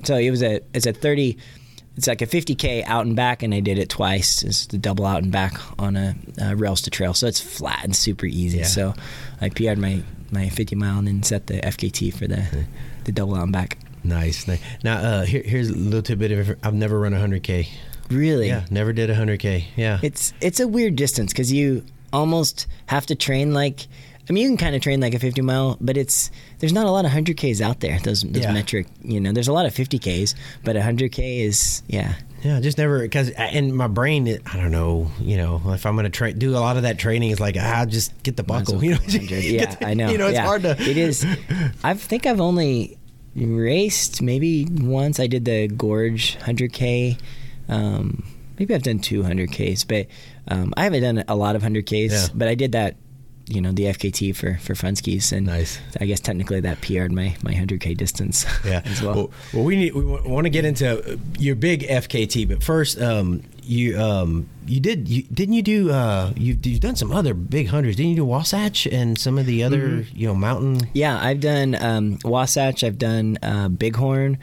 so 0.05 0.16
it 0.16 0.31
was 0.31 0.43
a 0.43 0.61
it's 0.72 0.87
a 0.87 0.93
30 0.93 1.37
it's 1.97 2.07
like 2.07 2.22
a 2.22 2.26
50k 2.26 2.84
out 2.86 3.07
and 3.07 3.14
back 3.14 3.42
and 3.42 3.55
I 3.55 3.61
did 3.61 3.78
it 3.78 3.88
twice. 3.88 4.42
It's 4.42 4.66
the 4.66 4.78
double 4.78 5.07
out 5.07 5.22
and 5.22 5.30
back 5.30 5.55
on 5.78 5.97
a 5.97 6.14
uh, 6.40 6.55
rails 6.57 6.82
to 6.82 6.90
trail. 6.90 7.14
So 7.14 7.26
it's 7.26 7.40
flat 7.40 7.84
and 7.84 7.95
super 7.95 8.26
easy. 8.26 8.59
Yeah. 8.59 8.64
So 8.64 8.95
I 9.40 9.49
PR'd 9.49 9.78
my 9.78 10.03
my 10.30 10.49
50 10.49 10.74
mile 10.76 10.99
and 10.99 11.07
then 11.07 11.22
set 11.22 11.47
the 11.47 11.61
FKT 11.61 12.12
for 12.14 12.26
the 12.26 12.66
the 13.05 13.12
double 13.12 13.36
out 13.36 13.45
and 13.45 13.53
back. 13.53 13.78
Nice. 14.03 14.47
nice. 14.47 14.61
Now, 14.82 14.99
uh, 14.99 15.24
here, 15.24 15.42
here's 15.42 15.70
a 15.70 15.74
little 15.74 16.03
tidbit 16.03 16.32
of 16.32 16.59
I've 16.62 16.74
never 16.74 17.01
run 17.01 17.14
a 17.14 17.18
100K. 17.18 17.68
Really? 18.11 18.49
Yeah, 18.49 18.66
never 18.70 18.92
did 18.92 19.09
a 19.09 19.14
100K. 19.14 19.64
Yeah. 19.76 19.99
It's 20.03 20.34
it's 20.40 20.61
a 20.61 20.68
weird 20.68 20.97
distance 20.97 21.32
because 21.32 21.53
you 21.53 21.84
almost 22.12 22.66
have 22.86 23.07
to 23.07 23.14
train 23.14 23.55
like. 23.55 23.86
I 24.28 24.32
mean, 24.32 24.42
you 24.42 24.49
can 24.49 24.57
kind 24.57 24.74
of 24.74 24.80
train 24.80 25.01
like 25.01 25.12
a 25.12 25.18
50 25.18 25.42
mile, 25.42 25.76
but 25.82 25.99
it's 25.99 26.30
there's 26.64 26.72
not 26.72 26.86
a 26.86 26.90
lot 26.90 27.04
of 27.04 27.10
100ks 27.10 27.60
out 27.60 27.80
there. 27.80 27.98
Those, 28.00 28.22
those 28.22 28.44
Yeah. 28.44 28.52
metric, 28.54 28.86
you 29.02 29.20
know, 29.20 29.32
there's 29.32 29.48
a 29.48 29.52
lot 29.52 29.66
of 29.66 29.74
50ks, 29.74 30.34
but 30.64 30.76
100k 30.76 31.40
is 31.40 31.82
yeah. 31.88 32.14
Yeah, 32.42 32.58
just 32.60 32.78
never 32.78 33.00
because 33.00 33.28
in 33.52 33.74
my 33.76 33.86
brain, 33.86 34.26
it, 34.26 34.40
I 34.50 34.56
don't 34.56 34.70
know. 34.70 35.10
You 35.20 35.36
know, 35.36 35.60
if 35.66 35.84
I'm 35.84 35.94
going 35.94 36.04
to 36.04 36.10
tra- 36.10 36.32
do 36.32 36.56
a 36.56 36.60
lot 36.60 36.78
of 36.78 36.84
that 36.84 36.98
training, 36.98 37.30
it's 37.32 37.40
like 37.40 37.56
ah, 37.60 37.84
just 37.86 38.22
get 38.22 38.38
the 38.38 38.42
buckle. 38.42 38.82
You 38.82 38.92
know, 38.92 38.96
go 38.96 39.04
100. 39.04 39.28
Get 39.28 39.44
yeah, 39.58 39.74
the- 39.74 39.86
I 39.86 39.92
know. 39.94 40.08
You 40.10 40.16
know, 40.16 40.26
it's 40.28 40.36
yeah. 40.36 40.44
hard 40.46 40.62
to. 40.62 40.70
It 40.80 40.96
is. 40.96 41.26
I 41.84 41.92
think 41.92 42.24
I've 42.24 42.40
only 42.40 42.96
raced 43.34 44.22
maybe 44.22 44.66
once. 44.70 45.20
I 45.20 45.26
did 45.26 45.44
the 45.44 45.68
Gorge 45.68 46.38
100k. 46.38 47.18
Um, 47.68 48.24
maybe 48.58 48.74
I've 48.74 48.82
done 48.82 48.98
200ks, 49.00 49.86
but 49.88 50.06
um, 50.48 50.72
I 50.76 50.84
haven't 50.84 51.02
done 51.02 51.24
a 51.28 51.34
lot 51.36 51.56
of 51.56 51.62
100ks. 51.62 52.10
Yeah. 52.10 52.26
But 52.34 52.48
I 52.48 52.54
did 52.54 52.72
that. 52.72 52.96
You 53.47 53.61
know 53.61 53.72
the 53.72 53.84
FKT 53.84 54.34
for 54.34 54.57
for 54.62 54.72
funskis, 54.74 55.30
and 55.30 55.47
Nice. 55.47 55.78
I 56.01 56.07
guess 56.07 56.20
technically 56.20 56.61
that 56.61 56.80
PR'd 56.80 57.12
my 57.12 57.36
my 57.42 57.53
100k 57.53 57.95
distance. 57.97 58.47
Yeah. 58.64 58.80
as 58.86 59.03
well. 59.03 59.14
well. 59.14 59.30
well, 59.53 59.64
we 59.64 59.76
need 59.76 59.95
we 59.95 60.03
want 60.03 60.47
to 60.47 60.51
get 60.51 60.64
into 60.64 61.18
your 61.38 61.55
big 61.55 61.82
FKT, 61.82 62.49
but 62.49 62.62
first, 62.62 62.99
um, 63.01 63.42
you 63.62 64.01
um, 64.01 64.49
you 64.66 64.80
did 64.80 65.09
you 65.09 65.22
didn't 65.24 65.55
you 65.55 65.62
do 65.62 65.90
uh, 65.90 66.32
you 66.36 66.57
you've 66.62 66.80
done 66.80 66.97
some 66.97 67.12
other 67.12 67.34
big 67.34 67.68
hundreds? 67.68 67.97
Didn't 67.97 68.11
you 68.11 68.16
do 68.16 68.24
Wasatch 68.24 68.86
and 68.86 69.18
some 69.18 69.36
of 69.38 69.45
the 69.45 69.62
other 69.62 69.88
Mm-hmm. 69.88 70.16
you 70.18 70.26
know 70.28 70.34
mountain? 70.34 70.88
Yeah, 70.95 71.18
I've 71.22 71.40
done 71.40 71.74
um, 71.74 72.18
Wasatch. 72.24 72.82
I've 72.82 72.99
done 72.99 73.36
uh, 73.42 73.68
Bighorn. 73.68 74.38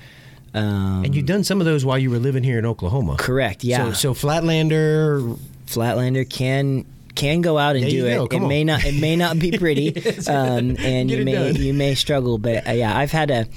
Um, 0.53 1.05
And 1.05 1.15
you've 1.15 1.25
done 1.25 1.43
some 1.43 1.59
of 1.59 1.65
those 1.65 1.85
while 1.85 1.97
you 1.97 2.11
were 2.11 2.19
living 2.19 2.43
here 2.43 2.59
in 2.59 2.65
Oklahoma. 2.67 3.15
correct? 3.17 3.63
Yeah. 3.63 3.93
So, 3.93 4.13
so 4.13 4.13
Flatlander, 4.13 5.39
Flatlander 5.65 6.29
can 6.29 6.85
can 7.15 7.41
go 7.41 7.57
out 7.57 7.75
and 7.75 7.83
There 7.85 7.91
do 7.91 8.05
it. 8.07 8.21
It 8.23 8.29
come 8.29 8.47
may 8.47 8.63
not 8.63 8.83
it 8.85 8.99
may 8.99 9.15
not 9.15 9.37
be 9.39 9.51
pretty, 9.57 9.95
um, 10.27 10.75
and 10.79 11.09
you 11.11 11.23
may 11.25 11.33
done. 11.33 11.55
you 11.55 11.73
may 11.73 11.95
struggle. 11.95 12.37
But 12.37 12.67
uh, 12.67 12.71
yeah, 12.71 12.97
I've 12.97 13.11
had 13.11 13.31
a 13.31 13.47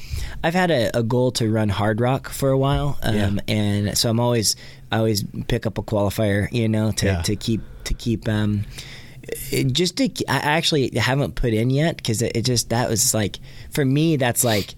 I've 0.42 0.55
had 0.55 0.70
a, 0.70 0.96
a 0.98 1.02
goal 1.02 1.30
to 1.32 1.50
run 1.50 1.70
Hardrock 1.70 2.28
for 2.28 2.50
a 2.50 2.59
while, 2.59 2.98
um, 3.02 3.14
Yeah. 3.14 3.30
and 3.55 3.98
so 3.98 4.11
I'm 4.11 4.20
always 4.20 4.57
I 4.92 4.98
always 4.98 5.24
pick 5.48 5.66
up 5.66 5.78
a 5.78 5.82
qualifier, 5.82 6.50
you 6.52 6.68
know, 6.68 6.92
to, 6.92 7.07
Yeah. 7.07 7.22
to 7.22 7.36
keep 7.36 7.61
to 7.84 7.94
keep. 7.94 8.28
Um, 8.28 8.64
just 9.72 9.96
to, 9.96 10.05
I 10.28 10.36
actually 10.36 10.90
haven't 10.96 11.34
put 11.34 11.55
in 11.55 11.70
yet 11.70 11.96
because 11.96 12.20
it, 12.20 12.36
it 12.36 12.42
just 12.44 12.68
that 12.70 12.90
was 12.90 13.14
like 13.14 13.38
for 13.70 13.84
me 13.84 14.16
that's 14.16 14.44
like 14.44 14.74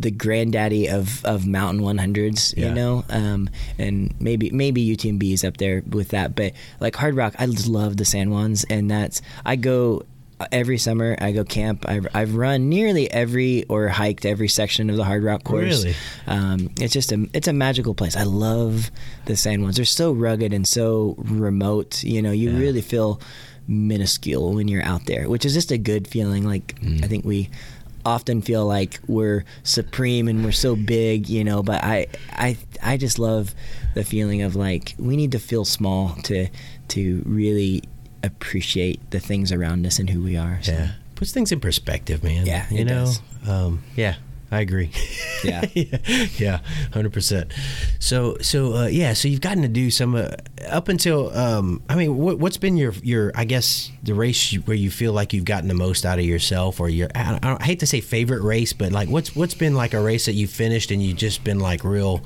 the 0.00 0.10
granddaddy 0.10 0.88
of, 0.88 1.24
of 1.24 1.46
mountain 1.46 1.82
100s 1.84 2.56
Yeah. 2.56 2.68
you 2.68 2.74
know 2.74 3.04
um, 3.10 3.50
and 3.78 4.14
maybe 4.20 4.50
maybe 4.50 4.80
UTMB 4.96 5.32
is 5.32 5.44
up 5.44 5.56
there 5.58 5.82
with 5.88 6.08
that 6.08 6.34
but 6.34 6.52
like 6.80 6.94
Hardrock 6.94 7.34
I 7.38 7.46
just 7.46 7.68
love 7.68 7.96
the 7.96 8.04
San 8.04 8.28
Juans 8.28 8.64
and 8.70 8.90
that's 8.90 9.20
I 9.44 9.56
go 9.56 10.02
every 10.52 10.78
summer 10.78 11.16
I 11.20 11.32
go 11.32 11.44
camp 11.44 11.84
I've, 11.86 12.06
I've 12.14 12.34
run 12.34 12.70
nearly 12.70 13.10
every 13.10 13.64
or 13.68 13.88
hiked 13.88 14.24
every 14.24 14.48
section 14.48 14.88
of 14.88 14.96
the 14.96 15.04
Hardrock 15.04 15.44
course 15.44 15.84
Really? 15.84 15.96
um, 16.26 16.70
it's 16.80 16.94
just 16.94 17.12
a 17.12 17.28
it's 17.34 17.46
a 17.48 17.52
magical 17.52 17.94
place 17.94 18.16
I 18.16 18.22
love 18.22 18.90
the 19.26 19.36
San 19.36 19.60
Juans 19.60 19.76
they're 19.76 19.84
so 19.84 20.12
rugged 20.12 20.54
and 20.54 20.66
so 20.66 21.14
remote 21.18 22.02
you 22.02 22.22
know 22.22 22.32
you 22.32 22.50
Yeah. 22.52 22.58
really 22.58 22.80
feel 22.80 23.20
minuscule 23.68 24.54
when 24.54 24.66
you're 24.66 24.82
out 24.82 25.06
there 25.06 25.28
which 25.28 25.44
is 25.44 25.52
just 25.54 25.70
a 25.70 25.78
good 25.78 26.08
feeling 26.08 26.44
like 26.44 26.74
Mm. 26.80 27.04
I 27.04 27.08
think 27.08 27.24
we 27.24 27.50
often 28.04 28.42
feel 28.42 28.66
like 28.66 29.00
we're 29.06 29.44
supreme 29.62 30.28
and 30.28 30.44
we're 30.44 30.52
so 30.52 30.76
big, 30.76 31.28
you 31.28 31.44
know, 31.44 31.62
but 31.62 31.82
I 31.82 32.06
I 32.32 32.56
I 32.82 32.96
just 32.96 33.18
love 33.18 33.54
the 33.94 34.04
feeling 34.04 34.42
of 34.42 34.56
like 34.56 34.94
we 34.98 35.16
need 35.16 35.32
to 35.32 35.38
feel 35.38 35.64
small 35.64 36.14
to 36.24 36.48
to 36.88 37.22
really 37.26 37.82
appreciate 38.22 39.10
the 39.10 39.20
things 39.20 39.52
around 39.52 39.86
us 39.86 39.98
and 39.98 40.10
who 40.10 40.22
we 40.22 40.36
are. 40.36 40.58
So. 40.62 40.72
yeah, 40.72 40.92
puts 41.14 41.32
things 41.32 41.52
in 41.52 41.60
perspective, 41.60 42.22
man. 42.22 42.46
Yeah, 42.46 42.66
you 42.70 42.80
it 42.80 42.84
know. 42.84 43.04
does. 43.06 43.22
Um, 43.48 43.82
yeah, 43.96 44.16
I 44.52 44.60
agree. 44.60 44.90
Yeah. 45.44 45.64
yeah, 45.74 45.98
yeah, 46.38 46.60
hundred 46.92 47.12
percent. 47.12 47.52
So, 48.00 48.36
so 48.40 48.74
uh, 48.74 48.86
yeah, 48.86 49.12
so 49.12 49.28
you've 49.28 49.40
gotten 49.40 49.62
to 49.62 49.68
do 49.68 49.90
some 49.90 50.14
uh, 50.16 50.28
up 50.68 50.88
until. 50.88 51.30
Um, 51.36 51.82
I 51.88 51.94
mean, 51.94 52.16
what, 52.16 52.38
what's 52.38 52.56
been 52.56 52.76
your 52.76 52.92
your? 53.02 53.30
I 53.34 53.44
guess 53.44 53.90
the 54.02 54.12
race 54.14 54.52
where 54.52 54.76
you 54.76 54.90
feel 54.90 55.12
like 55.12 55.32
you've 55.32 55.44
gotten 55.44 55.68
the 55.68 55.74
most 55.74 56.04
out 56.04 56.18
of 56.18 56.24
yourself, 56.24 56.80
or 56.80 56.88
your. 56.88 57.08
I, 57.14 57.36
I, 57.36 57.38
don't- 57.38 57.62
I 57.62 57.64
hate 57.64 57.80
to 57.80 57.86
say 57.86 58.00
favorite 58.00 58.42
race, 58.42 58.72
but 58.72 58.90
like, 58.92 59.08
what's 59.08 59.36
what's 59.36 59.54
been 59.54 59.74
like 59.74 59.94
a 59.94 60.00
race 60.02 60.26
that 60.26 60.32
you 60.34 60.46
finished 60.48 60.90
and 60.90 61.00
you 61.02 61.14
just 61.14 61.44
been 61.44 61.60
like 61.60 61.84
real. 61.84 62.20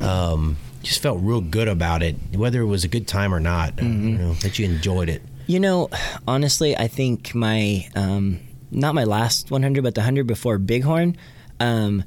Um, 0.00 0.56
just 0.82 1.00
felt 1.00 1.20
real 1.22 1.40
good 1.40 1.68
about 1.68 2.02
it, 2.02 2.16
whether 2.34 2.60
it 2.60 2.66
was 2.66 2.82
a 2.84 2.88
good 2.88 3.06
time 3.06 3.32
or 3.32 3.40
not. 3.40 3.70
uh, 3.78 3.82
Mm-hmm. 3.82 4.08
you 4.08 4.18
know, 4.18 4.34
that 4.34 4.58
you 4.58 4.64
enjoyed 4.66 5.08
it. 5.08 5.22
You 5.46 5.60
know, 5.60 5.88
honestly, 6.26 6.76
I 6.76 6.88
think 6.88 7.34
my 7.34 7.88
um, 7.94 8.40
not 8.70 8.94
my 8.94 9.04
last 9.04 9.50
100, 9.50 9.82
but 9.84 9.94
the 9.94 10.00
100 10.00 10.26
before 10.26 10.58
Bighorn. 10.58 11.16
Um, 11.62 12.04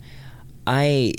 I 0.68 1.14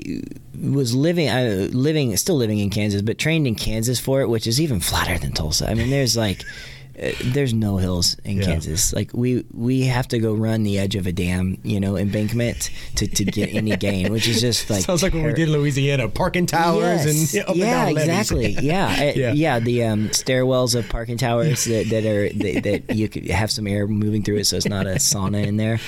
was 0.61 0.95
living, 0.95 1.29
I 1.31 1.49
living, 1.73 2.17
still 2.17 2.37
living 2.37 2.59
in 2.59 2.71
Kansas, 2.71 3.03
but 3.03 3.17
trained 3.19 3.47
in 3.47 3.55
Kansas 3.55 4.01
for 4.01 4.21
it, 4.21 4.29
which 4.29 4.47
is 4.47 4.61
even 4.61 4.81
flatter 4.81 5.19
than 5.19 5.33
Tulsa. 5.33 5.71
I 5.71 5.75
mean, 5.75 5.89
there's 5.91 6.17
like 6.17 6.43
uh, 7.01 7.13
there's 7.27 7.55
no 7.55 7.77
hills 7.77 8.17
in 8.25 8.39
Yeah. 8.39 8.45
Kansas. 8.47 8.93
Like 8.93 9.13
we 9.15 9.45
we 9.55 9.83
have 9.83 10.09
to 10.09 10.19
go 10.19 10.35
run 10.35 10.65
the 10.65 10.79
edge 10.81 10.97
of 10.97 11.07
a 11.07 11.13
dam, 11.13 11.59
you 11.63 11.79
know, 11.79 11.97
embankment 11.97 12.71
to, 12.97 13.07
to 13.07 13.25
get 13.25 13.55
any 13.55 13.77
gain, 13.87 14.11
which 14.13 14.27
is 14.27 14.41
just 14.41 14.69
like 14.69 14.83
Sounds 14.83 15.05
like 15.05 15.13
when 15.13 15.23
we 15.23 15.31
ter- 15.31 15.37
did 15.37 15.49
Louisiana, 15.51 16.09
parking 16.09 16.47
towers 16.47 17.05
Yes. 17.07 17.35
and 17.35 17.43
up 17.45 17.49
and 17.51 17.57
yeah, 17.59 17.85
down 17.85 17.89
exactly. 17.99 18.47
Yeah, 18.61 18.87
Uh, 18.99 19.13
Yeah. 19.15 19.33
yeah, 19.33 19.59
The 19.61 19.85
um, 19.85 20.09
stairwells 20.09 20.75
of 20.75 20.89
parking 20.89 21.19
towers 21.19 21.67
that, 21.67 21.89
that 21.91 22.05
are 22.05 22.31
that, 22.31 22.63
that 22.87 22.97
you 22.97 23.09
could 23.09 23.27
have 23.31 23.53
some 23.53 23.69
air 23.69 23.87
moving 23.87 24.25
through 24.25 24.39
it, 24.39 24.47
so 24.47 24.57
it's 24.57 24.67
not 24.67 24.87
a 24.89 24.97
sauna 24.97 25.47
in 25.47 25.57
there. 25.57 25.79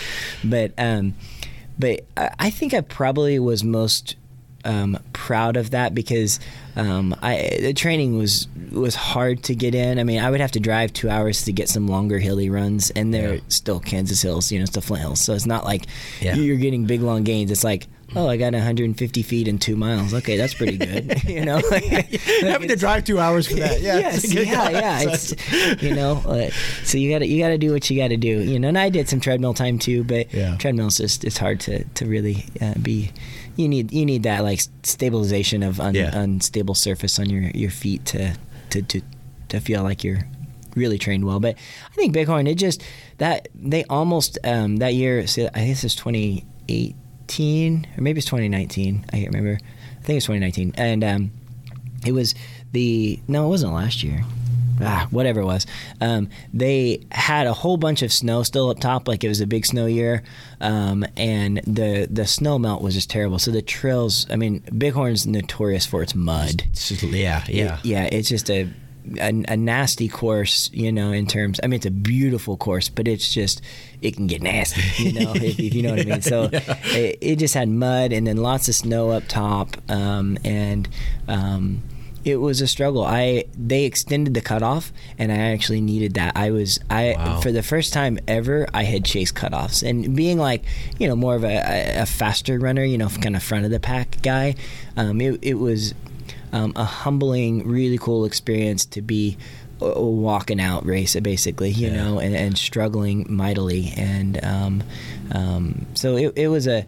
But 0.44 0.74
um, 0.78 1.14
but 1.78 2.00
I, 2.16 2.50
think 2.50 2.74
I 2.74 2.80
probably 2.80 3.38
was 3.38 3.62
most 3.64 4.16
um, 4.64 4.98
proud 5.12 5.56
of 5.56 5.70
that 5.70 5.94
because 5.94 6.40
um, 6.76 7.14
I 7.22 7.58
the 7.60 7.72
training 7.72 8.18
was 8.18 8.48
was 8.72 8.94
hard 8.94 9.42
to 9.44 9.54
get 9.54 9.74
in. 9.74 9.98
I 9.98 10.04
mean, 10.04 10.20
I 10.20 10.30
would 10.30 10.40
have 10.40 10.50
to 10.52 10.60
drive 10.60 10.92
two 10.92 11.08
hours 11.08 11.44
to 11.44 11.52
get 11.52 11.68
some 11.68 11.86
longer 11.86 12.18
hilly 12.18 12.50
runs, 12.50 12.90
and 12.90 13.14
they're 13.14 13.34
Yeah. 13.36 13.40
still 13.48 13.80
Kansas 13.80 14.20
hills, 14.22 14.50
you 14.52 14.58
know, 14.58 14.64
it's 14.64 14.72
the 14.72 14.80
Flint 14.80 15.02
hills. 15.02 15.20
So 15.20 15.32
it's 15.34 15.46
not 15.46 15.64
like 15.64 15.86
Yeah. 16.20 16.34
you're 16.34 16.56
getting 16.56 16.84
big 16.86 17.00
long 17.02 17.22
gains. 17.24 17.50
It's 17.50 17.64
like 17.64 17.86
oh, 18.16 18.28
I 18.28 18.36
got 18.36 18.52
150 18.52 19.22
feet 19.22 19.48
in 19.48 19.58
two 19.58 19.76
miles. 19.76 20.14
Okay, 20.14 20.36
that's 20.36 20.54
pretty 20.54 20.76
good. 20.78 21.22
you 21.28 21.44
know, 21.44 21.60
like, 21.70 21.84
Having 22.42 22.68
to 22.68 22.76
drive 22.76 23.04
two 23.04 23.18
hours 23.18 23.46
for 23.46 23.54
that. 23.54 23.80
Yeah. 23.80 23.98
yes, 23.98 24.32
yeah, 24.32 24.70
yeah. 24.70 25.74
you 25.80 25.94
know, 25.94 26.22
uh, 26.26 26.50
so 26.84 26.98
you 26.98 27.10
got 27.10 27.20
to 27.20 27.26
you 27.26 27.42
got 27.42 27.48
to 27.48 27.58
do 27.58 27.72
what 27.72 27.88
you 27.90 27.98
got 28.00 28.08
to 28.08 28.16
do. 28.16 28.40
You 28.40 28.58
know, 28.58 28.68
and 28.68 28.78
I 28.78 28.88
did 28.88 29.08
some 29.08 29.20
treadmill 29.20 29.54
time 29.54 29.78
too, 29.78 30.04
but 30.04 30.32
Yeah. 30.32 30.56
treadmill's 30.56 30.98
just 30.98 31.24
it's 31.24 31.38
hard 31.38 31.60
to 31.60 31.84
to 31.84 32.06
really 32.06 32.46
uh, 32.60 32.74
be. 32.80 33.12
You 33.56 33.68
need 33.68 33.92
you 33.92 34.06
need 34.06 34.22
that 34.22 34.44
like 34.44 34.60
stabilization 34.84 35.62
of 35.62 35.80
un, 35.80 35.94
Yeah. 35.94 36.16
unstable 36.16 36.74
surface 36.74 37.18
on 37.18 37.28
your 37.28 37.50
your 37.54 37.70
feet 37.70 38.04
to 38.06 38.34
to 38.70 38.82
to 38.82 39.00
to 39.48 39.60
feel 39.60 39.82
like 39.82 40.04
you're 40.04 40.28
really 40.76 40.98
trained 40.98 41.24
well. 41.24 41.40
But 41.40 41.56
I 41.90 41.94
think 41.94 42.14
Bighorn, 42.14 42.46
it 42.46 42.54
just 42.54 42.82
that 43.18 43.48
they 43.54 43.84
almost 43.84 44.38
um, 44.44 44.76
that 44.76 44.94
year. 44.94 45.20
I 45.20 45.26
think 45.26 45.70
it's 45.70 45.84
is 45.84 46.94
2018 47.28 47.86
or 47.96 48.00
maybe 48.02 48.18
it's 48.18 48.26
2019. 48.26 49.04
I 49.08 49.16
can't 49.16 49.26
remember. 49.34 49.58
I 49.62 50.02
think 50.02 50.16
it's 50.18 50.26
2019, 50.26 50.72
and 50.76 51.04
um, 51.04 51.30
it 52.06 52.12
was 52.12 52.34
the 52.72 53.20
no, 53.28 53.46
it 53.46 53.48
wasn't 53.48 53.74
last 53.74 54.02
year. 54.02 54.22
Ah, 54.80 55.08
whatever 55.10 55.40
it 55.40 55.44
was. 55.44 55.66
Um, 56.00 56.28
they 56.54 57.04
had 57.10 57.48
a 57.48 57.52
whole 57.52 57.76
bunch 57.76 58.02
of 58.02 58.12
snow 58.12 58.44
still 58.44 58.70
up 58.70 58.78
top, 58.78 59.08
like 59.08 59.24
it 59.24 59.28
was 59.28 59.40
a 59.40 59.46
big 59.46 59.66
snow 59.66 59.86
year, 59.86 60.22
um, 60.60 61.04
and 61.16 61.58
the 61.66 62.06
the 62.08 62.26
snow 62.26 62.58
melt 62.60 62.80
was 62.80 62.94
just 62.94 63.10
terrible. 63.10 63.38
So 63.40 63.50
the 63.50 63.60
trails, 63.60 64.26
I 64.30 64.36
mean, 64.36 64.60
Bighorn's 64.72 65.26
notorious 65.26 65.84
for 65.84 66.00
its 66.02 66.14
mud. 66.14 66.62
It's 66.70 66.88
just- 66.88 67.02
yeah, 67.02 67.42
yeah. 67.48 67.78
It- 67.80 67.84
yeah, 67.84 68.04
it's 68.04 68.28
just 68.28 68.48
a, 68.50 68.68
a 69.20 69.44
a 69.48 69.56
nasty 69.56 70.08
course, 70.08 70.70
you 70.72 70.92
know. 70.92 71.12
In 71.12 71.26
terms, 71.26 71.60
I 71.62 71.66
mean, 71.66 71.76
it's 71.76 71.86
a 71.86 71.90
beautiful 71.90 72.56
course, 72.56 72.88
but 72.88 73.06
it's 73.08 73.32
just 73.32 73.60
it 74.02 74.14
can 74.16 74.26
get 74.26 74.42
nasty, 74.42 74.82
you 75.02 75.12
know, 75.12 75.32
if, 75.34 75.58
if 75.58 75.74
you 75.74 75.82
know 75.82 75.90
what 75.90 76.00
I 76.00 76.04
mean. 76.04 76.22
So 76.28 76.50
it, 76.52 77.18
it 77.20 77.36
just 77.36 77.54
had 77.54 77.68
mud 77.68 78.12
and 78.12 78.26
then 78.26 78.36
lots 78.36 78.68
of 78.68 78.74
snow 78.74 79.10
up 79.10 79.24
top, 79.28 79.76
um, 79.90 80.36
and 80.44 80.88
um, 81.26 81.82
it 82.24 82.36
was 82.36 82.60
a 82.60 82.66
struggle. 82.66 83.04
I 83.04 83.44
they 83.56 83.84
extended 83.84 84.34
the 84.34 84.40
cutoff, 84.40 84.92
and 85.18 85.32
I 85.32 85.36
actually 85.52 85.80
needed 85.80 86.14
that. 86.14 86.36
I 86.36 86.50
was 86.50 86.78
I 86.90 87.14
Wow. 87.16 87.40
for 87.40 87.52
the 87.52 87.62
first 87.62 87.92
time 87.92 88.18
ever, 88.28 88.66
I 88.74 88.82
had 88.84 89.04
chased 89.04 89.34
cutoffs, 89.34 89.88
and 89.88 90.14
being 90.14 90.38
like 90.38 90.64
you 90.98 91.08
know 91.08 91.16
more 91.16 91.34
of 91.36 91.44
a, 91.44 91.56
a, 91.56 92.02
a 92.02 92.06
faster 92.06 92.58
runner, 92.58 92.84
you 92.84 92.98
know, 92.98 93.08
kind 93.08 93.34
of 93.36 93.42
front 93.42 93.64
of 93.64 93.70
the 93.70 93.80
pack 93.80 94.20
guy. 94.22 94.54
Um, 94.96 95.20
it, 95.20 95.38
it 95.42 95.54
was 95.54 95.94
um, 96.52 96.72
a 96.76 96.84
humbling, 96.84 97.66
really 97.66 97.98
cool 97.98 98.24
experience 98.24 98.84
to 98.86 99.02
be 99.02 99.36
a 99.80 100.02
walking 100.02 100.60
out 100.60 100.84
race, 100.86 101.14
basically, 101.20 101.70
you 101.70 101.88
Yeah. 101.88 102.02
know, 102.04 102.18
and, 102.18 102.34
and 102.34 102.58
struggling 102.58 103.26
mightily. 103.28 103.92
And 103.96 104.44
um, 104.44 104.82
um, 105.32 105.86
so 105.94 106.16
it, 106.16 106.32
it 106.36 106.48
was 106.48 106.66
a 106.66 106.84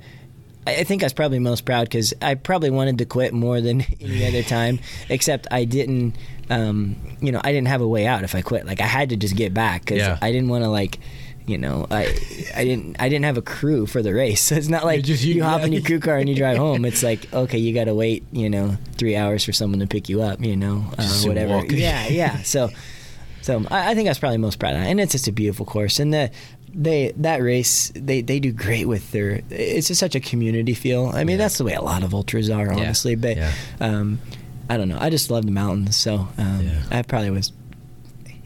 I 0.66 0.84
think 0.84 1.02
I 1.02 1.06
was 1.06 1.14
probably 1.14 1.38
most 1.38 1.64
proud 1.64 1.84
because 1.84 2.12
I 2.20 2.34
probably 2.34 2.70
wanted 2.70 2.98
to 2.98 3.04
quit 3.06 3.32
more 3.32 3.60
than 3.62 3.80
any 4.00 4.26
other 4.26 4.42
time, 4.42 4.78
except 5.08 5.46
I 5.50 5.64
didn't. 5.64 6.14
Um, 6.50 6.96
you 7.20 7.30
know, 7.32 7.40
I 7.42 7.52
didn't 7.52 7.68
have 7.68 7.80
a 7.80 7.88
way 7.88 8.06
out 8.06 8.24
if 8.24 8.34
I 8.34 8.42
quit. 8.42 8.66
Like 8.66 8.80
I 8.80 8.86
had 8.86 9.10
to 9.10 9.16
just 9.16 9.36
get 9.36 9.54
back 9.54 9.82
because 9.82 9.98
Yeah. 9.98 10.18
I 10.20 10.32
didn't 10.32 10.48
want 10.48 10.64
to 10.64 10.70
like. 10.70 10.98
You 11.46 11.58
know, 11.58 11.86
I 11.90 12.02
I 12.54 12.64
didn't 12.64 12.96
I 13.00 13.08
didn't 13.08 13.24
have 13.24 13.36
a 13.36 13.42
crew 13.42 13.86
for 13.86 14.02
the 14.02 14.14
race. 14.14 14.40
So 14.40 14.54
it's 14.60 14.68
not 14.68 14.84
like 14.84 15.02
just 15.02 15.24
you, 15.24 15.34
you- 15.36 15.42
hop 15.42 15.62
in 15.62 15.72
your 15.72 15.82
crew 15.88 15.98
car 16.00 16.16
and 16.18 16.28
you 16.28 16.34
drive 16.36 16.58
home. 16.58 16.84
It's 16.84 17.02
like 17.02 17.32
okay, 17.32 17.58
you 17.58 17.74
got 17.74 17.84
to 17.84 17.94
wait. 17.94 18.24
You 18.32 18.48
know, 18.50 18.76
three 18.96 19.16
hours 19.16 19.44
for 19.44 19.52
someone 19.52 19.80
to 19.80 19.86
pick 19.86 20.08
you 20.08 20.22
up. 20.22 20.40
You 20.40 20.56
know, 20.56 20.84
uh, 20.98 21.08
whatever. 21.24 21.54
walk. 21.56 21.66
Yeah, 21.70 22.06
yeah. 22.22 22.42
So, 22.42 22.70
so 23.42 23.64
I, 23.70 23.90
I 23.90 23.94
think 23.94 24.06
I 24.06 24.10
was 24.10 24.18
probably 24.18 24.38
most 24.38 24.58
proud 24.60 24.74
of 24.74 24.80
that, 24.80 24.86
and 24.88 25.00
it's 25.00 25.12
just 25.12 25.26
a 25.28 25.32
beautiful 25.32 25.66
course. 25.66 25.98
And 25.98 26.12
the 26.14 26.30
they 26.72 27.12
that 27.16 27.42
race 27.42 27.90
they 27.96 28.20
they 28.22 28.38
do 28.38 28.52
great 28.52 28.86
with 28.86 29.10
their. 29.10 29.40
It's 29.50 29.88
just 29.88 29.98
such 29.98 30.14
a 30.14 30.20
community 30.20 30.74
feel. 30.74 31.06
I 31.12 31.24
mean, 31.24 31.30
Yeah. 31.38 31.44
that's 31.44 31.58
the 31.58 31.64
way 31.64 31.74
a 31.74 31.82
lot 31.82 32.04
of 32.04 32.14
ultras 32.14 32.48
are, 32.48 32.70
honestly. 32.72 33.16
But 33.16 33.36
yeah. 33.38 33.52
um, 33.80 34.20
I 34.68 34.76
don't 34.76 34.88
know. 34.88 34.98
I 35.00 35.10
just 35.10 35.30
love 35.32 35.46
the 35.46 35.50
mountains, 35.52 35.96
so 35.96 36.28
um, 36.38 36.60
Yeah. 36.62 36.82
I 36.92 37.02
probably 37.02 37.30
was 37.30 37.50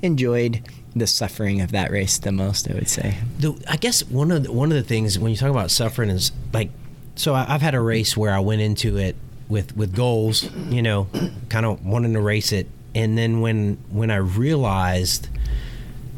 enjoyed 0.03 0.63
the 0.97 1.07
suffering 1.07 1.61
of 1.61 1.73
that 1.73 1.91
race 1.91 2.19
the 2.19 2.33
most. 2.33 2.71
I 2.71 2.75
would 2.75 2.89
say. 2.89 3.19
the, 3.39 3.61
I 3.69 3.77
guess 3.77 4.05
one 4.05 4.31
of 4.31 4.45
the, 4.45 4.53
one 4.53 4.71
of 4.71 4.77
the 4.77 4.83
things 4.83 5.19
when 5.19 5.31
you 5.31 5.37
talk 5.37 5.51
about 5.51 5.71
suffering 5.71 6.11
is 6.11 6.33
like, 6.53 6.71
so 7.17 7.35
I, 7.35 7.47
I've 7.49 7.63
had 7.63 7.75
a 7.75 7.81
race 7.81 8.17
where 8.17 8.33
I 8.33 8.41
went 8.41 8.61
into 8.61 8.97
it 8.97 9.17
with 9.49 9.77
with 9.77 9.95
goals, 9.95 10.51
you 10.69 10.83
know, 10.83 11.09
kind 11.49 11.67
of 11.67 11.85
wanting 11.85 12.13
to 12.15 12.21
race 12.21 12.53
it, 12.53 12.69
and 12.95 13.17
then 13.19 13.41
when 13.41 13.79
when 13.91 14.11
I 14.11 14.17
realized 14.17 15.29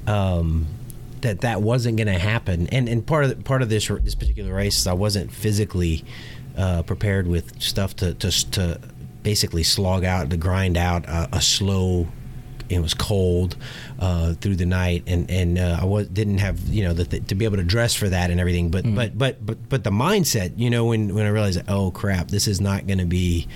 um, 0.06 0.66
that 1.22 1.40
that 1.40 1.62
wasn't 1.62 1.96
going 1.96 2.06
to 2.06 2.18
happen, 2.18 2.68
and 2.68 2.88
and 2.88 3.06
part 3.06 3.24
of 3.24 3.30
the, 3.30 3.36
part 3.42 3.62
of 3.62 3.68
this 3.68 3.88
this 3.88 4.14
particular 4.14 4.54
race 4.54 4.86
I 4.86 4.92
wasn't 4.92 5.32
physically 5.32 6.04
uh, 6.56 6.82
prepared 6.82 7.26
with 7.26 7.60
stuff 7.60 7.96
to 7.96 8.14
to 8.14 8.50
to 8.52 8.80
basically 9.22 9.64
slog 9.64 10.04
out 10.04 10.30
to 10.30 10.36
grind 10.36 10.76
out 10.76 11.04
a, 11.06 11.28
a 11.32 11.40
slow 11.40 12.06
it 12.68 12.80
was 12.80 12.94
cold 12.94 13.56
uh, 13.98 14.34
through 14.34 14.56
the 14.56 14.66
night, 14.66 15.04
and 15.06 15.30
and 15.30 15.58
uh, 15.58 15.78
I 15.80 15.84
was 15.84 16.06
didn't 16.08 16.38
have 16.38 16.60
you 16.68 16.84
know 16.84 16.92
the, 16.92 17.04
th- 17.04 17.26
to 17.28 17.34
be 17.34 17.44
able 17.44 17.56
to 17.56 17.64
dress 17.64 17.94
for 17.94 18.08
that 18.08 18.30
and 18.30 18.38
everything. 18.40 18.70
But 18.70 18.84
but 18.94 19.16
but 19.18 19.44
but 19.46 19.68
but 19.68 19.84
the 19.84 19.90
mindset, 19.90 20.52
you 20.56 20.68
know, 20.70 20.86
when 20.86 21.14
when 21.14 21.24
I 21.26 21.30
realized, 21.30 21.60
oh 21.68 21.90
crap, 21.90 22.28
this 22.28 22.46
is 22.46 22.60
not 22.60 22.86
going 22.86 22.98
to 22.98 23.06
be, 23.06 23.46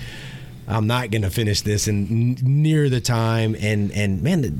I'm 0.66 0.86
not 0.86 1.10
going 1.10 1.22
to 1.22 1.30
finish 1.30 1.60
this 1.62 1.88
and 1.88 2.10
n- 2.10 2.38
near 2.42 2.88
the 2.88 3.00
time, 3.00 3.54
and 3.60 3.92
and 3.92 4.22
man. 4.22 4.42
The, 4.42 4.52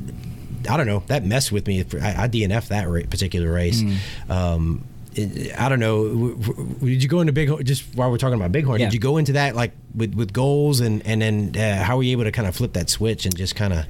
I 0.69 0.77
don't 0.77 0.85
know. 0.85 1.01
That 1.07 1.25
messed 1.25 1.51
with 1.51 1.65
me. 1.65 1.79
I, 1.99 2.25
I 2.25 2.27
DNF 2.27 2.67
that 2.67 2.87
ra- 2.87 3.01
particular 3.09 3.51
race. 3.51 3.81
Um, 4.29 4.85
it- 5.15 5.59
I 5.59 5.67
don't 5.69 5.79
know. 5.79 6.07
W- 6.07 6.35
w- 6.37 6.77
Did 6.93 7.01
you 7.01 7.09
go 7.09 7.19
into 7.21 7.33
Bighorn? 7.33 7.65
Just 7.65 7.83
while 7.95 8.11
we're 8.11 8.19
talking 8.19 8.35
about 8.35 8.51
Bighorn, 8.51 8.79
Yeah. 8.79 8.85
did 8.85 8.93
you 8.93 8.99
go 8.99 9.17
into 9.17 9.33
that 9.33 9.55
like 9.55 9.71
with, 9.95 10.13
with 10.13 10.31
goals 10.33 10.79
and 10.79 11.01
and 11.07 11.19
then 11.23 11.55
uh, 11.57 11.83
how 11.83 11.97
were 11.97 12.03
you 12.03 12.11
able 12.11 12.25
to 12.25 12.31
kind 12.31 12.47
of 12.47 12.55
flip 12.55 12.73
that 12.73 12.91
switch 12.91 13.25
and 13.25 13.35
just 13.35 13.55
kind 13.55 13.73
of 13.73 13.85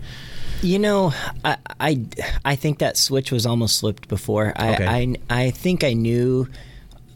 You 0.62 0.80
know, 0.80 1.14
I, 1.44 1.58
I, 1.80 2.06
I 2.46 2.56
think 2.56 2.80
that 2.80 2.98
switch 2.98 3.32
was 3.32 3.46
almost 3.46 3.78
slipped 3.78 4.08
before. 4.08 4.54
I, 4.56 4.74
Okay. 4.74 4.86
I, 4.88 5.16
I 5.46 5.50
think 5.52 5.84
I 5.84 5.94
knew, 5.94 6.48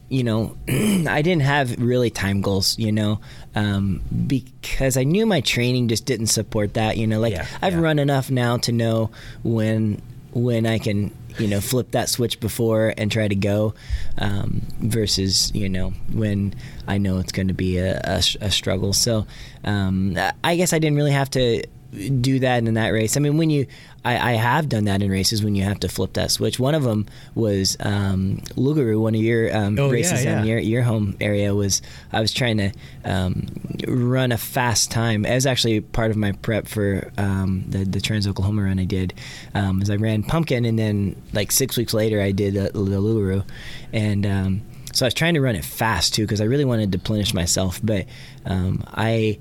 you 0.10 0.24
know, 0.24 0.58
I 0.68 1.22
didn't 1.22 1.42
have 1.44 1.80
really 1.80 2.10
time 2.10 2.42
goals, 2.42 2.78
you 2.80 2.92
know, 2.92 3.20
um, 3.54 4.02
because 4.28 4.98
I 4.98 5.04
knew 5.04 5.26
my 5.26 5.42
training 5.42 5.88
just 5.90 6.06
didn't 6.06 6.28
support 6.28 6.74
that. 6.74 6.98
You 6.98 7.06
know, 7.08 7.20
like 7.20 7.34
Yeah, 7.34 7.46
I've 7.62 7.74
yeah. 7.74 7.80
run 7.80 8.00
enough 8.00 8.32
now 8.32 8.58
to 8.58 8.72
know 8.72 9.12
when 9.44 10.02
when 10.34 10.66
I 10.66 10.80
can, 10.80 11.16
you 11.40 11.48
know, 11.48 11.62
flip 11.62 11.92
that 11.92 12.10
switch 12.10 12.40
before 12.42 12.94
and 12.98 13.10
try 13.10 13.28
to 13.28 13.36
go, 13.36 13.74
um, 14.18 14.62
versus 14.80 15.50
you 15.56 15.70
know 15.70 15.92
when 16.12 16.56
I 16.88 16.98
know 16.98 17.20
it's 17.20 17.32
going 17.32 17.48
to 17.48 17.54
be 17.54 17.78
a, 17.78 18.02
a, 18.04 18.22
a 18.42 18.52
struggle. 18.52 18.92
So 18.92 19.26
um, 19.64 20.18
I 20.44 20.56
guess 20.58 20.74
I 20.74 20.80
didn't 20.80 20.98
really 20.98 21.14
have 21.14 21.30
to 21.32 21.64
do 21.96 22.40
that 22.40 22.60
in 22.66 22.74
that 22.76 22.90
race. 22.90 23.18
I 23.18 23.20
mean, 23.20 23.38
when 23.38 23.50
you, 23.50 23.66
I, 24.04 24.32
I 24.32 24.34
have 24.34 24.70
done 24.70 24.86
that 24.86 25.02
in 25.02 25.10
races 25.10 25.44
when 25.44 25.56
you 25.56 25.64
have 25.64 25.80
to 25.80 25.88
flip 25.90 26.14
that 26.14 26.30
switch. 26.32 26.60
One 26.60 26.76
of 26.76 26.84
them 26.84 27.08
was 27.34 27.76
um, 27.80 28.38
Lugaru, 28.56 29.00
one 29.02 29.16
of 29.16 29.22
your 29.22 29.56
um, 29.56 29.80
Oh, 29.80 29.90
races 29.90 30.24
yeah. 30.24 30.40
in 30.42 30.46
your 30.46 30.60
your 30.60 30.84
home 30.84 31.16
area. 31.20 31.56
Was 31.56 31.82
I 32.12 32.22
was 32.22 32.32
trying 32.32 32.58
to 32.58 32.72
um, 33.04 33.48
run 33.88 34.32
a 34.32 34.38
fast 34.38 34.92
time. 34.92 35.26
It 35.26 35.34
was 35.34 35.46
actually 35.46 35.82
part 35.82 36.12
of 36.12 36.18
my 36.18 36.34
prep 36.34 36.68
for 36.68 37.12
um, 37.18 37.64
the 37.68 37.80
the 37.86 38.00
Trans 38.02 38.28
Oklahoma 38.28 38.64
run 38.64 38.80
I 38.80 38.86
did. 38.86 39.14
Um, 39.54 39.82
as 39.82 39.90
I 39.90 39.96
ran 39.96 40.24
Pumpkin, 40.24 40.66
and 40.66 40.78
then 40.78 41.22
like 41.34 41.52
six 41.52 41.76
weeks 41.78 41.94
later, 41.94 42.22
I 42.22 42.32
did 42.32 42.54
the, 42.54 42.72
the 42.72 43.00
Lugaru, 43.00 43.44
and. 43.92 44.26
Um, 44.26 44.62
so 44.94 45.06
I 45.06 45.08
was 45.08 45.14
trying 45.14 45.34
to 45.34 45.42
run 45.42 45.58
it 45.58 45.66
fast 45.66 46.14
too 46.14 46.24
because 46.24 46.40
I 46.40 46.46
really 46.46 46.64
wanted 46.64 46.94
to 46.94 46.98
plenish 46.98 47.34
myself, 47.34 47.82
but 47.84 48.06
um, 48.46 48.82
I 48.88 49.40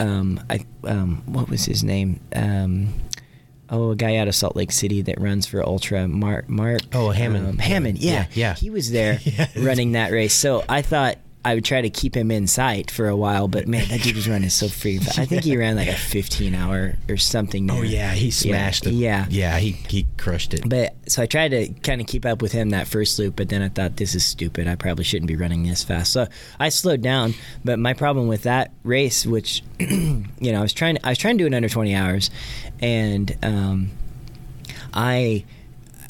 um, 0.00 0.40
I 0.50 0.64
um, 0.84 1.22
what 1.26 1.48
was 1.48 1.64
his 1.64 1.84
name? 1.84 2.18
Um, 2.34 2.88
oh, 3.68 3.90
a 3.92 3.96
guy 3.96 4.16
out 4.16 4.26
of 4.28 4.34
Salt 4.34 4.56
Lake 4.56 4.72
City 4.72 5.02
that 5.02 5.20
runs 5.20 5.46
for 5.46 5.62
Altra. 5.62 6.08
Mark 6.08 6.48
Mark. 6.48 6.80
Oh, 6.92 7.10
Hammond. 7.10 7.46
Um, 7.46 7.58
Hammond. 7.58 7.98
Yeah. 7.98 8.12
Yeah, 8.12 8.26
yeah. 8.34 8.54
He 8.54 8.70
was 8.70 8.90
there 8.90 9.20
Yeah. 9.24 9.46
running 9.56 9.92
that 9.92 10.10
race. 10.10 10.34
So 10.34 10.64
I 10.68 10.82
thought 10.82 11.18
I 11.42 11.54
would 11.54 11.64
try 11.64 11.80
to 11.80 11.88
keep 11.88 12.14
him 12.14 12.30
in 12.30 12.46
sight 12.46 12.90
for 12.90 13.08
a 13.08 13.16
while, 13.16 13.48
but 13.48 13.66
man, 13.66 13.88
that 13.88 14.02
dude 14.02 14.16
was 14.16 14.28
running 14.28 14.50
so 14.50 14.66
freaking 14.66 15.04
fast. 15.04 15.18
I 15.18 15.24
think 15.24 15.42
he 15.42 15.56
ran 15.58 15.76
like 15.76 15.88
a 15.88 15.94
15 15.94 16.54
hour 16.54 16.96
or 17.08 17.16
something. 17.16 17.70
Oh 17.70 17.80
yeah, 17.80 18.12
he 18.12 18.30
smashed 18.30 18.86
it. 18.86 18.92
Yeah. 18.92 19.26
yeah, 19.30 19.58
he 19.58 19.72
he 19.72 20.06
crushed 20.18 20.52
it. 20.52 20.68
But 20.68 20.94
so 21.08 21.22
I 21.22 21.26
tried 21.26 21.48
to 21.48 21.68
kind 21.82 22.00
of 22.00 22.06
keep 22.06 22.26
up 22.26 22.42
with 22.42 22.52
him 22.52 22.70
that 22.70 22.88
first 22.88 23.18
loop, 23.18 23.36
but 23.36 23.48
then 23.48 23.62
I 23.62 23.70
thought 23.70 23.96
this 23.96 24.14
is 24.14 24.24
stupid. 24.24 24.68
I 24.68 24.74
probably 24.74 25.04
shouldn't 25.04 25.28
be 25.28 25.36
running 25.36 25.62
this 25.62 25.82
fast. 25.82 26.12
So 26.12 26.26
I 26.58 26.68
slowed 26.68 27.00
down. 27.00 27.34
But 27.64 27.78
my 27.78 27.94
problem 27.94 28.28
with 28.28 28.42
that 28.42 28.72
race, 28.84 29.24
which 29.24 29.62
you 29.78 30.26
know, 30.40 30.58
I 30.58 30.62
was 30.62 30.74
trying, 30.74 30.98
I 31.02 31.10
was 31.10 31.18
trying 31.18 31.38
to 31.38 31.44
do 31.44 31.46
it 31.46 31.56
under 31.56 31.68
20 31.70 31.94
hours, 31.94 32.30
and 32.80 33.36
um, 33.42 33.90
I 34.92 35.44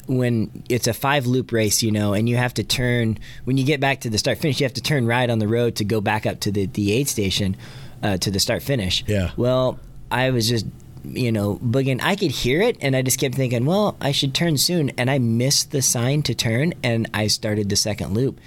when 0.07 0.63
it's 0.69 0.87
a 0.87 0.93
five 0.93 1.25
loop 1.27 1.51
race, 1.51 1.83
you 1.83 1.91
know, 1.91 2.13
and 2.13 2.27
you 2.27 2.37
have 2.37 2.53
to 2.55 2.63
turn 2.63 3.17
when 3.43 3.57
you 3.57 3.65
get 3.65 3.79
back 3.79 4.01
to 4.01 4.09
the 4.09 4.17
start 4.17 4.37
finish, 4.37 4.59
you 4.59 4.65
have 4.65 4.73
to 4.73 4.81
turn 4.81 5.05
right 5.05 5.29
on 5.29 5.39
the 5.39 5.47
road 5.47 5.75
to 5.77 5.85
go 5.85 6.01
back 6.01 6.25
up 6.25 6.39
to 6.41 6.51
the 6.51 6.65
the 6.67 6.91
aid 6.91 7.07
station 7.07 7.55
uh, 8.03 8.17
to 8.17 8.31
the 8.31 8.39
start 8.39 8.63
finish. 8.63 9.03
Yeah. 9.07 9.31
Well, 9.37 9.79
I 10.09 10.31
was 10.31 10.47
just 10.47 10.65
you 11.03 11.31
know 11.31 11.57
boogieing. 11.57 12.01
I 12.01 12.15
could 12.15 12.31
hear 12.31 12.61
it, 12.61 12.77
and 12.81 12.95
I 12.95 13.01
just 13.01 13.19
kept 13.19 13.35
thinking, 13.35 13.65
well, 13.65 13.97
I 14.01 14.11
should 14.11 14.33
turn 14.33 14.57
soon, 14.57 14.91
and 14.97 15.09
I 15.09 15.19
missed 15.19 15.71
the 15.71 15.81
sign 15.81 16.23
to 16.23 16.35
turn, 16.35 16.73
and 16.83 17.09
I 17.13 17.27
started 17.27 17.69
the 17.69 17.75
second 17.75 18.13
loop. 18.13 18.39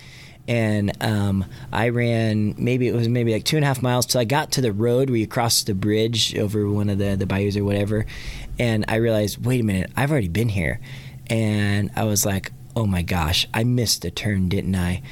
And 0.46 0.92
um, 1.02 1.46
I 1.72 1.88
ran 1.88 2.54
maybe 2.58 2.86
it 2.86 2.94
was 2.94 3.08
maybe 3.08 3.32
like 3.32 3.44
two 3.44 3.56
and 3.56 3.64
a 3.64 3.66
half 3.66 3.80
miles 3.80 4.04
till 4.04 4.20
I 4.20 4.24
got 4.24 4.52
to 4.52 4.60
the 4.60 4.74
road 4.74 5.08
where 5.08 5.18
you 5.18 5.26
cross 5.26 5.62
the 5.62 5.74
bridge 5.74 6.36
over 6.36 6.68
one 6.68 6.90
of 6.90 6.98
the 6.98 7.16
the 7.16 7.24
bayous 7.24 7.56
or 7.56 7.64
whatever, 7.64 8.04
and 8.58 8.84
I 8.88 8.96
realized, 8.96 9.44
wait 9.44 9.62
a 9.62 9.64
minute, 9.64 9.90
I've 9.96 10.10
already 10.10 10.28
been 10.28 10.50
here 10.50 10.80
and 11.28 11.90
I 11.96 12.04
was 12.04 12.24
like, 12.26 12.52
"Oh 12.76 12.86
my 12.86 13.02
gosh, 13.02 13.46
I 13.54 13.64
missed 13.64 14.04
a 14.04 14.10
turn, 14.10 14.48
didn't 14.48 14.74
I?" 14.76 15.02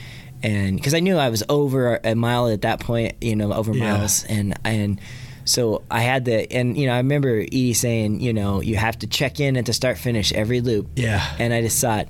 And 0.42 0.76
because 0.76 0.94
I 0.94 1.00
knew 1.00 1.16
I 1.16 1.28
was 1.28 1.42
over 1.48 2.00
a 2.02 2.14
mile 2.14 2.48
at 2.48 2.62
that 2.62 2.80
point, 2.80 3.14
you 3.20 3.36
know, 3.36 3.52
over 3.52 3.72
Yeah. 3.72 3.92
miles, 3.98 4.24
and 4.24 4.58
and 4.64 5.00
so 5.44 5.82
I 5.90 6.00
had 6.00 6.24
the 6.24 6.52
and 6.52 6.76
you 6.76 6.86
know 6.86 6.94
I 6.94 6.98
remember 6.98 7.40
Edie 7.40 7.72
saying, 7.74 8.20
you 8.20 8.32
know, 8.32 8.60
you 8.60 8.76
have 8.76 8.98
to 9.00 9.06
check 9.06 9.40
in 9.40 9.56
at 9.56 9.66
the 9.66 9.72
start 9.72 9.98
finish 9.98 10.32
every 10.32 10.60
loop, 10.60 10.88
Yeah. 10.96 11.24
and 11.38 11.52
I 11.52 11.62
just 11.62 11.80
thought. 11.80 12.08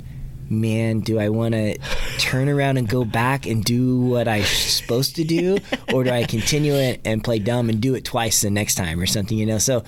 Man, 0.50 1.00
do 1.00 1.18
I 1.18 1.30
want 1.30 1.54
to 1.54 1.78
turn 2.18 2.46
around 2.50 2.76
and 2.76 2.86
go 2.86 3.06
back 3.06 3.46
and 3.46 3.64
do 3.64 4.00
what 4.00 4.28
I'm 4.28 4.42
supposed 4.44 5.16
to 5.16 5.24
do, 5.24 5.56
or 5.94 6.04
do 6.04 6.10
I 6.10 6.24
continue 6.24 6.74
it 6.74 7.00
and 7.06 7.24
play 7.24 7.38
dumb 7.38 7.70
and 7.70 7.80
do 7.80 7.94
it 7.94 8.04
twice 8.04 8.42
the 8.42 8.50
next 8.50 8.74
time 8.74 9.00
or 9.00 9.06
something? 9.06 9.38
You 9.38 9.46
know, 9.46 9.56
so 9.56 9.82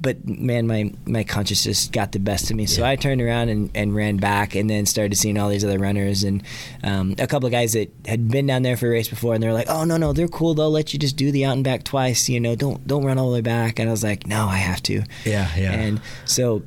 but 0.00 0.26
man, 0.28 0.66
my 0.66 0.92
my 1.06 1.24
conscience 1.24 1.64
just 1.64 1.92
got 1.92 2.12
the 2.12 2.18
best 2.18 2.50
of 2.50 2.56
me. 2.56 2.66
So 2.66 2.82
Yeah. 2.82 2.90
I 2.90 2.96
turned 2.96 3.22
around 3.22 3.48
and, 3.48 3.70
and 3.74 3.94
ran 3.94 4.16
back, 4.18 4.54
and 4.54 4.68
then 4.68 4.86
started 4.86 5.16
seeing 5.16 5.38
all 5.38 5.48
these 5.48 5.64
other 5.64 5.78
runners 5.78 6.24
and 6.24 6.42
um, 6.82 7.14
a 7.18 7.26
couple 7.26 7.46
of 7.46 7.52
guys 7.52 7.72
that 7.72 7.90
had 8.06 8.28
been 8.28 8.46
down 8.46 8.62
there 8.62 8.76
for 8.76 8.86
a 8.88 8.90
race 8.90 9.08
before, 9.08 9.34
and 9.34 9.42
they're 9.42 9.52
like, 9.52 9.68
"Oh 9.70 9.84
no, 9.84 9.96
no, 9.96 10.12
they're 10.12 10.28
cool. 10.28 10.54
They'll 10.54 10.70
let 10.70 10.92
you 10.92 10.98
just 10.98 11.16
do 11.16 11.30
the 11.30 11.44
out 11.44 11.54
and 11.54 11.64
back 11.64 11.84
twice. 11.84 12.28
You 12.28 12.40
know, 12.40 12.54
don't 12.54 12.86
don't 12.86 13.04
run 13.04 13.18
all 13.18 13.28
the 13.30 13.34
way 13.34 13.40
back." 13.40 13.78
And 13.78 13.88
I 13.88 13.92
was 13.92 14.02
like, 14.04 14.26
"No, 14.26 14.46
I 14.46 14.56
have 14.58 14.82
to." 14.84 15.02
Yeah, 15.24 15.48
yeah. 15.56 15.72
And 15.72 16.00
so, 16.24 16.62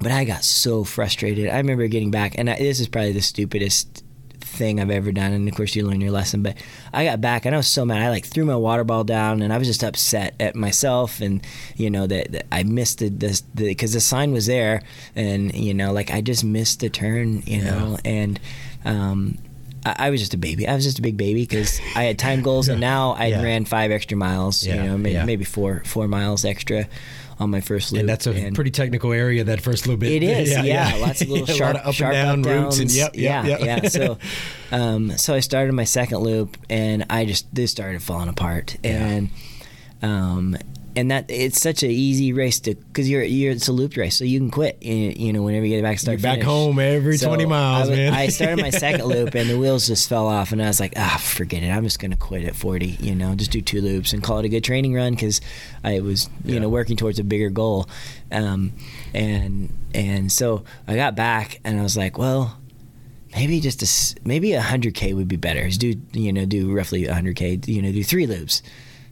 but 0.00 0.10
I 0.12 0.24
got 0.24 0.44
so 0.44 0.84
frustrated. 0.84 1.48
I 1.48 1.56
remember 1.58 1.86
getting 1.86 2.10
back, 2.10 2.34
and 2.36 2.50
I, 2.50 2.56
this 2.58 2.80
is 2.80 2.88
probably 2.88 3.12
the 3.12 3.22
stupidest 3.22 4.01
thing 4.62 4.80
I've 4.80 4.90
ever 4.90 5.10
done. 5.10 5.32
And 5.32 5.48
of 5.48 5.54
course, 5.56 5.74
you 5.74 5.84
learn 5.86 6.00
your 6.00 6.12
lesson. 6.12 6.42
But 6.42 6.56
I 6.92 7.04
got 7.04 7.20
back, 7.20 7.44
and 7.46 7.54
I 7.54 7.58
was 7.58 7.66
so 7.66 7.84
mad. 7.84 8.00
I 8.00 8.10
like 8.10 8.24
threw 8.26 8.44
my 8.44 8.54
water 8.56 8.84
ball 8.84 9.02
down, 9.04 9.42
and 9.42 9.52
I 9.52 9.58
was 9.58 9.66
just 9.66 9.82
upset 9.82 10.34
at 10.38 10.54
myself, 10.54 11.20
and 11.20 11.44
you 11.76 11.90
know 11.90 12.06
that, 12.06 12.30
that 12.32 12.46
I 12.52 12.62
missed 12.62 13.00
the 13.00 13.08
this 13.08 13.40
because 13.42 13.92
the, 13.92 14.00
sign 14.00 14.32
was 14.32 14.46
there, 14.46 14.82
and 15.16 15.52
you 15.54 15.74
know, 15.74 15.92
like 15.92 16.10
I 16.12 16.20
just 16.20 16.44
missed 16.44 16.80
the 16.80 16.88
turn, 16.90 17.42
you 17.46 17.62
know, 17.62 17.98
and. 18.04 18.38
Um, 18.84 19.38
I 19.84 20.06
I 20.06 20.10
was 20.10 20.20
just 20.20 20.34
a 20.34 20.38
baby. 20.38 20.66
I 20.68 20.74
was 20.76 20.84
just 20.84 20.98
a 21.00 21.02
big 21.02 21.16
baby 21.16 21.42
because 21.42 21.80
I 21.96 22.04
had 22.04 22.16
time 22.18 22.42
goals, 22.42 22.68
and 22.68 22.80
now 22.92 23.12
I 23.18 23.26
Yeah. 23.26 23.42
ran 23.42 23.64
five 23.64 23.90
extra 23.90 24.16
miles. 24.16 24.64
Yeah, 24.64 24.76
You 24.76 24.82
know, 24.90 24.98
maybe, 24.98 25.14
yeah. 25.14 25.24
maybe 25.24 25.44
four 25.44 25.82
four 25.84 26.06
miles 26.08 26.44
extra 26.44 26.86
on 27.38 27.50
my 27.50 27.60
first 27.60 27.92
loop. 27.92 28.00
and 28.00 28.08
that's 28.08 28.26
a 28.26 28.32
and- 28.32 28.54
pretty 28.54 28.70
technical 28.70 29.12
area. 29.12 29.44
That 29.44 29.60
first 29.60 29.86
little 29.86 29.98
bit. 29.98 30.10
it 30.12 30.22
is, 30.40 30.50
yeah, 30.50 30.96
Lots 30.96 31.22
of 31.22 31.28
little 31.28 31.46
Yeah, 31.48 31.54
sharp, 31.54 31.76
of 31.76 31.86
up 31.88 31.94
sharp 31.94 32.14
and 32.14 32.44
down 32.44 32.54
up 32.56 32.62
routes, 32.64 32.78
and 32.78 32.90
yep, 32.92 33.12
yep, 33.14 33.44
yeah, 33.46 33.58
yep. 33.58 33.82
yeah. 33.82 33.88
So, 33.88 34.18
um, 34.72 35.16
so 35.16 35.34
I 35.34 35.40
started 35.40 35.72
my 35.72 35.84
second 35.84 36.18
loop, 36.18 36.56
and 36.70 37.06
I 37.10 37.24
just 37.24 37.52
this 37.54 37.70
started 37.70 38.02
falling 38.02 38.28
apart, 38.28 38.76
and 38.84 39.30
um, 40.02 40.56
and 40.94 41.10
that 41.10 41.30
it's 41.30 41.60
such 41.60 41.82
an 41.82 41.90
easy 41.90 42.32
race 42.32 42.60
to 42.60 42.74
because 42.74 43.08
you're 43.08 43.22
you're 43.22 43.52
it's 43.52 43.68
a 43.68 43.72
loop 43.72 43.96
race, 43.96 44.16
so 44.16 44.24
you 44.24 44.38
can 44.38 44.50
quit. 44.50 44.82
You, 44.82 44.94
you 44.94 45.32
know, 45.32 45.42
whenever 45.42 45.64
you 45.64 45.76
get 45.76 45.82
back, 45.82 45.98
start 45.98 46.18
You're 46.20 46.22
back 46.36 46.42
home 46.42 46.78
every 46.78 47.16
20 47.16 47.46
miles, 47.46 47.88
I, 47.88 47.90
was- 47.90 47.98
man. 47.98 48.12
I 48.14 48.26
started 48.28 48.60
my 48.60 48.70
second 48.70 49.06
loop, 49.06 49.34
and 49.34 49.48
the 49.48 49.58
wheels 49.58 49.86
just 49.86 50.08
fell 50.08 50.26
off, 50.26 50.52
and 50.52 50.62
I 50.62 50.66
was 50.66 50.80
like, 50.80 50.92
ah, 50.96 51.18
forget 51.22 51.62
it. 51.62 51.68
I'm 51.70 51.84
just 51.84 51.98
gonna 51.98 52.16
quit 52.16 52.44
at 52.44 52.54
40. 52.54 52.86
You 53.00 53.14
know, 53.14 53.34
just 53.34 53.50
do 53.50 53.60
two 53.62 53.80
loops 53.80 54.12
and 54.12 54.22
call 54.22 54.38
it 54.38 54.44
a 54.44 54.48
good 54.48 54.64
training 54.64 54.94
run 54.94 55.14
because 55.14 55.40
I 55.82 56.00
was 56.00 56.28
you 56.44 56.54
Yeah. 56.54 56.60
know 56.60 56.68
working 56.68 56.96
towards 56.96 57.18
a 57.18 57.24
bigger 57.24 57.48
goal, 57.50 57.88
um, 58.30 58.72
and 59.14 59.72
and 59.94 60.30
so 60.30 60.64
I 60.86 60.94
got 60.96 61.16
back, 61.16 61.60
and 61.64 61.78
I 61.78 61.82
was 61.82 61.96
like, 61.96 62.18
well. 62.18 62.58
Maybe 63.34 63.60
just 63.60 63.82
a 63.82 64.20
maybe 64.28 64.52
a 64.52 64.60
hundred 64.60 64.94
k 64.94 65.14
would 65.14 65.26
be 65.26 65.36
better. 65.36 65.66
Just 65.66 65.80
do 65.80 65.94
you 66.12 66.34
know 66.34 66.44
do 66.44 66.70
roughly 66.70 67.06
a 67.06 67.14
hundred 67.14 67.34
k. 67.36 67.58
You 67.64 67.80
know 67.80 67.90
do 67.90 68.04
three 68.04 68.26
loops. 68.26 68.62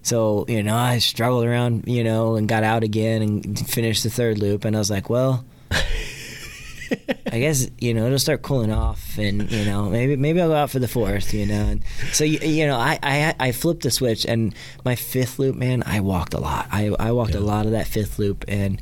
So 0.03 0.44
you 0.48 0.62
know 0.62 0.76
I 0.76 0.98
struggled 0.98 1.44
around 1.44 1.84
you 1.86 2.05
know 2.05 2.36
and 2.36 2.48
got 2.48 2.62
out 2.62 2.82
again 2.82 3.22
and 3.22 3.68
finished 3.68 4.03
the 4.03 4.11
third 4.11 4.38
loop. 4.38 4.64
And 4.64 4.74
I 4.76 4.78
was 4.78 4.90
like, 4.90 5.11
well, 5.11 5.44
I 5.70 7.30
guess 7.38 7.68
you 7.78 7.94
know 7.94 8.07
it'll 8.07 8.18
start 8.18 8.42
cooling 8.42 8.72
off, 8.72 9.18
and 9.18 9.51
you 9.51 9.64
know 9.64 9.88
maybe 9.88 10.16
maybe 10.16 10.40
I'll 10.40 10.48
go 10.48 10.55
out 10.55 10.70
for 10.70 10.78
the 10.78 10.88
fourth. 10.88 11.32
You 11.34 11.46
know, 11.46 11.66
and 11.66 11.82
so 12.12 12.24
you, 12.24 12.38
you 12.40 12.66
know 12.66 12.76
I, 12.76 12.98
I 13.03 13.34
I 13.38 13.53
flipped 13.53 13.82
the 13.82 13.90
switch, 13.90 14.24
and 14.24 14.55
my 14.84 14.96
fifth 14.96 15.38
loop, 15.38 15.57
man, 15.57 15.82
I 15.86 16.01
walked 16.01 16.34
a 16.34 16.40
lot. 16.40 16.66
I 16.70 16.94
I 16.98 17.12
walked 17.12 17.34
a 17.34 17.40
lot 17.40 17.66
of 17.66 17.72
that 17.72 17.86
fifth 17.86 18.18
loop, 18.18 18.44
and 18.48 18.80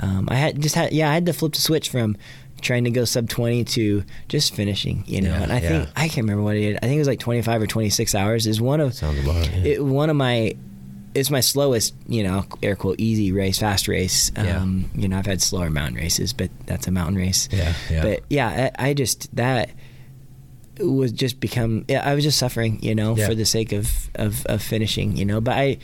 um, 0.00 0.28
I 0.30 0.36
had 0.36 0.60
just 0.60 0.74
had 0.74 0.92
yeah 0.92 1.10
I 1.10 1.14
had 1.14 1.26
to 1.26 1.32
flip 1.32 1.52
the 1.52 1.60
switch 1.60 1.90
from 1.90 2.16
trying 2.60 2.84
to 2.84 2.90
go 2.90 3.04
sub 3.04 3.28
20 3.28 3.64
to 3.64 4.04
just 4.28 4.54
finishing 4.54 5.04
you 5.06 5.20
know 5.20 5.30
Yeah, 5.30 5.42
and 5.42 5.52
i 5.52 5.60
think 5.60 5.88
i 5.96 6.08
can't 6.08 6.18
remember 6.24 6.42
what 6.42 6.56
it 6.56 6.60
did 6.60 6.76
i 6.76 6.80
think 6.80 6.94
it 6.94 6.98
was 6.98 7.08
like 7.08 7.20
25 7.20 7.62
or 7.62 7.66
26 7.66 8.14
hours 8.14 8.46
is 8.46 8.60
one 8.60 8.80
of 8.80 8.94
Sounds 8.94 9.18
about 9.22 9.36
right, 9.36 9.50
yeah. 9.56 9.64
it, 9.74 9.84
one 9.84 10.10
of 10.10 10.16
my 10.16 10.54
it's 11.14 11.30
my 11.30 11.40
slowest 11.40 11.94
you 12.06 12.22
know 12.22 12.44
air 12.62 12.76
quote 12.76 13.00
easy 13.00 13.32
race 13.32 13.58
fast 13.58 13.88
race 13.88 14.30
Yeah. 14.36 14.60
um 14.60 14.90
you 14.94 15.08
know 15.08 15.18
i've 15.18 15.26
had 15.26 15.40
slower 15.40 15.70
mountain 15.70 15.96
races 15.96 16.32
but 16.32 16.50
that's 16.66 16.86
a 16.86 16.90
mountain 16.90 17.16
race 17.16 17.48
Yeah, 17.50 17.74
yeah. 17.90 18.02
but 18.02 18.20
yeah 18.28 18.70
i, 18.78 18.88
I 18.90 18.94
just 18.94 19.34
that 19.36 19.70
was 20.80 21.10
just 21.12 21.40
become 21.40 21.84
yeah, 21.88 22.08
i 22.08 22.14
was 22.14 22.22
just 22.24 22.38
suffering 22.38 22.78
you 22.82 22.94
know 22.94 23.16
Yeah. 23.16 23.26
for 23.26 23.34
the 23.34 23.44
sake 23.46 23.72
of, 23.72 23.90
of 24.14 24.44
of 24.46 24.62
finishing 24.62 25.16
you 25.16 25.24
know 25.24 25.40
but 25.40 25.56
i 25.56 25.78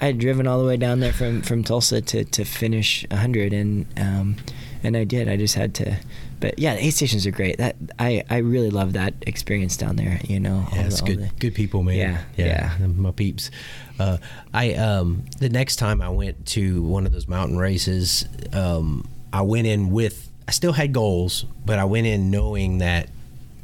i 0.00 0.06
had 0.06 0.18
driven 0.18 0.46
all 0.48 0.58
the 0.60 0.66
way 0.66 0.76
down 0.76 0.98
there 1.00 1.12
from 1.12 1.42
from 1.42 1.62
tulsa 1.62 2.00
to 2.00 2.24
to 2.24 2.44
finish 2.44 3.06
100 3.10 3.52
and 3.52 3.86
um 3.98 4.36
and 4.82 4.96
i 4.96 5.04
did 5.04 5.28
i 5.28 5.36
just 5.36 5.54
had 5.54 5.74
to 5.74 5.96
but 6.40 6.58
yeah 6.58 6.74
the 6.74 6.84
aid 6.86 6.92
stations 6.94 7.26
are 7.26 7.30
great 7.30 7.56
that 7.58 7.76
i 7.98 8.22
i 8.30 8.38
really 8.38 8.70
love 8.70 8.92
that 8.94 9.14
experience 9.26 9.76
down 9.76 9.96
there 9.96 10.18
you 10.24 10.40
know 10.40 10.66
Yeah, 10.72 10.88
the- 10.88 11.02
good. 11.04 11.18
the- 11.20 11.30
good 11.38 11.54
people, 11.54 11.82
man. 11.82 11.96
Yeah, 11.96 12.22
yeah. 12.36 12.86
My 12.96 13.10
peeps. 13.12 13.50
Uh, 13.98 14.16
I 14.54 14.74
um, 14.74 15.24
the 15.38 15.48
next 15.48 15.76
time 15.76 16.00
I 16.02 16.08
went 16.08 16.46
to 16.46 16.82
one 16.82 17.06
of 17.06 17.12
those 17.12 17.28
mountain 17.28 17.58
races, 17.58 18.26
um, 18.52 19.06
I 19.32 19.42
went 19.42 19.66
in 19.66 19.90
with. 19.90 20.28
I 20.48 20.50
still 20.52 20.72
had 20.72 20.92
goals, 20.92 21.44
but 21.64 21.78
I 21.78 21.84
went 21.84 22.06
in 22.06 22.30
knowing 22.30 22.78
that. 22.78 23.08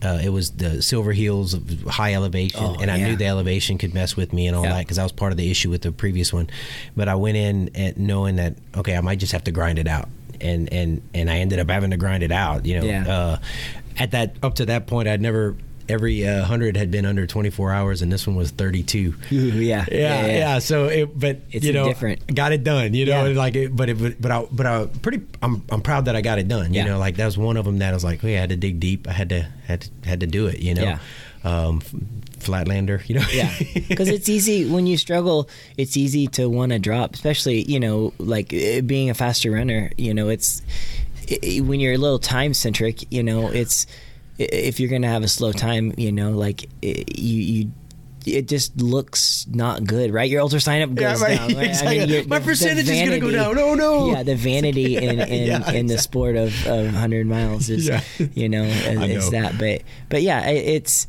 Uh, 0.00 0.20
it 0.22 0.28
was 0.28 0.52
the 0.52 0.80
Silverheels 0.80 1.54
of 1.54 1.90
high 1.92 2.14
elevation, 2.14 2.60
Oh, 2.62 2.76
and 2.80 2.88
I 2.88 2.98
yeah. 2.98 3.08
knew 3.08 3.16
the 3.16 3.26
elevation 3.26 3.78
could 3.78 3.94
mess 3.94 4.14
with 4.16 4.32
me 4.32 4.46
and 4.46 4.54
all 4.54 4.62
Yeah. 4.62 4.74
that 4.74 4.82
because 4.86 4.96
I 4.96 5.02
was 5.02 5.10
part 5.10 5.32
of 5.32 5.38
the 5.38 5.50
issue 5.50 5.70
with 5.70 5.82
the 5.82 5.90
previous 5.90 6.32
one. 6.32 6.48
But 6.96 7.08
I 7.08 7.16
went 7.16 7.36
in 7.36 7.74
at 7.74 7.96
knowing 7.96 8.36
that 8.36 8.54
okay, 8.76 8.96
I 8.96 9.00
might 9.00 9.18
just 9.18 9.32
have 9.32 9.42
to 9.44 9.50
grind 9.50 9.76
it 9.80 9.88
out, 9.88 10.08
and 10.40 10.72
and 10.72 11.02
and 11.14 11.30
I 11.30 11.38
ended 11.38 11.58
up 11.58 11.68
having 11.70 11.90
to 11.90 11.96
grind 11.96 12.22
it 12.22 12.32
out. 12.32 12.66
You 12.66 12.80
know, 12.80 12.86
Yeah. 12.86 13.08
uh, 13.08 13.38
at 13.98 14.10
that 14.12 14.36
up 14.42 14.54
to 14.56 14.66
that 14.66 14.86
point, 14.86 15.08
I'd 15.08 15.20
never 15.20 15.56
every 15.90 16.28
uh, 16.28 16.44
hundred 16.44 16.76
had 16.76 16.90
been 16.90 17.06
under 17.06 17.26
24 17.26 17.72
hours, 17.72 18.02
and 18.02 18.12
this 18.12 18.26
one 18.26 18.36
was 18.36 18.50
32. 18.50 19.14
Ooh, 19.32 19.36
yeah, 19.36 19.86
Yeah, 19.90 20.26
yeah, 20.26 20.58
So 20.58 20.84
it, 20.84 21.18
but 21.18 21.38
It's 21.50 21.64
you 21.64 21.72
know, 21.72 21.86
different. 21.86 22.34
got 22.34 22.52
it 22.52 22.62
done. 22.62 22.92
You 22.92 23.06
know, 23.06 23.24
Yeah. 23.24 23.38
like, 23.38 23.56
it, 23.56 23.74
but 23.74 23.88
it, 23.88 24.20
but 24.20 24.30
I, 24.30 24.44
but 24.52 24.66
I 24.66 24.84
pretty, 25.00 25.22
I'm, 25.40 25.64
I'm 25.70 25.80
proud 25.80 26.04
that 26.04 26.14
I 26.14 26.20
got 26.20 26.38
it 26.38 26.46
done. 26.46 26.74
You 26.74 26.80
Yeah. 26.82 26.88
know, 26.88 26.98
like 26.98 27.16
that 27.16 27.24
was 27.24 27.38
one 27.38 27.56
of 27.56 27.64
them 27.64 27.78
that 27.78 27.88
I 27.88 27.94
was 27.94 28.04
like, 28.04 28.22
oh, 28.22 28.26
yeah, 28.26 28.36
I 28.36 28.40
had 28.40 28.50
to 28.50 28.56
dig 28.56 28.80
deep. 28.80 29.08
I 29.08 29.12
had 29.12 29.30
to, 29.30 29.48
had 29.66 29.80
to, 29.80 29.90
had 30.04 30.20
to 30.20 30.26
do 30.26 30.46
it. 30.46 30.58
You 30.58 30.74
know, 30.74 30.82
Yeah. 30.82 30.98
um, 31.44 31.80
Flatlander. 32.40 33.06
You 33.08 33.16
know, 33.16 33.26
yeah 33.32 33.52
because 33.88 34.08
it's 34.08 34.28
easy 34.28 34.68
when 34.70 34.86
you 34.86 34.96
struggle 34.96 35.48
it's 35.76 35.96
easy 35.96 36.26
to 36.28 36.48
want 36.48 36.72
to 36.72 36.78
drop 36.78 37.14
especially 37.14 37.62
you 37.62 37.80
know 37.80 38.12
like 38.18 38.52
eh, 38.52 38.80
being 38.80 39.10
a 39.10 39.14
faster 39.14 39.50
runner 39.50 39.90
you 39.96 40.12
know 40.14 40.28
it's 40.28 40.62
i- 41.30 41.58
when 41.60 41.80
you're 41.80 41.94
a 41.94 41.98
little 41.98 42.18
time 42.18 42.54
centric 42.54 43.10
you 43.12 43.22
know 43.22 43.48
it's 43.48 43.86
if 44.38 44.78
you're 44.80 44.90
gonna 44.90 45.08
have 45.08 45.22
a 45.22 45.28
slow 45.28 45.52
time 45.52 45.92
you 45.96 46.12
know 46.12 46.30
like 46.30 46.68
i- 46.84 47.04
you 47.14 47.40
you 47.42 47.70
it 48.26 48.46
just 48.46 48.76
looks 48.82 49.46
not 49.48 49.84
good, 49.84 50.12
right? 50.12 50.28
Your 50.28 50.42
UltraSignup 50.44 51.00
Yeah, 51.00 51.12
goes 51.12 51.22
right, 51.22 51.38
down. 51.38 51.54
Right? 51.54 51.68
exactly. 51.68 51.96
you're- 52.04 52.26
My 52.26 52.38
the- 52.38 52.44
the 52.44 52.50
percentage 52.50 52.88
is 52.90 53.00
gonna 53.08 53.20
go 53.20 53.30
down. 53.30 53.56
Oh, 53.58 53.74
no. 53.74 54.10
Yeah, 54.10 54.22
the 54.22 54.34
vanity 54.34 54.96
in 55.06 55.18
in, 55.20 55.46
Yeah, 55.46 55.70
in 55.70 55.86
the 55.86 55.96
sport 55.96 56.36
of, 56.36 56.66
of 56.66 56.88
hundred 56.88 57.26
miles 57.26 57.70
is 57.70 57.88
Yeah. 57.88 58.02
you 58.34 58.50
know 58.50 58.64
I 58.64 59.06
is 59.06 59.30
know. 59.32 59.40
that. 59.40 59.58
But 59.58 59.82
but 60.10 60.20
yeah, 60.22 60.46
it, 60.46 60.56
it's 60.76 61.06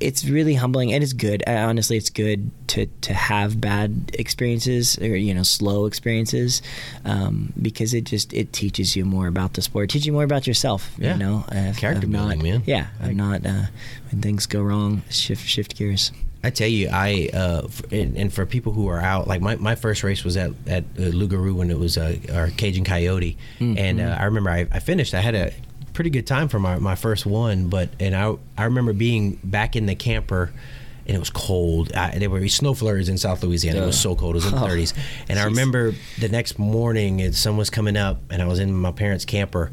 it's 0.00 0.24
really 0.24 0.54
humbling 0.54 0.92
and 0.92 1.02
it's 1.02 1.12
good. 1.12 1.42
Uh, 1.46 1.52
honestly, 1.52 1.96
it's 1.96 2.10
good 2.10 2.50
to 2.68 2.86
to 3.02 3.14
have 3.14 3.60
bad 3.60 4.10
experiences 4.18 4.98
or 4.98 5.16
you 5.16 5.34
know 5.34 5.42
slow 5.42 5.86
experiences 5.86 6.62
um, 7.04 7.52
because 7.60 7.94
it 7.94 8.04
just 8.04 8.32
it 8.32 8.52
teaches 8.52 8.96
you 8.96 9.04
more 9.04 9.26
about 9.26 9.54
the 9.54 9.62
sport, 9.62 9.90
teaches 9.90 10.06
you 10.06 10.12
more 10.12 10.24
about 10.24 10.46
yourself. 10.46 10.92
Yeah. 10.98 11.12
You 11.14 11.18
know, 11.18 11.44
of- 11.48 11.76
Character 11.76 12.06
of 12.06 12.12
building, 12.12 12.38
not, 12.38 12.44
man. 12.44 12.62
Yeah, 12.66 12.86
of 13.00 13.14
not 13.14 13.46
uh, 13.46 13.66
when 14.10 14.20
things 14.22 14.46
go 14.46 14.62
wrong, 14.62 15.02
shift 15.10 15.46
shift 15.46 15.76
gears. 15.76 16.12
I 16.42 16.48
tell 16.48 16.68
you, 16.68 16.88
I 16.90 17.28
uh, 17.34 17.68
and, 17.92 18.16
and 18.16 18.32
for 18.32 18.46
people 18.46 18.72
who 18.72 18.88
are 18.88 18.98
out, 19.00 19.28
like 19.28 19.42
my, 19.42 19.56
my 19.56 19.74
first 19.74 20.02
race 20.02 20.24
was 20.24 20.38
at 20.38 20.52
at 20.66 20.84
uh, 20.98 21.12
Lugaroo 21.12 21.54
when 21.54 21.70
it 21.70 21.78
was 21.78 21.98
uh, 21.98 22.16
our 22.32 22.48
Cajun 22.48 22.82
Coyote, 22.84 23.36
and 23.58 24.00
uh, 24.00 24.16
I 24.18 24.24
remember 24.24 24.48
I, 24.48 24.66
I 24.72 24.78
finished. 24.78 25.12
I 25.12 25.20
had 25.20 25.34
a 25.34 25.52
pretty 26.00 26.08
good 26.10 26.26
time 26.26 26.48
for 26.48 26.58
my, 26.58 26.78
my 26.78 26.94
first 26.94 27.26
one, 27.26 27.68
but 27.68 27.90
and 28.00 28.16
I 28.16 28.34
I 28.56 28.64
remember 28.64 28.94
being 28.94 29.38
back 29.44 29.76
in 29.76 29.84
the 29.84 29.94
camper. 29.94 30.50
And 31.06 31.16
it 31.16 31.18
was 31.18 31.30
cold. 31.30 31.92
I, 31.92 32.18
there 32.18 32.30
were 32.30 32.46
snow 32.48 32.72
flurries 32.72 33.08
in 33.08 33.18
South 33.18 33.42
Louisiana. 33.42 33.82
It 33.82 33.86
was 33.86 33.98
so 34.00 34.14
cold. 34.14 34.36
It 34.36 34.44
was 34.44 34.46
in 34.46 34.52
the 34.52 34.56
30s. 34.68 34.96
And 35.28 35.40
I 35.40 35.44
remember 35.44 35.92
the 36.20 36.28
next 36.28 36.56
morning, 36.56 37.20
and 37.20 37.34
sun 37.34 37.56
was 37.56 37.68
coming 37.68 37.96
up, 37.96 38.20
and 38.30 38.40
I 38.40 38.46
was 38.46 38.60
in 38.60 38.72
my 38.72 38.92
parents' 38.92 39.24
camper, 39.24 39.72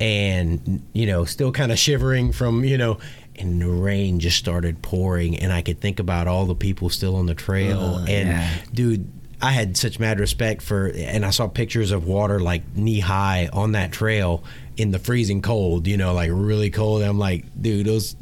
and 0.00 0.82
you 0.92 1.06
know, 1.06 1.24
still 1.24 1.52
kind 1.52 1.72
of 1.72 1.78
shivering 1.78 2.32
from 2.32 2.64
you 2.64 2.78
know, 2.78 2.98
and 3.36 3.60
the 3.60 3.68
rain 3.68 4.20
just 4.20 4.36
started 4.38 4.80
pouring, 4.82 5.36
and 5.38 5.52
I 5.52 5.62
could 5.62 5.80
think 5.80 5.98
about 5.98 6.28
all 6.28 6.46
the 6.46 6.54
people 6.54 6.90
still 6.90 7.16
on 7.16 7.26
the 7.26 7.34
trail, 7.34 7.80
Uh, 7.80 8.04
and 8.06 8.28
yeah. 8.28 8.50
dude. 8.72 9.10
I 9.40 9.52
had 9.52 9.76
such 9.76 10.00
mad 10.00 10.18
respect 10.18 10.62
for, 10.62 10.88
and 10.88 11.24
I 11.24 11.30
saw 11.30 11.46
pictures 11.46 11.92
of 11.92 12.08
water 12.08 12.40
like 12.40 12.74
knee 12.76 12.98
high 12.98 13.48
on 13.52 13.70
that 13.72 13.92
trail 13.92 14.42
in 14.78 14.92
the 14.92 14.98
freezing 14.98 15.42
cold, 15.42 15.86
you 15.86 15.96
know, 15.96 16.14
like 16.14 16.30
really 16.32 16.70
cold. 16.70 17.02
I'm 17.02 17.18
like, 17.18 17.44
dude, 17.60 17.86
those 17.86 18.16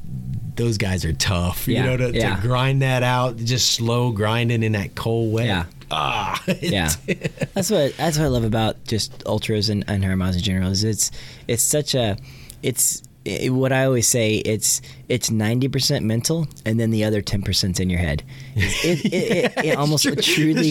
those 0.57 0.78
guys 0.78 1.05
are 1.05 1.12
tough, 1.12 1.69
you 1.69 1.74
Yeah, 1.74 1.85
know, 1.85 1.97
to, 1.99 2.11
yeah. 2.15 2.37
to 2.37 2.41
grind 2.43 2.81
that 2.81 3.03
out, 3.03 3.37
just 3.37 3.74
slow 3.74 4.11
grinding 4.11 4.62
in 4.62 4.73
that 4.73 4.95
cold 4.95 5.33
wet. 5.33 5.47
Yeah. 5.47 5.65
Ah, 5.91 6.43
yeah 6.61 6.91
that's 7.55 7.70
what 7.70 7.97
that's 7.97 8.19
what 8.19 8.24
i 8.24 8.27
love 8.27 8.43
about 8.43 8.83
just 8.87 9.23
ultras 9.24 9.69
and, 9.69 9.85
and 9.87 10.03
Hermans 10.03 10.35
in 10.35 10.41
general 10.43 10.73
is 10.73 10.83
it's 10.83 11.12
it's 11.47 11.62
such 11.62 11.95
a 11.95 12.16
it's 12.61 13.05
it, 13.27 13.51
what 13.51 13.73
i 13.73 13.85
always 13.85 14.07
say 14.09 14.36
it's 14.36 14.81
it's 15.09 15.31
90% 15.31 16.03
mental 16.03 16.48
and 16.65 16.81
then 16.81 16.90
the 16.90 17.05
other 17.05 17.23
10% 17.23 17.78
in 17.78 17.89
your 17.90 18.01
head. 18.01 18.24
It, 18.57 19.05
it, 19.05 19.12
it, 19.15 19.65
it 19.65 19.78
almost 19.78 20.03
true. 20.03 20.16
truly 20.16 20.69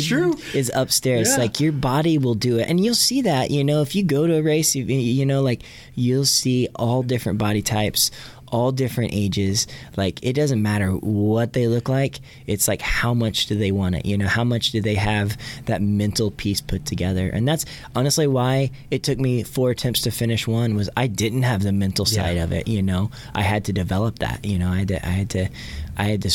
is 0.53 0.72
upstairs. 0.76 1.30
Yeah. 1.30 1.38
like 1.38 1.60
your 1.60 1.72
body 1.72 2.18
will 2.18 2.36
do 2.36 2.57
it. 2.60 2.68
And 2.68 2.84
you'll 2.84 2.95
see 2.95 3.22
that 3.22 3.52
you 3.52 3.64
know 3.64 3.82
if 3.82 3.95
you 3.95 4.03
go 4.03 4.27
to 4.27 4.36
a 4.36 4.41
race 4.41 4.76
you, 4.76 4.84
you 4.84 5.26
know 5.26 5.41
like 5.41 5.64
you'll 5.94 6.26
see 6.26 6.68
all 6.76 7.03
different 7.03 7.38
body 7.38 7.61
types 7.61 8.11
all 8.56 8.72
different 8.72 9.11
ages. 9.14 9.68
Like 9.98 10.15
it 10.23 10.34
doesn't 10.34 10.61
matter 10.61 10.91
what 10.91 11.53
they 11.53 11.68
look 11.68 11.88
like 11.90 12.19
it's 12.48 12.68
like 12.68 12.82
how 12.82 13.14
much 13.14 13.38
do 13.48 13.56
they 13.64 13.72
want 13.72 13.95
it 13.95 14.06
you 14.06 14.18
know 14.18 14.27
how 14.27 14.44
much 14.53 14.72
do 14.72 14.80
they 14.82 14.95
have 14.95 15.27
that 15.65 15.82
mental 15.82 16.32
piece 16.32 16.61
put 16.61 16.86
together? 16.86 17.27
And 17.36 17.48
that's 17.48 17.65
honestly 17.95 18.27
why 18.27 18.72
it 18.90 19.03
took 19.03 19.19
me 19.19 19.44
four 19.44 19.72
attempts 19.72 20.02
to 20.02 20.11
finish 20.11 20.48
one 20.48 20.76
was 20.76 20.90
i 20.95 21.06
didn't 21.07 21.44
have 21.44 21.61
the 21.64 21.72
mental 21.73 22.06
side 22.06 22.38
Yeah. 22.38 22.44
of 22.45 22.52
it 22.53 22.68
you 22.68 22.82
know? 22.82 23.11
I 23.34 23.41
had 23.41 23.65
to 23.65 23.73
develop 23.73 24.19
that 24.19 24.45
you 24.45 24.57
know? 24.57 24.69
I 24.69 24.80
had 24.80 24.88
to 24.90 24.99
i 25.07 25.11
had 25.11 25.30
to 25.32 25.49
i 25.98 26.03
had 26.06 26.22
to 26.23 26.32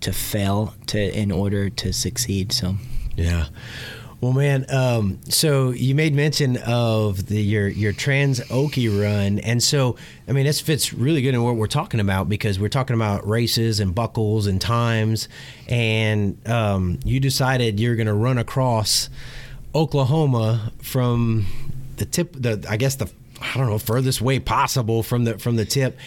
to 0.00 0.12
fail 0.12 0.72
to 0.86 0.98
in 1.22 1.30
order 1.30 1.68
to 1.68 1.92
succeed 1.92 2.52
so. 2.52 2.76
Yeah. 3.16 3.46
Well, 4.20 4.32
man. 4.34 4.66
Um, 4.68 5.18
so 5.30 5.70
you 5.70 5.94
made 5.94 6.14
mention 6.14 6.58
of 6.58 7.26
the 7.26 7.40
your 7.40 7.68
your 7.68 7.94
Trans 7.94 8.42
Oki 8.50 8.88
run, 8.88 9.38
and 9.38 9.62
so 9.62 9.96
I 10.28 10.32
mean 10.32 10.44
this 10.44 10.60
fits 10.60 10.92
really 10.92 11.22
good 11.22 11.32
in 11.32 11.42
what 11.42 11.56
we're 11.56 11.66
talking 11.66 12.00
about 12.00 12.28
because 12.28 12.60
we're 12.60 12.68
talking 12.68 12.94
about 12.94 13.26
races 13.26 13.80
and 13.80 13.94
buckles 13.94 14.46
and 14.46 14.60
times, 14.60 15.28
and 15.68 16.36
um, 16.46 17.00
you 17.02 17.18
decided 17.18 17.80
you're 17.80 17.96
going 17.96 18.08
to 18.08 18.14
run 18.14 18.36
across 18.36 19.08
Oklahoma 19.74 20.70
from 20.82 21.46
the 21.96 22.04
tip, 22.04 22.34
the 22.34 22.62
I 22.68 22.76
guess 22.76 22.96
the 22.96 23.10
I 23.40 23.56
don't 23.56 23.70
know 23.70 23.78
furthest 23.78 24.20
way 24.20 24.38
possible 24.38 25.02
from 25.02 25.24
the 25.24 25.38
from 25.38 25.56
the 25.56 25.64
tip. 25.64 25.98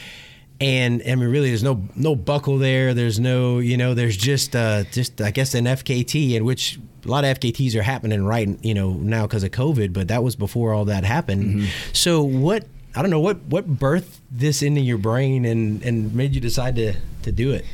And 0.62 1.02
I 1.02 1.16
mean, 1.16 1.30
really, 1.30 1.50
there's 1.50 1.64
no 1.64 1.88
no 1.96 2.16
buckle 2.16 2.60
there. 2.60 2.94
There's 2.94 3.20
no, 3.20 3.58
you 3.58 3.76
know, 3.76 3.96
there's 3.96 4.16
just 4.16 4.56
uh, 4.56 4.84
just 4.92 5.20
I 5.20 5.32
guess 5.32 5.56
an 5.56 5.66
FKT, 5.66 6.34
in 6.34 6.46
which 6.46 6.78
a 7.06 7.08
lot 7.08 7.26
of 7.26 7.40
FKTs 7.40 7.76
are 7.76 7.82
happening 7.82 8.26
right, 8.26 8.50
you 8.64 8.74
know, 8.74 8.92
now 8.92 9.24
because 9.24 9.44
of 9.44 9.52
COVID. 9.52 9.94
But 9.94 10.08
that 10.08 10.24
was 10.24 10.36
before 10.36 10.74
all 10.74 10.86
that 10.86 11.04
happened. 11.04 11.70
So 11.94 12.22
what? 12.24 12.66
I 12.96 13.02
don't 13.02 13.10
know 13.10 13.20
what 13.20 13.42
what 13.44 13.68
birthed 13.68 14.20
this 14.32 14.62
into 14.62 14.82
your 14.82 14.98
brain 14.98 15.46
and 15.46 15.82
and 15.84 16.14
made 16.14 16.36
you 16.36 16.42
decide 16.42 16.76
to 16.76 16.94
to 17.24 17.32
do 17.32 17.52
it. 17.52 17.66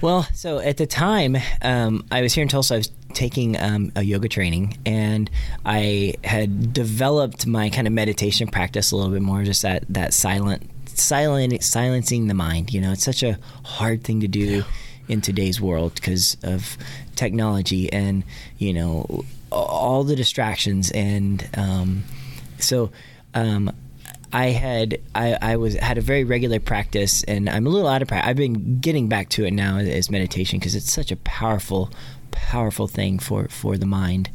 Well, 0.00 0.26
so 0.34 0.58
at 0.58 0.76
the 0.76 0.86
time, 0.86 1.36
um, 1.62 2.04
I 2.10 2.20
was 2.20 2.34
here 2.34 2.42
in 2.42 2.48
Tulsa. 2.48 2.74
I 2.74 2.76
was 2.78 2.90
taking 3.14 3.58
um, 3.58 3.92
a 3.96 4.02
yoga 4.02 4.28
training, 4.28 4.76
and 4.84 5.30
I 5.64 6.14
had 6.24 6.72
developed 6.72 7.46
my 7.46 7.70
kind 7.70 7.86
of 7.86 7.92
meditation 7.92 8.48
practice 8.48 8.92
a 8.92 8.96
little 8.96 9.12
bit 9.12 9.22
more. 9.22 9.44
Just 9.44 9.62
that 9.62 9.84
that 9.88 10.12
silent, 10.12 10.70
silent, 10.86 11.62
silencing 11.62 12.26
the 12.26 12.34
mind. 12.34 12.74
You 12.74 12.80
know, 12.80 12.92
it's 12.92 13.04
such 13.04 13.22
a 13.22 13.38
hard 13.64 14.04
thing 14.04 14.20
to 14.20 14.28
do 14.28 14.64
in 15.08 15.20
today's 15.20 15.60
world 15.60 15.94
because 15.94 16.36
of 16.42 16.76
technology 17.16 17.92
and 17.92 18.24
you 18.58 18.72
know 18.72 19.24
all 19.50 20.04
the 20.04 20.16
distractions 20.16 20.90
and 20.92 21.48
um, 21.56 22.04
so. 22.58 22.90
Um, 23.34 23.72
I 24.32 24.46
had 24.46 25.00
I, 25.14 25.38
I 25.40 25.56
was 25.56 25.74
had 25.74 25.96
a 25.96 26.00
very 26.00 26.24
regular 26.24 26.58
practice, 26.58 27.22
and 27.22 27.48
I'm 27.48 27.68
a 27.68 27.70
little 27.70 27.86
out 27.86 28.02
of 28.02 28.08
practice. 28.08 28.28
I've 28.28 28.36
been 28.36 28.80
getting 28.80 29.08
back 29.08 29.28
to 29.30 29.44
it 29.44 29.52
now 29.52 29.78
as 29.78 30.10
meditation 30.10 30.58
because 30.58 30.74
it's 30.74 30.92
such 30.92 31.12
a 31.12 31.16
powerful, 31.16 31.92
powerful 32.32 32.88
thing 32.88 33.20
for 33.20 33.46
for 33.46 33.78
the 33.78 33.86
mind. 33.86 34.30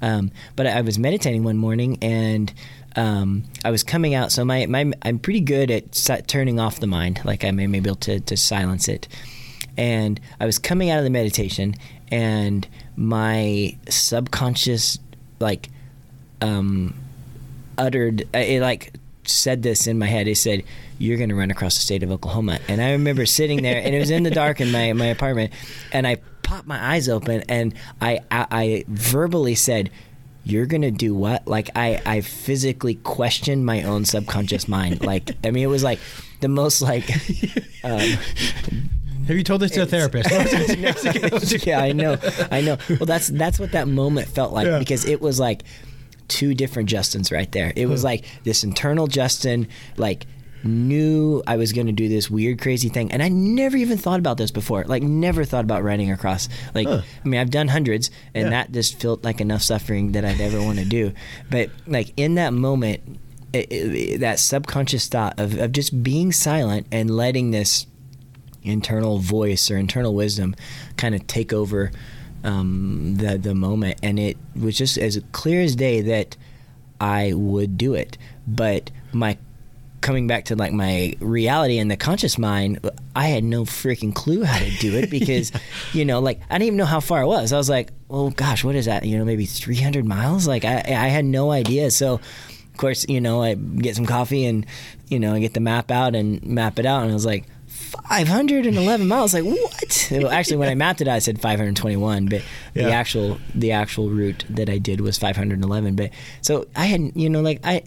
Um, 0.00 0.30
but 0.54 0.68
I 0.68 0.82
was 0.82 1.00
meditating 1.00 1.42
one 1.42 1.56
morning, 1.56 1.98
and 2.00 2.52
um, 2.96 3.42
I 3.64 3.70
was 3.72 3.82
coming 3.82 4.14
out. 4.14 4.30
So 4.32 4.44
my, 4.44 4.66
my 4.66 4.92
I'm 5.02 5.18
pretty 5.18 5.40
good 5.40 5.70
at 5.70 6.26
turning 6.28 6.60
off 6.60 6.80
the 6.80 6.86
mind. 6.86 7.20
Like 7.24 7.44
I 7.44 7.50
may, 7.50 7.66
may 7.66 7.80
be 7.80 7.90
able 7.90 7.96
to 7.96 8.20
to 8.20 8.36
silence 8.36 8.88
it. 8.88 9.08
And 9.76 10.20
I 10.38 10.46
was 10.46 10.58
coming 10.58 10.90
out 10.90 10.98
of 10.98 11.04
the 11.04 11.10
meditation, 11.10 11.74
and 12.10 12.66
my 12.96 13.76
subconscious 13.88 14.98
like 15.38 15.68
um, 16.40 16.94
uttered 17.78 18.22
uh, 18.34 18.38
it 18.38 18.60
like 18.60 18.92
said 19.24 19.62
this 19.62 19.86
in 19.86 19.98
my 19.98 20.06
head. 20.06 20.28
It 20.28 20.36
said 20.36 20.64
you're 20.98 21.16
going 21.16 21.28
to 21.30 21.34
run 21.34 21.50
across 21.50 21.74
the 21.76 21.80
state 21.80 22.02
of 22.02 22.10
oklahoma. 22.10 22.60
And 22.68 22.80
i 22.80 22.92
remember 22.92 23.26
sitting 23.26 23.62
there 23.62 23.80
and 23.82 23.94
it 23.94 23.98
was 23.98 24.10
in 24.10 24.22
the 24.22 24.30
dark 24.30 24.60
in 24.60 24.70
my, 24.70 24.92
my 24.92 25.06
apartment 25.06 25.52
and 25.92 26.06
i 26.06 26.16
popped 26.42 26.66
my 26.66 26.92
eyes 26.92 27.08
open 27.08 27.42
and 27.48 27.74
i 28.00 28.20
i, 28.30 28.46
I 28.50 28.84
verbally 28.88 29.54
said 29.54 29.90
you're 30.42 30.66
gonna 30.66 30.90
do 30.90 31.14
what? 31.14 31.46
Like 31.46 31.70
i 31.74 32.00
i 32.04 32.20
physically 32.20 32.96
questioned 32.96 33.64
my 33.64 33.82
own 33.82 34.04
subconscious 34.04 34.68
mind. 34.68 35.04
Like 35.04 35.30
i 35.44 35.50
mean 35.50 35.64
it 35.64 35.68
was 35.68 35.82
like 35.82 36.00
the 36.40 36.48
most 36.48 36.82
like 36.82 37.08
um, 37.84 38.18
Have 39.30 39.36
you 39.36 39.44
told 39.44 39.60
this 39.60 39.70
to 39.72 39.82
a 39.82 39.86
therapist? 39.86 40.28
yeah, 41.66 41.78
I 41.78 41.92
know, 41.92 42.18
I 42.50 42.62
know. 42.62 42.78
Well, 42.88 43.06
that's 43.06 43.28
that's 43.28 43.60
what 43.60 43.70
that 43.70 43.86
moment 43.86 44.26
felt 44.26 44.52
like 44.52 44.66
Yeah. 44.66 44.80
because 44.80 45.04
it 45.04 45.20
was 45.20 45.38
like 45.38 45.62
two 46.26 46.52
different 46.52 46.88
Justins 46.88 47.30
right 47.30 47.50
there. 47.52 47.72
It 47.76 47.86
was 47.86 48.00
hmm. 48.00 48.06
like 48.06 48.24
this 48.42 48.64
internal 48.64 49.06
Justin, 49.06 49.68
like 49.96 50.26
knew 50.64 51.44
I 51.46 51.58
was 51.58 51.72
going 51.72 51.86
to 51.86 51.92
do 51.92 52.08
this 52.08 52.28
weird, 52.28 52.60
crazy 52.60 52.88
thing, 52.88 53.12
and 53.12 53.22
I 53.22 53.28
never 53.28 53.76
even 53.76 53.98
thought 53.98 54.18
about 54.18 54.36
this 54.36 54.50
before. 54.50 54.82
Like, 54.82 55.04
never 55.04 55.44
thought 55.44 55.62
about 55.62 55.84
running 55.84 56.10
across. 56.10 56.48
Like, 56.74 56.88
Huh. 56.88 57.02
I 57.24 57.28
mean, 57.28 57.40
I've 57.40 57.52
done 57.52 57.68
hundreds, 57.68 58.10
and 58.34 58.46
Yeah. 58.46 58.50
that 58.50 58.72
just 58.72 59.00
felt 59.00 59.22
like 59.22 59.40
enough 59.40 59.62
suffering 59.62 60.10
that 60.12 60.24
I'd 60.24 60.40
ever 60.40 60.60
want 60.60 60.80
to 60.80 60.84
do. 60.84 61.12
But 61.48 61.70
like 61.86 62.12
in 62.16 62.34
that 62.34 62.52
moment. 62.52 63.20
It, 63.52 63.66
it, 63.72 64.20
that 64.20 64.38
subconscious 64.38 65.08
thought 65.08 65.40
of, 65.40 65.58
of 65.58 65.72
just 65.72 66.04
being 66.04 66.30
silent 66.30 66.86
and 66.92 67.10
letting 67.10 67.50
this 67.50 67.88
internal 68.62 69.18
voice 69.18 69.70
or 69.70 69.76
internal 69.76 70.14
wisdom 70.14 70.54
kind 70.96 71.14
of 71.14 71.26
take 71.26 71.52
over 71.52 71.90
um, 72.44 73.16
the 73.16 73.38
the 73.38 73.54
moment, 73.54 73.98
and 74.02 74.18
it 74.18 74.36
was 74.58 74.76
just 74.76 74.96
as 74.98 75.20
clear 75.32 75.60
as 75.60 75.76
day 75.76 76.00
that 76.00 76.36
I 77.00 77.32
would 77.34 77.76
do 77.76 77.94
it. 77.94 78.16
But 78.46 78.90
my 79.12 79.36
coming 80.00 80.26
back 80.26 80.46
to 80.46 80.56
like 80.56 80.72
my 80.72 81.14
reality 81.20 81.78
and 81.78 81.90
the 81.90 81.96
conscious 81.96 82.38
mind, 82.38 82.80
I 83.14 83.26
had 83.26 83.44
no 83.44 83.64
freaking 83.64 84.14
clue 84.14 84.44
how 84.44 84.58
to 84.58 84.70
do 84.78 84.96
it 84.96 85.10
because, 85.10 85.52
you 85.92 86.04
know, 86.04 86.20
like 86.20 86.40
I 86.48 86.54
didn't 86.54 86.66
even 86.68 86.76
know 86.78 86.86
how 86.86 87.00
far 87.00 87.22
it 87.22 87.26
was. 87.26 87.52
I 87.52 87.56
was 87.56 87.68
like, 87.68 87.90
oh 88.08 88.30
gosh, 88.30 88.64
what 88.64 88.74
is 88.74 88.86
that? 88.86 89.04
You 89.04 89.18
know, 89.18 89.24
maybe 89.24 89.46
300 89.46 90.04
miles. 90.04 90.46
Like 90.46 90.64
I, 90.64 90.78
I 90.78 91.08
had 91.08 91.24
no 91.24 91.50
idea. 91.50 91.90
So, 91.90 92.14
of 92.14 92.76
course, 92.76 93.06
you 93.08 93.20
know, 93.20 93.42
I 93.42 93.54
get 93.54 93.96
some 93.96 94.06
coffee 94.06 94.46
and, 94.46 94.64
you 95.08 95.18
know, 95.18 95.34
I 95.34 95.40
get 95.40 95.54
the 95.54 95.60
map 95.60 95.90
out 95.90 96.14
and 96.14 96.42
map 96.44 96.78
it 96.78 96.86
out, 96.86 97.02
and 97.02 97.10
I 97.10 97.14
was 97.14 97.26
like. 97.26 97.44
511 97.80 99.08
miles 99.08 99.34
like 99.34 99.44
what 99.44 100.08
well, 100.10 100.28
actually 100.30 100.56
when 100.58 100.68
i 100.68 100.74
mapped 100.74 101.00
it 101.00 101.08
i 101.08 101.18
said 101.18 101.40
521 101.40 102.26
but 102.26 102.42
Yeah. 102.74 102.84
the 102.84 102.92
actual 102.92 103.38
the 103.54 103.72
actual 103.72 104.08
route 104.10 104.44
that 104.50 104.68
i 104.68 104.78
did 104.78 105.00
was 105.00 105.18
511 105.18 105.96
but 105.96 106.10
so 106.42 106.66
i 106.76 106.86
had 106.86 107.12
you 107.14 107.28
know 107.30 107.40
like 107.40 107.60
i 107.64 107.82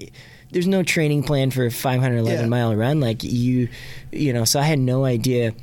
there's 0.52 0.68
no 0.68 0.84
training 0.84 1.24
plan 1.24 1.52
for 1.52 1.66
a 1.66 1.72
511 1.72 2.42
Yeah. 2.42 2.48
mile 2.48 2.76
run 2.76 3.00
like 3.00 3.24
you 3.24 3.70
you 4.12 4.34
know 4.34 4.46
so 4.46 4.60
i 4.60 4.64
had 4.64 4.80
no 4.80 5.06
idea 5.06 5.54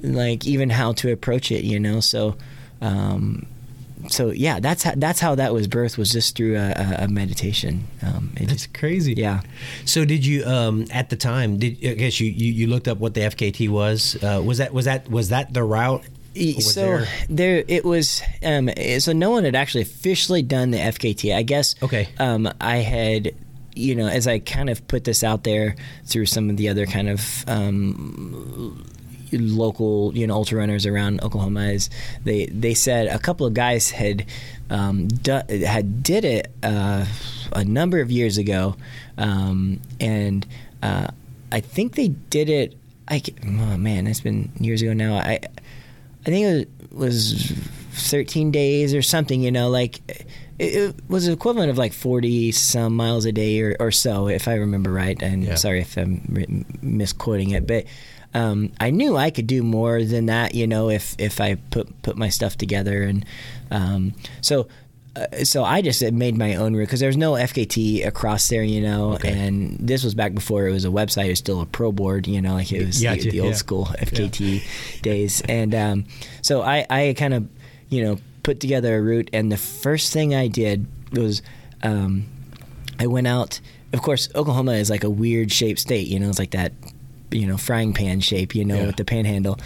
like 0.00 0.46
even 0.46 0.70
how 0.70 0.92
to 0.92 1.10
approach 1.10 1.50
it, 1.50 1.64
you 1.64 1.80
know. 1.80 1.98
So, 1.98 2.36
um, 2.80 3.46
so 4.08 4.30
yeah, 4.30 4.60
that's 4.60 4.82
how 4.82 4.92
that's 4.96 5.20
how 5.20 5.34
that 5.36 5.52
was 5.52 5.68
birthed 5.68 5.96
was 5.98 6.10
just 6.12 6.36
through 6.36 6.56
a, 6.56 6.70
a, 6.70 6.96
a 7.04 7.08
meditation. 7.08 7.86
Um, 8.02 8.32
it 8.36 8.48
That's 8.48 8.62
just, 8.64 8.74
crazy. 8.74 9.14
yeah. 9.14 9.42
So 9.84 10.04
did 10.04 10.24
you 10.26 10.44
um, 10.44 10.86
at 10.92 11.10
the 11.10 11.16
time? 11.16 11.58
Did 11.58 11.78
I 11.84 11.94
guess 11.94 12.18
you, 12.20 12.30
you, 12.30 12.52
you 12.52 12.66
looked 12.66 12.88
up 12.88 12.98
what 12.98 13.14
the 13.14 13.20
FKT 13.22 13.68
was? 13.68 14.16
Uh, 14.22 14.42
was 14.44 14.58
that 14.58 14.72
was 14.72 14.86
that 14.86 15.08
was 15.10 15.28
that 15.28 15.52
the 15.54 15.62
route? 15.62 16.04
So 16.60 16.80
there- 16.80 17.06
there, 17.28 17.64
it 17.66 17.84
was. 17.84 18.22
Um, 18.44 18.70
so 19.00 19.12
no 19.12 19.30
one 19.30 19.44
had 19.44 19.54
actually 19.56 19.82
officially 19.82 20.42
done 20.42 20.70
the 20.70 20.78
FKT. 20.78 21.34
I 21.34 21.42
guess. 21.42 21.74
Okay. 21.82 22.08
Um, 22.18 22.48
I 22.60 22.76
had, 22.76 23.34
you 23.74 23.94
know, 23.96 24.06
as 24.06 24.28
I 24.28 24.38
kind 24.38 24.70
of 24.70 24.86
put 24.86 25.02
this 25.04 25.24
out 25.24 25.42
there 25.44 25.74
through 26.04 26.26
some 26.26 26.48
of 26.50 26.56
the 26.56 26.68
other 26.68 26.86
kind 26.86 27.08
of 27.08 27.44
um, 27.48 28.84
local, 29.32 30.12
you 30.16 30.26
know, 30.26 30.34
ultra 30.34 30.58
runners 30.58 30.86
around 30.86 31.22
Oklahoma, 31.22 31.66
is 31.68 31.90
they 32.24 32.46
they 32.46 32.74
said 32.74 33.06
a 33.08 33.18
couple 33.18 33.46
of 33.46 33.54
guys 33.54 33.90
had 33.90 34.24
um, 34.70 35.08
do, 35.08 35.40
had 35.48 36.02
did 36.02 36.24
it 36.24 36.50
uh, 36.62 37.04
a 37.52 37.64
number 37.64 38.00
of 38.00 38.10
years 38.10 38.38
ago, 38.38 38.76
um, 39.16 39.80
and 40.00 40.46
uh, 40.82 41.08
I 41.52 41.60
think 41.60 41.94
they 41.94 42.08
did 42.08 42.48
it. 42.48 42.76
I 43.08 43.22
oh 43.46 43.76
man, 43.78 44.06
it's 44.06 44.20
been 44.20 44.50
years 44.60 44.82
ago 44.82 44.92
now. 44.92 45.14
I 45.16 45.40
I 46.26 46.30
think 46.30 46.46
it 46.46 46.68
was 46.92 47.52
13 47.92 48.50
days 48.50 48.94
or 48.94 49.02
something, 49.02 49.40
you 49.42 49.50
know, 49.50 49.70
like 49.70 50.00
it, 50.08 50.26
it 50.58 50.94
was 51.08 51.26
the 51.26 51.32
equivalent 51.32 51.70
of 51.70 51.78
like 51.78 51.92
40 51.92 52.52
some 52.52 52.94
miles 52.94 53.24
a 53.24 53.32
day 53.32 53.60
or, 53.60 53.76
or 53.80 53.90
so, 53.90 54.28
if 54.28 54.46
I 54.46 54.54
remember 54.54 54.92
right. 54.92 55.20
And 55.22 55.42
Yeah. 55.44 55.54
sorry 55.54 55.80
if 55.80 55.96
I'm 55.96 56.64
misquoting 56.82 57.50
it, 57.50 57.66
but 57.66 57.84
um, 58.34 58.72
I 58.78 58.90
knew 58.90 59.16
I 59.16 59.30
could 59.30 59.46
do 59.46 59.62
more 59.62 60.02
than 60.04 60.26
that, 60.26 60.54
you 60.54 60.66
know, 60.66 60.90
if, 60.90 61.14
if 61.18 61.40
I 61.40 61.56
put, 61.70 62.02
put 62.02 62.16
my 62.16 62.28
stuff 62.28 62.56
together. 62.56 63.02
And 63.02 63.24
um, 63.70 64.14
so, 64.40 64.68
uh, 65.16 65.44
so 65.44 65.64
I 65.64 65.80
just 65.82 66.02
made 66.12 66.36
my 66.36 66.54
own 66.56 66.76
route 66.76 66.86
because 66.86 67.00
there's 67.00 67.16
no 67.16 67.32
FKT 67.32 68.06
across 68.06 68.48
there, 68.48 68.62
you 68.62 68.80
know, 68.80 69.14
Okay. 69.14 69.32
and 69.32 69.78
this 69.80 70.04
was 70.04 70.14
back 70.14 70.34
before 70.34 70.68
it 70.68 70.72
was 70.72 70.84
a 70.84 70.88
website. 70.88 71.26
It 71.26 71.30
was 71.30 71.38
still 71.38 71.60
a 71.60 71.66
pro 71.66 71.90
board, 71.90 72.26
you 72.26 72.40
know, 72.40 72.54
like 72.54 72.70
it 72.70 72.84
was 72.86 73.00
the, 73.00 73.16
the 73.30 73.40
old 73.40 73.50
yeah. 73.50 73.54
school 73.56 73.86
FKT 73.86 75.00
days. 75.02 75.42
And 75.48 75.74
um, 75.74 76.04
so 76.42 76.62
I, 76.62 76.86
I 76.90 77.14
kind 77.16 77.34
of, 77.34 77.48
you 77.88 78.04
know, 78.04 78.18
put 78.42 78.60
together 78.60 78.96
a 78.98 79.02
route. 79.02 79.30
And 79.32 79.50
the 79.50 79.56
first 79.56 80.12
thing 80.12 80.34
I 80.34 80.48
did 80.48 80.86
was 81.12 81.42
um, 81.82 82.26
I 82.98 83.06
went 83.06 83.26
out. 83.26 83.60
Of 83.92 84.02
course, 84.02 84.28
Oklahoma 84.34 84.72
is 84.72 84.90
like 84.90 85.02
a 85.04 85.10
weird 85.10 85.50
shaped 85.50 85.80
state. 85.80 86.08
You 86.08 86.20
know, 86.20 86.28
it's 86.28 86.38
like 86.38 86.50
that, 86.50 86.72
you 87.30 87.46
know, 87.46 87.56
frying 87.56 87.92
pan 87.92 88.20
shape. 88.20 88.54
You 88.54 88.64
know, 88.64 88.76
Yeah. 88.76 88.86
with 88.86 88.96
the 88.96 89.04
panhandle, 89.04 89.58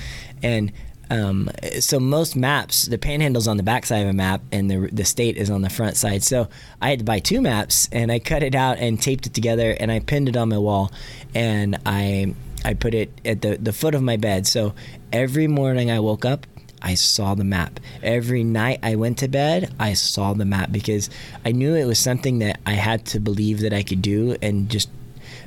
and 0.43 0.73
um, 1.11 1.51
so 1.81 2.01
most 2.01 2.37
maps, 2.37 2.85
the 2.87 2.97
panhandle's 2.97 3.47
on 3.47 3.59
the 3.59 3.63
back 3.63 3.85
side 3.85 3.99
of 4.03 4.09
a 4.09 4.13
map, 4.15 4.41
and 4.51 4.71
the 4.71 4.89
the 4.93 5.05
state 5.05 5.37
is 5.37 5.51
on 5.51 5.63
the 5.63 5.69
front 5.71 5.97
side. 5.97 6.23
So 6.23 6.49
I 6.81 6.91
had 6.91 7.01
to 7.01 7.05
buy 7.05 7.19
two 7.19 7.41
maps, 7.43 7.89
and 7.93 8.11
I 8.11 8.19
cut 8.19 8.43
it 8.43 8.55
out 8.55 8.79
and 8.79 9.01
taped 9.01 9.27
it 9.27 9.35
together, 9.35 9.77
and 9.79 9.93
I 9.93 10.01
pinned 10.01 10.29
it 10.29 10.37
on 10.37 10.49
my 10.49 10.59
wall, 10.59 10.91
and 11.35 11.79
I 11.85 12.35
I 12.65 12.75
put 12.75 12.95
it 12.95 13.11
at 13.25 13.43
the 13.43 13.59
the 13.59 13.73
foot 13.73 13.95
of 13.95 14.03
my 14.03 14.17
bed. 14.17 14.47
So 14.47 14.75
every 15.13 15.47
morning 15.49 15.91
I 15.91 16.01
woke 16.01 16.25
up. 16.25 16.47
I 16.85 16.95
saw 16.97 17.37
the 17.37 17.45
map. 17.45 17.79
Every 18.03 18.43
night 18.43 18.81
I 18.83 18.97
went 18.97 19.19
to 19.19 19.29
bed, 19.29 19.73
I 19.79 19.93
saw 19.95 20.33
the 20.35 20.45
map 20.45 20.73
because 20.73 21.11
I 21.45 21.53
knew 21.53 21.77
it 21.77 21.85
was 21.85 22.01
something 22.01 22.41
that 22.41 22.59
I 22.67 22.73
had 22.73 23.05
to 23.07 23.21
believe 23.21 23.61
that 23.61 23.73
I 23.73 23.85
could 23.85 24.03
do 24.03 24.35
and 24.43 24.69
just 24.69 24.89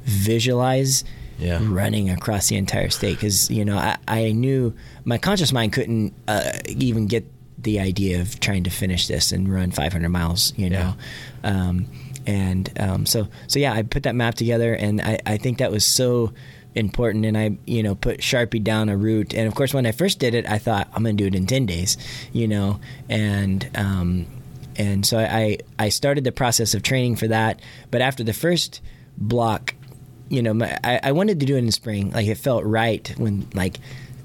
visualize 0.05 1.03
Yeah. 1.37 1.59
running 1.61 2.09
across 2.09 2.47
the 2.47 2.55
entire 2.55 2.89
state. 2.89 3.15
Because, 3.15 3.49
you 3.49 3.65
know, 3.65 3.77
I, 3.77 3.97
I 4.07 4.31
knew 4.31 4.73
my 5.03 5.17
conscious 5.17 5.51
mind 5.51 5.73
couldn't 5.73 6.13
uh, 6.27 6.59
even 6.67 7.07
get 7.07 7.25
the 7.57 7.79
idea 7.79 8.21
of 8.21 8.39
trying 8.39 8.63
to 8.63 8.69
finish 8.69 9.07
this 9.07 9.31
and 9.31 9.51
run 9.51 9.71
500 9.71 10.09
miles, 10.09 10.53
you 10.55 10.69
know. 10.69 10.95
Um, 11.43 11.87
and 12.25 12.71
um, 12.79 13.05
so, 13.05 13.27
so 13.47 13.59
yeah, 13.59 13.73
I 13.73 13.83
put 13.83 14.03
that 14.03 14.15
map 14.15 14.35
together, 14.35 14.73
and 14.73 15.01
I, 15.01 15.19
I 15.25 15.37
think 15.37 15.59
that 15.59 15.71
was 15.71 15.85
so 15.85 16.33
important. 16.73 17.25
And 17.25 17.37
I, 17.37 17.57
you 17.65 17.83
know, 17.83 17.95
put 17.95 18.19
Sharpie 18.19 18.63
down 18.63 18.89
a 18.89 18.97
route. 18.97 19.33
And 19.33 19.47
of 19.47 19.55
course, 19.55 19.73
when 19.73 19.85
I 19.85 19.91
first 19.91 20.19
did 20.19 20.33
it, 20.33 20.47
I 20.49 20.57
thought 20.57 20.87
I'm 20.93 21.03
going 21.03 21.17
to 21.17 21.23
do 21.23 21.27
it 21.27 21.35
in 21.35 21.45
10 21.47 21.65
days, 21.65 21.97
you 22.33 22.47
know, 22.47 22.79
and 23.09 23.69
um, 23.75 24.25
and 24.75 25.05
so 25.05 25.17
I 25.17 25.57
I 25.79 25.89
started 25.89 26.23
the 26.23 26.31
process 26.31 26.73
of 26.73 26.83
training 26.83 27.15
for 27.15 27.27
that. 27.27 27.61
But 27.91 28.01
after 28.01 28.23
the 28.23 28.33
first 28.33 28.81
block, 29.17 29.73
you 30.29 30.41
know, 30.41 30.53
my, 30.53 30.77
I, 30.83 30.99
I 31.03 31.11
wanted 31.11 31.39
to 31.39 31.45
do 31.45 31.55
it 31.55 31.59
in 31.59 31.65
the 31.65 31.71
spring. 31.71 32.11
Like 32.11 32.27
it 32.27 32.35
felt 32.37 32.63
right 32.65 33.13
when 33.17 33.47
like 33.53 33.77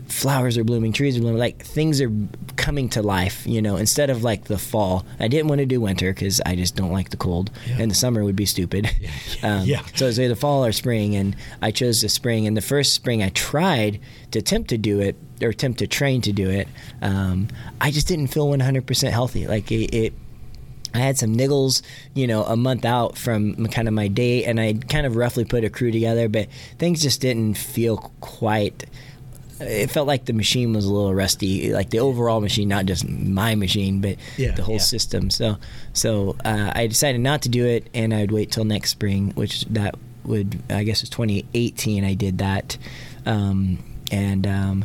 flowers 0.09 0.59
are 0.59 0.65
blooming, 0.65 0.93
trees 0.93 1.17
are 1.17 1.21
blooming, 1.21 1.39
like 1.39 1.63
things 1.65 2.01
are 2.01 2.11
coming 2.57 2.89
to 2.91 3.03
life. 3.03 3.47
You 3.47 3.63
know, 3.63 3.77
instead 3.77 4.11
of 4.11 4.25
like 4.25 4.45
the 4.45 4.59
fall. 4.59 5.05
I 5.21 5.29
didn't 5.29 5.49
want 5.49 5.61
to 5.61 5.67
do 5.67 5.81
winter 5.81 6.13
because 6.13 6.41
I 6.45 6.57
just 6.57 6.75
don't 6.75 6.91
like 6.93 7.11
the 7.11 7.17
cold, 7.17 7.51
Yeah. 7.69 7.77
and 7.81 7.91
the 7.91 7.95
summer 7.95 8.25
would 8.25 8.37
be 8.37 8.47
stupid. 8.47 8.91
Um, 9.43 9.65
Yeah. 9.65 9.83
So 9.95 10.05
it 10.07 10.09
was 10.09 10.21
either 10.21 10.35
fall 10.35 10.65
or 10.67 10.73
spring, 10.73 11.15
and 11.17 11.37
I 11.63 11.71
chose 11.71 12.01
the 12.03 12.09
spring. 12.09 12.47
And 12.47 12.57
the 12.57 12.61
first 12.63 12.93
spring 12.95 13.23
I 13.23 13.29
tried 13.31 14.01
to 14.33 14.39
attempt 14.39 14.69
to 14.71 14.79
do 14.79 15.01
it 15.01 15.17
or 15.41 15.49
attempt 15.49 15.79
to 15.79 15.87
train 15.87 16.21
to 16.23 16.33
do 16.33 16.51
it, 16.51 16.69
um, 17.03 17.49
I 17.81 17.91
just 17.91 18.07
didn't 18.09 18.27
feel 18.29 18.47
100% 18.49 19.11
healthy. 19.11 19.47
Like 19.47 19.71
it, 19.73 19.95
it 19.95 20.13
I 20.95 20.99
had 20.99 21.19
some 21.19 21.37
niggles, 21.37 21.83
you 22.15 22.27
know, 22.27 22.45
a 22.45 22.57
month 22.57 22.85
out 22.85 23.17
from 23.17 23.67
kind 23.69 23.87
of 23.89 23.95
my 23.95 24.09
date, 24.09 24.45
and 24.47 24.59
I 24.61 24.75
kind 24.75 25.07
of 25.07 25.17
roughly 25.17 25.45
put 25.45 25.65
a 25.65 25.71
crew 25.71 25.91
together, 25.93 26.29
but 26.29 26.49
things 26.79 27.01
just 27.03 27.21
didn't 27.21 27.55
feel 27.55 28.13
quite. 28.21 28.85
It 29.61 29.91
felt 29.91 30.07
like 30.07 30.25
the 30.25 30.33
machine 30.33 30.73
was 30.73 30.87
a 30.87 30.93
little 30.93 31.15
rusty, 31.15 31.71
like 31.73 31.91
the 31.91 31.99
overall 32.01 32.41
machine, 32.41 32.69
not 32.69 32.87
just 32.87 33.07
my 33.07 33.55
machine, 33.55 34.01
but 34.01 34.17
Yeah, 34.39 34.53
the 34.53 34.63
whole 34.63 34.77
yeah. 34.77 34.81
system. 34.81 35.29
So, 35.31 35.59
so 35.93 36.35
uh, 36.45 36.73
I 36.75 36.87
decided 36.87 37.21
not 37.21 37.43
to 37.43 37.51
do 37.51 37.67
it, 37.67 37.87
and 37.93 38.15
I'd 38.15 38.33
wait 38.33 38.51
till 38.51 38.65
next 38.65 38.91
spring, 38.91 39.33
which 39.35 39.67
that 39.67 39.97
would, 40.25 40.63
I 40.71 40.83
guess, 40.85 41.01
it 41.01 41.03
was 41.03 41.11
2018. 41.11 42.05
I 42.05 42.15
did 42.15 42.39
that, 42.39 42.79
um, 43.27 43.79
and 44.11 44.47
um, 44.47 44.85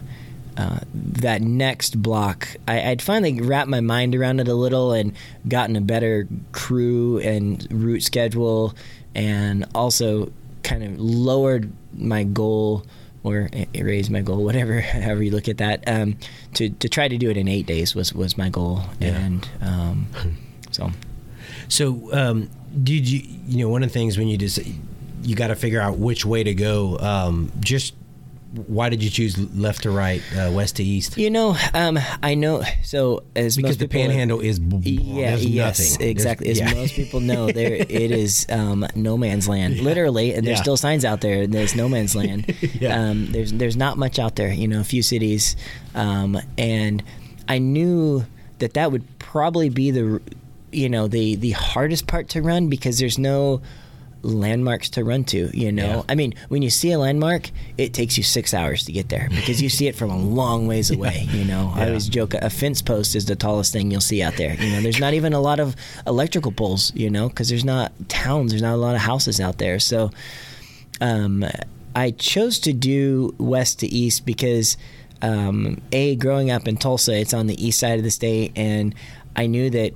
uh, 0.57 0.79
that 0.93 1.41
next 1.41 2.01
block, 2.01 2.47
I, 2.67 2.91
I'd 2.91 3.01
finally 3.01 3.41
wrapped 3.41 3.69
my 3.69 3.81
mind 3.81 4.15
around 4.15 4.39
it 4.39 4.47
a 4.47 4.53
little 4.53 4.93
and 4.93 5.13
gotten 5.47 5.75
a 5.75 5.81
better 5.81 6.27
crew 6.51 7.19
and 7.19 7.67
route 7.71 8.03
schedule, 8.03 8.73
and 9.13 9.65
also 9.75 10.31
kind 10.63 10.83
of 10.83 10.99
lowered 10.99 11.71
my 11.93 12.23
goal 12.23 12.85
or 13.23 13.49
raised 13.73 14.11
my 14.11 14.21
goal, 14.21 14.43
whatever, 14.45 14.81
however 14.81 15.23
you 15.23 15.31
look 15.31 15.49
at 15.49 15.57
that, 15.57 15.83
um, 15.87 16.15
to, 16.53 16.69
to 16.69 16.87
try 16.87 17.07
to 17.07 17.17
do 17.17 17.29
it 17.29 17.37
in 17.37 17.47
eight 17.47 17.65
days 17.65 17.95
was, 17.95 18.13
was 18.13 18.37
my 18.37 18.49
goal. 18.49 18.81
Yeah. 18.99 19.15
And 19.15 19.49
um, 19.61 20.07
so, 20.71 20.91
So, 21.67 22.13
um, 22.13 22.49
did 22.83 23.09
you, 23.09 23.21
you 23.47 23.63
know, 23.63 23.69
one 23.69 23.83
of 23.83 23.89
the 23.89 23.93
things 23.93 24.17
when 24.17 24.27
you 24.27 24.37
just, 24.37 24.59
you 25.23 25.35
got 25.35 25.47
to 25.47 25.55
figure 25.55 25.81
out 25.81 25.97
which 25.97 26.25
way 26.25 26.43
to 26.43 26.53
go. 26.53 26.99
Um, 26.99 27.51
just 27.59 27.95
why 28.67 28.87
did 28.89 29.03
you 29.03 29.09
choose 29.09 29.37
left 29.55 29.83
to 29.83 29.91
right, 29.91 30.21
uh, 30.37 30.49
west 30.51 30.77
to 30.77 30.83
east? 30.83 31.17
you 31.17 31.29
know, 31.29 31.57
um, 31.73 31.99
I 32.23 32.35
know, 32.35 32.63
so 32.83 33.23
as 33.35 33.57
Because 33.57 33.71
most 33.71 33.79
the 33.79 33.87
people- 33.87 34.07
panhandle 34.09 34.39
is, 34.39 34.59
Yeah, 34.59 35.31
there's 35.31 35.45
yes, 35.45 35.79
nothing. 35.79 35.99
There's- 35.99 36.11
exactly. 36.11 36.49
As 36.51 36.59
yeah. 36.59 36.73
most 36.73 36.93
people 36.93 37.19
know, 37.19 37.51
there 37.51 37.73
it 37.89 38.11
is 38.11 38.45
um, 38.49 38.85
no 38.95 39.17
man's 39.17 39.49
land, 39.49 39.79
literally, 39.79 40.33
and 40.33 40.45
there's 40.47 40.57
Yeah. 40.59 40.63
still 40.63 40.77
signs 40.77 41.03
out 41.03 41.19
there. 41.21 41.47
There's 41.47 41.75
no 41.75 41.89
man's 41.89 42.15
land. 42.15 42.45
Yeah. 42.79 43.09
um, 43.09 43.27
there's 43.31 43.51
there's 43.53 43.75
not 43.77 43.97
much 43.97 44.19
out 44.19 44.35
there. 44.37 44.51
You 44.53 44.67
know, 44.67 44.79
a 44.79 44.83
few 44.85 45.01
cities, 45.01 45.55
um, 45.93 46.37
and 46.57 47.03
I 47.49 47.57
knew 47.59 48.25
that 48.59 48.73
that 48.75 48.91
would 48.91 49.03
probably 49.19 49.69
be 49.69 49.91
the, 49.91 50.21
you 50.71 50.87
know, 50.89 51.07
the 51.07 51.35
the 51.35 51.51
hardest 51.51 52.07
part 52.07 52.29
to 52.29 52.41
run 52.41 52.69
because 52.69 52.99
there's 52.99 53.17
no 53.17 53.61
landmarks 54.25 54.89
to 54.89 55.03
run 55.03 55.23
to 55.23 55.49
you 55.57 55.71
know? 55.71 55.87
Yeah. 55.87 56.01
i 56.09 56.15
mean 56.15 56.33
when 56.49 56.61
you 56.61 56.69
see 56.69 56.91
a 56.91 56.99
landmark 56.99 57.49
it 57.77 57.93
takes 57.93 58.17
you 58.17 58.23
six 58.23 58.53
hours 58.53 58.83
to 58.85 58.91
get 58.91 59.09
there 59.09 59.27
because 59.29 59.61
you 59.61 59.69
see 59.69 59.87
it 59.87 59.95
from 59.95 60.09
a 60.09 60.17
long 60.17 60.67
ways 60.67 60.91
away 60.91 61.27
you 61.31 61.45
know? 61.45 61.71
I 61.75 61.87
always 61.87 62.07
joke 62.07 62.33
a 62.33 62.49
fence 62.49 62.81
post 62.81 63.15
is 63.15 63.25
the 63.25 63.35
tallest 63.35 63.71
thing 63.71 63.91
you'll 63.91 64.01
see 64.01 64.21
out 64.21 64.35
there 64.37 64.55
you 64.55 64.71
know? 64.71 64.81
There's 64.81 64.99
not 64.99 65.13
even 65.13 65.33
a 65.33 65.39
lot 65.39 65.59
of 65.59 65.75
electrical 66.07 66.51
poles 66.51 66.91
you 66.95 67.09
know? 67.09 67.29
Because 67.29 67.49
there's 67.49 67.65
not 67.65 67.91
towns 68.09 68.51
there's 68.51 68.61
not 68.61 68.73
a 68.73 68.77
lot 68.77 68.95
of 68.95 69.01
houses 69.01 69.39
out 69.39 69.57
there. 69.57 69.79
So 69.79 70.11
um, 71.01 71.45
i 71.95 72.11
chose 72.11 72.59
to 72.59 72.73
do 72.73 73.33
west 73.37 73.79
to 73.79 73.87
east 73.87 74.25
because 74.25 74.77
um, 75.21 75.81
a 75.91 76.15
growing 76.15 76.51
up 76.51 76.67
in 76.67 76.77
tulsa 76.77 77.17
it's 77.17 77.33
on 77.33 77.47
the 77.47 77.65
east 77.65 77.79
side 77.79 77.97
of 77.97 78.03
the 78.03 78.11
state 78.11 78.51
and 78.55 78.95
i 79.35 79.45
knew 79.45 79.69
that 79.69 79.93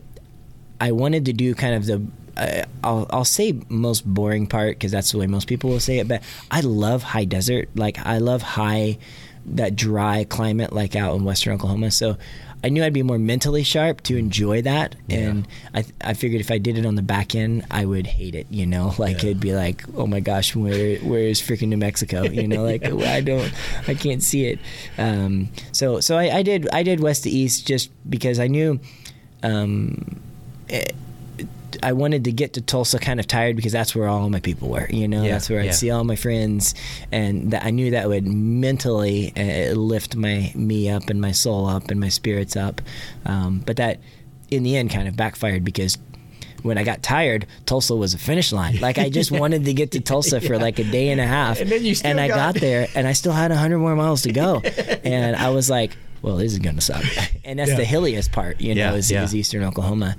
I 0.82 0.92
wanted 0.92 1.26
to 1.26 1.34
do 1.34 1.54
kind 1.56 1.76
of 1.76 1.86
the 1.86 2.02
I, 2.40 2.66
I'll 2.84 3.06
I'll 3.12 3.26
say 3.26 3.60
most 3.70 4.06
boring 4.06 4.48
part 4.48 4.78
because 4.78 4.92
that's 4.92 5.12
the 5.12 5.18
way 5.18 5.28
most 5.28 5.48
people 5.48 5.70
will 5.70 5.80
say 5.80 6.00
it. 6.00 6.08
But 6.08 6.24
I 6.50 6.62
love 6.62 7.04
high 7.04 7.26
desert. 7.26 7.70
Like 7.76 8.00
I 8.06 8.18
love 8.20 8.42
high 8.42 8.98
that 9.46 9.76
dry 9.76 10.26
climate 10.26 10.72
like 10.74 10.96
out 10.96 11.16
in 11.16 11.24
western 11.24 11.54
Oklahoma. 11.54 11.92
So 11.92 12.18
I 12.62 12.68
knew 12.68 12.84
I'd 12.84 12.92
be 12.94 13.04
more 13.04 13.18
mentally 13.18 13.64
sharp 13.64 14.02
to 14.02 14.18
enjoy 14.18 14.62
that, 14.64 14.94
and 15.10 15.48
I 15.74 15.86
I 16.02 16.14
figured 16.14 16.42
if 16.42 16.52
I 16.52 16.58
did 16.58 16.78
it 16.78 16.86
on 16.86 16.96
the 16.96 17.02
back 17.02 17.34
end, 17.34 17.66
I 17.72 17.86
would 17.86 18.06
hate 18.06 18.36
it. 18.36 18.48
You 18.50 18.66
know, 18.66 18.94
like 18.98 19.24
Yeah. 19.24 19.30
it'd 19.30 19.40
be 19.40 19.54
like, 19.56 19.84
oh 19.96 20.06
my 20.08 20.20
gosh, 20.20 20.56
where 20.58 20.98
where 21.00 21.22
is 21.24 21.42
freaking 21.42 21.70
New 21.70 21.78
Mexico? 21.78 22.24
You 22.30 22.48
know, 22.50 22.64
like 22.64 22.84
I 22.86 23.22
don't, 23.22 23.52
I 23.88 23.94
can't 23.94 24.22
see 24.22 24.46
it. 24.48 24.60
Um, 24.98 25.50
so 25.72 26.02
so 26.02 26.18
I, 26.18 26.38
I 26.40 26.44
did 26.44 26.68
I 26.74 26.84
did 26.84 27.00
west 27.00 27.24
to 27.24 27.30
east 27.30 27.66
just 27.66 27.92
because 28.10 28.40
I 28.40 28.48
knew. 28.48 28.80
Um, 29.42 30.20
it, 30.68 30.94
I 31.84 31.94
wanted 31.94 32.24
to 32.26 32.32
get 32.32 32.54
to 32.54 32.62
Tulsa 32.62 33.00
kind 33.00 33.20
of 33.20 33.28
tired 33.28 33.56
because 33.56 33.72
that's 33.72 33.96
where 33.96 34.08
all 34.08 34.30
my 34.30 34.40
people 34.40 34.70
were. 34.70 34.88
You 34.90 35.08
know, 35.08 35.24
Yeah, 35.24 35.32
that's 35.34 35.50
where 35.50 35.62
I'd 35.62 35.76
see 35.76 35.92
all 35.92 36.04
my 36.04 36.16
friends, 36.16 36.76
and 37.12 37.52
that 37.52 37.64
I 37.66 37.70
knew 37.72 37.92
that 37.92 38.08
would 38.08 38.26
mentally 38.28 39.34
uh, 39.36 39.74
lift 39.74 40.16
my 40.16 40.52
me 40.56 40.90
up 40.90 41.10
and 41.10 41.20
my 41.22 41.32
soul 41.32 41.68
up 41.68 41.90
and 41.92 42.00
my 42.00 42.10
spirits 42.10 42.56
up. 42.56 42.82
Um, 43.26 43.62
but 43.66 43.78
that, 43.78 44.00
in 44.50 44.64
the 44.64 44.76
end, 44.78 44.90
kind 44.92 45.08
of 45.08 45.16
backfired 45.16 45.64
because 45.64 45.98
when 46.64 46.78
I 46.78 46.84
got 46.84 47.02
tired, 47.02 47.46
Tulsa 47.66 47.96
was 47.96 48.14
a 48.14 48.18
finish 48.18 48.52
line. 48.52 48.80
Like 48.82 48.98
I 48.98 49.10
just 49.10 49.32
wanted 49.42 49.64
to 49.66 49.74
get 49.74 49.92
to 49.92 50.02
Tulsa 50.02 50.42
for 50.42 50.58
like 50.58 50.78
a 50.80 50.84
day 50.84 51.10
and 51.10 51.22
a 51.22 51.26
half, 51.28 51.60
And 51.62 51.70
then 51.72 51.86
you 51.86 51.96
still 51.96 52.12
and 52.12 52.20
I 52.20 52.28
got- 52.28 52.56
got 52.56 52.62
there, 52.62 52.88
and 52.96 53.08
I 53.08 53.14
still 53.14 53.32
had 53.32 53.52
hundred 53.52 53.80
more 53.80 53.96
miles 53.96 54.24
to 54.24 54.32
go, 54.34 54.58
and 55.04 55.36
I 55.36 55.50
was 55.50 55.70
like. 55.70 55.96
Well, 56.22 56.36
this 56.38 56.52
is 56.54 56.60
gonna 56.60 56.82
suck, 56.82 57.04
and 57.46 57.60
that's 57.60 57.72
Yeah. 57.72 57.78
the 57.78 57.86
hilliest 57.86 58.32
part, 58.32 58.60
you 58.62 58.76
know, 58.76 58.92
Yeah, 58.92 58.96
is, 58.96 59.10
yeah. 59.12 59.24
is 59.24 59.36
eastern 59.36 59.64
Oklahoma. 59.64 60.16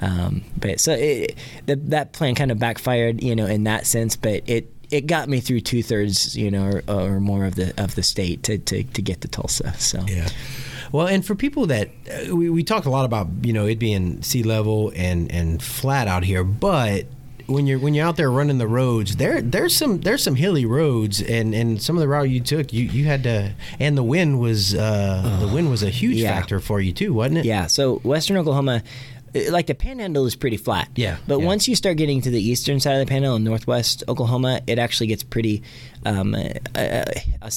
Um, 0.00 0.42
but 0.58 0.80
so 0.80 0.92
it, 0.92 1.36
the, 1.66 1.76
that 1.76 2.12
plan 2.12 2.34
kind 2.34 2.50
of 2.50 2.58
backfired, 2.58 3.22
you 3.22 3.36
know, 3.36 3.46
in 3.46 3.64
that 3.64 3.86
sense. 3.86 4.16
But 4.16 4.42
it 4.48 4.70
it 4.90 5.06
got 5.06 5.28
me 5.28 5.40
through 5.40 5.60
two 5.60 5.82
thirds, 5.82 6.36
you 6.36 6.50
know, 6.50 6.64
or, 6.66 6.82
or 6.88 7.20
more 7.20 7.44
of 7.46 7.54
the 7.54 7.72
of 7.82 7.94
the 7.94 8.02
state 8.02 8.42
to, 8.44 8.58
to, 8.58 8.82
to 8.84 9.02
get 9.02 9.20
to 9.22 9.28
Tulsa. 9.28 9.72
So 9.78 10.04
Yeah. 10.08 10.28
Well, 10.92 11.06
and 11.08 11.24
for 11.26 11.34
people 11.34 11.66
that 11.66 11.88
uh, 12.30 12.36
we, 12.36 12.50
we 12.50 12.62
talked 12.62 12.86
a 12.86 12.90
lot 12.90 13.04
about, 13.04 13.28
you 13.42 13.52
know, 13.52 13.66
it 13.66 13.78
being 13.78 14.22
sea 14.22 14.42
level 14.42 14.92
and 14.94 15.30
and 15.32 15.62
flat 15.62 16.06
out 16.08 16.22
here, 16.24 16.44
but 16.44 17.06
when 17.46 17.66
you're 17.66 17.78
when 17.78 17.94
you're 17.94 18.06
out 18.06 18.16
there 18.16 18.30
running 18.30 18.58
the 18.58 18.66
roads, 18.66 19.16
there 19.16 19.42
there's 19.42 19.74
some 19.74 20.00
there's 20.00 20.22
some 20.22 20.36
hilly 20.36 20.64
roads, 20.64 21.20
and 21.20 21.54
and 21.54 21.80
some 21.80 21.96
of 21.96 22.00
the 22.00 22.08
route 22.08 22.30
you 22.30 22.40
took, 22.40 22.72
you 22.72 22.84
you 22.84 23.04
had 23.04 23.22
to, 23.24 23.54
and 23.78 23.96
the 23.96 24.02
wind 24.02 24.40
was 24.40 24.74
uh, 24.74 25.38
the 25.40 25.48
wind 25.48 25.70
was 25.70 25.82
a 25.82 25.90
huge 25.90 26.16
yeah. 26.16 26.34
factor 26.34 26.60
for 26.60 26.80
you 26.80 26.92
too, 26.92 27.12
wasn't 27.12 27.38
it? 27.38 27.44
Yeah, 27.44 27.66
so 27.66 27.96
Western 27.96 28.36
Oklahoma, 28.36 28.76
uh, 28.76 29.13
like 29.50 29.66
the 29.66 29.74
Panhandle 29.74 30.26
is 30.26 30.36
pretty 30.36 30.56
flat. 30.56 30.88
Yeah, 30.96 31.16
but 31.26 31.40
yeah. 31.40 31.46
once 31.46 31.66
you 31.68 31.74
start 31.76 31.96
getting 31.96 32.20
to 32.22 32.30
the 32.30 32.40
eastern 32.40 32.80
side 32.80 32.94
of 32.94 33.00
the 33.00 33.06
Panhandle 33.06 33.36
in 33.36 33.44
Northwest 33.44 34.04
Oklahoma, 34.08 34.60
it 34.66 34.78
actually 34.78 35.08
gets 35.08 35.22
pretty, 35.22 35.62
um, 36.06 36.34
uh, 36.34 36.48
uh, 36.78 37.04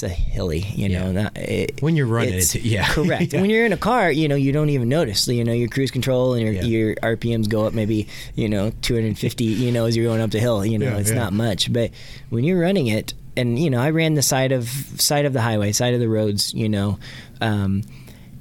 hilly. 0.10 0.60
You 0.76 0.90
know, 0.90 1.06
Yeah. 1.08 1.12
not, 1.24 1.38
it, 1.38 1.82
When 1.82 1.96
you're 1.96 2.08
running 2.08 2.30
it's- 2.30 2.56
it, 2.56 2.64
yeah. 2.64 2.88
correct. 2.90 3.34
Yeah. 3.34 3.42
When 3.42 3.50
you're 3.50 3.66
in 3.66 3.74
a 3.74 3.78
car, 3.78 4.12
you 4.12 4.28
know, 4.28 4.36
you 4.36 4.52
don't 4.52 4.70
even 4.70 4.90
notice. 4.90 5.28
You 5.28 5.44
know, 5.44 5.54
your 5.54 5.70
cruise 5.70 5.92
control 5.92 6.34
and 6.34 6.42
your 6.42 6.64
your 6.64 6.96
RPMs 6.96 7.48
go 7.50 7.66
up 7.66 7.74
maybe 7.74 8.08
you 8.36 8.50
know 8.50 8.72
250. 8.82 9.44
You 9.44 9.72
know, 9.72 9.86
as 9.86 9.96
you're 9.96 10.06
going 10.06 10.22
up 10.22 10.32
the 10.32 10.40
hill. 10.40 10.66
You 10.66 10.78
know, 10.80 10.98
it's 10.98 11.12
not 11.12 11.34
much, 11.34 11.72
but 11.72 11.92
when 12.30 12.44
you're 12.44 12.60
running 12.60 12.88
it. 12.88 13.14
And 13.36 13.60
you 13.60 13.70
know, 13.70 13.80
I 13.80 13.92
ran 13.92 14.16
the 14.16 14.24
side 14.24 14.52
of 14.52 14.68
side 14.98 15.26
of 15.26 15.34
the 15.34 15.42
highway, 15.42 15.72
side 15.72 15.94
of 15.94 16.00
the 16.00 16.10
roads. 16.10 16.56
You 16.56 16.68
know, 16.70 16.98
um, 17.40 17.84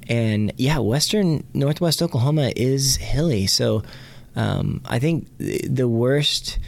and 0.09 0.51
yeah, 0.57 0.77
western 0.79 1.43
northwest 1.53 2.01
Oklahoma 2.01 2.51
is 2.55 2.97
hilly. 2.97 3.47
So 3.47 3.83
um, 4.35 4.81
I 4.85 4.99
think 4.99 5.27
the 5.39 5.87
worst 5.87 6.59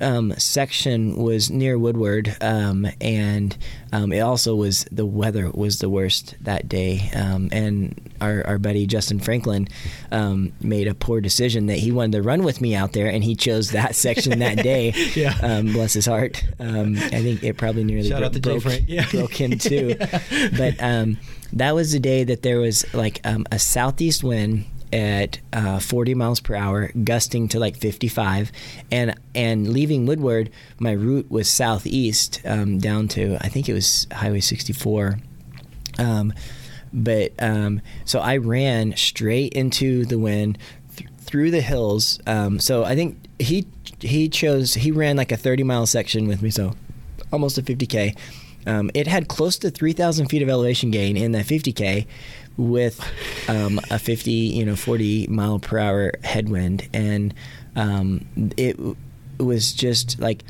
um, 0.00 0.32
section 0.38 1.16
was 1.16 1.50
near 1.50 1.78
Woodward, 1.78 2.34
um, 2.40 2.86
and 3.02 3.54
um, 3.92 4.12
it 4.12 4.20
also 4.20 4.54
was 4.54 4.86
the 4.90 5.04
weather 5.04 5.50
was 5.50 5.80
the 5.80 5.90
worst 5.90 6.34
that 6.40 6.68
day. 6.70 7.10
Um, 7.14 7.50
and 7.52 8.10
our, 8.20 8.42
our 8.46 8.58
buddy 8.58 8.86
Justin 8.86 9.20
Franklin 9.20 9.68
um, 10.10 10.52
made 10.62 10.88
a 10.88 10.94
poor 10.94 11.20
decision 11.20 11.66
that 11.66 11.76
he 11.76 11.92
wanted 11.92 12.12
to 12.12 12.22
run 12.22 12.44
with 12.44 12.62
me 12.62 12.74
out 12.74 12.94
there, 12.94 13.08
and 13.08 13.22
he 13.22 13.36
chose 13.36 13.72
that 13.72 13.94
section 13.94 14.38
that 14.38 14.62
day. 14.62 14.94
Yeah. 15.14 15.36
um, 15.42 15.72
bless 15.72 15.92
his 15.92 16.06
heart. 16.06 16.42
Um, 16.58 16.96
I 16.96 17.20
think 17.20 17.42
it 17.42 17.56
probably 17.58 17.84
nearly 17.84 18.08
Shout 18.08 18.20
bro- 18.20 18.26
out 18.28 18.32
to 18.32 18.40
broke. 18.40 18.64
Yeah. 18.86 19.06
broke 19.10 19.38
him 19.38 19.58
too. 19.58 19.96
But 20.56 20.76
um, 20.78 21.18
that 21.52 21.74
was 21.74 21.92
the 21.92 22.00
day 22.00 22.24
that 22.24 22.42
there 22.42 22.60
was 22.60 22.92
like 22.94 23.20
um, 23.24 23.46
a 23.50 23.58
southeast 23.58 24.22
wind 24.22 24.66
at 24.92 25.38
uh, 25.52 25.78
40 25.78 26.14
miles 26.14 26.40
per 26.40 26.54
hour, 26.54 26.90
gusting 27.04 27.48
to 27.48 27.58
like 27.58 27.76
55, 27.76 28.50
and 28.90 29.14
and 29.34 29.68
leaving 29.68 30.06
Woodward, 30.06 30.50
my 30.78 30.92
route 30.92 31.30
was 31.30 31.48
southeast 31.48 32.40
um, 32.44 32.78
down 32.78 33.08
to 33.08 33.36
I 33.40 33.48
think 33.48 33.68
it 33.68 33.74
was 33.74 34.06
Highway 34.12 34.40
64. 34.40 35.18
Um, 35.98 36.32
but 36.92 37.32
um, 37.38 37.80
so 38.04 38.18
I 38.20 38.38
ran 38.38 38.96
straight 38.96 39.52
into 39.52 40.04
the 40.04 40.18
wind 40.18 40.58
th- 40.96 41.10
through 41.18 41.50
the 41.52 41.60
hills. 41.60 42.18
Um, 42.26 42.58
so 42.58 42.84
I 42.84 42.94
think 42.94 43.18
he 43.38 43.66
he 44.00 44.28
chose 44.28 44.74
he 44.74 44.90
ran 44.90 45.16
like 45.16 45.32
a 45.32 45.36
30 45.36 45.62
mile 45.62 45.86
section 45.86 46.26
with 46.26 46.42
me, 46.42 46.50
so 46.50 46.74
almost 47.32 47.58
a 47.58 47.62
50k. 47.62 48.16
Um, 48.70 48.90
it 48.94 49.06
had 49.06 49.28
close 49.28 49.58
to 49.58 49.70
3,000 49.70 50.28
feet 50.28 50.42
of 50.42 50.48
elevation 50.48 50.90
gain 50.90 51.16
in 51.16 51.32
that 51.32 51.46
50k, 51.46 52.06
with 52.56 53.02
um, 53.48 53.80
a 53.90 53.98
50 53.98 54.30
you 54.30 54.64
know 54.64 54.76
40 54.76 55.26
mile 55.28 55.58
per 55.58 55.78
hour 55.78 56.12
headwind, 56.22 56.88
and 56.92 57.34
um, 57.74 58.26
it 58.56 58.78
was 59.38 59.72
just 59.72 60.20
like 60.20 60.44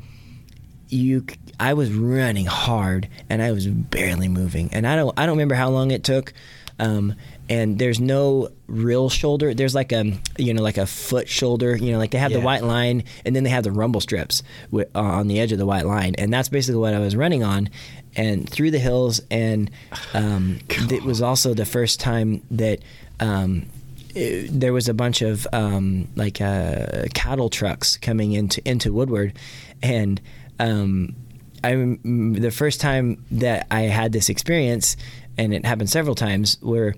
you 0.88 1.24
I 1.58 1.74
was 1.74 1.92
running 1.92 2.46
hard 2.46 3.08
and 3.28 3.40
I 3.42 3.52
was 3.52 3.66
barely 3.66 4.28
moving. 4.28 4.70
And 4.72 4.86
I 4.86 4.96
don't 4.96 5.18
I 5.18 5.26
don't 5.26 5.36
remember 5.36 5.54
how 5.54 5.70
long 5.70 5.90
it 5.90 6.04
took 6.04 6.32
um, 6.80 7.14
and 7.48 7.78
there's 7.78 8.00
no 8.00 8.48
real 8.66 9.10
shoulder. 9.10 9.52
There's 9.52 9.74
like 9.74 9.92
a 9.92 10.18
you 10.38 10.54
know 10.54 10.62
like 10.62 10.78
a 10.78 10.86
foot 10.86 11.28
shoulder 11.28 11.76
you 11.76 11.92
know 11.92 11.98
like 11.98 12.10
they 12.10 12.18
have 12.18 12.32
the 12.32 12.40
white 12.40 12.64
line 12.64 13.04
and 13.24 13.36
then 13.36 13.44
they 13.44 13.50
have 13.50 13.64
the 13.64 13.72
rumble 13.72 14.00
strips 14.00 14.42
uh, 14.72 14.84
on 14.94 15.28
the 15.28 15.38
edge 15.38 15.52
of 15.52 15.58
the 15.58 15.66
white 15.66 15.86
line. 15.86 16.14
And 16.16 16.32
that's 16.32 16.48
basically 16.48 16.80
what 16.80 16.94
I 16.94 16.98
was 16.98 17.14
running 17.14 17.44
on 17.44 17.68
and 18.16 18.48
through 18.48 18.70
the 18.70 18.78
hills 18.78 19.20
and 19.30 19.70
um, 20.14 20.58
it 20.90 21.02
was 21.02 21.20
also 21.22 21.54
the 21.54 21.64
first 21.66 22.00
time 22.00 22.42
that 22.50 22.80
um, 23.20 23.66
it- 24.14 24.48
there 24.60 24.72
was 24.72 24.88
a 24.88 24.94
bunch 24.94 25.22
of 25.22 25.46
um, 25.52 26.08
like 26.16 26.40
uh, 26.40 27.04
cattle 27.14 27.48
trucks 27.50 27.96
coming 27.96 28.32
into 28.32 28.60
into 28.68 28.92
Woodward, 28.92 29.38
and 29.82 30.20
um, 30.58 31.14
I 31.62 31.74
the 32.04 32.50
first 32.52 32.80
time 32.80 33.24
that 33.30 33.66
I 33.70 33.82
had 33.82 34.12
this 34.12 34.28
experience, 34.28 34.96
and 35.38 35.54
it 35.54 35.64
happened 35.64 35.90
several 35.90 36.14
times, 36.14 36.56
where 36.60 36.94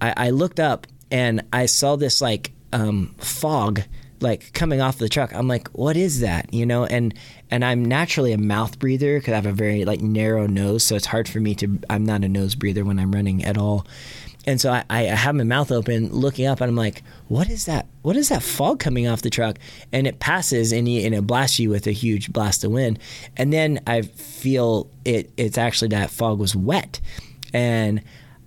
I, 0.00 0.14
I 0.16 0.30
looked 0.30 0.60
up 0.60 0.86
and 1.10 1.42
I 1.52 1.66
saw 1.66 1.96
this 1.96 2.20
like 2.20 2.52
um, 2.72 3.14
fog 3.18 3.82
like 4.22 4.52
coming 4.52 4.80
off 4.80 4.98
the 4.98 5.08
truck. 5.08 5.34
I'm 5.34 5.48
like, 5.48 5.68
what 5.68 5.96
is 5.96 6.20
that? 6.20 6.52
You 6.52 6.64
know, 6.66 6.84
and 6.84 7.14
and 7.50 7.64
I'm 7.64 7.84
naturally 7.84 8.32
a 8.32 8.38
mouth 8.38 8.78
breather 8.78 9.18
because 9.18 9.32
I 9.32 9.36
have 9.36 9.46
a 9.46 9.52
very 9.52 9.84
like 9.84 10.00
narrow 10.00 10.46
nose, 10.46 10.84
so 10.84 10.96
it's 10.96 11.06
hard 11.06 11.28
for 11.28 11.40
me 11.40 11.54
to. 11.56 11.78
I'm 11.90 12.04
not 12.04 12.24
a 12.24 12.28
nose 12.28 12.54
breather 12.54 12.84
when 12.84 12.98
I'm 12.98 13.12
running 13.12 13.44
at 13.44 13.58
all. 13.58 13.86
And 14.44 14.60
so 14.60 14.72
I, 14.72 14.84
I 14.90 15.02
have 15.02 15.36
my 15.36 15.44
mouth 15.44 15.70
open, 15.70 16.08
looking 16.12 16.46
up, 16.46 16.60
and 16.60 16.68
I'm 16.68 16.76
like, 16.76 17.02
"What 17.28 17.48
is 17.48 17.66
that? 17.66 17.86
What 18.02 18.16
is 18.16 18.28
that 18.30 18.42
fog 18.42 18.80
coming 18.80 19.06
off 19.06 19.22
the 19.22 19.30
truck?" 19.30 19.58
And 19.92 20.06
it 20.06 20.18
passes, 20.18 20.72
and, 20.72 20.88
you, 20.88 21.04
and 21.06 21.14
it 21.14 21.26
blasts 21.26 21.58
you 21.58 21.70
with 21.70 21.86
a 21.86 21.92
huge 21.92 22.32
blast 22.32 22.64
of 22.64 22.72
wind. 22.72 22.98
And 23.36 23.52
then 23.52 23.80
I 23.86 24.02
feel 24.02 24.90
it. 25.04 25.30
It's 25.36 25.58
actually 25.58 25.88
that 25.88 26.10
fog 26.10 26.38
was 26.38 26.56
wet, 26.56 27.00
and 27.52 28.02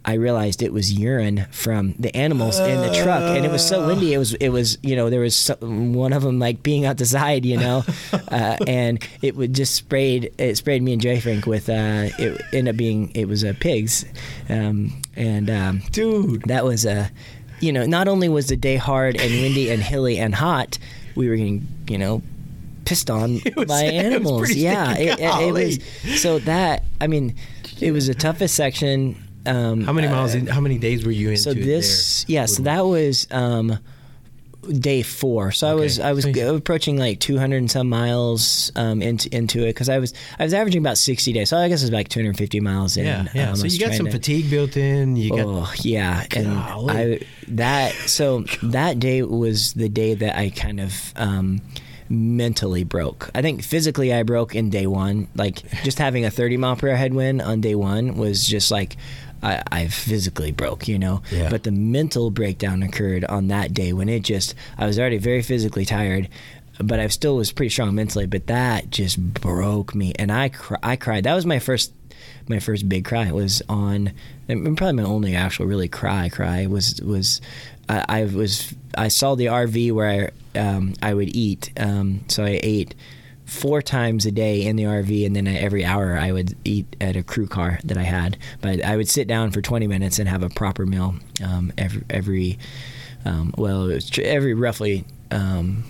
I 0.07 0.13
realized 0.13 0.61
it 0.61 0.71
was 0.71 0.93
urine 0.93 1.47
from 1.51 1.95
the 1.97 2.15
animals 2.15 2.59
in 2.59 2.79
the 2.81 2.93
truck, 2.93 3.23
and 3.23 3.43
it 3.43 3.51
was 3.51 3.67
so 3.67 3.87
windy. 3.87 4.13
It 4.13 4.19
was 4.19 4.35
it 4.35 4.49
was 4.49 4.77
you 4.83 4.95
know 4.95 5.09
there 5.09 5.21
was 5.21 5.35
so, 5.35 5.55
one 5.55 6.13
of 6.13 6.21
them 6.21 6.37
like 6.37 6.61
being 6.61 6.85
out 6.85 6.97
the 6.97 7.07
side, 7.07 7.43
you 7.43 7.57
know, 7.57 7.83
uh, 8.13 8.57
and 8.67 9.05
it 9.23 9.35
would 9.35 9.53
just 9.53 9.73
sprayed 9.73 10.31
it 10.37 10.55
sprayed 10.57 10.83
me 10.83 10.93
and 10.93 11.01
Jay 11.01 11.19
Frank 11.19 11.47
with 11.47 11.69
uh, 11.69 12.09
it 12.19 12.39
ended 12.53 12.75
up 12.75 12.77
being 12.77 13.11
it 13.15 13.27
was 13.27 13.43
uh, 13.43 13.53
pigs, 13.59 14.05
um, 14.47 15.01
and 15.15 15.49
um, 15.49 15.81
Dude. 15.91 16.43
that 16.43 16.63
was 16.63 16.85
a 16.85 17.09
you 17.59 17.73
know 17.73 17.85
not 17.85 18.07
only 18.07 18.29
was 18.29 18.47
the 18.47 18.57
day 18.57 18.75
hard 18.75 19.19
and 19.19 19.31
windy 19.41 19.71
and 19.71 19.81
hilly 19.81 20.19
and 20.19 20.35
hot, 20.35 20.77
we 21.15 21.27
were 21.29 21.35
getting 21.35 21.67
you 21.89 21.97
know 21.97 22.21
pissed 22.85 23.09
on 23.09 23.39
was- 23.55 23.67
by 23.67 23.85
animals. 23.85 24.51
yeah, 24.53 24.95
it, 24.95 25.19
it, 25.19 25.41
it 25.47 25.51
was 25.51 26.19
so 26.21 26.37
that 26.39 26.83
I 27.01 27.07
mean 27.07 27.33
it 27.81 27.91
was 27.91 28.05
the 28.05 28.13
toughest 28.13 28.53
section. 28.53 29.21
Um, 29.45 29.83
How 29.83 29.93
many 29.93 30.07
uh, 30.07 30.11
miles? 30.11 30.35
In, 30.35 30.47
how 30.47 30.61
many 30.61 30.77
days 30.77 31.05
were 31.05 31.11
you 31.11 31.29
into 31.29 31.41
so 31.41 31.53
this, 31.53 32.25
yeah, 32.27 32.45
so 32.45 32.63
that 32.63 32.85
was 32.85 33.27
um, 33.31 33.79
day 34.71 35.01
four. 35.01 35.51
So 35.51 35.67
I 35.67 35.73
was 35.73 35.99
I 35.99 36.13
was 36.13 36.25
So 36.25 36.55
approaching 36.55 36.97
like 36.97 37.19
200 37.19 37.57
and 37.57 37.71
some 37.71 37.89
miles 37.89 38.71
um, 38.75 39.01
into 39.01 39.33
into 39.35 39.63
it 39.63 39.67
because 39.67 39.89
I 39.89 39.99
was 39.99 40.13
I 40.39 40.43
was 40.43 40.53
averaging 40.53 40.81
about 40.81 40.97
60 40.97 41.33
days. 41.33 41.49
So 41.49 41.57
I 41.57 41.67
guess 41.67 41.81
it 41.81 41.85
was 41.85 41.91
like 41.91 42.09
250 42.09 42.59
miles 42.59 42.97
in. 42.97 43.05
Yeah, 43.05 43.27
yeah. 43.33 43.49
Um, 43.51 43.55
so 43.55 43.67
you 43.67 43.79
got 43.79 43.93
some 43.93 44.07
to- 44.07 44.11
fatigue 44.11 44.49
built 44.49 44.77
in. 44.77 45.15
You 45.15 45.31
got 45.31 45.45
Oh 45.45 45.73
yeah, 45.81 46.25
and 46.35 46.47
I 46.49 47.19
that 47.49 47.93
so 47.93 48.41
that 48.63 48.99
day 48.99 49.21
was 49.21 49.73
the 49.73 49.89
day 49.89 50.13
that 50.15 50.37
I 50.37 50.49
kind 50.49 50.79
of 50.79 51.13
um, 51.15 51.61
mentally 52.09 52.83
broke. 52.83 53.29
I 53.33 53.41
think 53.41 53.63
physically 53.63 54.13
I 54.13 54.23
broke 54.23 54.55
in 54.55 54.69
day 54.69 54.87
one. 54.87 55.27
Like 55.35 55.69
just 55.83 55.97
having 55.99 56.25
a 56.25 56.31
30 56.31 56.57
mile 56.57 56.75
per 56.75 56.89
hour 56.89 56.95
headwind 56.95 57.41
on 57.41 57.61
day 57.61 57.75
one 57.75 58.17
was 58.17 58.45
just 58.45 58.71
like 58.71 58.97
I, 59.45 59.63
I 59.71 59.87
physically 59.87 60.51
broke, 60.51 60.87
you 60.87 60.97
know. 60.97 61.21
Yeah. 61.31 61.49
But 61.49 61.63
the 61.63 61.71
mental 61.71 62.31
breakdown 62.31 62.81
occurred 62.81 63.23
on 63.25 63.47
that 63.49 63.73
day 63.73 63.93
when 63.93 64.09
it 64.09 64.23
just 64.23 64.55
I 64.77 64.87
was 64.87 64.97
already 64.97 65.17
very 65.17 65.41
physically 65.41 65.85
tired. 65.85 66.27
But 66.77 66.99
I 66.99 67.07
still 67.07 67.37
was 67.37 67.53
pretty 67.53 67.69
strong 67.69 67.95
mentally. 67.95 68.25
But 68.25 68.47
that 68.47 68.89
just 68.89 69.17
broke 69.17 69.95
me, 69.95 70.13
and 70.17 70.31
I 70.31 70.49
cr- 70.49 70.75
I 70.83 70.95
cried. 70.95 71.23
That 71.23 71.35
was 71.35 71.45
my 71.45 71.59
first 71.59 71.93
my 72.47 72.59
first 72.59 72.87
big 72.87 73.05
cry 73.05 73.27
It 73.27 73.33
was 73.33 73.61
on 73.67 74.11
and 74.47 74.77
probably 74.77 74.93
my 74.93 75.03
only 75.03 75.35
actual 75.35 75.65
really 75.65 75.87
cry 75.87 76.29
cry 76.29 76.67
was 76.67 77.01
was 77.01 77.41
I, 77.89 78.05
I 78.07 78.25
was 78.25 78.73
I 78.97 79.07
saw 79.07 79.35
the 79.35 79.47
RV 79.47 79.91
where 79.93 80.31
I 80.55 80.59
um, 80.59 80.93
I 81.01 81.13
would 81.13 81.35
eat 81.35 81.71
um, 81.77 82.21
so 82.27 82.43
I 82.43 82.59
ate 82.61 82.95
four 83.45 83.81
times 83.81 84.25
a 84.25 84.31
day 84.31 84.65
in 84.65 84.75
the 84.75 84.83
RV 84.83 85.25
and 85.25 85.35
then 85.35 85.47
every 85.47 85.85
hour 85.85 86.17
I 86.17 86.31
would 86.31 86.55
eat 86.65 86.95
at 86.99 87.15
a 87.15 87.21
crew 87.23 87.47
car 87.47 87.79
that 87.83 87.97
I 87.97 88.03
had 88.03 88.37
but 88.61 88.83
I 88.83 88.97
would 88.97 89.07
sit 89.07 89.27
down 89.27 89.51
for 89.51 89.61
20 89.61 89.85
minutes 89.87 90.17
and 90.19 90.27
have 90.27 90.41
a 90.43 90.49
proper 90.49 90.85
meal 90.85 91.15
um, 91.43 91.71
every 91.77 92.03
every 92.09 92.57
um, 93.23 93.53
well 93.57 93.89
it 93.89 93.93
was 93.95 94.09
tr- 94.09 94.21
every 94.23 94.53
roughly 94.55 95.05
um, 95.31 95.83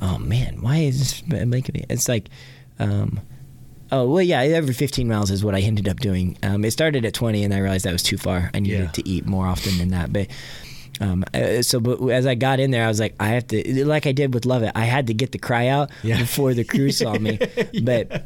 oh 0.00 0.18
man 0.18 0.62
why 0.62 0.76
is 0.78 0.98
this 1.22 1.46
making 1.46 1.72
me 1.74 1.84
it's 1.90 2.08
like 2.08 2.28
um, 2.78 3.20
Oh 3.90 4.06
well, 4.06 4.22
yeah. 4.22 4.40
Every 4.42 4.74
15 4.74 5.08
miles 5.08 5.30
is 5.30 5.42
what 5.42 5.54
I 5.54 5.60
ended 5.60 5.88
up 5.88 5.98
doing. 5.98 6.36
Um, 6.42 6.62
it 6.62 6.72
started 6.72 7.06
at 7.06 7.14
20, 7.14 7.42
and 7.42 7.54
I 7.54 7.58
realized 7.58 7.86
that 7.86 7.92
was 7.92 8.02
too 8.02 8.18
far. 8.18 8.50
I 8.52 8.60
needed 8.60 8.80
Yeah. 8.80 8.90
to 8.90 9.08
eat 9.08 9.24
more 9.24 9.46
often 9.46 9.78
than 9.78 9.88
that. 9.92 10.12
But 10.12 10.26
um, 11.00 11.24
uh, 11.34 11.62
so, 11.62 11.80
but 11.80 12.00
as 12.08 12.26
I 12.26 12.34
got 12.34 12.60
in 12.60 12.70
there, 12.70 12.84
I 12.84 12.88
was 12.88 12.98
like, 13.00 13.14
I 13.20 13.28
have 13.28 13.46
to, 13.48 13.84
like 13.84 14.06
I 14.06 14.12
did 14.12 14.34
with 14.34 14.44
LOViT, 14.44 14.72
I 14.74 14.84
had 14.84 15.06
to 15.08 15.14
get 15.14 15.32
the 15.32 15.38
cry 15.38 15.68
out 15.68 15.90
Yeah. 16.02 16.18
before 16.18 16.54
the 16.54 16.64
crew 16.64 16.90
saw 16.90 17.14
me. 17.18 17.38
But 17.82 18.24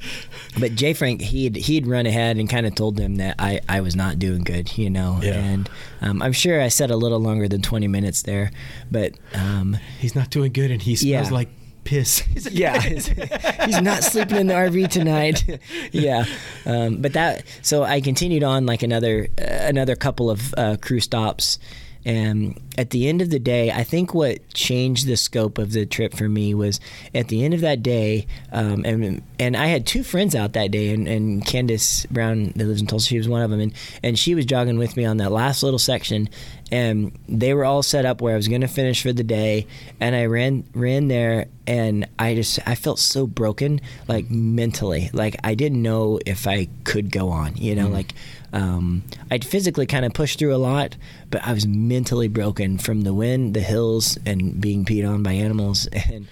but 0.58 0.74
Jay 0.74 0.94
Frank, 0.94 1.20
he'd 1.20 1.56
he'd 1.56 1.86
run 1.86 2.06
ahead 2.06 2.36
and 2.38 2.48
kind 2.48 2.66
of 2.66 2.74
told 2.74 2.96
them 2.96 3.16
that 3.16 3.36
I 3.38 3.60
I 3.68 3.80
was 3.80 3.94
not 3.96 4.18
doing 4.18 4.42
good, 4.44 4.76
you 4.78 4.88
know. 4.90 5.20
Yeah. 5.22 5.34
And 5.34 5.70
um, 6.00 6.22
I'm 6.22 6.32
sure 6.32 6.60
I 6.60 6.68
said 6.68 6.90
a 6.90 6.96
little 6.96 7.18
longer 7.20 7.48
than 7.48 7.62
20 7.62 7.88
minutes 7.88 8.22
there, 8.22 8.50
but. 8.90 9.12
Um, 9.34 9.76
He's 10.00 10.14
not 10.14 10.30
doing 10.30 10.52
good, 10.52 10.70
and 10.70 10.80
he 10.82 10.96
smells 10.96 11.28
Yeah. 11.28 11.34
like 11.34 11.48
piss. 11.84 12.22
yeah, 12.52 12.80
he's, 12.80 13.06
he's 13.66 13.80
not 13.82 14.04
sleeping 14.04 14.36
in 14.38 14.46
the 14.46 14.54
RV 14.54 14.88
tonight. 14.88 15.44
yeah, 15.92 16.24
um, 16.64 16.96
but 17.02 17.12
that 17.14 17.44
so 17.62 17.82
I 17.82 18.00
continued 18.00 18.42
on 18.44 18.66
like 18.66 18.82
another 18.82 19.28
uh, 19.40 19.44
another 19.44 19.96
couple 19.96 20.30
of 20.30 20.54
uh, 20.56 20.76
crew 20.80 21.00
stops, 21.00 21.58
and 22.04 22.60
at 22.76 22.90
the 22.90 23.08
end 23.08 23.22
of 23.22 23.30
the 23.30 23.38
day, 23.38 23.70
I 23.70 23.84
think 23.84 24.14
what 24.14 24.48
changed 24.54 25.06
the 25.06 25.16
scope 25.16 25.58
of 25.58 25.72
the 25.72 25.86
trip 25.86 26.14
for 26.14 26.28
me 26.28 26.54
was 26.54 26.80
at 27.14 27.28
the 27.28 27.44
end 27.44 27.54
of 27.54 27.60
that 27.60 27.82
day, 27.82 28.26
um, 28.50 28.84
and 28.84 29.22
and 29.38 29.56
I 29.56 29.66
had 29.66 29.86
two 29.86 30.02
friends 30.02 30.34
out 30.34 30.54
that 30.54 30.70
day, 30.70 30.90
and, 30.90 31.06
and 31.06 31.44
Candace 31.44 32.06
Brown 32.06 32.52
that 32.56 32.64
lives 32.66 32.80
in 32.80 32.86
Tulsa, 32.86 33.08
she 33.08 33.18
was 33.18 33.28
one 33.28 33.42
of 33.42 33.50
them, 33.50 33.60
and 33.60 33.72
and 34.02 34.18
she 34.18 34.34
was 34.34 34.46
jogging 34.46 34.78
with 34.78 34.96
me 34.96 35.04
on 35.04 35.18
that 35.18 35.30
last 35.30 35.62
little 35.62 35.78
section, 35.78 36.28
and 36.72 37.16
they 37.28 37.54
were 37.54 37.64
all 37.64 37.82
set 37.82 38.04
up 38.04 38.20
where 38.20 38.34
I 38.34 38.36
was 38.36 38.48
going 38.48 38.62
to 38.62 38.68
finish 38.68 39.02
for 39.02 39.12
the 39.12 39.22
day, 39.22 39.66
and 40.00 40.16
I 40.16 40.26
ran 40.26 40.64
ran 40.74 41.08
there, 41.08 41.46
and 41.66 42.08
I 42.18 42.34
just 42.34 42.58
I 42.66 42.74
felt 42.74 42.98
so 42.98 43.26
broken, 43.26 43.80
like 44.08 44.30
mentally, 44.30 45.10
like 45.12 45.36
I 45.44 45.54
didn't 45.54 45.82
know 45.82 46.18
if 46.26 46.46
I 46.46 46.68
could 46.84 47.12
go 47.12 47.28
on, 47.28 47.56
you 47.56 47.76
know, 47.76 47.88
like 47.88 48.14
um, 48.52 49.02
I'd 49.30 49.44
physically 49.44 49.86
kind 49.86 50.04
of 50.04 50.12
pushed 50.12 50.38
through 50.38 50.54
a 50.54 50.58
lot, 50.58 50.96
but 51.30 51.46
I 51.46 51.52
was 51.52 51.66
mentally 51.66 52.28
broken 52.28 52.78
from 52.78 53.02
the 53.02 53.14
wind, 53.14 53.54
the 53.54 53.60
hills, 53.60 54.18
and 54.26 54.60
being 54.60 54.84
peed 54.84 55.08
on 55.08 55.22
by 55.22 55.32
animals, 55.32 55.86
and 55.92 56.28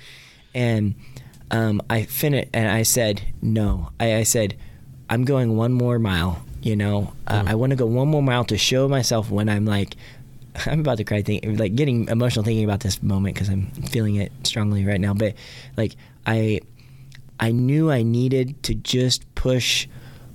and 0.54 0.94
um, 1.50 1.82
I 1.88 2.04
finished, 2.04 2.50
and 2.52 2.68
I 2.68 2.82
said 2.82 3.22
no. 3.40 3.90
I, 3.98 4.16
I 4.16 4.22
said 4.24 4.56
I'm 5.08 5.24
going 5.24 5.56
one 5.56 5.72
more 5.72 5.98
mile. 5.98 6.42
You 6.62 6.76
know, 6.76 7.14
uh, 7.26 7.44
I 7.46 7.54
want 7.54 7.70
to 7.70 7.76
go 7.76 7.86
one 7.86 8.08
more 8.08 8.22
mile 8.22 8.44
to 8.44 8.58
show 8.58 8.88
myself 8.88 9.30
when 9.30 9.48
I'm 9.48 9.64
like. 9.64 9.96
I'm 10.66 10.80
about 10.80 10.96
to 10.98 11.04
cry, 11.04 11.22
like 11.44 11.76
getting 11.76 12.08
emotional 12.08 12.44
thinking 12.44 12.64
about 12.64 12.80
this 12.80 13.04
moment 13.04 13.36
because 13.36 13.48
I'm 13.48 13.70
feeling 13.70 14.16
it 14.16 14.32
strongly 14.42 14.84
right 14.84 15.00
now. 15.00 15.14
But 15.14 15.34
like 15.76 15.94
I, 16.26 16.60
I 17.38 17.52
knew 17.52 17.88
I 17.88 18.02
needed 18.02 18.60
to 18.64 18.74
just 18.74 19.32
push 19.36 19.86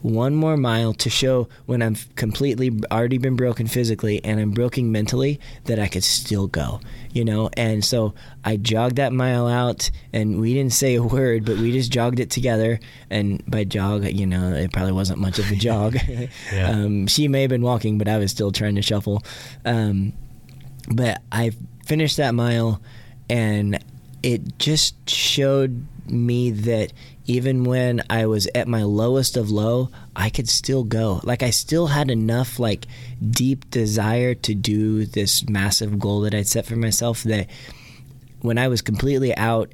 one 0.06 0.36
more 0.36 0.56
mile 0.56 0.94
to 0.94 1.10
show 1.10 1.50
when 1.66 1.82
I'm 1.82 1.96
completely 2.16 2.72
already 2.92 3.18
been 3.18 3.36
broken 3.36 3.66
physically 3.66 4.24
and 4.24 4.40
I'm 4.40 4.52
broken 4.52 4.92
mentally 4.92 5.40
that 5.64 5.80
I 5.80 5.88
could 5.88 6.04
still 6.04 6.46
go, 6.46 6.80
you 7.12 7.26
know? 7.26 7.50
And 7.58 7.84
so 7.84 8.14
I 8.44 8.58
jogged 8.58 8.98
that 8.98 9.12
mile 9.12 9.48
out 9.48 9.90
and 10.14 10.40
we 10.40 10.54
didn't 10.54 10.74
say 10.74 10.94
a 10.94 11.02
word, 11.02 11.44
but 11.44 11.58
we 11.58 11.72
just 11.72 11.92
jogged 11.92 12.20
it 12.20 12.30
together. 12.30 12.80
And 13.10 13.44
by 13.48 13.64
jog, 13.64 14.06
you 14.06 14.28
know, 14.28 14.54
it 14.54 14.72
probably 14.72 14.92
wasn't 14.92 15.20
much 15.20 15.40
of 15.40 15.50
a 15.52 15.56
jog. 15.56 15.98
Yeah. 16.52 16.70
um, 16.70 17.08
she 17.08 17.28
may 17.28 17.42
have 17.42 17.50
been 17.50 17.62
walking, 17.62 17.98
but 17.98 18.08
I 18.08 18.18
was 18.18 18.30
still 18.30 18.52
trying 18.52 18.76
to 18.76 18.82
shuffle. 18.82 19.24
Um, 19.66 20.14
but 20.90 21.22
I 21.32 21.52
finished 21.86 22.18
that 22.18 22.36
mile 22.36 22.82
and 23.30 23.84
it 24.22 24.60
just 24.60 25.10
showed 25.10 25.86
me 26.08 26.52
that 26.52 26.94
even 27.26 27.64
when 27.64 28.04
I 28.10 28.28
was 28.28 28.48
at 28.54 28.68
my 28.68 28.84
lowest 28.84 29.36
of 29.36 29.50
low, 29.50 29.90
I 30.16 30.30
could 30.30 30.48
still 30.48 30.84
go. 30.84 31.22
Like 31.24 31.42
I 31.42 31.50
still 31.50 31.88
had 31.88 32.12
enough 32.12 32.60
like 32.60 32.86
deep 33.28 33.70
desire 33.72 34.36
to 34.36 34.54
do 34.54 35.06
this 35.06 35.48
massive 35.50 35.98
goal 36.00 36.22
that 36.22 36.36
I'd 36.36 36.48
set 36.48 36.66
for 36.66 36.76
myself 36.76 37.24
that 37.24 37.48
when 38.42 38.58
I 38.58 38.68
was 38.68 38.82
completely 38.82 39.36
out, 39.36 39.74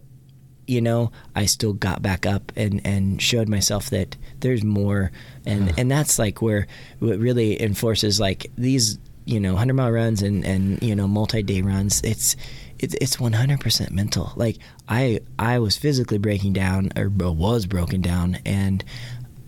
you 0.65 0.79
know, 0.79 1.11
I 1.35 1.45
still 1.45 1.73
got 1.73 2.01
back 2.01 2.25
up 2.25 2.53
and 2.55 2.79
and 2.85 3.21
showed 3.21 3.49
myself 3.49 3.89
that 3.89 4.15
there's 4.39 4.63
more. 4.63 5.11
And 5.45 5.73
and 5.77 5.91
that's 5.91 6.17
like 6.17 6.41
where 6.41 6.67
what 6.99 7.19
really 7.19 7.61
enforces 7.61 8.19
like 8.19 8.49
these 8.57 8.97
you 9.25 9.39
know 9.39 9.51
100 9.53 9.73
mile 9.73 9.91
runs 9.91 10.21
and 10.21 10.45
and 10.45 10.81
you 10.81 10.95
know 10.95 11.07
multi-day 11.07 11.61
runs. 11.61 12.01
It's 12.03 12.37
it's 12.79 12.95
it's 13.01 13.17
100% 13.17 13.91
mental. 13.91 14.31
Like 14.35 14.57
i 14.91 15.19
i 15.39 15.57
was 15.57 15.77
physically 15.77 16.17
breaking 16.19 16.53
down 16.53 16.81
or 16.97 17.09
was 17.09 17.65
broken 17.65 18.01
down 18.01 18.37
and 18.45 18.83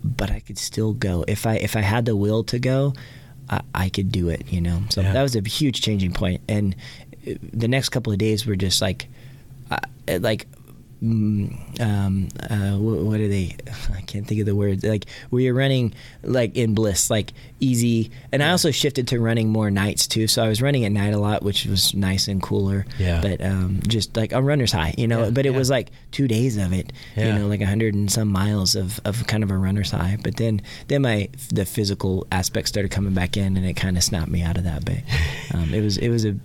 but 0.02 0.30
i 0.30 0.40
could 0.40 0.58
still 0.58 0.92
go. 0.92 1.24
If 1.28 1.46
i 1.46 1.54
if 1.68 1.76
i 1.76 1.80
had 1.82 2.04
the 2.06 2.16
will 2.16 2.42
to 2.52 2.58
go 2.58 2.92
i, 3.50 3.60
I 3.84 3.88
could 3.94 4.10
do 4.10 4.28
it 4.34 4.42
you 4.54 4.60
know? 4.60 4.78
So 4.90 5.00
Yeah. 5.00 5.12
that 5.12 5.22
was 5.22 5.36
a 5.36 5.42
huge 5.58 5.78
changing 5.82 6.12
point. 6.12 6.40
And 6.48 6.74
uh, 7.28 7.34
the 7.62 7.68
next 7.68 7.88
couple 7.90 8.12
of 8.12 8.18
days 8.18 8.46
were 8.46 8.56
just 8.56 8.80
like 8.82 9.00
uh, 9.70 9.78
like 10.20 10.46
um, 11.80 12.28
uh, 12.50 12.76
what, 12.78 13.00
what 13.00 13.20
are 13.20 13.28
they? 13.28 13.56
I 13.94 14.00
can't 14.02 14.26
think 14.26 14.40
of 14.40 14.46
the 14.46 14.54
words. 14.54 14.84
Like 14.84 15.06
where 15.30 15.42
you're 15.42 15.54
running 15.54 15.94
like 16.22 16.56
in 16.56 16.74
bliss, 16.74 17.10
like 17.10 17.32
easy. 17.60 18.10
And 18.32 18.42
I 18.42 18.50
also 18.50 18.70
shifted 18.70 19.08
to 19.08 19.20
running 19.20 19.48
more 19.48 19.70
nights 19.70 20.06
too. 20.06 20.26
So 20.26 20.42
I 20.44 20.48
was 20.48 20.62
running 20.62 20.84
at 20.84 20.92
night 20.92 21.14
a 21.14 21.18
lot, 21.18 21.42
which 21.42 21.66
was 21.66 21.94
nice 21.94 22.28
and 22.28 22.42
cooler. 22.42 22.86
Yeah. 22.98 23.20
But 23.20 23.42
um, 23.44 23.80
just 23.86 24.16
like 24.16 24.32
a 24.32 24.42
runner's 24.42 24.72
high, 24.72 24.94
you 24.96 25.06
know. 25.06 25.24
Yeah, 25.24 25.30
but 25.30 25.46
it 25.46 25.52
yeah. 25.52 25.58
was 25.58 25.70
like 25.70 25.90
two 26.10 26.28
days 26.28 26.56
of 26.56 26.72
it. 26.72 26.92
Yeah. 27.16 27.28
You 27.28 27.40
know, 27.40 27.46
like 27.46 27.60
a 27.60 27.66
hundred 27.66 27.94
and 27.94 28.10
some 28.10 28.28
miles 28.28 28.74
of, 28.74 29.00
of 29.04 29.26
kind 29.26 29.42
of 29.42 29.50
a 29.50 29.58
runner's 29.58 29.90
high. 29.90 30.18
But 30.22 30.36
then 30.36 30.62
then 30.88 31.02
my 31.02 31.28
the 31.50 31.64
physical 31.64 32.26
aspect 32.32 32.68
started 32.68 32.90
coming 32.90 33.14
back 33.14 33.36
in, 33.36 33.56
and 33.56 33.66
it 33.66 33.74
kind 33.74 33.96
of 33.96 34.04
snapped 34.04 34.30
me 34.30 34.42
out 34.42 34.56
of 34.56 34.64
that. 34.64 34.84
But 34.84 34.98
um, 35.54 35.74
it 35.74 35.80
was 35.80 35.98
it 35.98 36.08
was 36.08 36.24
a 36.24 36.36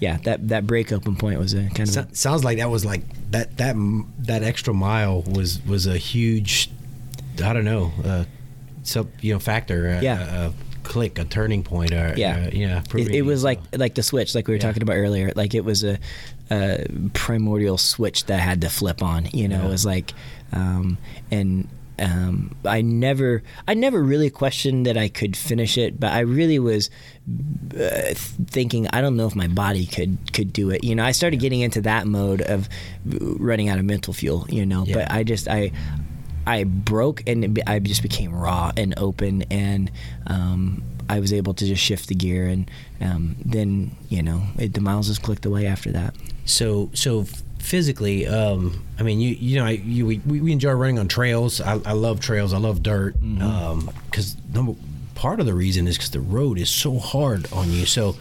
yeah 0.00 0.16
that 0.24 0.48
that 0.48 0.66
break 0.66 0.92
open 0.92 1.14
point 1.16 1.38
was 1.38 1.54
a 1.54 1.62
kind 1.68 1.80
of 1.80 1.88
So, 1.90 2.06
sounds 2.12 2.42
like 2.44 2.58
that 2.58 2.70
was 2.70 2.84
like 2.84 3.02
that 3.30 3.56
that 3.58 3.76
that 4.20 4.42
extra 4.42 4.74
mile 4.74 5.22
was 5.22 5.60
was 5.66 5.86
a 5.86 5.96
huge, 5.98 6.70
I 7.44 7.52
don't 7.52 7.64
know, 7.64 7.92
uh, 8.04 8.24
some 8.82 9.10
you 9.20 9.32
know 9.34 9.38
factor. 9.38 9.86
A, 9.88 10.02
Yeah. 10.02 10.46
A, 10.46 10.48
a 10.48 10.52
click, 10.82 11.18
a 11.18 11.24
turning 11.24 11.62
point. 11.62 11.92
Or, 11.92 12.14
Yeah. 12.16 12.46
uh, 12.46 12.50
yeah. 12.52 12.82
it, 12.94 13.08
it 13.14 13.22
was 13.22 13.44
like 13.44 13.60
like 13.76 13.94
the 13.94 14.02
switch 14.02 14.34
like 14.34 14.48
we 14.48 14.52
were 14.54 14.56
Yeah. 14.56 14.62
talking 14.68 14.82
about 14.82 14.94
earlier 14.96 15.30
like 15.36 15.54
it 15.54 15.64
was 15.64 15.84
a, 15.84 15.98
a 16.50 16.86
primordial 17.12 17.78
switch 17.78 18.24
that 18.26 18.40
I 18.40 18.42
had 18.42 18.60
to 18.62 18.70
flip 18.70 19.02
on 19.02 19.26
you 19.32 19.46
know 19.46 19.60
Yeah. 19.60 19.66
it 19.66 19.70
was 19.70 19.84
like 19.86 20.12
um, 20.52 20.98
and 21.30 21.68
um, 22.00 22.54
I 22.64 22.80
never 22.82 23.42
I 23.68 23.74
never 23.74 24.02
really 24.02 24.30
questioned 24.30 24.86
that 24.86 24.96
I 24.96 25.08
could 25.08 25.36
finish 25.36 25.76
it 25.78 26.00
but 26.00 26.12
I 26.12 26.20
really 26.20 26.58
was 26.58 26.90
uh, 27.78 28.14
thinking 28.46 28.88
I 28.92 29.00
don't 29.00 29.16
know 29.16 29.26
if 29.26 29.34
my 29.36 29.46
body 29.48 29.86
could 29.86 30.32
could 30.32 30.52
do 30.52 30.70
it 30.70 30.82
you 30.82 30.94
know 30.94 31.04
I 31.04 31.12
started 31.12 31.38
getting 31.40 31.60
into 31.60 31.80
that 31.82 32.06
mode 32.06 32.40
of 32.42 32.68
running 33.04 33.68
out 33.68 33.78
of 33.78 33.84
mental 33.84 34.12
fuel 34.14 34.46
you 34.48 34.64
know 34.66 34.84
Yeah. 34.86 34.94
but 34.94 35.10
I 35.12 35.22
just 35.24 35.46
I 35.48 35.72
I 36.46 36.64
broke 36.64 37.22
and 37.28 37.60
I 37.66 37.78
just 37.80 38.02
became 38.02 38.34
raw 38.34 38.72
and 38.76 38.94
open, 38.96 39.42
and 39.50 39.90
um, 40.26 40.82
I 41.08 41.20
was 41.20 41.34
able 41.34 41.52
to 41.54 41.66
just 41.66 41.82
shift 41.82 42.08
the 42.08 42.14
gear, 42.14 42.46
and 42.46 42.68
um, 43.00 43.36
then 43.44 43.94
you 44.08 44.22
know 44.22 44.42
it, 44.58 44.72
the 44.72 44.80
miles 44.80 45.06
just 45.08 45.22
clicked 45.22 45.44
away 45.44 45.66
after 45.66 45.92
that. 45.92 46.14
So 46.46 46.90
so 46.94 47.26
physically, 47.60 48.26
um, 48.26 48.82
I 48.98 49.02
mean, 49.02 49.20
you 49.20 49.30
you 49.30 49.58
know, 49.58 49.66
I, 49.66 49.70
you 49.70 50.06
we, 50.06 50.18
we 50.18 50.52
enjoy 50.52 50.72
running 50.72 50.98
on 50.98 51.08
trails. 51.08 51.60
I, 51.60 51.74
I 51.84 51.92
love 51.92 52.20
trails. 52.20 52.52
I 52.52 52.58
love 52.58 52.82
dirt. 52.82 53.14
Because 53.20 54.36
number 54.52 54.74
part 55.14 55.38
of 55.40 55.46
the 55.46 55.54
reason 55.54 55.86
is 55.86 55.96
because 55.96 56.10
the 56.10 56.20
road 56.20 56.58
is 56.58 56.70
so 56.70 56.98
hard 56.98 57.50
on 57.52 57.70
you. 57.70 57.86
So 57.86 58.16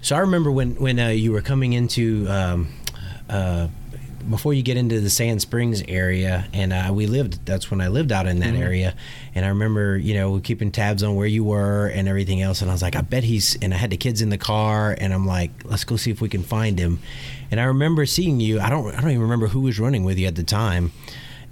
so 0.00 0.16
I 0.16 0.20
remember 0.20 0.50
when 0.50 0.76
when 0.76 0.98
uh, 0.98 1.08
you 1.08 1.32
were 1.32 1.42
coming 1.42 1.72
into 1.72 2.26
um, 2.28 2.68
uh, 3.28 3.68
before 4.30 4.52
you 4.52 4.62
get 4.62 4.76
into 4.76 5.00
the 5.00 5.08
Sand 5.10 5.40
Springs 5.40 5.82
area, 5.88 6.46
and 6.52 6.72
uh, 6.72 6.90
we 6.92 7.06
lived. 7.06 7.44
That's 7.46 7.70
when 7.70 7.80
I 7.80 7.88
lived 7.88 8.12
out 8.12 8.26
in 8.26 8.40
that 8.40 8.52
Mm-hmm. 8.54 8.62
area, 8.62 8.94
and 9.34 9.44
I 9.44 9.48
remember 9.48 9.96
you 9.96 10.14
know 10.14 10.38
keeping 10.40 10.70
tabs 10.70 11.02
on 11.02 11.14
where 11.16 11.26
you 11.26 11.44
were 11.44 11.86
and 11.88 12.08
everything 12.08 12.40
else. 12.42 12.60
And 12.62 12.70
I 12.70 12.74
was 12.74 12.82
like, 12.82 12.94
I 12.96 13.00
bet 13.00 13.24
he's. 13.24 13.56
And 13.62 13.72
I 13.74 13.76
had 13.76 13.90
the 13.90 13.96
kids 13.96 14.20
in 14.22 14.28
the 14.30 14.38
car, 14.38 14.94
and 14.98 15.12
I'm 15.14 15.26
like, 15.26 15.50
let's 15.64 15.84
go 15.84 15.96
see 15.96 16.10
if 16.10 16.20
we 16.20 16.28
can 16.28 16.42
find 16.42 16.78
him. 16.78 16.98
And 17.50 17.58
I 17.60 17.64
remember 17.64 18.04
seeing 18.06 18.40
you. 18.40 18.60
I 18.60 18.68
don't. 18.70 18.94
I 18.94 19.00
don't 19.00 19.10
even 19.10 19.22
remember 19.22 19.46
who 19.48 19.60
was 19.60 19.78
running 19.80 20.04
with 20.04 20.18
you 20.18 20.26
at 20.26 20.34
the 20.36 20.42
time, 20.44 20.92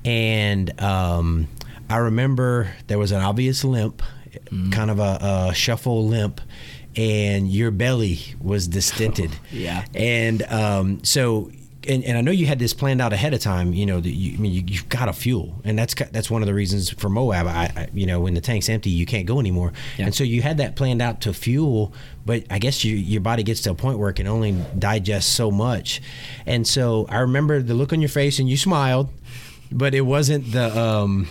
and 0.05 0.79
um, 0.81 1.49
I 1.89 1.97
remember 1.97 2.71
there 2.87 2.99
was 2.99 3.13
an 3.13 3.23
obvious 3.23 3.65
limp, 3.65 4.03
Mm-hmm. 4.47 4.71
kind 4.71 4.91
of 4.91 4.99
a, 4.99 5.49
a 5.51 5.55
shuffle 5.55 6.07
limp. 6.07 6.41
And 6.95 7.49
your 7.51 7.71
belly 7.71 8.21
was 8.41 8.69
distended. 8.69 9.31
Yeah. 9.51 9.85
And 9.95 10.43
um, 10.45 11.05
so, 11.05 11.51
and, 11.89 12.05
and 12.05 12.19
I 12.19 12.21
know 12.21 12.31
you 12.31 12.47
had 12.47 12.59
this 12.59 12.73
planned 12.75 13.01
out 13.01 13.13
ahead 13.13 13.35
of 13.35 13.41
time. 13.41 13.73
You 13.73 13.87
know, 13.87 14.01
that 14.01 14.11
you, 14.11 14.35
I 14.35 14.41
mean, 14.41 14.53
you, 14.53 14.63
you've 14.67 14.89
got 14.89 15.07
to 15.07 15.13
fuel, 15.13 15.61
and 15.65 15.79
that's 15.79 15.95
that's 15.95 16.31
one 16.31 16.43
of 16.43 16.47
the 16.47 16.55
reasons 16.55 16.91
for 16.91 17.09
Moab. 17.09 17.47
I, 17.47 17.73
I 17.77 17.89
you 17.95 18.07
know, 18.07 18.21
when 18.21 18.35
the 18.35 18.41
tank's 18.41 18.69
empty, 18.69 18.91
you 18.91 19.07
can't 19.07 19.27
go 19.27 19.41
anymore. 19.41 19.73
Yeah. 19.99 20.07
And 20.07 20.15
so 20.15 20.25
you 20.25 20.43
had 20.43 20.59
that 20.59 20.77
planned 20.77 21.01
out 21.03 21.21
to 21.23 21.33
fuel, 21.33 21.93
but 22.25 22.45
I 22.51 22.59
guess 22.59 22.85
you, 22.85 22.97
your 22.97 23.21
body 23.21 23.43
gets 23.43 23.61
to 23.63 23.71
a 23.71 23.75
point 23.75 23.99
where 23.99 24.11
it 24.11 24.15
can 24.15 24.27
only 24.27 24.53
digest 24.79 25.35
so 25.35 25.51
much. 25.51 26.01
And 26.47 26.67
so 26.67 27.07
I 27.09 27.19
remember 27.19 27.63
the 27.63 27.75
look 27.75 27.93
on 27.93 28.01
your 28.01 28.09
face, 28.09 28.39
and 28.39 28.49
you 28.49 28.57
smiled, 28.57 29.09
but 29.73 29.95
it 29.95 30.03
wasn't 30.03 30.53
the. 30.53 30.77
Um, 30.79 31.29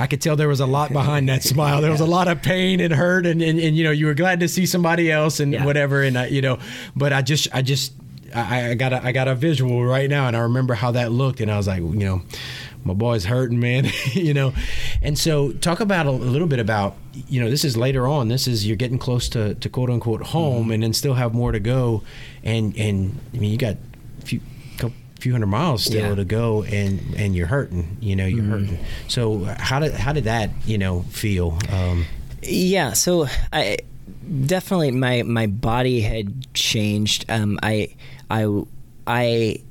I 0.00 0.06
could 0.06 0.20
tell 0.20 0.36
there 0.36 0.46
was 0.46 0.60
a 0.60 0.66
lot 0.66 0.92
behind 0.92 1.28
that 1.28 1.42
smile. 1.54 1.80
There 1.80 1.90
was 1.90 2.00
a 2.00 2.06
lot 2.06 2.28
of 2.28 2.40
pain 2.40 2.78
and 2.78 2.94
hurt, 2.94 3.26
and, 3.26 3.42
and, 3.42 3.58
and 3.58 3.76
you 3.76 3.82
know 3.82 3.90
you 3.90 4.06
were 4.06 4.14
glad 4.14 4.38
to 4.40 4.48
see 4.48 4.64
somebody 4.64 5.10
else 5.10 5.40
and 5.40 5.52
Yeah. 5.52 5.64
whatever. 5.64 6.02
And 6.04 6.16
I, 6.16 6.26
you 6.28 6.40
know, 6.40 6.58
but 6.94 7.12
I 7.12 7.20
just 7.22 7.48
I 7.52 7.62
just 7.62 7.92
I, 8.34 8.70
I 8.70 8.74
got 8.74 8.92
a, 8.92 9.04
I 9.04 9.12
got 9.12 9.28
a 9.28 9.34
visual 9.34 9.84
right 9.84 10.08
now, 10.08 10.26
and 10.28 10.36
I 10.36 10.40
remember 10.40 10.74
how 10.74 10.90
that 10.92 11.12
looked, 11.12 11.40
and 11.40 11.50
I 11.50 11.56
was 11.56 11.66
like, 11.66 11.80
you 11.80 11.94
know, 11.94 12.22
my 12.84 12.94
boy's 12.94 13.24
hurting, 13.24 13.58
man. 13.60 13.86
you 14.12 14.34
know, 14.34 14.52
and 15.02 15.18
so 15.18 15.52
talk 15.52 15.80
about 15.80 16.06
a, 16.06 16.10
a 16.10 16.12
little 16.12 16.48
bit 16.48 16.58
about 16.58 16.96
you 17.12 17.40
know 17.42 17.50
this 17.50 17.64
is 17.64 17.76
later 17.76 18.06
on. 18.06 18.28
This 18.28 18.46
is 18.46 18.66
you're 18.66 18.76
getting 18.76 18.98
close 18.98 19.28
to, 19.30 19.54
to 19.54 19.68
quote 19.68 19.90
unquote 19.90 20.22
home, 20.22 20.70
and 20.70 20.82
then 20.82 20.92
still 20.92 21.14
have 21.14 21.34
more 21.34 21.52
to 21.52 21.60
go, 21.60 22.02
and 22.42 22.76
and 22.76 23.18
I 23.34 23.38
mean 23.38 23.50
you 23.50 23.58
got 23.58 23.76
a 24.22 24.26
few 24.26 24.40
few 25.20 25.32
hundred 25.32 25.46
miles 25.48 25.82
still 25.84 26.10
Yeah. 26.10 26.14
to 26.14 26.24
go 26.24 26.62
and 26.62 27.00
and 27.16 27.34
you're 27.34 27.48
hurting 27.48 27.96
you 28.00 28.14
know 28.14 28.24
you're 28.24 28.44
hurting 28.44 28.78
so 29.08 29.42
how 29.58 29.80
did 29.80 29.92
how 29.94 30.12
did 30.12 30.22
that 30.24 30.50
you 30.64 30.78
know 30.78 31.02
feel 31.10 31.58
um 31.72 32.06
Yeah, 32.40 32.92
so 32.92 33.26
I 33.52 33.78
definitely 34.46 34.92
my 34.92 35.24
my 35.24 35.48
body 35.48 36.02
had 36.02 36.54
changed. 36.54 37.24
Um, 37.28 37.58
I 37.64 37.96
I 38.30 38.62
I 39.06 39.62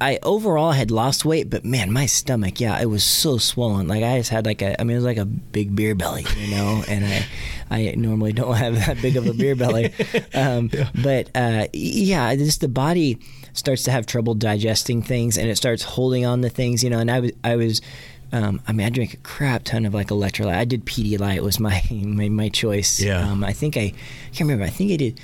I 0.00 0.18
overall 0.22 0.72
had 0.72 0.90
lost 0.90 1.24
weight, 1.24 1.48
but 1.48 1.64
man, 1.64 1.92
my 1.92 2.06
stomach, 2.06 2.60
yeah, 2.60 2.80
it 2.80 2.86
was 2.86 3.04
so 3.04 3.38
swollen. 3.38 3.86
Like 3.86 4.02
I 4.02 4.18
just 4.18 4.30
had 4.30 4.44
like 4.44 4.60
a, 4.60 4.78
I 4.80 4.84
mean, 4.84 4.92
it 4.92 4.98
was 4.98 5.04
like 5.04 5.16
a 5.16 5.24
big 5.24 5.74
beer 5.74 5.94
belly, 5.94 6.26
you 6.36 6.50
know. 6.50 6.82
and 6.88 7.04
I, 7.04 7.26
I 7.70 7.94
normally 7.96 8.32
don't 8.32 8.54
have 8.54 8.74
that 8.86 9.00
big 9.00 9.16
of 9.16 9.26
a 9.26 9.32
beer 9.32 9.54
belly, 9.54 9.94
um, 10.34 10.70
but 11.02 11.30
uh, 11.34 11.68
yeah, 11.72 12.34
just 12.34 12.60
the 12.60 12.68
body 12.68 13.18
starts 13.52 13.84
to 13.84 13.92
have 13.92 14.04
trouble 14.04 14.34
digesting 14.34 15.00
things, 15.00 15.38
and 15.38 15.48
it 15.48 15.56
starts 15.56 15.82
holding 15.82 16.26
on 16.26 16.42
to 16.42 16.48
things, 16.48 16.82
you 16.82 16.90
know. 16.90 16.98
And 16.98 17.10
I 17.10 17.20
was, 17.20 17.32
I 17.42 17.56
was. 17.56 17.80
Um, 18.32 18.60
I 18.66 18.72
mean, 18.72 18.84
I 18.84 18.90
drank 18.90 19.14
a 19.14 19.18
crap 19.18 19.62
ton 19.62 19.86
of 19.86 19.94
like 19.94 20.08
electrolyte. 20.08 20.56
I 20.56 20.64
did 20.64 20.84
Pedialyte 20.84 21.38
was 21.40 21.60
my 21.60 21.82
my, 21.90 22.28
my 22.28 22.48
choice. 22.48 23.00
Yeah. 23.00 23.20
Um, 23.20 23.44
I 23.44 23.52
think 23.52 23.76
I, 23.76 23.80
I 23.80 23.92
can't 24.32 24.40
remember. 24.40 24.64
I 24.64 24.70
think 24.70 24.90
I 24.92 24.96
did 24.96 25.20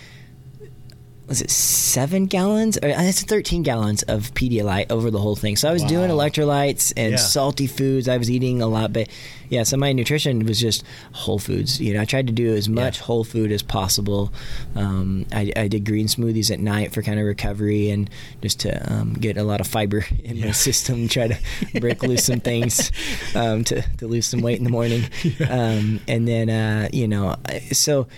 was 1.31 1.41
it 1.41 1.49
seven 1.49 2.27
gallons 2.27 2.77
or 2.83 2.89
uh, 2.89 3.03
it's 3.05 3.23
13 3.23 3.63
gallons 3.63 4.03
of 4.03 4.35
Pedialyte 4.35 4.91
over 4.91 5.13
the 5.13 5.19
whole 5.21 5.37
thing. 5.37 5.55
So 5.55 5.71
I 5.71 5.73
was 5.73 5.85
doing 5.85 6.11
electrolytes 6.11 6.93
and 6.97 7.13
Yeah. 7.13 7.17
salty 7.19 7.69
foods. 7.69 8.09
I 8.09 8.17
was 8.17 8.29
eating 8.29 8.61
a 8.61 8.67
lot, 8.67 8.93
but 8.93 9.09
yeah, 9.49 9.63
so 9.63 9.77
my 9.77 9.93
nutrition 9.93 10.45
was 10.45 10.59
just 10.61 10.83
whole 11.13 11.39
foods. 11.39 11.81
You 11.81 11.95
know, 11.95 12.01
I 12.01 12.05
tried 12.05 12.27
to 12.27 12.33
do 12.33 12.53
as 12.57 12.69
much 12.69 12.99
Yeah. 12.99 13.05
whole 13.05 13.23
food 13.23 13.53
as 13.53 13.63
possible. 13.63 14.33
Um, 14.75 15.25
I, 15.33 15.53
I 15.57 15.69
did 15.69 15.85
green 15.87 16.09
smoothies 16.09 16.51
at 16.51 16.59
night 16.59 16.93
for 16.93 17.01
kind 17.01 17.21
of 17.21 17.25
recovery 17.27 17.91
and 17.91 18.11
just 18.43 18.59
to 18.61 18.93
um, 18.93 19.13
get 19.15 19.37
a 19.37 19.45
lot 19.45 19.61
of 19.61 19.69
fiber 19.69 20.05
in 20.25 20.37
Yeah. 20.37 20.47
my 20.47 20.51
system, 20.53 21.07
try 21.07 21.29
to 21.29 21.81
break 21.81 22.03
loose 22.03 22.25
some 22.25 22.41
things 22.41 22.91
um, 23.37 23.63
to, 23.65 23.83
to 23.99 24.09
lose 24.09 24.27
some 24.27 24.41
weight 24.41 24.59
in 24.59 24.65
the 24.65 24.71
morning. 24.71 25.05
Um, 25.49 26.01
and 26.09 26.27
then, 26.27 26.51
uh, 26.51 26.89
you 26.93 27.07
know, 27.09 27.37
so 27.73 28.09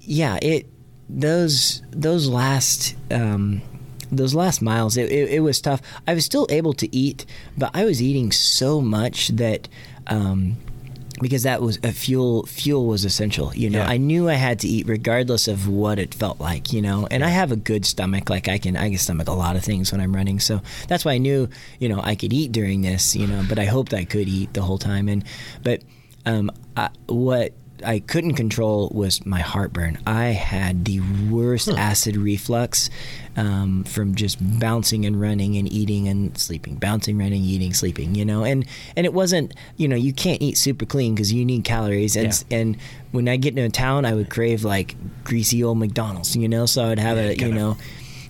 yeah, 0.00 0.38
it 0.40 0.66
those 1.18 1.82
those 1.90 2.28
last 2.28 2.94
um, 3.10 3.62
those 4.12 4.34
last 4.34 4.60
miles 4.62 4.96
it, 4.96 5.10
it, 5.10 5.28
it 5.30 5.40
was 5.40 5.60
tough. 5.60 5.80
I 6.06 6.14
was 6.14 6.24
still 6.24 6.46
able 6.50 6.72
to 6.74 6.94
eat, 6.96 7.26
but 7.56 7.70
I 7.74 7.84
was 7.84 8.00
eating 8.02 8.32
so 8.32 8.80
much 8.80 9.28
that. 9.28 9.68
Um, 10.06 10.56
because 11.20 11.42
that 11.42 11.60
was 11.60 11.78
a 11.82 11.92
fuel 11.92 12.46
fuel 12.46 12.86
was 12.86 13.04
essential 13.04 13.52
you 13.54 13.68
know 13.68 13.80
Yeah. 13.80 13.88
i 13.90 13.98
knew 13.98 14.30
i 14.30 14.34
had 14.34 14.58
to 14.60 14.68
eat 14.68 14.86
regardless 14.88 15.48
of 15.48 15.68
what 15.68 15.98
it 15.98 16.14
felt 16.14 16.40
like 16.40 16.72
you 16.72 16.80
know 16.80 17.06
and 17.10 17.22
i 17.22 17.28
have 17.28 17.52
a 17.52 17.56
good 17.56 17.84
stomach 17.84 18.30
like 18.30 18.48
i 18.48 18.56
can 18.56 18.74
i 18.74 18.88
can 18.88 18.96
stomach 18.96 19.28
a 19.28 19.32
lot 19.34 19.54
of 19.54 19.62
things 19.62 19.92
when 19.92 20.00
i'm 20.00 20.16
running 20.16 20.40
so 20.40 20.62
that's 20.88 21.04
why 21.04 21.12
i 21.12 21.18
knew 21.18 21.46
you 21.78 21.90
know 21.90 22.00
i 22.02 22.14
could 22.14 22.32
eat 22.32 22.52
during 22.52 22.80
this 22.80 23.14
you 23.14 23.26
know 23.26 23.44
but 23.50 23.58
i 23.58 23.66
hoped 23.66 23.92
i 23.92 24.02
could 24.02 24.28
eat 24.28 24.54
the 24.54 24.62
whole 24.62 24.78
time 24.78 25.10
and 25.10 25.22
but 25.62 25.82
um 26.24 26.50
I, 26.74 26.88
what 27.06 27.52
I 27.84 28.00
couldn't 28.00 28.34
control 28.34 28.90
was 28.94 29.24
my 29.26 29.40
heartburn. 29.40 29.98
I 30.06 30.26
had 30.26 30.84
the 30.84 31.00
worst 31.30 31.68
acid 31.68 32.16
reflux 32.16 32.90
um, 33.36 33.84
from 33.84 34.14
just 34.14 34.38
bouncing 34.58 35.06
and 35.06 35.20
running 35.20 35.56
and 35.56 35.70
eating 35.72 36.08
and 36.08 36.36
sleeping, 36.36 36.76
bouncing, 36.76 37.18
running, 37.18 37.42
eating, 37.42 37.72
sleeping. 37.74 38.14
You 38.14 38.24
know, 38.24 38.44
and 38.44 38.66
and 38.96 39.06
it 39.06 39.12
wasn't. 39.14 39.54
You 39.76 39.88
know, 39.88 39.96
you 39.96 40.12
can't 40.12 40.42
eat 40.42 40.56
super 40.58 40.84
clean 40.86 41.14
because 41.14 41.32
you 41.32 41.44
need 41.44 41.64
calories. 41.64 42.16
And 42.16 42.44
Yeah. 42.50 42.58
and 42.58 42.76
when 43.12 43.28
I 43.28 43.36
get 43.36 43.50
into 43.50 43.64
a 43.64 43.68
town, 43.70 44.04
I 44.04 44.14
would 44.14 44.30
crave 44.30 44.64
like 44.64 44.94
greasy 45.24 45.62
old 45.64 45.78
McDonald's. 45.78 46.36
You 46.36 46.48
know, 46.48 46.66
so 46.66 46.84
I 46.84 46.88
would 46.90 46.98
have 46.98 47.16
Yeah, 47.16 47.22
a 47.30 47.34
you 47.34 47.52
know. 47.52 47.76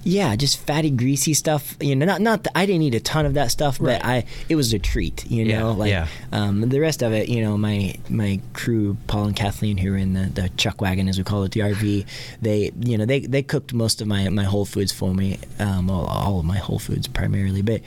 Yeah, 0.03 0.35
just 0.35 0.59
fatty, 0.59 0.91
greasy 0.91 1.35
stuff. 1.35 1.77
You 1.81 1.95
know, 1.95 2.07
not 2.07 2.21
not 2.23 2.45
that 2.45 2.57
I 2.57 2.65
didn't 2.65 2.83
eat 2.83 2.95
a 2.95 3.01
ton 3.01 3.27
of 3.27 3.35
that 3.35 3.51
stuff, 3.51 3.79
Right. 3.81 4.01
but 4.01 4.07
I 4.09 4.25
it 4.49 4.57
was 4.57 4.73
a 4.73 4.79
treat. 4.79 5.31
You 5.31 5.45
Yeah, 5.45 5.59
know, 5.61 5.73
like 5.73 5.91
yeah. 5.91 6.07
um, 6.33 6.63
the 6.69 6.81
rest 6.81 7.03
of 7.03 7.13
it, 7.13 7.29
you 7.29 7.43
know, 7.43 7.59
my 7.59 7.95
my 8.09 8.41
crew, 8.55 8.97
Paul 9.09 9.25
and 9.27 9.37
Kathleen, 9.37 9.77
who 9.77 9.91
were 9.91 9.99
in 9.99 10.15
the, 10.15 10.27
the 10.41 10.49
chuck 10.57 10.81
wagon, 10.81 11.07
as 11.07 11.19
we 11.19 11.25
call 11.25 11.43
it, 11.45 11.53
the 11.53 11.61
RV, 11.61 12.07
they, 12.41 12.71
you 12.81 12.97
know, 12.97 13.05
they, 13.05 13.21
they 13.21 13.43
cooked 13.43 13.75
most 13.75 14.01
of 14.01 14.07
my, 14.09 14.29
my 14.31 14.45
Whole 14.45 14.65
Foods 14.65 14.91
for 14.91 15.13
me, 15.13 15.39
um, 15.59 15.91
all, 15.91 16.07
all 16.07 16.39
of 16.41 16.47
my 16.47 16.57
Whole 16.59 16.79
Foods 16.79 17.07
primarily, 17.07 17.61
but, 17.61 17.83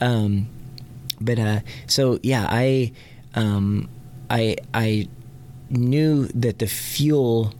um, 0.00 0.46
but 1.20 1.38
uh, 1.38 1.60
so 1.88 2.20
yeah, 2.22 2.46
I, 2.48 2.92
um, 3.34 3.88
I, 4.30 4.56
I 4.72 5.08
knew 5.68 6.26
that 6.28 6.60
the 6.60 6.68
fuel 6.68 7.52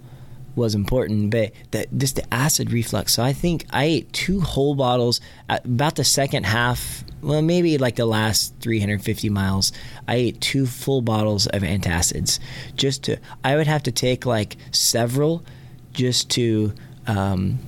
was 0.57 0.75
important, 0.75 1.31
but 1.31 1.53
that 1.71 1.97
just 1.97 2.17
the 2.17 2.35
acid 2.35 2.73
reflux. 2.73 3.15
So 3.15 3.23
I 3.23 3.33
think 3.33 3.67
I 3.71 3.85
ate 3.85 4.13
two 4.13 4.41
whole 4.41 4.75
bottles 4.75 5.21
about 5.49 5.95
the 5.97 6.05
second 6.05 6.47
half. 6.47 7.05
Well, 7.23 7.43
maybe 7.43 7.79
like 7.79 7.97
the 7.97 8.07
last 8.07 8.55
350 8.61 9.29
miles, 9.31 9.73
I 10.09 10.17
ate 10.17 10.41
two 10.41 10.67
full 10.67 11.03
bottles 11.03 11.47
of 11.47 11.63
antacids. 11.63 12.39
Just 12.75 13.05
to, 13.05 13.19
I 13.45 13.57
would 13.57 13.67
have 13.67 13.83
to 13.85 13.93
take 13.93 14.27
like 14.27 14.57
several, 14.71 15.45
just 15.93 16.31
to 16.31 16.73
um, 17.07 17.59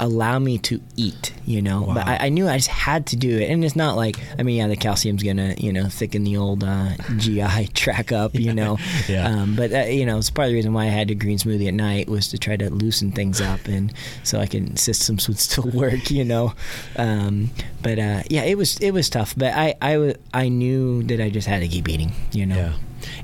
allow 0.00 0.38
me 0.38 0.58
to 0.58 0.80
eat. 0.96 1.32
You 1.44 1.62
know, 1.62 1.86
but 1.94 2.06
I, 2.06 2.26
I 2.26 2.28
knew 2.28 2.46
I 2.46 2.58
just 2.58 2.68
had 2.68 3.06
to 3.06 3.16
do 3.16 3.38
it, 3.38 3.50
and 3.50 3.64
it's 3.64 3.74
not 3.74 3.96
like 3.96 4.16
I 4.38 4.42
mean, 4.42 4.56
yeah, 4.58 4.66
the 4.68 4.76
calcium's 4.76 5.22
gonna 5.22 5.54
you 5.56 5.72
know 5.72 5.88
thicken 5.88 6.24
the 6.24 6.36
old 6.36 6.62
uh, 6.62 6.90
GI 7.16 7.68
tract 7.68 8.12
up. 8.12 8.34
You 8.34 8.52
know, 8.52 8.78
Yeah. 9.08 9.26
um, 9.28 9.56
but 9.56 9.72
uh, 9.72 9.78
you 9.84 10.04
know, 10.04 10.18
it's 10.18 10.28
part 10.28 10.46
of 10.46 10.50
the 10.50 10.56
reason 10.56 10.74
why 10.74 10.82
I 10.84 10.88
had 10.88 11.10
a 11.10 11.14
green 11.14 11.38
smoothie 11.38 11.68
at 11.68 11.74
night 11.74 12.08
was 12.08 12.28
to 12.28 12.38
try 12.38 12.56
to 12.56 12.68
loosen 12.70 13.12
things 13.12 13.40
up 13.40 13.66
and 13.66 13.92
so 14.24 14.38
I 14.40 14.46
can 14.46 14.76
systems 14.76 15.26
would 15.26 15.38
still 15.38 15.70
work. 15.72 16.10
You 16.10 16.24
know, 16.26 16.52
um, 16.96 17.50
but 17.82 17.98
uh, 17.98 18.22
yeah, 18.28 18.42
it 18.42 18.58
was 18.58 18.76
it 18.80 18.90
was 18.90 19.08
tough. 19.08 19.34
But 19.36 19.54
I 19.54 19.74
I 19.80 20.14
I 20.34 20.48
knew 20.48 21.02
that 21.04 21.20
I 21.20 21.30
just 21.30 21.46
had 21.48 21.60
to 21.60 21.68
keep 21.68 21.88
eating. 21.88 22.12
You 22.32 22.44
know. 22.46 22.56
Yeah, 22.56 22.72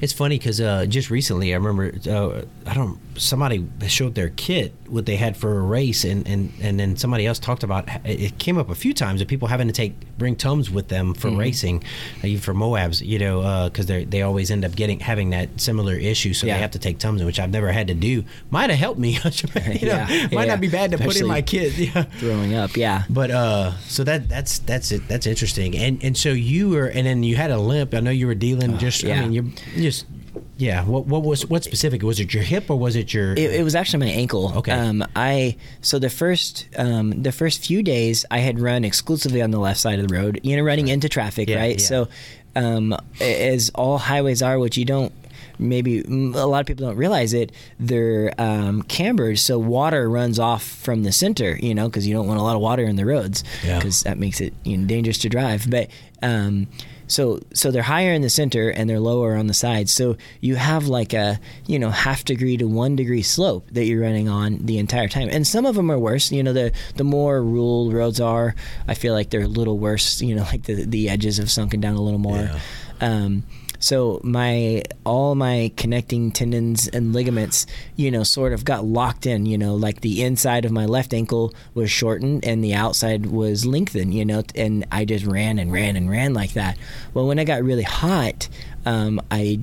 it's 0.00 0.12
funny 0.14 0.38
because 0.38 0.60
uh, 0.62 0.86
just 0.86 1.10
recently 1.10 1.52
I 1.52 1.56
remember 1.58 1.92
uh, 2.08 2.42
I 2.66 2.72
don't 2.74 2.98
somebody 3.16 3.66
showed 3.86 4.14
their 4.14 4.30
kit 4.30 4.74
what 4.88 5.06
they 5.06 5.16
had 5.16 5.36
for 5.36 5.58
a 5.58 5.62
race 5.62 6.04
and, 6.04 6.26
and, 6.28 6.52
and 6.60 6.78
then 6.78 6.96
somebody 6.96 7.26
else 7.26 7.38
talked 7.38 7.62
about 7.62 7.88
it 8.04 8.38
came 8.38 8.58
up 8.58 8.68
a 8.70 8.74
few 8.74 8.92
times 8.92 9.20
of 9.20 9.28
people 9.28 9.48
having 9.48 9.66
to 9.66 9.72
take 9.72 9.94
bring 10.18 10.36
tums 10.36 10.70
with 10.70 10.88
them 10.88 11.12
for 11.14 11.30
racing, 11.30 11.82
uh, 12.22 12.26
even 12.28 12.40
for 12.40 12.54
Moabs, 12.54 13.04
you 13.04 13.18
know, 13.18 13.68
because 13.68 13.86
they 13.86 14.04
they 14.04 14.22
always 14.22 14.50
end 14.50 14.64
up 14.64 14.74
getting 14.76 15.00
having 15.00 15.30
that 15.30 15.48
similar 15.60 15.94
issue, 15.94 16.32
so 16.34 16.46
Yeah. 16.46 16.54
they 16.54 16.60
have 16.60 16.70
to 16.72 16.78
take 16.78 16.98
tums, 16.98 17.22
which 17.24 17.40
I've 17.40 17.50
never 17.50 17.72
had 17.72 17.88
to 17.88 17.94
do. 17.94 18.24
Might 18.50 18.70
have 18.70 18.78
helped 18.78 18.98
me, 19.00 19.10
you 19.14 19.18
know, 19.24 19.30
Yeah, 19.80 20.06
might 20.32 20.32
yeah. 20.32 20.44
not 20.44 20.60
be 20.60 20.68
bad 20.68 20.90
to 20.92 20.98
put 20.98 21.16
in 21.20 21.26
my 21.26 21.42
kit. 21.42 21.72
Yeah. 21.84 22.02
Throwing 22.18 22.54
up, 22.54 22.76
yeah. 22.76 23.04
But 23.10 23.30
uh, 23.30 23.76
so 23.80 24.04
that 24.04 24.28
that's 24.28 24.58
that's 24.60 24.92
it. 24.92 25.06
That's 25.08 25.26
interesting. 25.26 25.76
And 25.76 26.02
and 26.02 26.16
so 26.16 26.30
you 26.30 26.70
were, 26.70 26.86
and 26.86 27.06
then 27.06 27.22
you 27.22 27.36
had 27.36 27.50
a 27.50 27.58
limp. 27.58 27.94
I 27.94 28.00
know 28.00 28.10
you 28.10 28.26
were 28.26 28.34
dealing 28.34 28.78
just. 28.78 29.04
I 29.04 29.20
mean, 29.26 29.32
you're 29.32 29.44
just 29.76 30.06
Yeah. 30.56 30.84
What 30.84 31.06
what 31.06 31.22
was 31.22 31.46
what 31.46 31.64
specific? 31.64 32.02
Was 32.02 32.20
it 32.20 32.32
your 32.32 32.42
hip 32.44 32.70
or 32.70 32.78
was 32.78 32.94
it 32.96 33.12
your? 33.12 33.32
It, 33.32 33.38
it 33.54 33.64
was 33.64 33.74
actually 33.74 34.06
my 34.06 34.12
ankle. 34.12 34.52
Okay. 34.58 34.72
Um, 34.72 35.04
I 35.16 35.56
so 35.80 35.98
the 35.98 36.10
first 36.10 36.68
um, 36.78 37.22
the 37.22 37.32
first 37.32 37.64
few 37.66 37.82
days 37.82 38.24
I 38.30 38.38
had 38.38 38.60
run 38.60 38.84
exclusively 38.84 39.42
on 39.42 39.50
the 39.50 39.58
left 39.58 39.80
side 39.80 39.98
of 39.98 40.08
the 40.08 40.14
road. 40.14 40.40
You 40.42 40.56
know, 40.56 40.62
running 40.62 40.88
into 40.88 41.08
traffic, 41.08 41.48
Yeah, 41.48 41.56
right? 41.58 41.80
yeah. 41.80 41.86
So, 41.86 42.08
um, 42.54 42.96
as 43.20 43.70
all 43.74 43.98
highways 43.98 44.42
are, 44.42 44.58
which 44.58 44.76
you 44.78 44.84
don't 44.84 45.12
maybe 45.58 46.00
a 46.00 46.46
lot 46.46 46.60
of 46.60 46.66
people 46.66 46.84
don't 46.86 46.96
realize 46.96 47.32
it 47.32 47.52
they're 47.78 48.32
um, 48.38 48.82
cambered 48.82 49.38
so 49.38 49.56
water 49.56 50.10
runs 50.10 50.36
off 50.40 50.64
from 50.64 51.04
the 51.04 51.12
center 51.12 51.56
you 51.60 51.72
know 51.72 51.88
because 51.88 52.08
you 52.08 52.12
don't 52.12 52.26
want 52.26 52.40
a 52.40 52.42
lot 52.42 52.56
of 52.56 52.60
water 52.60 52.82
in 52.82 52.96
the 52.96 53.04
roads 53.06 53.44
Yeah. 53.64 53.78
because 53.78 54.02
that 54.02 54.18
makes 54.18 54.40
it 54.40 54.52
you 54.64 54.76
know, 54.76 54.86
dangerous 54.88 55.18
to 55.18 55.28
drive 55.28 55.70
but 55.70 55.90
um, 56.22 56.66
so 57.06 57.40
so 57.52 57.70
they're 57.70 57.82
higher 57.82 58.12
in 58.12 58.22
the 58.22 58.30
center 58.30 58.70
and 58.70 58.88
they're 58.88 59.00
lower 59.00 59.36
on 59.36 59.46
the 59.46 59.54
sides 59.54 59.92
so 59.92 60.16
you 60.40 60.56
have 60.56 60.86
like 60.86 61.12
a 61.12 61.38
you 61.66 61.78
know 61.78 61.90
half 61.90 62.24
degree 62.24 62.56
to 62.56 62.66
one 62.66 62.96
degree 62.96 63.22
slope 63.22 63.66
that 63.72 63.84
you're 63.84 64.00
running 64.00 64.28
on 64.28 64.58
the 64.64 64.78
entire 64.78 65.08
time. 65.08 65.28
And 65.30 65.46
some 65.46 65.66
of 65.66 65.74
them 65.74 65.90
are 65.90 65.98
worse. 65.98 66.32
You 66.32 66.42
know 66.42 66.52
the 66.52 66.72
the 66.96 67.04
more 67.04 67.42
rural 67.42 67.90
roads 67.92 68.20
are 68.20 68.54
i 68.88 68.94
feel 68.94 69.12
like 69.12 69.30
they're 69.30 69.42
a 69.42 69.48
little 69.48 69.78
worse 69.78 70.20
you 70.22 70.34
know 70.34 70.42
like 70.52 70.64
the 70.64 70.84
the 70.84 71.08
edges 71.08 71.36
have 71.38 71.50
sunken 71.50 71.80
down 71.80 71.94
a 71.94 72.00
little 72.02 72.18
more. 72.18 72.36
Yeah. 72.36 72.58
um, 73.00 73.42
so 73.84 74.18
my 74.24 74.82
all 75.04 75.34
my 75.34 75.70
connecting 75.76 76.32
tendons 76.32 76.88
and 76.88 77.12
ligaments, 77.12 77.66
you 77.96 78.10
know, 78.10 78.22
sort 78.22 78.54
of 78.54 78.64
got 78.64 78.86
locked 78.86 79.26
in. 79.26 79.44
You 79.44 79.58
know, 79.58 79.74
like 79.74 80.00
the 80.00 80.22
inside 80.22 80.64
of 80.64 80.72
my 80.72 80.86
left 80.86 81.12
ankle 81.12 81.52
was 81.74 81.90
shortened 81.90 82.46
and 82.46 82.64
the 82.64 82.72
outside 82.72 83.26
was 83.26 83.66
lengthened. 83.66 84.14
You 84.14 84.24
know, 84.24 84.42
and 84.54 84.86
I 84.90 85.04
just 85.04 85.26
ran 85.26 85.58
and 85.58 85.70
ran 85.70 85.96
and 85.96 86.08
ran 86.08 86.32
like 86.32 86.54
that. 86.54 86.78
Well, 87.12 87.26
when 87.26 87.38
I 87.38 87.44
got 87.44 87.62
really 87.62 87.82
hot, 87.82 88.48
um, 88.86 89.20
I 89.30 89.60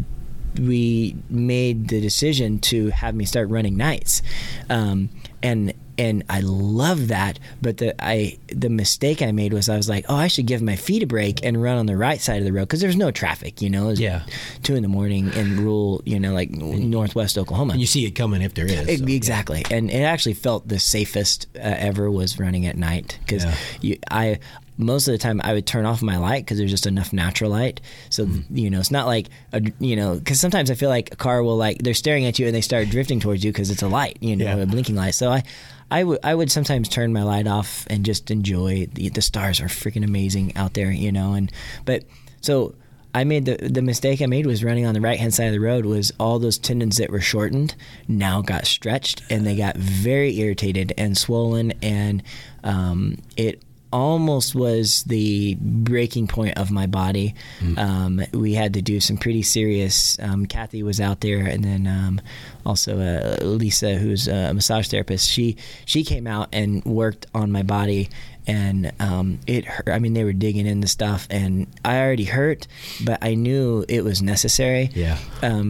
we 0.55 1.15
made 1.27 1.87
the 1.87 1.99
decision 1.99 2.59
to 2.59 2.89
have 2.89 3.15
me 3.15 3.25
start 3.25 3.49
running 3.49 3.75
nights, 3.75 4.21
um, 4.69 5.09
and 5.41 5.73
and 6.05 6.23
I 6.29 6.39
love 6.41 7.01
that. 7.09 7.39
But 7.61 7.77
the 7.77 7.89
I 8.03 8.37
the 8.47 8.69
mistake 8.69 9.21
I 9.21 9.31
made 9.31 9.53
was 9.53 9.69
I 9.69 9.77
was 9.77 9.87
like, 9.95 10.05
oh, 10.09 10.15
I 10.15 10.27
should 10.27 10.47
give 10.47 10.61
my 10.61 10.75
feet 10.75 11.03
a 11.03 11.07
break 11.07 11.45
and 11.45 11.61
run 11.61 11.77
on 11.77 11.85
the 11.85 11.97
right 11.97 12.19
side 12.21 12.39
of 12.39 12.45
the 12.45 12.53
road 12.53 12.63
because 12.67 12.81
there's 12.81 12.95
no 13.05 13.11
traffic. 13.11 13.61
You 13.61 13.69
know, 13.69 13.89
It's 13.89 13.99
Yeah. 13.99 14.23
two 14.63 14.75
in 14.75 14.81
the 14.81 14.89
morning 14.99 15.31
in 15.33 15.47
rural, 15.63 16.01
you 16.05 16.19
know, 16.19 16.33
like 16.33 16.49
northwest 16.51 17.37
Oklahoma. 17.37 17.73
and 17.73 17.81
you 17.81 17.87
see 17.87 18.05
it 18.05 18.11
coming 18.11 18.41
if 18.41 18.53
there 18.53 18.65
is. 18.65 18.87
It- 18.87 18.99
so, 18.99 19.05
exactly, 19.05 19.63
and 19.69 19.89
it 19.91 20.01
actually 20.13 20.33
felt 20.33 20.67
the 20.67 20.79
safest 20.79 21.47
uh, 21.55 21.59
ever 21.89 22.09
was 22.09 22.39
running 22.39 22.65
at 22.65 22.77
night 22.77 23.17
because 23.25 23.45
Yeah. 23.81 23.95
I 24.09 24.39
most 24.77 25.07
of 25.07 25.11
the 25.11 25.17
time 25.19 25.39
I 25.43 25.53
would 25.53 25.67
turn 25.67 25.85
off 25.85 26.01
my 26.01 26.17
light 26.17 26.43
because 26.43 26.57
there's 26.57 26.71
just 26.71 26.87
enough 26.87 27.13
natural 27.13 27.51
light. 27.51 27.81
So 28.09 28.25
Mm-hmm. 28.25 28.57
you 28.57 28.69
know, 28.71 28.79
it's 28.79 28.89
not 28.91 29.05
like 29.05 29.27
a, 29.53 29.61
you 29.79 29.95
know 29.95 30.15
because 30.15 30.39
sometimes 30.39 30.71
I 30.71 30.75
feel 30.75 30.89
like 30.89 31.11
a 31.11 31.15
car 31.15 31.43
will 31.43 31.57
like 31.57 31.77
they're 31.83 31.93
staring 31.93 32.25
at 32.25 32.39
you 32.39 32.47
and 32.47 32.55
they 32.55 32.61
start 32.61 32.89
drifting 32.89 33.19
towards 33.19 33.43
you 33.43 33.51
because 33.51 33.69
it's 33.69 33.83
a 33.83 33.87
light, 33.87 34.17
you 34.21 34.35
know, 34.35 34.45
Yeah. 34.45 34.55
a 34.63 34.65
blinking 34.65 34.95
light. 34.95 35.13
So 35.15 35.29
I. 35.31 35.43
I 35.91 36.03
would 36.05 36.19
I 36.23 36.33
would 36.33 36.49
sometimes 36.49 36.87
turn 36.89 37.11
my 37.11 37.23
light 37.23 37.47
off 37.47 37.85
and 37.89 38.05
just 38.05 38.31
enjoy 38.31 38.87
the, 38.93 39.09
the 39.09 39.21
stars 39.21 39.59
are 39.59 39.65
freaking 39.65 40.05
amazing 40.05 40.55
out 40.55 40.73
there, 40.73 40.89
you 40.89 41.11
know. 41.11 41.33
And 41.33 41.51
but 41.85 42.05
so 42.39 42.73
I 43.13 43.25
made 43.25 43.45
the 43.45 43.57
the 43.57 43.81
mistake 43.81 44.21
I 44.21 44.25
made 44.25 44.45
was 44.45 44.63
running 44.63 44.85
on 44.85 44.93
the 44.93 45.01
right 45.01 45.19
hand 45.19 45.33
side 45.33 45.47
of 45.47 45.51
the 45.51 45.59
road 45.59 45.85
was 45.85 46.13
all 46.17 46.39
those 46.39 46.57
tendons 46.57 46.97
that 46.97 47.09
were 47.09 47.19
shortened 47.19 47.75
now 48.07 48.41
got 48.41 48.65
stretched 48.65 49.21
and 49.29 49.45
they 49.45 49.57
got 49.57 49.75
very 49.75 50.39
irritated 50.39 50.93
and 50.97 51.17
swollen 51.17 51.73
and 51.81 52.23
um, 52.63 53.17
it 53.35 53.61
almost 53.91 54.55
was 54.55 55.03
the 55.03 55.55
breaking 55.59 56.27
point 56.27 56.57
of 56.57 56.71
my 56.71 56.87
body. 56.87 57.35
Um, 57.77 58.21
we 58.33 58.53
had 58.53 58.73
to 58.75 58.81
do 58.81 58.99
some 58.99 59.17
pretty 59.17 59.41
serious. 59.41 60.17
Um, 60.19 60.45
Kathy 60.45 60.83
was 60.83 60.99
out 60.99 61.21
there, 61.21 61.45
and 61.45 61.63
then 61.63 61.87
um, 61.87 62.21
also 62.65 62.99
uh, 62.99 63.43
Lisa, 63.43 63.95
who's 63.95 64.27
a 64.27 64.53
massage 64.53 64.87
therapist. 64.89 65.29
She 65.29 65.57
she 65.85 66.03
came 66.03 66.27
out 66.27 66.49
and 66.53 66.83
worked 66.85 67.25
on 67.33 67.51
my 67.51 67.63
body, 67.63 68.09
and 68.47 68.91
um, 68.99 69.39
it 69.47 69.65
hurt. 69.65 69.89
I 69.89 69.99
mean, 69.99 70.13
they 70.13 70.23
were 70.23 70.33
digging 70.33 70.65
into 70.65 70.87
stuff, 70.87 71.27
and 71.29 71.67
I 71.85 71.99
already 71.99 72.25
hurt, 72.25 72.67
but 73.05 73.19
I 73.23 73.35
knew 73.35 73.85
it 73.87 74.03
was 74.03 74.21
necessary. 74.21 74.89
Yeah. 74.93 75.17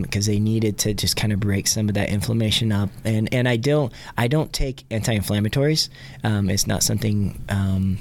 Because 0.02 0.26
they 0.26 0.40
needed 0.40 0.78
to 0.80 0.94
just 0.94 1.16
kind 1.16 1.34
of 1.34 1.40
break 1.40 1.68
some 1.68 1.90
of 1.90 1.96
that 1.96 2.10
inflammation 2.10 2.72
up, 2.72 2.90
and 3.04 3.34
and 3.34 3.48
I 3.48 3.58
don't 3.58 3.92
I 4.18 4.28
don't 4.28 4.52
take 4.54 4.84
anti-inflammatories. 4.92 5.90
Um, 6.24 6.50
it's 6.50 6.68
not 6.68 6.84
something. 6.84 7.44
Um, 7.50 8.00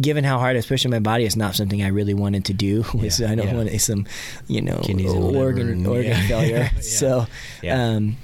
Given 0.00 0.24
how 0.24 0.38
hard 0.38 0.56
I 0.56 0.58
was 0.58 0.64
pushing 0.64 0.90
my 0.90 1.00
body, 1.00 1.26
it's 1.26 1.36
not 1.36 1.54
something 1.54 1.82
I 1.82 1.88
really 1.88 2.14
wanted 2.14 2.46
to 2.46 2.54
do. 2.54 2.82
Was 2.94 3.20
Yeah, 3.20 3.30
I 3.30 3.34
don't 3.34 3.48
yeah. 3.48 3.54
want 3.54 3.78
some, 3.82 4.06
you 4.48 4.62
know, 4.62 4.78
Kidneys 4.82 5.12
organ 5.12 5.84
organ 5.84 6.12
yeah. 6.12 6.26
failure. 6.28 6.70
So, 6.80 7.26
Yeah. 7.60 7.88
um, 7.96 8.16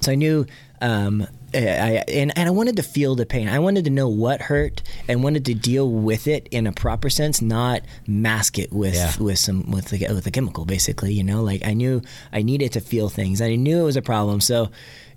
so 0.00 0.12
I 0.12 0.14
knew, 0.14 0.46
um, 0.80 1.26
Uh, 1.54 1.58
I, 1.58 2.04
and, 2.08 2.36
and 2.36 2.48
I 2.48 2.50
wanted 2.50 2.76
to 2.76 2.82
feel 2.82 3.14
the 3.14 3.26
pain. 3.26 3.48
I 3.48 3.58
wanted 3.58 3.84
to 3.84 3.90
know 3.90 4.08
what 4.08 4.40
hurt 4.42 4.82
and 5.08 5.22
wanted 5.22 5.44
to 5.46 5.54
deal 5.54 5.90
with 5.90 6.26
it 6.26 6.48
in 6.50 6.66
a 6.66 6.72
proper 6.72 7.10
sense, 7.10 7.42
not 7.42 7.82
mask 8.06 8.58
it 8.58 8.72
with 8.72 8.94
Yeah. 8.94 9.12
with 9.20 9.38
some 9.38 9.70
with 9.70 9.86
the, 9.90 10.06
with 10.08 10.26
a 10.26 10.30
chemical. 10.30 10.64
Basically, 10.64 11.12
you 11.12 11.22
know, 11.22 11.42
like 11.42 11.64
I 11.66 11.74
knew 11.74 12.02
I 12.32 12.42
needed 12.42 12.72
to 12.72 12.80
feel 12.80 13.08
things. 13.08 13.40
I 13.42 13.54
knew 13.56 13.80
it 13.80 13.84
was 13.84 13.96
a 13.96 14.02
problem. 14.02 14.40
So, 14.40 14.70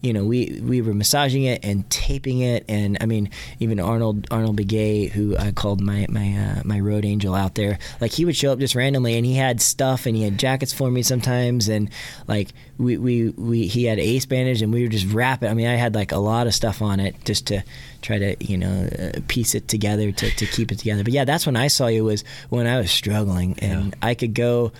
you 0.06 0.14
know, 0.14 0.24
we 0.24 0.62
we 0.64 0.82
were 0.82 0.94
massaging 0.94 1.44
it 1.44 1.66
and 1.66 1.90
taping 1.90 2.40
it, 2.40 2.64
and 2.70 2.96
I 3.02 3.08
mean, 3.08 3.32
even 3.60 3.80
Arnold 3.80 4.28
Arnold 4.30 4.58
Begay, 4.58 5.10
who 5.10 5.36
I 5.36 5.52
called 5.52 5.82
my 5.82 6.06
my 6.10 6.32
uh, 6.38 6.62
my 6.64 6.80
road 6.80 7.06
angel 7.06 7.34
out 7.34 7.56
there, 7.56 7.80
like 8.00 8.12
he 8.12 8.24
would 8.24 8.36
show 8.36 8.54
up 8.54 8.60
just 8.60 8.76
randomly, 8.76 9.16
and 9.16 9.26
he 9.26 9.34
had 9.34 9.60
stuff, 9.62 10.06
and 10.06 10.16
he 10.16 10.22
had 10.22 10.38
jackets 10.38 10.72
for 10.72 10.92
me 10.92 11.02
sometimes, 11.02 11.68
and 11.68 11.90
like 12.28 12.50
we 12.78 12.98
we, 12.98 13.30
we 13.32 13.66
he 13.66 13.86
had 13.86 13.98
ace 13.98 14.28
bandage, 14.28 14.62
and 14.62 14.72
we 14.72 14.84
would 14.84 14.92
just 14.92 15.12
wrap 15.12 15.42
it. 15.42 15.48
I 15.48 15.56
mean, 15.56 15.68
I 15.68 15.76
had 15.76 15.96
like 15.96 16.12
a 16.12 16.20
lot 16.20 16.46
of 16.46 16.54
stuff 16.54 16.84
on 16.84 17.00
it 17.00 17.16
just 17.26 17.48
to 17.48 17.64
try 18.04 18.20
to 18.20 18.36
you 18.40 18.60
know 18.60 18.88
uh, 19.00 19.20
piece 19.28 19.56
it 19.56 19.68
together 19.68 20.12
to 20.12 20.30
to 20.30 20.46
keep 20.46 20.72
it 20.72 20.78
together. 20.78 21.04
But 21.04 21.14
yeah, 21.14 21.26
that's 21.26 21.48
when 21.48 21.56
I 21.56 21.68
saw 21.68 21.88
you 21.88 22.04
was 22.04 22.24
when 22.50 22.68
I 22.68 22.78
was 22.78 22.92
struggling, 22.92 23.58
and 23.60 23.96
I 24.04 24.14
could 24.14 24.36
go 24.36 24.72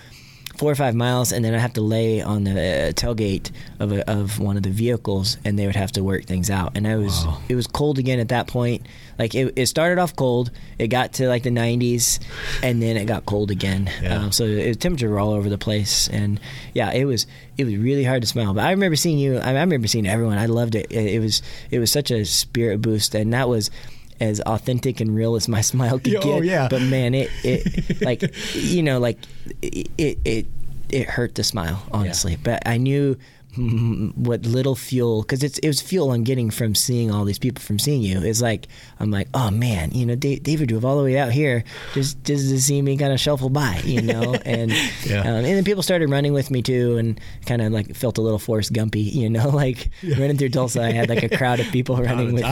four 0.56 0.72
or 0.72 0.74
five 0.74 0.94
miles, 0.94 1.32
and 1.32 1.44
then 1.44 1.54
I 1.54 1.58
have 1.58 1.74
to 1.74 1.80
lay 1.82 2.20
on 2.22 2.44
the 2.44 2.50
uh, 2.52 2.92
tailgate 2.92 3.50
of 3.78 3.92
a, 3.92 4.10
of 4.10 4.38
one 4.38 4.56
of 4.56 4.62
the 4.62 4.70
vehicles, 4.70 5.36
and 5.44 5.58
they 5.58 5.66
would 5.66 5.76
have 5.76 5.92
to 5.92 6.02
work 6.02 6.24
things 6.24 6.50
out. 6.50 6.76
And 6.76 6.86
I 6.86 6.96
was 6.96 7.24
Wow. 7.26 7.38
it 7.48 7.54
was 7.54 7.66
cold 7.66 7.98
again 7.98 8.18
at 8.20 8.28
that 8.28 8.46
point. 8.46 8.86
Like 9.18 9.34
it, 9.34 9.52
it 9.56 9.66
started 9.66 9.98
off 9.98 10.14
cold, 10.16 10.50
it 10.78 10.88
got 10.88 11.14
to 11.14 11.28
like 11.28 11.42
the 11.42 11.50
90s, 11.50 12.20
and 12.62 12.82
then 12.82 12.96
it 12.96 13.06
got 13.06 13.24
cold 13.26 13.50
again. 13.50 13.90
Yeah. 14.02 14.16
Um, 14.16 14.32
so 14.32 14.44
it, 14.44 14.80
temperature 14.80 15.08
were 15.10 15.18
all 15.18 15.32
over 15.32 15.48
the 15.48 15.58
place, 15.58 16.08
and 16.08 16.40
yeah, 16.74 16.92
it 16.92 17.04
was 17.04 17.26
it 17.56 17.64
was 17.64 17.76
really 17.76 18.04
hard 18.04 18.22
to 18.22 18.28
smile. 18.28 18.52
But 18.54 18.64
I 18.64 18.70
remember 18.72 18.96
seeing 18.96 19.18
you. 19.18 19.38
I, 19.38 19.50
I 19.50 19.60
remember 19.60 19.88
seeing 19.88 20.06
everyone. 20.06 20.38
I 20.38 20.46
loved 20.46 20.74
it. 20.74 20.86
it. 20.90 21.14
It 21.14 21.20
was 21.20 21.42
it 21.70 21.78
was 21.78 21.90
such 21.92 22.10
a 22.10 22.24
spirit 22.24 22.80
boost, 22.82 23.14
and 23.14 23.32
that 23.32 23.48
was. 23.48 23.70
As 24.18 24.40
authentic 24.40 25.00
and 25.00 25.14
real 25.14 25.36
as 25.36 25.48
my 25.48 25.60
smile 25.72 25.98
could 25.98 26.16
oh, 26.16 26.22
get, 26.22 26.44
yeah. 26.44 26.68
but 26.68 26.82
man, 26.82 27.14
it 27.14 27.30
it 27.44 28.00
like 28.02 28.22
you 28.54 28.82
know 28.82 28.98
like 28.98 29.18
it 29.62 29.90
it 30.24 30.46
it, 30.88 31.08
hurt 31.08 31.34
to 31.34 31.44
smile 31.44 31.82
honestly. 31.92 32.36
But 32.36 32.62
I 32.66 32.78
knew 32.78 33.16
what 34.16 34.42
little 34.44 34.74
fuel 34.76 35.22
because 35.22 35.42
it's 35.42 35.58
it 35.58 35.66
was 35.68 35.80
fuel 35.80 36.12
I'm 36.12 36.24
getting 36.24 36.50
from 36.50 36.74
seeing 36.74 37.10
all 37.10 37.24
these 37.24 37.38
people 37.38 37.62
from 37.62 37.78
seeing 37.78 38.02
you. 38.02 38.20
It's 38.22 38.42
like 38.42 38.68
I'm 39.00 39.10
like 39.10 39.28
oh 39.34 39.50
man, 39.50 39.90
you 39.92 40.06
know 40.06 40.14
Da- 40.14 40.38
David 40.38 40.68
drove 40.68 40.84
all 40.84 40.98
the 40.98 41.04
way 41.04 41.18
out 41.18 41.32
here 41.32 41.64
just 41.94 42.22
just 42.24 42.48
to 42.50 42.60
see 42.60 42.82
me 42.82 42.96
kind 42.96 43.12
of 43.12 43.20
shuffle 43.20 43.48
by, 43.50 43.80
you 43.84 44.02
know, 44.02 44.34
and 44.44 44.70
Yeah. 45.04 45.20
um, 45.20 45.26
and 45.36 45.44
then 45.46 45.64
people 45.64 45.82
started 45.82 46.10
running 46.10 46.32
with 46.32 46.50
me 46.50 46.62
too, 46.62 46.96
and 46.98 47.20
kind 47.46 47.62
of 47.62 47.72
like 47.72 47.94
felt 47.96 48.18
a 48.18 48.20
little 48.20 48.38
Forrest 48.38 48.72
Gumpy, 48.72 49.12
you 49.12 49.28
know, 49.30 49.48
like 49.64 49.88
running 50.02 50.36
through 50.36 50.50
Tulsa. 50.50 50.82
I 50.82 50.92
had 50.92 51.08
like 51.08 51.22
a 51.22 51.36
crowd 51.36 51.60
of 51.60 51.66
people 51.68 51.96
running 51.96 52.32
with 52.34 52.42
me. 52.44 52.48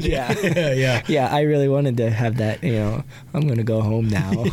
Yeah. 0.00 0.34
yeah, 0.40 0.72
yeah. 0.72 1.02
Yeah, 1.08 1.28
I 1.34 1.42
really 1.42 1.68
wanted 1.68 1.96
to 1.98 2.10
have 2.10 2.36
that. 2.38 2.62
You 2.64 2.72
know, 2.72 3.04
I'm 3.34 3.42
going 3.42 3.58
to 3.58 3.62
go 3.64 3.80
home 3.80 4.08
now, 4.08 4.44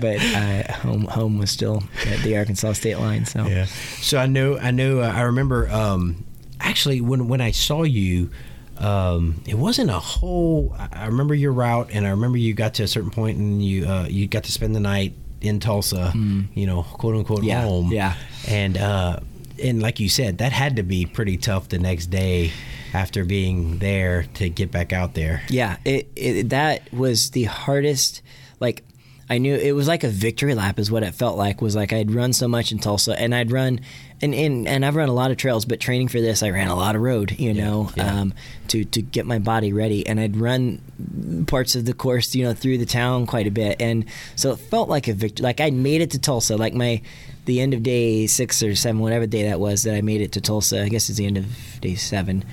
but 0.00 0.16
uh, 0.20 0.72
home 0.74 1.04
home 1.04 1.38
was 1.38 1.50
still 1.50 1.82
at 2.06 2.20
the 2.20 2.36
Arkansas 2.36 2.72
state 2.72 2.98
line. 2.98 3.24
So 3.26 3.46
Yeah. 3.46 3.66
So 4.00 4.18
I 4.18 4.26
knew 4.26 4.56
I 4.58 4.70
know, 4.72 5.00
uh, 5.00 5.12
I 5.14 5.20
remember. 5.22 5.35
Remember 5.36 5.68
um, 5.70 6.24
actually, 6.60 7.00
when 7.02 7.28
when 7.28 7.40
I 7.42 7.50
saw 7.50 7.82
you, 7.82 8.30
um, 8.78 9.42
it 9.46 9.56
wasn't 9.58 9.90
a 9.90 9.98
whole. 9.98 10.74
I- 10.78 11.06
remember 11.06 11.34
your 11.34 11.52
route, 11.52 11.90
and 11.92 12.06
I 12.06 12.10
remember 12.10 12.38
you 12.38 12.54
got 12.54 12.74
to 12.74 12.82
a 12.84 12.88
certain 12.88 13.10
point, 13.10 13.36
and 13.38 13.62
you 13.62 13.86
uh, 13.86 14.06
you 14.08 14.26
got 14.26 14.44
to 14.44 14.52
spend 14.52 14.74
the 14.74 14.80
night 14.80 15.12
in 15.42 15.60
Tulsa. 15.60 16.12
You 16.54 16.66
know, 16.66 16.82
quote 16.84 17.14
unquote. 17.16 17.42
Yeah, 17.44 17.62
home. 17.62 17.92
yeah. 17.92 18.14
And 18.48 18.78
uh, 18.78 19.20
and 19.62 19.82
like 19.82 20.00
you 20.00 20.08
said, 20.08 20.38
that 20.38 20.52
had 20.52 20.76
to 20.76 20.82
be 20.82 21.04
pretty 21.04 21.36
tough 21.36 21.68
the 21.68 21.78
next 21.78 22.06
day 22.06 22.52
after 22.94 23.24
being 23.24 23.78
there 23.78 24.24
to 24.34 24.48
get 24.48 24.70
back 24.70 24.92
out 24.94 25.12
there. 25.12 25.42
yeah, 25.50 25.76
it, 25.84 26.08
it 26.16 26.48
that 26.48 26.90
was 26.94 27.30
the 27.30 27.44
hardest. 27.44 28.22
Like 28.58 28.84
I 29.28 29.38
knew 29.38 29.56
it 29.56 29.72
was 29.72 29.88
like 29.88 30.04
a 30.04 30.08
victory 30.08 30.54
lap 30.54 30.78
is 30.78 30.90
what 30.90 31.02
it 31.02 31.12
felt 31.12 31.36
like 31.36 31.60
was 31.60 31.74
like 31.74 31.92
I'd 31.92 32.12
run 32.12 32.32
so 32.32 32.46
much 32.46 32.70
in 32.70 32.78
Tulsa 32.78 33.20
and 33.20 33.34
I'd 33.34 33.50
run 33.50 33.80
and, 34.22 34.32
and, 34.34 34.68
and 34.68 34.86
I've 34.86 34.94
run 34.94 35.08
a 35.08 35.12
lot 35.12 35.32
of 35.32 35.36
trails 35.36 35.64
but 35.64 35.80
training 35.80 36.08
for 36.08 36.20
this 36.20 36.44
I 36.44 36.50
ran 36.50 36.68
a 36.68 36.76
lot 36.76 36.94
of 36.94 37.02
road 37.02 37.32
you 37.32 37.52
know 37.52 37.90
yeah. 37.96 38.20
Um, 38.20 38.34
to, 38.68 38.84
to 38.84 39.02
get 39.02 39.26
my 39.26 39.38
body 39.40 39.72
ready 39.72 40.06
and 40.06 40.20
I'd 40.20 40.36
run 40.36 41.44
parts 41.48 41.74
of 41.74 41.86
the 41.86 41.92
course 41.92 42.34
you 42.36 42.44
know 42.44 42.54
through 42.54 42.78
the 42.78 42.86
town 42.86 43.26
quite 43.26 43.48
a 43.48 43.50
bit 43.50 43.80
and 43.80 44.04
so 44.36 44.52
it 44.52 44.56
felt 44.58 44.88
like 44.88 45.08
a 45.08 45.12
victory 45.12 45.42
like 45.42 45.60
I'd 45.60 45.74
made 45.74 46.02
it 46.02 46.12
to 46.12 46.20
Tulsa 46.20 46.56
like 46.56 46.74
my 46.74 47.02
the 47.46 47.60
end 47.60 47.74
of 47.74 47.82
day 47.82 48.28
six 48.28 48.62
or 48.62 48.76
seven 48.76 49.00
whatever 49.00 49.26
day 49.26 49.44
that 49.48 49.58
was 49.58 49.82
that 49.82 49.94
I 49.94 50.02
made 50.02 50.20
it 50.20 50.32
to 50.32 50.40
Tulsa 50.40 50.82
I 50.82 50.88
guess 50.88 51.08
it's 51.08 51.18
the 51.18 51.26
end 51.26 51.36
of 51.36 51.80
day 51.80 51.96
seven 51.96 52.44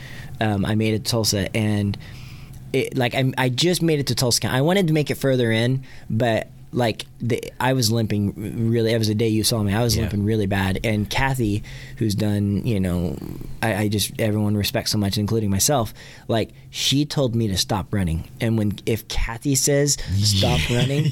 um, 0.41 0.66
I 0.66 0.74
made 0.74 0.95
it 0.95 1.06
to 1.06 1.12
Tulsa 1.12 1.56
and 1.56 1.98
it, 2.74 2.98
like 2.98 3.14
I, 3.14 3.32
I 3.38 3.50
just 3.50 3.84
made 3.84 4.00
it 4.00 4.08
to 4.08 4.16
Tulsa 4.16 4.41
County. 4.41 4.58
I 4.58 4.62
wanted 4.62 4.88
to 4.88 4.94
make 4.94 5.12
it 5.12 5.16
further 5.16 5.52
in, 5.52 5.84
but 6.10 6.50
like 6.74 7.06
the, 7.20 7.41
I 7.60 7.74
was 7.74 7.91
limping 7.91 8.70
really. 8.70 8.91
It 8.91 8.98
was 8.98 9.10
a 9.10 9.16
day 9.16 9.28
you 9.30 9.44
saw 9.44 9.62
me. 9.64 9.74
I 9.74 9.82
was 9.84 9.95
Yeah. 9.95 10.02
limping 10.04 10.26
really 10.26 10.48
bad. 10.48 10.80
And 10.84 11.10
Kathy, 11.10 11.64
who's 11.98 12.16
done, 12.16 12.66
you 12.66 12.80
know, 12.80 13.18
I, 13.62 13.76
I 13.76 13.88
just 13.88 14.20
everyone 14.20 14.58
respects 14.58 14.91
so 14.91 14.98
much, 14.98 15.18
including 15.18 15.50
myself. 15.50 15.94
Like 16.28 16.52
she 16.72 17.06
told 17.06 17.36
me 17.36 17.48
to 17.48 17.58
stop 17.58 17.94
running. 17.94 18.28
And 18.41 18.58
when 18.58 18.74
if 18.86 19.08
Kathy 19.08 19.56
says 19.56 19.98
stop 20.18 20.60
running, 20.70 21.12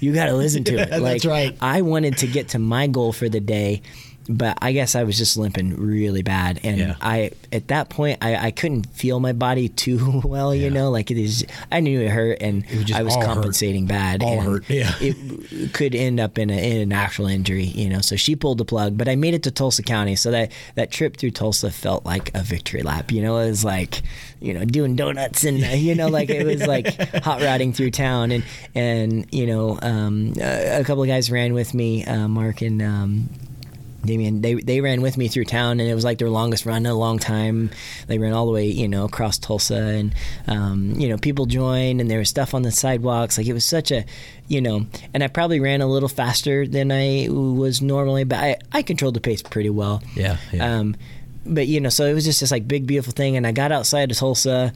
you 0.00 0.12
got 0.14 0.26
to 0.26 0.34
listen 0.34 0.62
to 0.64 0.74
it. 0.78 0.90
Like, 0.90 1.22
That's 1.22 1.26
right. 1.26 1.56
I 1.60 1.82
wanted 1.82 2.18
to 2.18 2.26
get 2.26 2.50
to 2.50 2.58
my 2.58 2.86
goal 2.86 3.12
for 3.12 3.28
the 3.28 3.40
day. 3.40 3.82
But 4.30 4.58
I 4.60 4.72
guess 4.72 4.94
I 4.94 5.04
was 5.04 5.16
just 5.16 5.38
limping 5.38 5.76
really 5.80 6.20
bad, 6.22 6.60
and 6.62 6.76
Yeah. 6.78 6.94
I 7.00 7.30
at 7.50 7.68
that 7.68 7.88
point 7.88 8.18
I, 8.20 8.36
I 8.36 8.50
couldn't 8.50 8.84
feel 8.90 9.20
my 9.20 9.32
body 9.32 9.70
too 9.70 10.20
well, 10.24 10.54
you 10.54 10.64
Yeah. 10.64 10.68
know, 10.68 10.90
like 10.90 11.10
it 11.10 11.16
is. 11.16 11.46
I 11.72 11.80
knew 11.80 12.00
it 12.02 12.10
hurt, 12.10 12.38
and 12.42 12.66
just 12.68 12.92
I 12.92 13.02
was 13.02 13.14
all 13.14 13.22
hurt. 13.22 13.34
compensating 13.34 13.86
bad. 13.86 14.22
All 14.22 14.34
and 14.34 14.42
hurt, 14.42 14.68
yeah. 14.68 14.92
it 15.00 15.72
could 15.72 15.94
end 15.94 16.20
up 16.20 16.36
in, 16.38 16.50
a, 16.50 16.52
in 16.72 16.76
an 16.82 16.92
actual 16.92 17.26
injury, 17.26 17.64
you 17.64 17.88
know. 17.88 18.00
So 18.02 18.16
she 18.16 18.36
pulled 18.36 18.58
the 18.58 18.66
plug, 18.66 18.98
but 18.98 19.08
I 19.08 19.16
made 19.16 19.32
it 19.32 19.42
to 19.44 19.50
Tulsa 19.50 19.82
County, 19.82 20.14
so 20.14 20.30
that 20.30 20.52
that 20.74 20.90
trip 20.90 21.16
through 21.16 21.30
Tulsa 21.30 21.70
felt 21.70 22.04
like 22.04 22.30
a 22.34 22.42
victory 22.42 22.82
lap. 22.82 23.10
You 23.10 23.22
know, 23.22 23.38
it 23.38 23.48
was 23.48 23.64
like, 23.64 24.02
you 24.40 24.52
know, 24.52 24.66
doing 24.66 24.94
donuts 24.94 25.44
and 25.44 25.64
uh, 25.64 25.68
you 25.68 25.94
know, 25.94 26.08
like 26.08 26.28
it 26.28 26.44
was 26.46 26.66
like 26.66 26.86
hot 27.24 27.40
rodding 27.40 27.72
through 27.72 27.92
town, 27.92 28.30
and 28.30 28.44
and 28.74 29.26
you 29.32 29.46
know, 29.46 29.78
um, 29.80 30.34
a, 30.38 30.80
a 30.80 30.84
couple 30.84 31.02
of 31.02 31.08
guys 31.08 31.30
ran 31.30 31.54
with 31.54 31.72
me, 31.72 32.04
uh, 32.04 32.28
Mark 32.28 32.60
and. 32.60 32.82
Um, 32.82 33.30
Damien, 34.04 34.42
they 34.42 34.54
they 34.54 34.80
ran 34.80 35.02
with 35.02 35.16
me 35.18 35.26
through 35.28 35.46
town, 35.46 35.80
and 35.80 35.88
it 35.90 35.94
was 35.94 36.04
like 36.04 36.18
their 36.18 36.30
longest 36.30 36.64
run 36.64 36.86
in 36.86 36.86
a 36.86 36.94
long 36.94 37.18
time. 37.18 37.70
They 38.06 38.18
ran 38.18 38.32
all 38.32 38.46
the 38.46 38.52
way, 38.52 38.66
you 38.66 38.86
know, 38.88 39.04
across 39.04 39.38
Tulsa, 39.38 39.74
and 39.76 40.14
um, 40.46 40.94
you 40.96 41.08
know, 41.08 41.18
people 41.18 41.46
joined, 41.46 42.00
and 42.00 42.08
there 42.10 42.20
was 42.20 42.28
stuff 42.28 42.54
on 42.54 42.62
the 42.62 42.70
sidewalks. 42.70 43.36
Like 43.38 43.48
it 43.48 43.52
was 43.54 43.64
such 43.64 43.90
a, 43.90 44.04
you 44.46 44.60
know, 44.60 44.86
and 45.12 45.24
I 45.24 45.26
probably 45.26 45.58
ran 45.58 45.80
a 45.80 45.86
little 45.88 46.08
faster 46.08 46.66
than 46.66 46.92
I 46.92 47.26
was 47.28 47.82
normally, 47.82 48.22
but 48.24 48.38
I 48.38 48.56
I 48.72 48.82
controlled 48.82 49.14
the 49.14 49.20
pace 49.20 49.42
pretty 49.42 49.70
well. 49.70 50.00
Yeah, 50.14 50.36
yeah. 50.52 50.78
Um, 50.78 50.94
but 51.44 51.66
you 51.66 51.80
know, 51.80 51.88
so 51.88 52.06
it 52.06 52.14
was 52.14 52.24
just 52.24 52.38
this 52.40 52.52
like 52.52 52.68
big 52.68 52.86
beautiful 52.86 53.12
thing, 53.12 53.36
and 53.36 53.46
I 53.46 53.52
got 53.52 53.72
outside 53.72 54.10
of 54.12 54.16
Tulsa, 54.16 54.72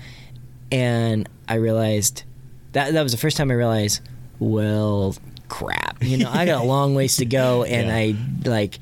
and 0.70 1.28
I 1.48 1.54
realized 1.54 2.24
that 2.72 2.92
that 2.92 3.02
was 3.02 3.12
the 3.12 3.18
first 3.18 3.36
time 3.36 3.50
I 3.50 3.54
realized, 3.54 4.00
well, 4.38 5.14
crap, 5.48 6.02
you 6.02 6.16
know, 6.16 6.30
I 6.30 6.44
got 6.46 6.62
a 6.64 6.66
long 6.66 6.94
ways 6.94 7.16
to 7.18 7.24
go, 7.24 7.62
and 7.64 7.86
Yeah. 7.88 7.94
I 7.94 8.48
like 8.48 8.78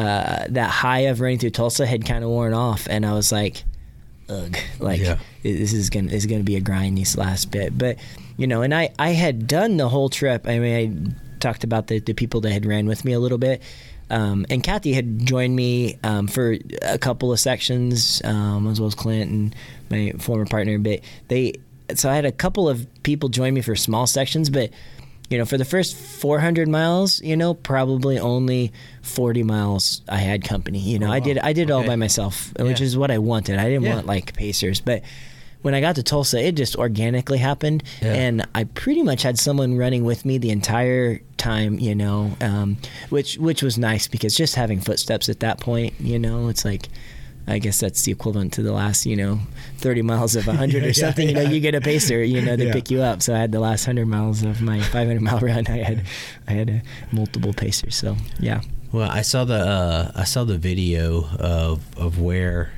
uh, 0.00 0.46
that 0.48 0.70
high 0.70 1.00
of 1.10 1.20
running 1.20 1.38
through 1.38 1.50
Tulsa 1.50 1.86
had 1.86 2.04
kind 2.06 2.24
of 2.24 2.30
worn 2.30 2.54
off, 2.54 2.86
and 2.88 3.04
I 3.04 3.12
was 3.12 3.30
like, 3.32 3.64
ugh, 4.28 4.56
like 4.78 5.00
Yeah. 5.00 5.18
this 5.42 5.72
is 5.72 5.90
gonna 5.90 6.08
this 6.08 6.24
is 6.24 6.26
gonna 6.26 6.42
be 6.44 6.56
a 6.56 6.60
grind 6.60 6.96
these 6.98 7.16
last 7.16 7.50
bit, 7.50 7.76
but 7.76 7.96
you 8.36 8.46
know, 8.46 8.62
and 8.62 8.74
I 8.74 8.90
I 8.98 9.10
had 9.10 9.46
done 9.46 9.76
the 9.76 9.88
whole 9.88 10.08
trip. 10.08 10.46
I 10.48 10.58
mean, 10.58 10.74
I 10.76 11.38
talked 11.40 11.64
about 11.64 11.86
the 11.88 11.98
the 12.00 12.14
people 12.14 12.40
that 12.42 12.52
had 12.52 12.64
ran 12.66 12.86
with 12.86 13.04
me 13.04 13.12
a 13.12 13.20
little 13.20 13.38
bit. 13.38 13.62
Um, 14.08 14.44
and 14.50 14.60
Kathy 14.60 14.92
had 14.92 15.24
joined 15.24 15.54
me 15.54 15.96
um, 16.02 16.26
for 16.26 16.56
a 16.82 16.98
couple 16.98 17.32
of 17.32 17.38
sections, 17.38 18.20
um, 18.24 18.66
as 18.66 18.80
well 18.80 18.88
as 18.88 18.96
Clint 18.96 19.30
and 19.30 19.54
my 19.88 20.12
former 20.18 20.46
partner. 20.46 20.78
But 20.78 21.00
they, 21.28 21.52
so 21.94 22.10
I 22.10 22.16
had 22.16 22.24
a 22.24 22.32
couple 22.32 22.68
of 22.68 22.88
people 23.04 23.28
join 23.28 23.54
me 23.54 23.60
for 23.60 23.76
small 23.76 24.08
sections. 24.08 24.50
But 24.50 24.70
you 25.28 25.38
know, 25.38 25.44
for 25.44 25.56
the 25.58 25.64
first 25.64 25.94
400 25.96 26.66
miles, 26.66 27.20
you 27.22 27.36
know, 27.36 27.54
probably 27.54 28.18
only 28.18 28.72
40 29.02 29.42
miles 29.42 30.02
I 30.08 30.18
had 30.18 30.44
company. 30.44 30.78
You 30.78 30.98
know, 30.98 31.08
Oh, 31.08 31.12
I 31.12 31.20
did 31.20 31.38
I 31.38 31.52
did 31.52 31.70
it 31.70 31.72
all 31.72 31.84
by 31.84 31.96
myself, 31.96 32.52
which 32.58 32.80
is 32.80 32.96
what 32.96 33.10
I 33.10 33.18
wanted. 33.18 33.58
I 33.58 33.64
didn't 33.64 33.84
Yeah. 33.84 33.94
want 33.94 34.06
like 34.06 34.34
pacers, 34.34 34.80
but 34.80 35.02
when 35.62 35.74
I 35.74 35.80
got 35.82 35.96
to 35.96 36.02
Tulsa, 36.02 36.42
it 36.42 36.54
just 36.54 36.74
organically 36.76 37.36
happened, 37.36 37.82
Yeah. 38.00 38.14
and 38.14 38.46
I 38.54 38.64
pretty 38.64 39.02
much 39.02 39.22
had 39.22 39.38
someone 39.38 39.76
running 39.76 40.04
with 40.04 40.24
me 40.24 40.38
the 40.38 40.50
entire 40.50 41.20
time. 41.36 41.78
You 41.78 41.94
know, 41.94 42.32
um, 42.40 42.78
which 43.10 43.36
which 43.36 43.62
was 43.62 43.76
nice 43.78 44.08
because 44.08 44.34
just 44.36 44.54
having 44.54 44.80
footsteps 44.80 45.28
at 45.28 45.40
that 45.40 45.60
point, 45.60 45.94
you 46.00 46.18
know, 46.18 46.48
it's 46.48 46.64
like. 46.64 46.88
I 47.48 47.58
guess 47.58 47.80
that's 47.80 48.02
the 48.02 48.12
equivalent 48.12 48.52
to 48.52 48.62
the 48.62 48.70
last, 48.70 49.06
you 49.06 49.16
know, 49.16 49.40
30 49.78 50.02
miles 50.02 50.36
of 50.36 50.46
100 50.46 50.82
Yeah, 50.82 50.88
or 50.90 50.92
something. 50.92 51.28
yeah. 51.30 51.40
You 51.40 51.44
know, 51.48 51.50
you 51.54 51.58
get 51.60 51.74
a 51.74 51.80
pacer, 51.80 52.22
you 52.22 52.40
know, 52.42 52.54
they 52.54 52.66
Yeah. 52.66 52.72
pick 52.72 52.90
you 52.92 53.00
up. 53.02 53.22
So 53.22 53.34
I 53.34 53.38
had 53.38 53.50
the 53.50 53.58
last 53.58 53.86
100 53.88 54.06
miles 54.06 54.44
of 54.44 54.60
my 54.60 54.78
500 54.80 55.20
mile 55.20 55.38
run. 55.40 55.66
I 55.66 55.78
had, 55.78 56.02
I 56.46 56.52
had 56.52 56.68
a 56.70 56.82
multiple 57.10 57.52
pacers. 57.52 57.96
So 57.96 58.16
yeah, 58.38 58.60
Well, 58.92 59.08
I 59.10 59.22
saw 59.22 59.44
the 59.44 59.54
uh, 59.54 60.12
I 60.14 60.24
saw 60.24 60.44
the 60.44 60.58
video 60.58 61.24
of 61.38 61.80
of 61.96 62.20
where 62.20 62.72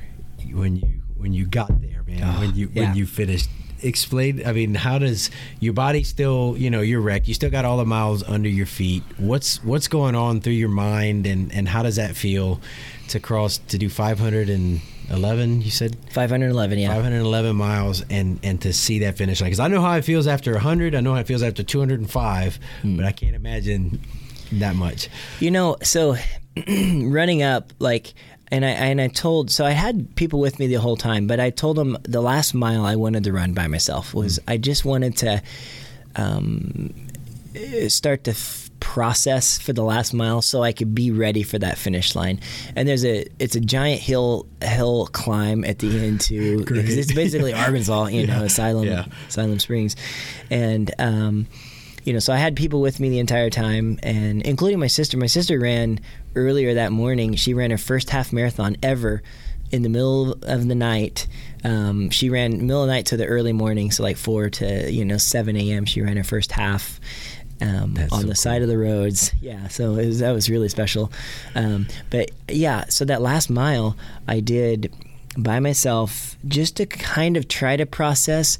when 0.51 0.77
you 0.77 1.01
when 1.17 1.33
you 1.33 1.45
got 1.45 1.81
there, 1.81 2.03
man. 2.05 2.21
Oh, 2.23 2.39
when 2.41 2.55
you 2.55 2.69
yeah. 2.73 2.83
when 2.83 2.95
you 2.95 3.05
finished. 3.05 3.49
Explain. 3.81 4.47
I 4.47 4.53
mean, 4.53 4.75
how 4.75 4.97
does 4.97 5.29
your 5.59 5.73
body 5.73 6.03
still? 6.03 6.55
You 6.57 6.69
know, 6.69 6.79
you're 6.79 7.01
wrecked. 7.01 7.27
You 7.27 7.33
still 7.33 7.49
got 7.49 7.65
all 7.65 7.75
the 7.75 7.85
miles 7.85 8.23
under 8.23 8.47
your 8.47 8.65
feet. 8.65 9.03
What's 9.17 9.61
what's 9.61 9.89
going 9.89 10.15
on 10.15 10.39
through 10.39 10.53
your 10.53 10.69
mind, 10.69 11.27
and 11.27 11.53
and 11.53 11.67
how 11.67 11.83
does 11.83 11.97
that 11.97 12.15
feel 12.15 12.61
to 13.09 13.19
cross 13.19 13.57
to 13.57 13.77
do 13.77 13.89
511? 13.89 15.61
You 15.61 15.69
said 15.69 15.97
511. 16.11 16.79
Yeah. 16.79 16.93
511 16.93 17.55
miles 17.57 18.05
and 18.09 18.39
and 18.41 18.61
to 18.61 18.71
see 18.71 18.99
that 18.99 19.17
finish 19.17 19.41
line 19.41 19.49
because 19.49 19.59
I 19.59 19.67
know 19.67 19.81
how 19.81 19.97
it 19.97 20.03
feels 20.05 20.27
after 20.27 20.53
100 20.53 20.95
I 20.95 21.01
know 21.01 21.13
how 21.13 21.19
it 21.19 21.27
feels 21.27 21.43
after 21.43 21.61
205 21.61 22.59
Hmm. 22.81 22.95
but 22.95 23.05
I 23.05 23.11
can't 23.11 23.35
imagine 23.35 23.99
that 24.59 24.75
much 24.75 25.09
You 25.39 25.51
know, 25.51 25.77
so 25.83 26.15
running 26.67 27.41
up, 27.43 27.73
like, 27.79 28.13
and 28.51 28.63
I 28.63 28.69
and 28.69 29.01
I 29.01 29.07
told, 29.07 29.49
so 29.49 29.65
I 29.65 29.71
had 29.71 30.15
people 30.15 30.39
with 30.39 30.59
me 30.59 30.67
the 30.67 30.75
whole 30.79 30.95
time, 30.97 31.25
but 31.27 31.39
I 31.39 31.49
told 31.49 31.75
them 31.77 31.97
the 32.03 32.21
last 32.21 32.53
mile 32.53 32.85
I 32.85 32.95
wanted 32.95 33.23
to 33.23 33.33
run 33.33 33.53
by 33.53 33.67
myself 33.67 34.13
was 34.13 34.39
I 34.47 34.57
just 34.57 34.85
wanted 34.85 35.17
to 35.17 35.41
um, 36.15 36.93
start 37.87 38.23
to 38.25 38.31
f- 38.31 38.69
process 38.79 39.57
for 39.57 39.71
the 39.73 39.81
last 39.83 40.13
mile 40.13 40.41
so 40.41 40.61
I 40.61 40.73
could 40.73 40.93
be 40.93 41.09
ready 41.09 41.41
for 41.41 41.57
that 41.57 41.77
finish 41.77 42.15
line. 42.15 42.39
And 42.75 42.87
there's 42.87 43.05
a 43.05 43.25
it's 43.39 43.55
a 43.55 43.59
giant 43.61 44.01
hill 44.01 44.45
hill 44.61 45.07
climb 45.13 45.63
at 45.65 45.79
the 45.79 46.05
end 46.05 46.21
too. 46.21 46.59
Because 46.59 46.95
it's 47.01 47.13
basically 47.13 47.53
Arkansas, 47.65 48.07
you 48.07 48.27
know, 48.27 48.41
Yeah. 48.41 48.47
Siloam 48.47 48.85
Yeah. 48.85 49.05
Siloam 49.29 49.59
Springs, 49.59 49.95
and 50.51 50.93
um, 50.99 51.47
you 52.03 52.13
know, 52.13 52.19
so 52.19 52.33
I 52.33 52.37
had 52.37 52.55
people 52.55 52.81
with 52.81 52.99
me 52.99 53.09
the 53.09 53.19
entire 53.19 53.49
time, 53.49 53.99
and 54.03 54.41
including 54.41 54.79
my 54.79 54.87
sister. 54.87 55.17
My 55.17 55.27
sister 55.27 55.59
ran 55.59 55.99
earlier 56.35 56.73
that 56.75 56.91
morning. 56.91 57.35
She 57.35 57.53
ran 57.53 57.71
her 57.71 57.77
first 57.77 58.09
half 58.09 58.33
marathon 58.33 58.77
ever 58.83 59.23
in 59.71 59.81
the 59.81 59.89
middle 59.89 60.33
of 60.43 60.67
the 60.67 60.75
night. 60.75 61.27
Um, 61.63 62.09
she 62.09 62.29
ran 62.29 62.67
middle 62.67 62.83
of 62.83 62.87
the 62.87 62.93
night 62.93 63.05
to 63.07 63.17
the 63.17 63.25
early 63.25 63.53
morning, 63.53 63.91
so 63.91 64.03
like 64.03 64.17
four 64.17 64.49
to 64.49 64.91
you 64.91 65.05
know 65.05 65.17
seven 65.17 65.55
a.m. 65.55 65.85
She 65.85 66.01
ran 66.01 66.17
her 66.17 66.23
first 66.23 66.51
half. 66.51 66.99
Um, 67.61 67.95
on 67.97 68.09
so 68.09 68.17
the 68.17 68.23
cool. 68.25 68.35
side 68.35 68.61
of 68.61 68.67
the 68.67 68.77
roads, 68.77 69.31
yeah. 69.39 69.69
So 69.69 69.95
it 69.95 70.07
was, 70.07 70.19
that 70.19 70.31
was 70.31 70.49
really 70.49 70.67
special. 70.67 71.13
Um, 71.55 71.87
but 72.09 72.31
yeah, 72.49 72.85
so 72.89 73.05
that 73.05 73.21
last 73.21 73.49
mile 73.49 73.95
I 74.27 74.41
did 74.41 74.93
by 75.37 75.61
myself 75.61 76.35
just 76.45 76.75
to 76.77 76.85
kind 76.85 77.37
of 77.37 77.47
try 77.47 77.77
to 77.77 77.85
process 77.85 78.57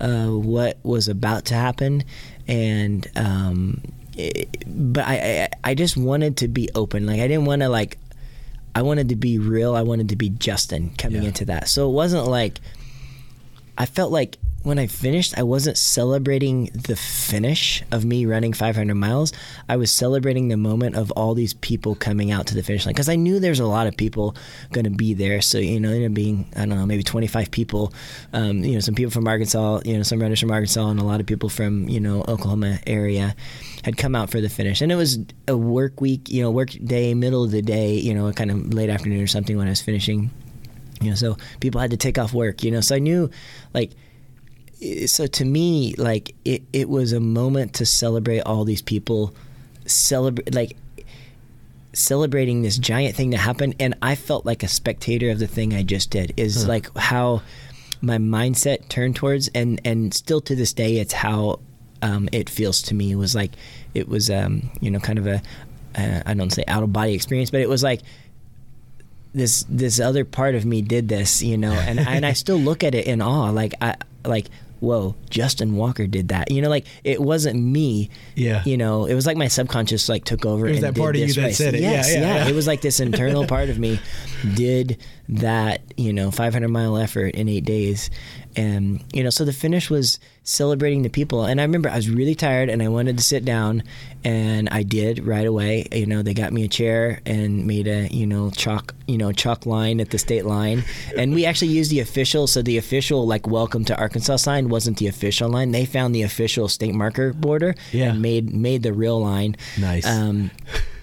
uh, 0.00 0.28
what 0.28 0.78
was 0.82 1.08
about 1.08 1.44
to 1.46 1.54
happen, 1.54 2.04
and 2.48 3.06
um, 3.16 3.80
it, 4.16 4.48
but 4.66 5.04
I, 5.06 5.48
I 5.64 5.70
I 5.70 5.74
just 5.74 5.96
wanted 5.96 6.38
to 6.38 6.48
be 6.48 6.68
open. 6.74 7.06
Like 7.06 7.20
I 7.20 7.28
didn't 7.28 7.44
want 7.44 7.62
to 7.62 7.68
like 7.68 7.98
I 8.74 8.82
wanted 8.82 9.08
to 9.10 9.16
be 9.16 9.38
real. 9.38 9.74
I 9.74 9.82
wanted 9.82 10.08
to 10.10 10.16
be 10.16 10.30
Justin 10.30 10.90
coming 10.98 11.22
Yeah. 11.22 11.28
into 11.28 11.44
that. 11.46 11.68
So 11.68 11.88
it 11.88 11.92
wasn't 11.92 12.26
like 12.26 12.60
I 13.78 13.86
felt 13.86 14.10
like 14.10 14.38
when 14.64 14.78
I 14.78 14.88
finished, 14.88 15.38
I 15.38 15.44
wasn't 15.44 15.78
celebrating 15.78 16.64
the 16.74 16.96
finish 16.96 17.82
of 17.92 18.04
me 18.04 18.26
running 18.26 18.52
500 18.52 18.94
miles. 18.96 19.32
I 19.68 19.76
was 19.76 19.92
celebrating 19.92 20.48
the 20.48 20.56
moment 20.56 20.96
of 20.96 21.12
all 21.12 21.34
these 21.34 21.54
people 21.54 21.94
coming 21.94 22.32
out 22.32 22.48
to 22.48 22.54
the 22.54 22.62
finish 22.64 22.84
line 22.84 22.92
because 22.92 23.08
I 23.08 23.14
knew 23.14 23.38
there's 23.38 23.60
a 23.60 23.66
lot 23.66 23.86
of 23.86 23.96
people 23.96 24.34
going 24.72 24.84
to 24.84 24.90
be 24.90 25.14
there. 25.14 25.40
So 25.40 25.58
you 25.58 25.78
know, 25.78 25.90
ended 25.90 26.10
up 26.10 26.14
being 26.14 26.46
I 26.56 26.66
don't 26.66 26.70
know, 26.70 26.86
maybe 26.86 27.04
25 27.04 27.52
people. 27.52 27.92
Um, 28.32 28.64
you 28.64 28.74
know, 28.74 28.80
some 28.80 28.96
people 28.96 29.12
from 29.12 29.28
Arkansas, 29.28 29.82
you 29.84 29.96
know, 29.96 30.02
some 30.02 30.20
runners 30.20 30.40
from 30.40 30.50
Arkansas, 30.50 30.88
and 30.88 30.98
a 30.98 31.04
lot 31.04 31.20
of 31.20 31.26
people 31.26 31.48
from 31.48 31.88
you 31.88 32.00
know 32.00 32.22
Oklahoma 32.26 32.80
area 32.86 33.36
had 33.84 33.96
come 33.96 34.16
out 34.16 34.28
for 34.28 34.40
the 34.40 34.48
finish. 34.48 34.82
And 34.82 34.90
it 34.90 34.96
was 34.96 35.20
a 35.46 35.56
work 35.56 36.00
week, 36.00 36.28
you 36.28 36.42
know, 36.42 36.50
work 36.50 36.70
day, 36.84 37.14
middle 37.14 37.44
of 37.44 37.52
the 37.52 37.62
day, 37.62 37.94
you 37.94 38.12
know, 38.12 38.30
kind 38.32 38.50
of 38.50 38.74
late 38.74 38.90
afternoon 38.90 39.22
or 39.22 39.28
something 39.28 39.56
when 39.56 39.68
I 39.68 39.70
was 39.70 39.80
finishing 39.80 40.30
you 41.00 41.10
know 41.10 41.16
so 41.16 41.36
people 41.60 41.80
had 41.80 41.90
to 41.90 41.96
take 41.96 42.18
off 42.18 42.32
work 42.32 42.62
you 42.62 42.70
know 42.70 42.80
so 42.80 42.94
i 42.96 42.98
knew 42.98 43.30
like 43.74 43.92
so 45.06 45.26
to 45.26 45.44
me, 45.44 45.94
like 45.96 46.34
it, 46.44 46.62
it 46.72 46.88
was 46.88 47.12
a 47.12 47.20
moment 47.20 47.74
to 47.74 47.86
celebrate 47.86 48.40
all 48.42 48.64
these 48.64 48.82
people, 48.82 49.34
celebrate 49.86 50.54
like 50.54 50.76
celebrating 51.92 52.62
this 52.62 52.78
giant 52.78 53.16
thing 53.16 53.30
that 53.30 53.38
happened, 53.38 53.74
and 53.80 53.96
I 54.02 54.14
felt 54.14 54.46
like 54.46 54.62
a 54.62 54.68
spectator 54.68 55.30
of 55.30 55.38
the 55.38 55.46
thing 55.46 55.74
I 55.74 55.82
just 55.82 56.10
did. 56.10 56.32
Is 56.36 56.62
Huh. 56.62 56.68
like 56.68 56.96
how 56.96 57.42
my 58.00 58.18
mindset 58.18 58.88
turned 58.88 59.16
towards, 59.16 59.48
and 59.48 59.80
and 59.84 60.14
still 60.14 60.40
to 60.42 60.54
this 60.54 60.72
day, 60.72 60.98
it's 60.98 61.12
how 61.12 61.58
um, 62.02 62.28
it 62.30 62.48
feels 62.48 62.80
to 62.82 62.94
me. 62.94 63.10
It 63.10 63.16
was 63.16 63.34
like 63.34 63.52
it 63.94 64.08
was 64.08 64.30
um, 64.30 64.70
you 64.80 64.90
know 64.90 65.00
kind 65.00 65.18
of 65.18 65.26
a 65.26 65.42
uh, 65.96 66.22
I 66.24 66.34
don't 66.34 66.50
say 66.50 66.64
out 66.68 66.84
of 66.84 66.92
body 66.92 67.14
experience, 67.14 67.50
but 67.50 67.60
it 67.60 67.68
was 67.68 67.82
like 67.82 68.02
this 69.38 69.64
this 69.68 70.00
other 70.00 70.24
part 70.24 70.54
of 70.54 70.64
me 70.64 70.82
did 70.82 71.08
this, 71.08 71.42
you 71.42 71.56
know, 71.56 71.72
and 71.72 71.98
and 72.14 72.26
I 72.26 72.32
still 72.34 72.58
look 72.58 72.84
at 72.84 72.94
it 72.94 73.06
in 73.06 73.20
awe, 73.22 73.50
like 73.50 73.74
I 73.80 73.96
like 74.24 74.48
whoa, 74.80 75.16
Justin 75.28 75.74
Walker 75.74 76.06
did 76.06 76.28
that, 76.28 76.52
you 76.52 76.62
know, 76.62 76.68
like 76.68 76.86
it 77.02 77.20
wasn't 77.20 77.60
me, 77.60 78.10
Yeah. 78.36 78.62
you 78.64 78.76
know, 78.76 79.06
it 79.06 79.14
was 79.14 79.26
like 79.26 79.36
my 79.36 79.48
subconscious 79.48 80.08
like 80.08 80.22
took 80.24 80.46
over. 80.46 80.68
It 80.68 80.70
was 80.70 80.76
and 80.78 80.84
that 80.86 80.94
did 80.94 81.00
part 81.00 81.16
of 81.16 81.20
you 81.20 81.26
this 81.26 81.34
that 81.34 81.42
race. 81.42 81.58
said 81.58 81.74
it. 81.74 81.80
Yeah, 81.80 81.90
Yes, 81.90 82.12
yeah, 82.14 82.20
yeah. 82.20 82.46
It 82.48 82.54
was 82.54 82.68
like 82.68 82.80
this 82.80 83.00
internal 83.00 83.44
part 83.54 83.70
of 83.70 83.78
me 83.80 83.98
did 84.54 84.98
that, 85.30 85.80
you 85.96 86.12
know, 86.12 86.30
500 86.30 86.68
mile 86.68 86.96
effort 86.96 87.34
in 87.34 87.48
eight 87.48 87.64
days, 87.64 88.08
and 88.56 89.02
you 89.12 89.22
know, 89.24 89.30
so 89.30 89.44
the 89.44 89.52
finish 89.52 89.90
was 89.90 90.18
celebrating 90.42 91.02
the 91.02 91.08
people, 91.10 91.44
and 91.44 91.60
I 91.60 91.64
remember 91.64 91.88
I 91.88 91.96
was 91.96 92.08
really 92.08 92.34
tired 92.34 92.68
and 92.70 92.82
I 92.82 92.88
wanted 92.88 93.18
to 93.18 93.22
sit 93.24 93.44
down, 93.44 93.82
and 94.24 94.68
I 94.70 94.82
did 94.82 95.26
right 95.26 95.46
away. 95.46 95.86
You 95.92 96.06
know, 96.06 96.22
they 96.22 96.34
got 96.34 96.52
me 96.52 96.64
a 96.64 96.68
chair 96.68 97.20
and 97.26 97.66
made 97.66 97.86
a 97.86 98.08
you 98.08 98.26
know 98.26 98.50
chalk 98.50 98.94
you 99.06 99.18
know 99.18 99.32
chalk 99.32 99.66
line 99.66 100.00
at 100.00 100.10
the 100.10 100.18
state 100.18 100.44
line, 100.44 100.84
and 101.16 101.34
we 101.34 101.44
actually 101.46 101.68
used 101.68 101.90
the 101.90 102.00
official. 102.00 102.46
So 102.46 102.62
the 102.62 102.78
official 102.78 103.26
like 103.26 103.46
welcome 103.46 103.84
to 103.86 103.96
Arkansas 103.98 104.36
sign 104.36 104.68
wasn't 104.68 104.98
the 104.98 105.06
official 105.06 105.48
line. 105.48 105.72
They 105.72 105.84
found 105.84 106.14
the 106.14 106.22
official 106.22 106.68
state 106.68 106.94
marker 106.94 107.32
border 107.32 107.74
Yeah. 107.92 108.10
and 108.12 108.22
made 108.22 108.52
made 108.52 108.82
the 108.82 108.92
real 108.92 109.20
line. 109.20 109.56
Nice. 109.78 110.06
Um, 110.06 110.50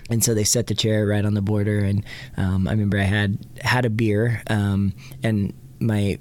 and 0.09 0.23
so 0.23 0.33
they 0.35 0.43
set 0.43 0.67
the 0.67 0.75
chair 0.75 1.05
right 1.07 1.25
on 1.25 1.33
the 1.33 1.41
border, 1.41 1.79
and 1.79 2.03
um, 2.37 2.67
I 2.67 2.71
remember 2.71 2.99
I 2.99 3.03
had 3.03 3.37
had 3.61 3.85
a 3.85 3.89
beer, 3.89 4.41
um, 4.47 4.93
and 5.23 5.53
my 5.79 6.19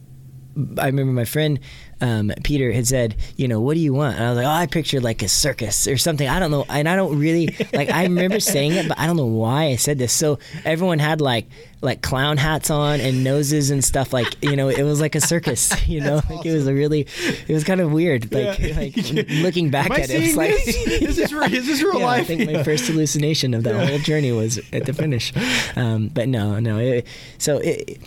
I 0.78 0.86
remember 0.86 1.12
my 1.12 1.24
friend 1.24 1.59
um, 2.01 2.32
Peter 2.43 2.72
had 2.72 2.86
said, 2.86 3.16
you 3.36 3.48
know, 3.48 3.60
what 3.60 3.74
do 3.74 3.81
you 3.81 3.94
want? 3.94 4.16
And 4.16 4.24
I 4.24 4.28
was 4.28 4.36
like, 4.36 4.47
oh, 4.47 4.51
I 4.51 4.66
pictured 4.66 5.02
like 5.02 5.22
a 5.22 5.28
circus 5.28 5.86
or 5.86 5.97
something. 5.97 6.28
I 6.28 6.39
don't 6.39 6.51
know, 6.51 6.66
and 6.68 6.89
I 6.89 6.97
don't 6.97 7.18
really 7.18 7.56
like. 7.72 7.90
I 7.90 8.02
remember 8.02 8.40
saying 8.40 8.72
it, 8.72 8.89
but 8.89 8.98
I 8.98 9.06
don't 9.06 9.16
know 9.16 9.26
why 9.26 9.64
I 9.66 9.76
said 9.76 9.98
this. 9.98 10.12
So 10.12 10.39
everyone 10.64 10.98
had 10.98 11.20
like 11.20 11.47
like 11.81 12.02
clown 12.02 12.36
hats 12.36 12.70
on 12.70 13.01
and 13.01 13.24
noses 13.24 13.70
and 13.70 13.82
stuff. 13.82 14.12
Like 14.12 14.43
you 14.43 14.56
know, 14.56 14.68
it 14.68 14.82
was 14.82 15.01
like 15.01 15.14
a 15.14 15.20
circus. 15.20 15.72
You 15.94 16.01
know, 16.01 16.20
like 16.31 16.47
it 16.47 16.52
was 16.52 16.66
a 16.66 16.72
really, 16.74 17.06
it 17.47 17.52
was 17.52 17.62
kind 17.62 17.81
of 17.81 17.93
weird. 17.93 18.32
Like, 18.32 18.59
Yeah. 18.59 18.76
like 18.76 18.97
looking 19.28 19.70
back 19.70 19.90
I 19.90 20.01
at 20.01 20.10
it, 20.10 20.22
it's 20.22 20.36
like 20.36 20.51
this? 20.64 20.86
Is 20.86 21.16
this 21.16 21.32
real- 21.32 21.52
is 21.55 21.66
this 21.66 21.82
real 21.82 21.98
yeah, 21.98 22.06
I 22.06 22.18
life? 22.18 22.26
think 22.26 22.51
my 22.51 22.62
first 22.62 22.86
hallucination 22.86 23.55
of 23.55 23.62
that 23.64 23.89
whole 23.89 23.98
journey 23.98 24.32
was 24.32 24.59
at 24.72 24.86
the 24.86 24.93
finish. 24.93 25.32
Um, 25.76 26.09
but 26.09 26.26
no, 26.28 26.59
no. 26.59 26.78
It, 26.78 27.06
so 27.39 27.59
it, 27.59 28.01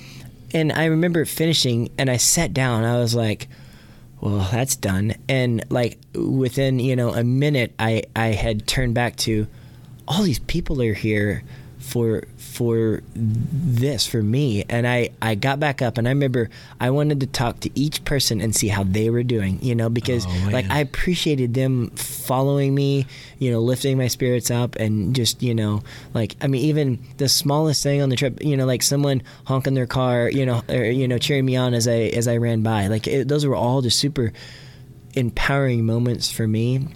and 0.53 0.71
I 0.71 0.85
remember 0.85 1.25
finishing, 1.25 1.89
and 1.97 2.09
I 2.09 2.17
sat 2.17 2.53
down. 2.53 2.83
I 2.83 2.99
was 2.99 3.15
like, 3.15 3.47
"Well, 4.21 4.47
that's 4.51 4.75
done." 4.75 5.15
And 5.27 5.63
like 5.69 5.99
within 6.13 6.79
you 6.79 6.95
know 6.95 7.13
a 7.13 7.23
minute, 7.23 7.73
I 7.79 8.03
I 8.15 8.27
had 8.27 8.67
turned 8.67 8.93
back 8.93 9.15
to 9.17 9.47
all 10.07 10.23
these 10.23 10.39
people 10.39 10.81
are 10.81 10.93
here 10.93 11.43
for 11.79 12.23
for 12.37 13.01
this 13.13 14.07
for 14.07 14.23
me. 14.23 14.65
And 14.67 14.87
I 14.87 15.09
I 15.21 15.35
got 15.35 15.59
back 15.59 15.81
up 15.81 15.97
and 15.97 16.07
I 16.07 16.11
remember 16.11 16.49
I 16.79 16.89
wanted 16.89 17.19
to 17.21 17.27
talk 17.27 17.59
to 17.61 17.69
each 17.79 18.03
person 18.03 18.41
and 18.41 18.55
see 18.55 18.67
how 18.67 18.83
they 18.83 19.09
were 19.09 19.23
doing 19.23 19.59
you 19.61 19.75
know 19.75 19.89
because 19.89 20.25
Oh, 20.27 20.49
like 20.51 20.69
I 20.69 20.79
appreciated 20.79 21.53
them 21.53 21.91
following 21.91 22.73
me 22.73 23.05
you 23.39 23.51
know 23.51 23.59
lifting 23.59 23.97
my 23.97 24.07
spirits 24.07 24.49
up 24.49 24.75
and 24.75 25.15
just 25.15 25.41
you 25.43 25.53
know 25.53 25.83
like 26.13 26.35
I 26.41 26.47
mean 26.47 26.63
even 26.65 26.99
the 27.17 27.29
smallest 27.29 27.83
thing 27.83 28.01
on 28.01 28.09
the 28.09 28.15
trip 28.15 28.43
you 28.43 28.57
know 28.57 28.65
like 28.65 28.81
someone 28.83 29.21
honking 29.45 29.75
their 29.75 29.87
car 29.87 30.29
you 30.29 30.45
know 30.45 30.63
or 30.69 30.83
you 30.85 31.07
know 31.07 31.17
cheering 31.19 31.45
me 31.45 31.55
on 31.55 31.73
as 31.73 31.87
I 31.87 32.09
as 32.17 32.27
I 32.27 32.37
ran 32.37 32.63
by. 32.63 32.87
Like 32.87 33.07
it, 33.07 33.27
those 33.27 33.45
were 33.45 33.55
all 33.55 33.81
just 33.81 33.99
super 33.99 34.33
empowering 35.13 35.85
moments 35.85 36.31
for 36.31 36.47
me. 36.47 36.87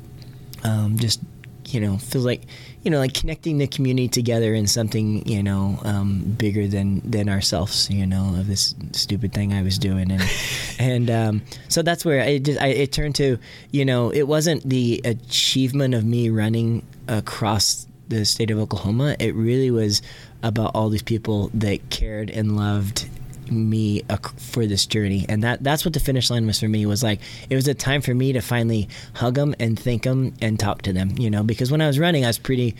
Um, 0.64 0.98
just 0.98 1.22
you 1.68 1.80
know 1.80 1.98
feels 1.98 2.26
like 2.26 2.41
you 2.84 2.91
know 2.91 2.99
like 2.99 3.14
connecting 3.14 3.58
the 3.58 3.68
community 3.68 4.08
together 4.08 4.53
in 4.53 4.68
something 4.68 5.28
you 5.28 5.44
know 5.44 5.80
um, 5.84 6.22
bigger 6.38 6.68
than 6.68 7.02
than 7.10 7.30
ourselves 7.30 7.90
you 7.90 8.06
know 8.06 8.36
of 8.40 8.48
this 8.48 8.76
stupid 8.94 9.34
thing 9.34 9.53
I 9.53 9.62
was 9.62 9.78
doing. 9.78 10.12
And 10.12 10.24
and 10.80 11.12
um, 11.12 11.41
so 11.68 11.82
that's 11.82 12.03
where 12.06 12.20
it 12.20 12.44
just 12.44 12.60
I, 12.60 12.68
it 12.68 12.91
turned 12.91 13.16
to 13.16 13.38
you 13.72 13.86
know 13.86 14.12
it 14.12 14.28
wasn't 14.28 14.68
the 14.68 15.02
achievement 15.06 15.94
of 15.94 16.06
me 16.06 16.30
running 16.30 16.84
across 17.08 17.88
the 18.08 18.26
state 18.26 18.52
of 18.52 18.58
Oklahoma. 18.60 19.16
It 19.20 19.34
really 19.36 19.72
was 19.72 20.02
about 20.44 20.72
all 20.76 20.90
these 20.90 21.03
people 21.03 21.49
that 21.53 21.90
cared 21.90 22.30
and 22.30 22.56
loved 22.56 23.08
me 23.52 24.02
for 24.38 24.65
this 24.65 24.86
journey. 24.86 25.26
And 25.30 25.44
that 25.44 25.64
that's 25.64 25.84
what 25.86 25.94
the 25.94 25.99
finish 25.99 26.30
line 26.30 26.48
was 26.48 26.60
for 26.60 26.68
me 26.69 26.86
was 26.86 27.03
like 27.03 27.19
it 27.49 27.56
was 27.56 27.68
a 27.68 27.73
time 27.73 28.02
for 28.02 28.14
me 28.15 28.32
to 28.34 28.41
finally 28.41 28.88
hug 29.14 29.36
them 29.36 29.53
and 29.60 29.78
thank 29.78 30.03
them 30.03 30.34
and 30.41 30.57
talk 30.60 30.82
to 30.84 30.94
them 30.94 31.11
you 31.18 31.30
know 31.30 31.44
because 31.44 31.69
when 31.72 31.82
i 31.82 31.88
was 31.88 31.99
running 31.99 32.23
i 32.23 32.28
was 32.28 32.38
pretty 32.40 32.76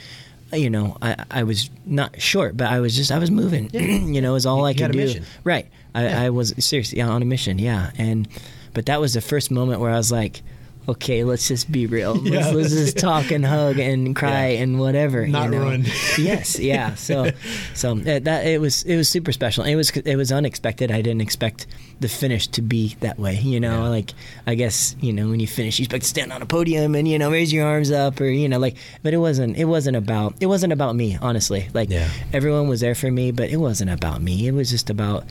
you 0.54 0.70
know 0.70 0.98
i, 1.02 1.16
I 1.30 1.44
was 1.44 1.70
not 1.86 2.22
short 2.22 2.56
but 2.58 2.68
i 2.68 2.80
was 2.80 2.96
just 2.96 3.12
i 3.12 3.18
was 3.20 3.30
moving 3.30 3.70
you 4.14 4.22
know 4.22 4.36
is 4.36 4.46
all 4.46 4.60
You- 4.60 4.66
i 4.66 4.74
could 4.74 4.92
do. 4.94 4.98
mission. 5.00 5.26
right. 5.44 5.68
I, 5.94 6.04
Yeah. 6.06 6.22
I 6.24 6.30
was 6.30 6.54
seriously 6.58 7.02
on 7.02 7.22
a 7.22 7.26
mission 7.26 7.60
yeah. 7.60 7.92
And 7.98 8.28
but 8.74 8.86
that 8.86 9.02
was 9.02 9.14
the 9.14 9.22
first 9.22 9.52
moment 9.52 9.82
where 9.82 9.92
i 9.92 9.98
was 9.98 10.12
like 10.12 10.42
okay 10.90 11.24
let's 11.24 11.48
just 11.48 11.72
be 11.72 11.86
real 11.86 12.16
let's, 12.24 12.52
let's 12.54 12.70
just 12.72 12.98
talk 12.98 13.30
and 13.32 13.46
hug 13.46 13.78
and 13.80 14.16
cry 14.16 14.48
Yeah. 14.50 14.62
and 14.64 14.80
whatever 14.80 15.28
Not 15.28 15.46
you 15.46 15.52
know? 15.52 15.64
run. 15.66 15.84
yes 16.18 16.58
yeah 16.60 16.96
so 16.96 17.30
so 17.76 17.92
uh, 17.98 18.20
that 18.20 18.46
it 18.48 18.60
was 18.60 18.84
it 18.84 18.96
was 18.98 19.08
super 19.08 19.32
special 19.32 19.64
it 19.64 19.76
was 19.76 19.92
it 19.92 20.16
was 20.16 20.32
unexpected 20.32 20.92
i 20.92 21.02
didn't 21.02 21.22
expect 21.22 21.68
the 22.00 22.08
finish 22.10 22.48
to 22.48 22.64
be 22.64 22.96
that 23.02 23.20
way 23.20 23.36
you 23.36 23.60
know 23.60 23.84
Yeah. 23.84 23.90
like 23.90 24.14
i 24.48 24.56
guess 24.56 24.96
you 25.02 25.14
know 25.14 25.30
when 25.30 25.40
you 25.40 25.48
finish 25.48 25.78
you 25.80 25.84
expect 25.84 26.04
to 26.04 26.10
stand 26.10 26.34
on 26.34 26.42
a 26.42 26.48
podium 26.48 26.96
and 26.96 27.08
you 27.08 27.20
know 27.20 27.30
raise 27.32 27.54
your 27.54 27.66
arms 27.68 27.92
up 27.92 28.20
or 28.20 28.26
you 28.26 28.50
know 28.50 28.58
like 28.58 28.76
but 29.04 29.14
it 29.14 29.18
wasn't 29.18 29.58
it 29.58 29.66
wasn't 29.66 29.96
about 29.96 30.34
it 30.40 30.48
wasn't 30.48 30.74
about 30.74 30.96
me 30.96 31.18
honestly 31.22 31.70
like 31.76 31.90
Yeah. 31.92 32.10
everyone 32.34 32.68
was 32.68 32.80
there 32.82 32.96
for 32.96 33.12
me 33.12 33.30
but 33.32 33.50
it 33.52 33.58
wasn't 33.58 33.92
about 33.92 34.22
me 34.22 34.48
it 34.48 34.54
was 34.54 34.72
just 34.72 34.90
about 34.90 35.26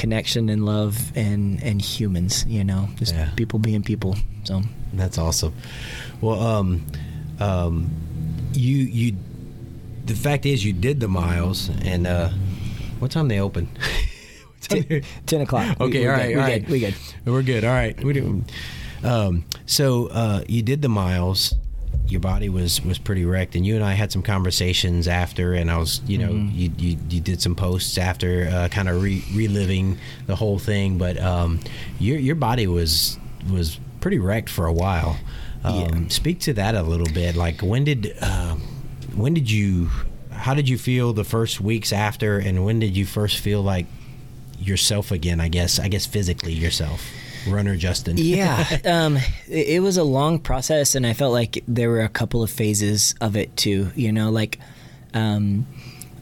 connection 0.00 0.48
and 0.48 0.64
love 0.64 0.94
and 1.16 1.62
and 1.62 1.82
humans 1.82 2.44
you 2.48 2.64
know 2.64 2.88
just 2.96 3.14
Yeah. 3.14 3.28
people 3.36 3.58
being 3.58 3.82
people 3.82 4.16
so 4.44 4.62
That's 4.96 5.18
awesome. 5.18 5.52
Well, 6.20 6.40
um, 6.40 6.82
um, 7.38 7.90
you 8.52 8.76
you, 8.78 9.14
the 10.06 10.14
fact 10.14 10.46
is 10.46 10.64
you 10.64 10.72
did 10.72 10.98
the 11.00 11.06
miles, 11.08 11.70
and 11.84 12.06
uh, 12.06 12.30
what 12.98 13.10
time 13.12 13.28
they 13.28 13.40
open? 13.40 13.68
They- 14.68 15.02
10 15.26 15.40
o'clock 15.42 15.80
Okay, 15.80 16.00
we 16.00 16.08
all 16.08 16.16
good, 16.16 16.20
right, 16.20 16.28
we 16.28 16.40
all 16.40 16.46
good, 16.46 16.62
right. 16.62 16.70
we 16.70 16.78
good 16.80 16.94
We're 17.24 17.42
good. 17.42 17.64
All 17.64 17.70
right. 17.74 18.04
We 18.04 18.12
do. 18.12 18.44
Um, 19.02 19.44
so 19.66 20.08
uh, 20.12 20.40
you 20.48 20.62
did 20.62 20.82
the 20.82 20.88
miles. 20.88 21.54
Your 22.10 22.20
body 22.20 22.48
was 22.48 22.82
was 22.84 22.98
pretty 22.98 23.24
wrecked, 23.24 23.54
and 23.54 23.64
you 23.66 23.76
and 23.76 23.84
I 23.84 23.92
had 23.92 24.10
some 24.12 24.22
conversations 24.22 25.06
after. 25.08 25.54
And 25.54 25.70
I 25.70 25.76
was, 25.78 26.00
you 26.06 26.18
know, 26.18 26.30
Mm-hmm. 26.32 26.58
you, 26.58 26.72
you 26.78 26.98
you 27.08 27.20
did 27.20 27.40
some 27.40 27.54
posts 27.54 27.96
after, 27.98 28.48
uh, 28.52 28.68
kind 28.68 28.88
of 28.88 29.02
re- 29.02 29.24
reliving 29.34 29.98
the 30.26 30.36
whole 30.36 30.58
thing. 30.58 30.98
But 30.98 31.18
um, 31.20 31.60
your 31.98 32.18
your 32.18 32.34
body 32.36 32.66
was 32.66 33.18
was 33.50 33.78
pretty 34.00 34.18
wrecked 34.18 34.48
for 34.48 34.66
a 34.66 34.72
while. 34.72 35.18
Um, 35.64 35.74
Yeah. 35.74 36.08
Speak 36.08 36.40
to 36.40 36.52
that 36.54 36.74
a 36.74 36.82
little 36.82 37.12
bit. 37.12 37.36
Like 37.36 37.60
when 37.60 37.84
did 37.84 38.16
um, 38.22 38.60
when 39.14 39.34
did 39.34 39.50
you? 39.50 39.90
How 40.32 40.54
did 40.54 40.68
you 40.68 40.78
feel 40.78 41.12
the 41.12 41.24
first 41.24 41.60
weeks 41.60 41.92
after, 41.92 42.38
and 42.38 42.64
when 42.64 42.78
did 42.80 42.96
you 42.96 43.04
first 43.04 43.38
feel 43.38 43.62
like 43.62 43.86
yourself 44.58 45.10
again? 45.10 45.38
I 45.40 45.48
guess. 45.48 45.78
I 45.78 45.88
guess 45.88 46.06
physically 46.06 46.52
yourself, 46.54 47.02
runner 47.48 47.76
Justin. 47.76 48.16
yeah 48.16 48.78
um 48.84 49.16
it, 49.48 49.68
it 49.68 49.82
was 49.82 49.96
a 49.96 50.04
long 50.04 50.38
process 50.38 50.94
and 50.94 51.06
i 51.06 51.12
felt 51.12 51.32
like 51.32 51.62
there 51.66 51.88
were 51.88 52.02
a 52.02 52.08
couple 52.08 52.42
of 52.42 52.50
phases 52.50 53.14
of 53.20 53.36
it 53.36 53.56
too 53.56 53.90
you 53.94 54.12
know 54.12 54.30
like 54.30 54.58
um 55.14 55.66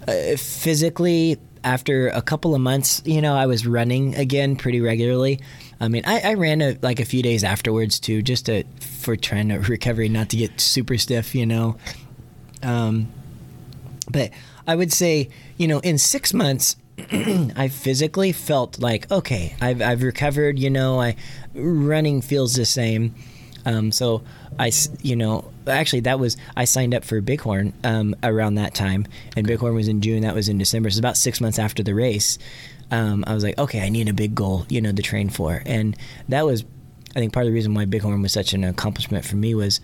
uh, 0.06 0.36
physically 0.36 1.38
after 1.64 2.08
a 2.08 2.22
couple 2.22 2.54
of 2.54 2.60
months 2.60 3.02
you 3.04 3.20
know 3.20 3.34
i 3.34 3.46
was 3.46 3.66
running 3.66 4.14
again 4.14 4.56
pretty 4.56 4.80
regularly 4.80 5.40
i 5.80 5.88
mean 5.88 6.02
i, 6.06 6.20
I 6.20 6.34
ran 6.34 6.62
a, 6.62 6.78
like 6.82 7.00
a 7.00 7.04
few 7.04 7.22
days 7.22 7.44
afterwards 7.44 7.98
too 7.98 8.22
just 8.22 8.46
to 8.46 8.64
for 8.80 9.16
trying 9.16 9.48
to 9.48 9.58
recovery 9.68 10.08
not 10.08 10.30
to 10.30 10.36
get 10.36 10.60
super 10.60 10.96
stiff 10.98 11.34
you 11.34 11.46
know 11.46 11.76
um 12.62 13.08
but 14.10 14.30
I 14.66 14.74
would 14.74 14.92
say, 14.92 15.30
you 15.56 15.68
know, 15.68 15.80
in 15.80 15.98
six 15.98 16.34
months, 16.34 16.76
I 17.56 17.68
physically 17.68 18.32
felt 18.32 18.78
like 18.78 19.10
okay, 19.10 19.54
I've 19.60 19.80
I've 19.80 20.02
recovered. 20.02 20.58
You 20.58 20.70
know, 20.70 21.00
I 21.00 21.16
running 21.54 22.20
feels 22.20 22.54
the 22.54 22.64
same. 22.64 23.14
Um, 23.66 23.92
so 23.92 24.22
I, 24.58 24.72
you 25.02 25.14
know, 25.14 25.50
actually 25.66 26.00
that 26.00 26.18
was 26.18 26.36
I 26.56 26.64
signed 26.64 26.94
up 26.94 27.04
for 27.04 27.20
Bighorn 27.20 27.74
um, 27.84 28.14
around 28.22 28.54
that 28.54 28.74
time, 28.74 29.06
and 29.36 29.46
Bighorn 29.46 29.74
was 29.74 29.88
in 29.88 30.00
June. 30.00 30.22
That 30.22 30.34
was 30.34 30.48
in 30.48 30.58
December. 30.58 30.90
So 30.90 30.98
about 30.98 31.16
six 31.16 31.40
months 31.40 31.58
after 31.58 31.82
the 31.82 31.94
race, 31.94 32.38
um, 32.90 33.24
I 33.26 33.34
was 33.34 33.44
like, 33.44 33.58
okay, 33.58 33.80
I 33.80 33.88
need 33.90 34.08
a 34.08 34.14
big 34.14 34.34
goal, 34.34 34.64
you 34.68 34.80
know, 34.80 34.92
to 34.92 35.02
train 35.02 35.28
for, 35.28 35.62
and 35.66 35.96
that 36.28 36.46
was 36.46 36.64
I 37.14 37.20
think 37.20 37.32
part 37.32 37.46
of 37.46 37.50
the 37.50 37.54
reason 37.54 37.74
why 37.74 37.84
Bighorn 37.84 38.22
was 38.22 38.32
such 38.32 38.52
an 38.52 38.64
accomplishment 38.64 39.24
for 39.24 39.36
me 39.36 39.54
was 39.54 39.80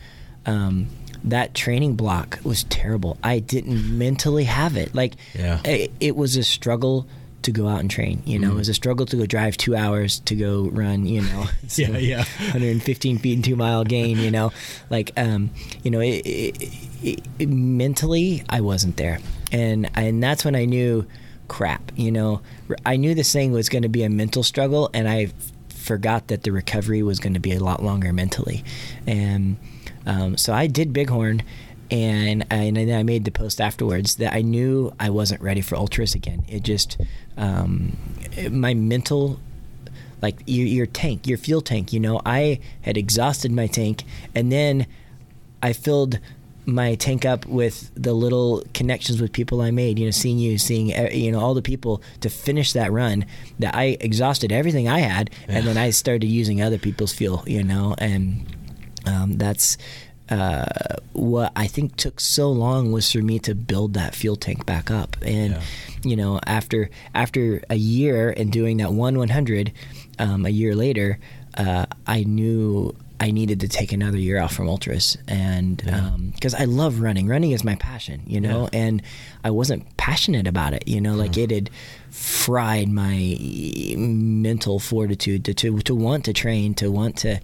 um, 0.47 0.89
that 1.24 1.55
training 1.55 1.94
block 1.96 2.38
was 2.44 2.64
terrible. 2.64 3.16
I 3.22 3.38
didn't 3.38 3.96
mentally 3.98 4.44
have 4.44 4.76
it. 4.76 4.94
Like, 4.94 5.14
Yeah. 5.34 5.60
it, 5.64 5.90
it 6.01 6.16
was 6.16 6.36
a 6.36 6.44
struggle 6.44 7.06
to 7.42 7.51
go 7.51 7.68
out 7.68 7.80
and 7.80 7.90
train. 7.90 8.22
You 8.24 8.38
know, 8.38 8.52
it 8.52 8.55
was 8.55 8.68
a 8.70 8.74
struggle 8.74 9.05
to 9.06 9.16
go 9.16 9.26
drive 9.26 9.56
two 9.59 9.74
hours 9.76 10.20
to 10.20 10.34
go 10.34 10.64
run. 10.70 11.05
You 11.06 11.22
know, 11.22 11.46
Yeah, 11.76 11.96
yeah. 11.98 12.24
115 12.40 13.18
feet 13.18 13.34
and 13.34 13.44
two 13.44 13.56
mile 13.56 13.84
gain. 13.84 14.18
You 14.18 14.30
know, 14.30 14.52
like 14.90 15.12
um, 15.18 15.51
you 15.82 15.90
know, 15.90 16.01
it, 16.01 16.22
it- 16.24 17.48
mentally 17.48 18.42
I 18.48 18.60
wasn't 18.60 18.96
there, 18.96 19.18
and 19.52 19.90
and 19.94 20.22
that's 20.22 20.44
when 20.44 20.55
I 20.56 20.64
knew, 20.64 21.06
crap. 21.48 21.92
You 21.96 22.12
know, 22.12 22.40
I 22.86 22.96
knew 22.96 23.14
this 23.14 23.32
thing 23.32 23.52
was 23.52 23.68
going 23.68 23.82
to 23.82 23.88
be 23.90 24.02
a 24.05 24.10
mental 24.10 24.42
struggle, 24.42 24.90
and 24.94 25.09
I 25.09 25.28
forgot 25.68 26.28
that 26.28 26.44
the 26.44 26.52
recovery 26.52 27.02
was 27.02 27.18
going 27.18 27.34
to 27.34 27.40
be 27.40 27.52
a 27.52 27.60
lot 27.60 27.82
longer 27.82 28.12
mentally, 28.12 28.64
and 29.06 29.56
um, 30.06 30.36
so 30.36 30.52
I 30.52 30.66
did 30.66 30.93
Bighorn. 30.93 31.43
And 31.90 32.47
I, 32.51 32.56
and 32.64 32.76
then 32.78 32.98
I 32.98 33.02
made 33.02 33.24
the 33.26 33.31
post 33.31 33.60
afterwards 33.60 34.16
that 34.16 34.32
I 34.32 34.40
knew 34.40 34.93
I 34.98 35.10
wasn't 35.10 35.43
ready 35.43 35.60
for 35.60 35.76
ultras 35.76 36.14
again. 36.14 36.43
It 36.48 36.62
just 36.62 36.97
um, 37.36 37.97
it- 38.32 38.52
my 38.52 38.72
mental 38.72 39.39
like 40.22 40.36
your, 40.47 40.66
your 40.66 40.86
tank, 40.86 41.26
your 41.26 41.36
fuel 41.36 41.60
tank. 41.60 41.93
You 41.93 42.01
know, 42.01 42.22
I 42.24 42.59
had 42.81 42.97
exhausted 42.97 43.52
my 43.52 43.66
tank, 43.66 44.05
and 44.35 44.51
then 44.51 44.86
I 45.62 45.74
filled 45.74 46.18
my 46.64 46.94
tank 46.94 47.26
up 47.26 47.44
with 47.44 47.90
the 47.94 48.14
little 48.14 48.64
connections 48.72 49.20
with 49.20 49.32
people 49.32 49.60
I 49.60 49.70
made. 49.70 49.98
You 49.98 50.06
know, 50.06 50.10
seeing 50.10 50.39
you, 50.39 50.56
seeing 50.56 50.89
you 51.12 51.31
know 51.31 51.39
all 51.40 51.52
the 51.52 51.62
people 51.62 52.02
to 52.22 52.31
finish 52.31 52.72
that 52.72 52.90
run. 52.90 53.26
That 53.59 53.74
I 53.74 53.98
exhausted 54.01 54.51
everything 54.52 54.89
I 54.89 55.01
had, 55.01 55.31
and 55.48 55.66
then 55.66 55.76
I 55.76 55.90
started 55.90 56.26
using 56.26 56.62
other 56.62 56.78
people's 56.78 57.12
fuel. 57.12 57.44
You 57.47 57.62
know, 57.62 57.94
and 57.98 58.47
um, 59.06 59.32
that's. 59.39 59.76
Uh, 60.31 60.64
what 61.12 61.52
I 61.55 61.66
think 61.66 61.97
took 61.97 62.18
so 62.18 62.51
long 62.51 62.93
was 62.93 63.12
for 63.12 63.18
me 63.18 63.39
to 63.40 63.55
build 63.55 63.93
that 63.93 64.14
fuel 64.14 64.36
tank 64.36 64.64
back 64.64 64.90
up, 64.90 65.18
and 65.20 65.52
Yeah. 65.52 65.60
you 66.02 66.16
know 66.16 66.40
after 66.47 66.89
after 67.14 67.62
a 67.68 67.74
year 67.76 68.31
and 68.35 68.51
doing 68.51 68.78
that 68.78 68.90
one 68.94 69.18
100 69.18 69.70
um, 70.18 70.47
a 70.47 70.48
year 70.48 70.74
later 70.74 71.18
uh, 71.59 71.85
i 72.06 72.24
knew 72.24 72.97
i 73.20 73.31
needed 73.31 73.60
to 73.60 73.68
take 73.68 73.93
another 73.93 74.16
year 74.16 74.40
off 74.40 74.55
from 74.55 74.66
ultras. 74.66 75.18
And 75.28 75.76
because 76.35 76.55
i 76.55 76.64
love 76.64 77.01
running. 77.01 77.26
Running 77.28 77.51
is 77.51 77.62
my 77.62 77.74
passion 77.74 78.22
you 78.26 78.40
know? 78.40 78.70
And 78.72 79.02
i 79.44 79.51
wasn't 79.51 79.94
passionate 79.98 80.47
about 80.47 80.72
it 80.72 80.89
you 80.89 81.02
know? 81.02 81.14
Like 81.16 81.36
it 81.36 81.51
had 81.51 81.68
fried 82.10 82.89
my 82.89 83.36
mental 83.98 84.78
fortitude 84.78 85.44
to, 85.44 85.52
to 85.55 85.78
to 85.81 85.94
want 85.94 86.24
to 86.24 86.32
train 86.32 86.72
to 86.74 86.90
want 86.90 87.18
to 87.18 87.40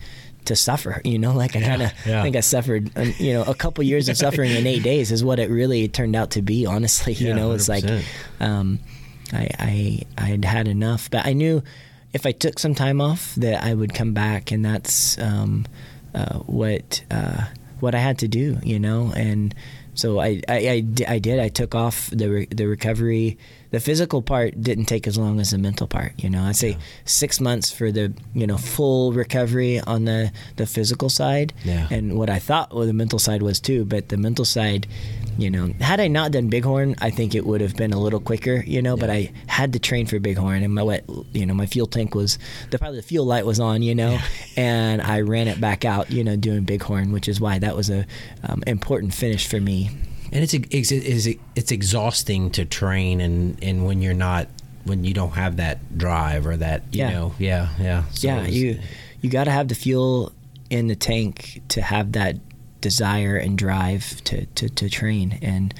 to 0.51 0.57
suffer 0.57 1.01
you 1.05 1.19
know 1.19 1.33
like 1.33 1.57
i 1.57 1.61
kind 1.63 1.83
of 1.83 1.91
yeah. 2.07 2.23
think 2.23 2.37
i 2.37 2.41
suffered 2.41 2.91
um, 2.97 3.13
you 3.19 3.33
know 3.33 3.43
a 3.45 3.55
couple 3.55 3.83
years 3.83 4.09
of 4.09 4.17
suffering 4.17 4.51
in 4.53 4.67
eight 4.67 4.83
days 4.83 5.11
is 5.11 5.25
what 5.25 5.39
it 5.39 5.49
really 5.51 5.89
turned 5.89 6.15
out 6.15 6.31
to 6.37 6.43
be 6.43 6.67
honestly 6.67 7.13
you 7.15 7.29
Yeah, 7.29 7.37
know 7.39 7.53
it's 7.53 7.69
like 7.69 7.85
100%. 7.85 8.03
um, 8.41 8.79
I, 9.33 9.49
I 9.59 10.03
I 10.19 10.27
had 10.35 10.45
had 10.45 10.67
enough, 10.69 11.09
but 11.11 11.25
I 11.25 11.33
knew 11.35 11.63
if 12.13 12.27
I 12.27 12.33
took 12.33 12.59
some 12.59 12.75
time 12.75 13.01
off 13.01 13.35
that 13.37 13.63
I 13.63 13.73
would 13.75 13.95
come 13.95 14.13
back, 14.13 14.51
and 14.51 14.65
that's 14.65 15.17
um, 15.19 15.67
uh, 16.15 16.39
what 16.41 17.05
uh, 17.13 17.45
what 17.79 17.95
I 17.95 18.01
had 18.01 18.19
to 18.19 18.29
do, 18.29 18.59
you 18.65 18.81
know. 18.81 19.13
And 19.15 19.55
so 19.95 20.19
I 20.19 20.43
I, 20.49 20.59
I, 20.75 20.85
I 21.15 21.19
did. 21.21 21.39
I 21.39 21.49
took 21.49 21.77
off 21.77 22.11
the 22.11 22.29
re- 22.29 22.49
the 22.51 22.67
recovery. 22.67 23.39
The 23.71 23.79
physical 23.81 24.21
part 24.21 24.61
didn't 24.61 24.87
take 24.87 25.07
as 25.07 25.17
long 25.17 25.39
as 25.39 25.51
the 25.51 25.59
mental 25.59 25.87
part, 25.87 26.13
you 26.19 26.29
know. 26.29 26.43
I'd 26.43 26.57
say 26.57 26.77
six 27.05 27.41
months 27.41 27.71
for 27.71 27.93
the 27.93 28.13
you 28.35 28.47
know 28.47 28.57
full 28.59 29.13
recovery 29.13 29.79
on 29.81 30.07
the 30.07 30.33
the 30.57 30.67
physical 30.67 31.09
side, 31.09 31.53
Yeah. 31.65 31.87
and 31.91 32.19
what 32.19 32.29
I 32.29 32.41
thought 32.41 32.75
well, 32.75 32.85
the 32.87 32.93
mental 32.93 33.19
side 33.21 33.43
was 33.43 33.61
too. 33.61 33.85
But 33.85 34.09
the 34.09 34.17
mental 34.17 34.45
side, 34.45 34.89
you 35.39 35.51
know, 35.51 35.73
had 35.81 36.01
I 36.01 36.09
not 36.09 36.33
done 36.33 36.49
Bighorn, 36.51 36.97
I 37.01 37.11
think 37.11 37.35
it 37.35 37.47
would 37.47 37.61
have 37.61 37.77
been 37.77 37.93
a 37.93 38.01
little 38.01 38.19
quicker, 38.21 38.65
you 38.67 38.83
know. 38.83 38.97
But 38.97 39.09
I 39.11 39.31
had 39.47 39.73
to 39.75 39.79
train 39.79 40.07
for 40.07 40.19
Bighorn, 40.19 40.65
and 40.65 40.75
my 40.75 40.83
wet, 40.83 41.05
you 41.33 41.47
know, 41.47 41.55
my 41.55 41.67
fuel 41.67 41.87
tank 41.87 42.15
was 42.15 42.39
the 42.71 42.79
probably 42.79 42.99
the 42.99 43.07
fuel 43.07 43.25
light 43.25 43.47
was 43.47 43.61
on, 43.61 43.83
you 43.83 43.95
know, 43.95 44.19
and 44.57 45.01
I 45.01 45.21
ran 45.21 45.47
it 45.47 45.61
back 45.61 45.85
out, 45.85 46.11
you 46.11 46.25
know, 46.25 46.35
doing 46.35 46.65
Bighorn, 46.65 47.13
which 47.13 47.29
is 47.29 47.41
why 47.41 47.61
that 47.61 47.77
was 47.77 47.89
a 47.89 48.05
um, 48.43 48.65
important 48.67 49.15
finish 49.15 49.47
for 49.47 49.61
me. 49.61 49.91
And 50.33 50.43
it's 50.45 50.55
it's 50.55 50.91
it's, 50.93 51.27
it's 51.57 51.73
exhausting 51.73 52.51
to 52.53 52.65
train 52.65 53.21
and 53.21 53.63
and 53.63 53.85
when 53.87 54.01
you're 54.03 54.15
not 54.15 54.47
when 54.85 55.05
you 55.05 55.13
don't 55.13 55.33
have 55.33 55.57
that 55.57 55.99
drive 55.99 56.47
or 56.47 56.57
that 56.57 56.83
you 56.93 57.01
Yeah. 57.01 57.11
know 57.11 57.35
yeah 57.39 57.69
yeah 57.79 58.05
So 58.11 58.29
yeah, 58.29 58.37
it's- 58.43 58.55
you 58.55 58.79
you 59.21 59.29
got 59.31 59.45
to 59.45 59.51
have 59.51 59.69
the 59.69 59.75
fuel 59.75 60.33
in 60.71 60.87
the 60.87 60.97
tank 60.97 61.61
to 61.69 61.83
have 61.83 62.13
that 62.13 62.37
desire 62.81 63.37
and 63.37 63.59
drive 63.59 64.23
to, 64.25 64.47
to, 64.47 64.69
to 64.71 64.89
train 64.89 65.39
and 65.43 65.75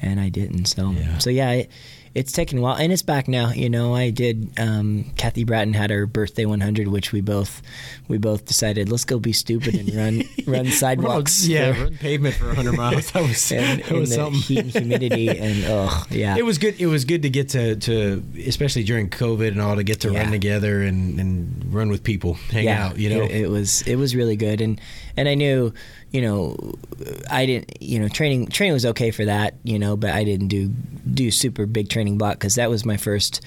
and 0.00 0.20
I 0.20 0.28
didn't 0.28 0.66
so 0.66 0.90
Yeah. 0.92 1.18
so 1.18 1.30
yeah 1.30 1.50
it, 1.50 1.70
it's 2.14 2.30
taken 2.32 2.58
a 2.58 2.60
while 2.60 2.76
and 2.76 2.92
it's 2.92 3.02
back 3.02 3.26
now. 3.28 3.50
You 3.50 3.68
know 3.68 3.94
I 3.94 4.10
did 4.10 4.50
um, 4.58 5.10
Kathy 5.16 5.44
Bratton 5.44 5.74
had 5.74 5.90
her 5.90 6.06
birthday 6.06 6.44
100 6.46 6.88
which 6.88 7.12
we 7.12 7.20
both 7.20 7.60
we 8.08 8.18
both 8.18 8.44
decided 8.44 8.88
let's 8.90 9.04
go 9.04 9.18
be 9.18 9.32
stupid 9.32 9.74
and 9.74 9.92
run 9.94 10.22
run 10.46 10.66
sidewalks. 10.66 11.46
Yeah 11.46 11.72
for- 11.74 11.84
run 11.84 11.96
pavement 11.96 12.34
for 12.36 12.46
100 12.46 12.72
miles. 12.76 13.10
That 13.12 13.22
was 13.22 13.50
and, 13.52 13.82
that 13.82 13.92
was 13.92 14.14
something. 14.14 14.40
heat 14.40 14.58
and 14.58 14.70
humidity 14.70 15.28
and 15.28 15.64
oh 15.68 16.04
yeah. 16.10 16.36
It 16.36 16.44
was 16.44 16.58
good 16.58 16.80
it 16.80 16.86
was 16.86 17.04
good 17.04 17.22
to 17.22 17.30
get 17.30 17.48
to 17.50 17.76
to 17.76 18.22
especially 18.46 18.84
during 18.84 19.10
covid 19.10 19.48
and 19.48 19.60
all 19.60 19.76
to 19.76 19.82
get 19.82 20.00
to 20.00 20.12
Yeah. 20.12 20.22
run 20.22 20.30
together 20.30 20.82
and 20.82 21.18
and 21.18 21.74
run 21.74 21.90
with 21.90 22.04
people 22.04 22.34
hang 22.50 22.68
out 22.68 22.98
you 22.98 23.08
know? 23.10 23.22
it, 23.22 23.30
it 23.32 23.50
was 23.50 23.82
it 23.82 23.96
was 23.96 24.14
really 24.14 24.36
good. 24.36 24.60
And 24.60 24.80
and 25.16 25.28
I 25.28 25.34
knew 25.34 25.72
you 26.10 26.20
know 26.20 26.56
I 27.30 27.46
didn't 27.46 27.80
you 27.80 27.98
know 27.98 28.08
training 28.08 28.48
training 28.48 28.74
was 28.74 28.86
okay 28.86 29.10
for 29.10 29.24
that 29.24 29.54
you 29.62 29.78
know 29.78 29.96
but 29.96 30.10
I 30.10 30.24
didn't 30.24 30.48
do 30.48 30.68
do 30.68 31.30
super 31.30 31.66
big 31.66 31.88
training 31.88 32.18
block 32.18 32.34
because 32.34 32.56
that 32.56 32.70
was 32.70 32.84
my 32.84 32.96
first 32.96 33.40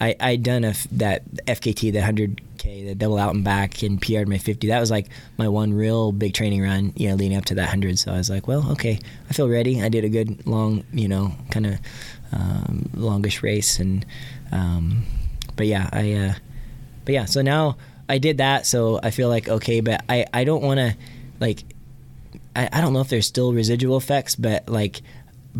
I 0.00 0.16
I'd 0.20 0.42
done 0.42 0.64
a 0.64 0.74
that 0.92 1.24
FKT 1.46 1.92
the 1.92 2.00
100k 2.00 2.86
the 2.86 2.94
double 2.94 3.18
out 3.18 3.34
and 3.34 3.44
back 3.44 3.82
and 3.82 4.00
PR'd 4.00 4.28
my 4.28 4.38
50 4.38 4.68
that 4.68 4.80
was 4.80 4.90
like 4.90 5.08
my 5.36 5.48
one 5.48 5.72
real 5.72 6.12
big 6.12 6.34
training 6.34 6.62
run 6.62 6.92
you 6.96 7.08
know 7.08 7.14
leading 7.14 7.36
up 7.36 7.44
to 7.46 7.54
that 7.56 7.62
100 7.62 7.98
so 7.98 8.12
I 8.12 8.16
was 8.16 8.30
like 8.30 8.46
well 8.48 8.70
okay 8.72 8.98
I 9.28 9.32
feel 9.32 9.48
ready. 9.48 9.82
I 9.82 9.88
did 9.88 10.04
a 10.04 10.08
good 10.08 10.46
long 10.46 10.84
you 10.92 11.08
know 11.08 11.32
kind 11.50 11.66
of 11.66 11.78
um, 12.32 12.90
longish 12.94 13.42
race 13.42 13.78
and 13.78 14.04
um, 14.52 15.04
but 15.56 15.66
yeah 15.66 15.88
I 15.92 16.12
uh, 16.12 16.34
but 17.04 17.14
yeah 17.14 17.24
so 17.24 17.42
now 17.42 17.76
i 18.08 18.18
did 18.18 18.38
that 18.38 18.66
so 18.66 18.98
i 19.02 19.10
feel 19.10 19.28
like 19.28 19.48
okay 19.48 19.80
but 19.80 20.04
i 20.08 20.24
i 20.32 20.44
don't 20.44 20.62
want 20.62 20.78
to 20.78 20.96
like 21.40 21.64
I, 22.56 22.68
I 22.72 22.80
don't 22.80 22.92
know 22.92 23.00
if 23.00 23.08
there's 23.08 23.26
still 23.26 23.52
residual 23.52 23.96
effects 23.96 24.34
but 24.34 24.68
like 24.68 25.02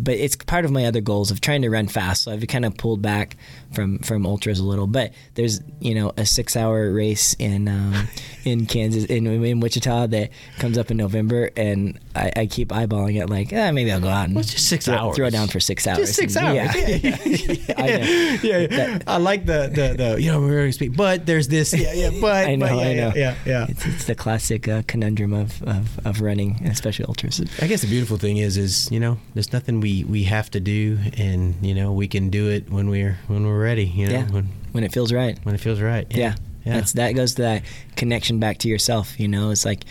but 0.03 0.15
it's 0.15 0.35
part 0.35 0.65
of 0.65 0.71
my 0.71 0.85
other 0.85 1.01
goals 1.01 1.31
of 1.31 1.41
trying 1.41 1.61
to 1.61 1.69
run 1.69 1.87
fast 1.87 2.23
so 2.23 2.31
i've 2.31 2.45
kind 2.47 2.65
of 2.65 2.75
pulled 2.77 3.01
back 3.01 3.35
from 3.71 3.99
from 3.99 4.25
ultras 4.25 4.59
a 4.59 4.63
little 4.63 4.87
but 4.87 5.13
there's 5.35 5.61
you 5.79 5.93
know 5.95 6.11
a 6.17 6.25
six 6.25 6.55
hour 6.55 6.91
race 6.91 7.35
in 7.39 7.67
um, 7.67 8.07
in 8.45 8.65
kansas 8.65 9.05
in, 9.05 9.27
in 9.27 9.59
wichita 9.59 10.07
that 10.07 10.29
comes 10.59 10.77
up 10.77 10.89
in 10.91 10.97
november 10.97 11.49
and 11.57 11.99
i, 12.15 12.31
I 12.35 12.45
keep 12.47 12.69
eyeballing 12.69 13.21
it 13.21 13.29
like 13.29 13.53
eh, 13.53 13.71
maybe 13.71 13.91
i'll 13.91 13.99
go 13.99 14.07
out 14.09 14.25
and 14.25 14.35
Well, 14.35 14.43
just 14.43 14.67
six 14.67 14.85
throw, 14.85 14.95
hours. 14.95 15.15
throw 15.15 15.27
it 15.27 15.31
down 15.31 15.47
for 15.49 15.59
six 15.59 15.85
hours 15.85 15.99
just 15.99 16.15
six 16.15 16.35
And- 16.35 16.57
hours. 16.57 16.75
yeah, 16.75 16.87
Yeah, 16.87 17.17
yeah, 17.25 17.73
I 17.77 18.39
yeah. 18.43 18.67
That- 18.67 19.03
I 19.07 19.17
like 19.17 19.45
the, 19.45 19.69
the 19.73 19.95
the 20.15 20.21
you 20.21 20.31
know 20.31 20.39
we're 20.41 20.55
going 20.57 20.69
to 20.69 20.73
speak, 20.73 20.95
but 20.95 21.25
there's 21.25 21.47
this. 21.47 21.73
Yeah, 21.73 21.93
yeah. 21.93 22.09
But 22.21 22.47
I 22.47 22.55
know, 22.55 22.67
but, 22.67 22.87
I 22.87 22.93
know. 22.93 23.11
Yeah, 23.15 23.35
yeah. 23.45 23.65
It's, 23.69 23.85
it's 23.85 24.05
the 24.05 24.15
classic 24.15 24.67
uh, 24.67 24.83
conundrum 24.87 25.33
of, 25.33 25.61
of, 25.63 25.99
of 26.05 26.21
running, 26.21 26.59
especially 26.65 27.05
ultras. 27.05 27.41
I 27.61 27.67
guess 27.67 27.81
the 27.81 27.87
beautiful 27.87 28.17
thing 28.17 28.37
is, 28.37 28.57
is 28.57 28.89
you 28.91 28.99
know, 28.99 29.17
there's 29.33 29.51
nothing 29.53 29.79
we 29.81 29.88
we 30.07 30.23
have 30.23 30.49
to 30.51 30.59
do, 30.59 30.97
and 31.17 31.55
you 31.61 31.73
know, 31.73 31.91
we 31.93 32.07
can 32.07 32.29
do 32.29 32.49
it 32.49 32.69
when 32.71 32.89
we're 32.89 33.17
when 33.27 33.45
we're 33.45 33.61
ready. 33.61 33.85
You 33.85 34.07
know, 34.07 34.13
Yeah. 34.13 34.27
when 34.29 34.49
When 34.71 34.83
it 34.83 34.91
feels 34.93 35.11
right. 35.13 35.37
when 35.43 35.55
it 35.55 35.61
feels 35.61 35.79
right. 35.81 36.05
Yeah. 36.09 36.35
yeah. 36.65 36.73
That's 36.75 36.93
that 36.93 37.11
goes 37.13 37.35
to 37.35 37.41
that 37.43 37.63
connection 37.95 38.39
back 38.39 38.57
to 38.59 38.67
yourself. 38.67 39.19
You 39.19 39.27
know, 39.27 39.51
it's 39.51 39.65
like 39.65 39.83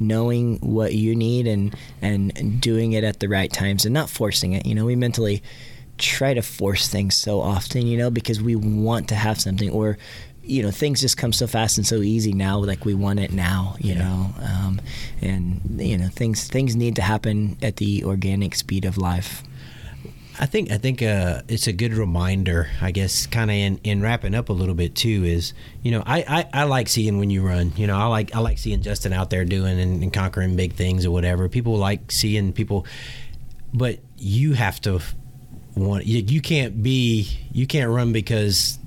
knowing 0.00 0.58
what 0.60 0.94
you 0.94 1.14
need 1.14 1.46
and 1.46 1.74
and 2.02 2.60
doing 2.60 2.92
it 2.92 3.04
at 3.04 3.20
the 3.20 3.28
right 3.28 3.52
times 3.52 3.84
and 3.84 3.94
not 3.94 4.10
forcing 4.10 4.52
it. 4.52 4.66
You 4.66 4.74
know, 4.74 4.84
we 4.84 4.96
mentally 4.96 5.42
try 5.98 6.34
to 6.34 6.42
force 6.42 6.88
things 6.88 7.14
so 7.16 7.40
often. 7.40 7.86
You 7.86 7.96
know, 7.98 8.10
because 8.10 8.40
we 8.42 8.56
want 8.56 9.08
to 9.08 9.14
have 9.14 9.40
something 9.40 9.70
or. 9.70 9.98
You 10.46 10.62
know, 10.62 10.70
things 10.70 11.00
just 11.00 11.16
come 11.16 11.32
so 11.32 11.46
fast 11.46 11.78
and 11.78 11.86
so 11.86 11.96
easy 12.02 12.32
now. 12.32 12.58
Like 12.58 12.84
we 12.84 12.94
want 12.94 13.18
it 13.20 13.32
now. 13.32 13.76
You 13.80 13.94
Yeah. 13.94 13.98
know, 14.00 14.34
um, 14.42 14.80
and 15.22 15.60
you 15.80 15.96
know 15.98 16.08
things 16.08 16.46
things 16.48 16.76
need 16.76 16.96
to 16.96 17.02
happen 17.02 17.56
at 17.62 17.76
the 17.76 18.04
organic 18.04 18.54
speed 18.54 18.84
of 18.84 18.98
life. 18.98 19.42
I 20.38 20.46
think 20.46 20.70
I 20.72 20.78
think 20.78 21.00
uh, 21.00 21.42
it's 21.48 21.68
a 21.68 21.72
good 21.72 21.94
reminder, 21.94 22.68
I 22.82 22.90
guess, 22.90 23.26
kind 23.26 23.50
of 23.52 23.54
in, 23.56 23.78
in 23.84 24.02
wrapping 24.02 24.34
up 24.34 24.48
a 24.48 24.52
little 24.52 24.74
bit 24.74 24.94
too. 24.96 25.22
Is 25.24 25.54
you 25.82 25.92
know 25.92 26.02
I, 26.04 26.46
I, 26.52 26.62
I 26.62 26.64
like 26.64 26.88
seeing 26.88 27.18
when 27.18 27.30
you 27.30 27.40
run. 27.46 27.72
You 27.76 27.86
know 27.86 27.96
I 27.96 28.06
like 28.06 28.34
I 28.34 28.40
like 28.40 28.58
seeing 28.58 28.82
Justin 28.82 29.12
out 29.12 29.30
there 29.30 29.44
doing 29.44 29.78
and, 29.78 30.02
and 30.02 30.12
conquering 30.12 30.56
big 30.56 30.74
things 30.74 31.06
or 31.06 31.12
whatever. 31.12 31.48
People 31.48 31.76
like 31.76 32.10
seeing 32.10 32.52
people, 32.52 32.84
but 33.72 34.00
you 34.18 34.54
have 34.54 34.80
to 34.82 35.00
want 35.76 36.06
you, 36.06 36.20
you 36.20 36.40
can't 36.40 36.82
be 36.82 37.28
you 37.52 37.66
can't 37.66 37.90
run 37.90 38.12
because 38.12 38.78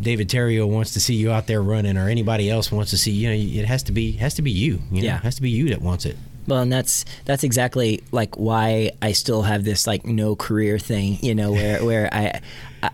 David 0.00 0.28
Terrio 0.28 0.68
wants 0.68 0.92
to 0.92 1.00
see 1.00 1.14
you 1.14 1.32
out 1.32 1.46
there 1.46 1.62
running 1.62 1.96
or 1.96 2.08
anybody 2.08 2.50
else 2.50 2.70
wants 2.70 2.90
to 2.90 2.98
see 2.98 3.10
you 3.12 3.28
know 3.28 3.34
it 3.60 3.64
has 3.66 3.82
to 3.84 3.92
be 3.92 4.12
has 4.12 4.34
to 4.34 4.42
be 4.42 4.50
you 4.50 4.78
you 4.90 5.02
know 5.02 5.06
Yeah. 5.06 5.16
it 5.16 5.22
has 5.22 5.36
to 5.36 5.42
be 5.42 5.50
you 5.50 5.70
that 5.70 5.80
wants 5.82 6.04
it 6.06 6.16
Well, 6.46 6.60
and 6.60 6.72
that's 6.72 7.04
that's 7.24 7.44
exactly 7.44 8.02
like 8.12 8.36
why 8.36 8.92
I 9.02 9.12
still 9.12 9.42
have 9.42 9.64
this 9.64 9.86
like 9.86 10.06
no 10.06 10.36
career 10.36 10.78
thing, 10.78 11.18
you 11.22 11.34
know, 11.34 11.52
where 11.52 11.84
where 11.84 12.08
I 12.12 12.40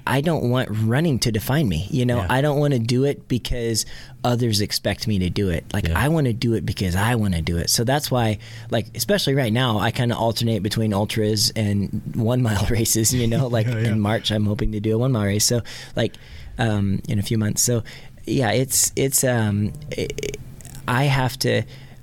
I- 0.07 0.21
don't 0.23 0.49
want 0.49 0.69
running 0.71 1.19
to 1.21 1.33
define 1.33 1.69
me. 1.69 1.87
You 1.91 2.07
know, 2.07 2.19
Yeah. 2.19 2.27
I 2.31 2.41
don't 2.41 2.59
want 2.59 2.73
to 2.73 2.79
do 2.79 3.05
it 3.05 3.29
because 3.29 3.85
others 4.25 4.61
expect 4.61 5.07
me 5.07 5.19
to 5.19 5.29
do 5.29 5.51
it. 5.51 5.65
Like 5.75 5.89
Yeah. 5.89 5.99
I 5.99 6.09
want 6.09 6.29
to 6.29 6.33
do 6.33 6.55
it 6.55 6.65
because 6.65 6.95
I 6.97 7.15
want 7.17 7.35
to 7.35 7.43
do 7.43 7.59
it. 7.59 7.69
So 7.69 7.85
that's 7.85 8.11
why, 8.11 8.39
like, 8.71 8.87
especially 8.95 9.35
right 9.35 9.53
now, 9.53 9.79
I 9.79 9.91
kind 9.91 10.11
of 10.13 10.19
alternate 10.19 10.63
between 10.63 10.95
ultras 10.95 11.53
and 11.57 12.01
one 12.15 12.43
mile 12.43 12.65
races. 12.71 13.13
You 13.13 13.27
know, 13.27 13.49
like 13.49 13.67
yeah. 13.67 13.79
in 13.79 14.01
March, 14.01 14.31
I'm 14.31 14.47
hoping 14.47 14.73
to 14.73 14.81
do 14.81 14.95
a 14.95 14.99
one 14.99 15.13
mile 15.13 15.25
race. 15.27 15.45
So 15.45 15.61
like 15.97 16.15
um, 16.59 17.03
in 17.09 17.19
a 17.19 17.23
few 17.23 17.37
months. 17.37 17.63
So 17.63 17.83
yeah, 18.25 18.53
it's 18.53 18.93
it's 18.97 19.25
um, 19.25 19.73
it, 19.91 20.39
I 20.87 21.05
have 21.05 21.37
to 21.41 21.63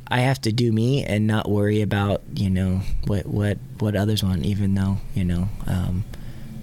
I 0.10 0.22
have 0.22 0.42
to 0.42 0.52
do 0.52 0.72
me 0.72 1.04
and 1.04 1.28
not 1.28 1.50
worry 1.50 1.82
about 1.82 2.22
you 2.34 2.50
know 2.50 2.82
what 3.06 3.26
what 3.26 3.58
what 3.80 3.96
others 3.96 4.24
want, 4.24 4.46
even 4.46 4.74
though 4.74 4.98
you 5.14 5.24
know. 5.24 5.50
Um, 5.68 6.04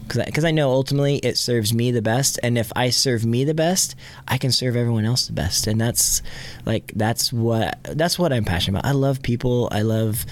because 0.09 0.45
I 0.45 0.53
know 0.53 0.71
ultimately 0.71 1.17
it 1.17 1.37
serves 1.37 1.75
me 1.75 1.91
the 1.91 2.03
best, 2.03 2.39
and 2.43 2.57
if 2.57 2.73
I 2.77 2.91
serve 2.91 3.27
me 3.27 3.43
the 3.43 3.55
best, 3.55 3.97
I 4.29 4.39
can 4.39 4.53
serve 4.53 4.77
everyone 4.77 5.05
else 5.05 5.27
the 5.27 5.33
best, 5.33 5.67
and 5.67 5.81
that's 5.81 6.23
like 6.65 6.93
that's 6.95 7.33
what 7.33 7.79
that's 7.83 8.19
what 8.19 8.33
I'm 8.33 8.45
passionate 8.45 8.79
about. 8.79 8.89
I 8.89 8.93
love 8.93 9.23
people. 9.23 9.69
I 9.73 9.83
love 9.83 10.25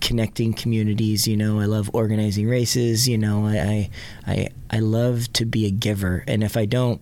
connecting 0.00 0.52
communities. 0.52 1.26
You 1.26 1.38
know, 1.38 1.58
I 1.58 1.64
love 1.64 1.90
organizing 1.94 2.48
races. 2.48 3.08
You 3.08 3.16
know, 3.16 3.46
I 3.46 3.56
I 3.56 3.90
I, 4.32 4.48
I 4.70 4.78
love 4.80 5.32
to 5.34 5.46
be 5.46 5.66
a 5.66 5.70
giver, 5.70 6.22
and 6.26 6.44
if 6.44 6.56
I 6.56 6.66
don't 6.66 7.00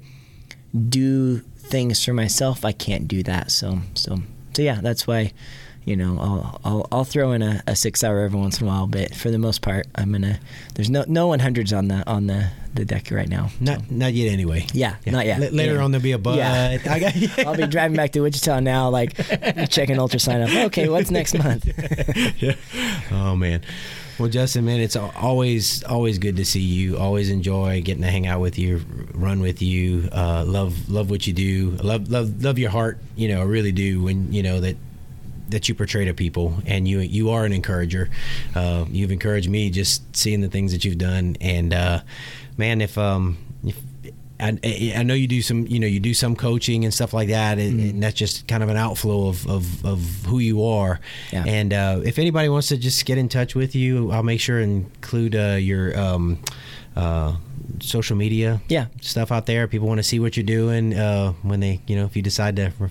do 0.89 1.39
things 1.39 2.05
for 2.05 2.12
myself, 2.12 2.64
I 2.64 2.72
can't 2.72 3.09
do 3.09 3.22
that. 3.24 3.51
So 3.51 3.80
so 3.94 4.20
so 4.54 4.62
yeah, 4.62 4.80
that's 4.80 5.06
why. 5.06 5.32
You 5.84 5.96
know, 5.96 6.16
I'll 6.20 6.60
I'll, 6.64 6.88
I'll 6.92 7.04
throw 7.04 7.32
in 7.32 7.42
a, 7.42 7.60
a 7.66 7.74
six 7.74 8.04
hour 8.04 8.20
every 8.20 8.38
once 8.38 8.60
in 8.60 8.68
a 8.68 8.70
while, 8.70 8.86
but 8.86 9.12
for 9.16 9.32
the 9.32 9.38
most 9.38 9.62
part, 9.62 9.88
I'm 9.96 10.12
gonna. 10.12 10.38
There's 10.76 10.88
no 10.88 11.04
no 11.08 11.28
100s 11.30 11.76
on 11.76 11.88
the 11.88 12.08
on 12.08 12.28
the, 12.28 12.50
the 12.72 12.84
deck 12.84 13.10
right 13.10 13.28
now. 13.28 13.50
not 13.60 13.90
not 13.90 14.12
yet 14.12 14.30
anyway 14.32 14.64
Yeah, 14.72 14.94
not 15.06 15.26
yet. 15.26 15.40
La- 15.40 15.48
later 15.48 15.74
Yeah. 15.74 15.82
on 15.82 15.90
there'll 15.90 16.00
be 16.04 16.12
a 16.12 16.18
but 16.18 16.36
Yeah. 16.36 16.78
I 16.88 17.00
got 17.00 17.46
I'll 17.48 17.56
be 17.56 17.66
driving 17.66 17.96
back 17.96 18.12
to 18.12 18.20
Wichita 18.20 18.60
now, 18.60 18.90
like 18.90 19.16
checking 19.70 19.96
UltraSignup. 19.96 20.66
Okay, 20.66 20.88
what's 20.88 21.10
next 21.10 21.34
month? 21.36 21.66
yeah. 22.40 22.54
Oh 23.10 23.34
man. 23.34 23.62
Well, 24.22 24.30
Justin, 24.30 24.66
man, 24.66 24.78
it's 24.78 24.94
always 24.94 25.82
always 25.82 26.18
good 26.18 26.36
to 26.36 26.44
see 26.44 26.60
you. 26.60 26.96
Always 26.96 27.28
enjoy 27.28 27.82
getting 27.82 28.04
to 28.04 28.08
hang 28.08 28.28
out 28.28 28.38
with 28.38 28.56
you, 28.56 28.84
run 29.14 29.40
with 29.40 29.60
you. 29.60 30.08
Uh, 30.12 30.44
love 30.46 30.88
love 30.88 31.10
what 31.10 31.26
you 31.26 31.32
do. 31.32 31.70
Love 31.82 32.08
love 32.08 32.40
love 32.40 32.56
your 32.56 32.70
heart. 32.70 33.00
You 33.16 33.26
know, 33.26 33.40
I 33.40 33.44
really 33.46 33.72
do. 33.72 34.00
When 34.00 34.32
you 34.32 34.44
know 34.44 34.60
that 34.60 34.76
that 35.48 35.68
you 35.68 35.74
portray 35.74 36.04
to 36.04 36.14
people, 36.14 36.54
and 36.66 36.86
you 36.86 37.00
you 37.00 37.30
are 37.30 37.44
an 37.44 37.52
encourager. 37.52 38.10
Uh, 38.54 38.84
you've 38.88 39.10
encouraged 39.10 39.50
me 39.50 39.70
just 39.70 40.14
seeing 40.14 40.40
the 40.40 40.48
things 40.48 40.70
that 40.70 40.84
you've 40.84 40.98
done, 40.98 41.36
and 41.40 41.74
uh, 41.74 42.02
man, 42.56 42.80
if 42.80 42.96
um 42.96 43.38
I, 44.43 44.59
I 44.64 44.93
I 44.98 45.02
know 45.05 45.14
you 45.14 45.28
do 45.28 45.40
some, 45.43 45.66
you 45.69 45.78
know, 45.78 45.86
you 45.86 46.01
do 46.01 46.14
some 46.14 46.35
coaching 46.36 46.85
and 46.85 46.93
stuff 46.93 47.12
like 47.14 47.28
that, 47.28 47.59
and, 47.59 47.78
Mm-hmm. 47.78 47.90
and 47.90 48.02
that's 48.02 48.16
just 48.19 48.47
kind 48.48 48.62
of 48.62 48.69
an 48.69 48.77
outflow 48.77 49.28
of, 49.28 49.47
of, 49.48 49.85
of 49.85 50.01
who 50.27 50.39
you 50.40 50.64
are. 50.64 50.98
Yeah. 51.32 51.44
And 51.47 51.73
uh, 51.73 52.01
if 52.05 52.19
anybody 52.19 52.48
wants 52.48 52.69
to 52.69 52.77
just 52.77 53.05
get 53.06 53.19
in 53.19 53.28
touch 53.28 53.55
with 53.55 53.74
you, 53.74 54.10
I'll 54.10 54.23
make 54.23 54.40
sure 54.40 54.59
and 54.59 54.86
include 54.97 55.35
uh, 55.36 55.56
your 55.60 55.97
um, 55.98 56.39
uh, 56.97 57.36
social 57.81 58.16
media 58.16 58.60
Yeah. 58.69 58.86
stuff 59.01 59.31
out 59.32 59.47
there. 59.47 59.66
People 59.69 59.89
want 59.89 59.98
to 59.98 60.02
see 60.02 60.19
what 60.20 60.36
you're 60.36 60.44
doing 60.44 60.94
uh, 60.94 61.32
when 61.43 61.60
they, 61.60 61.81
you 61.86 61.97
know, 61.97 62.05
if 62.05 62.16
you 62.16 62.23
decide 62.23 62.56
to 62.56 62.73
r- 62.81 62.90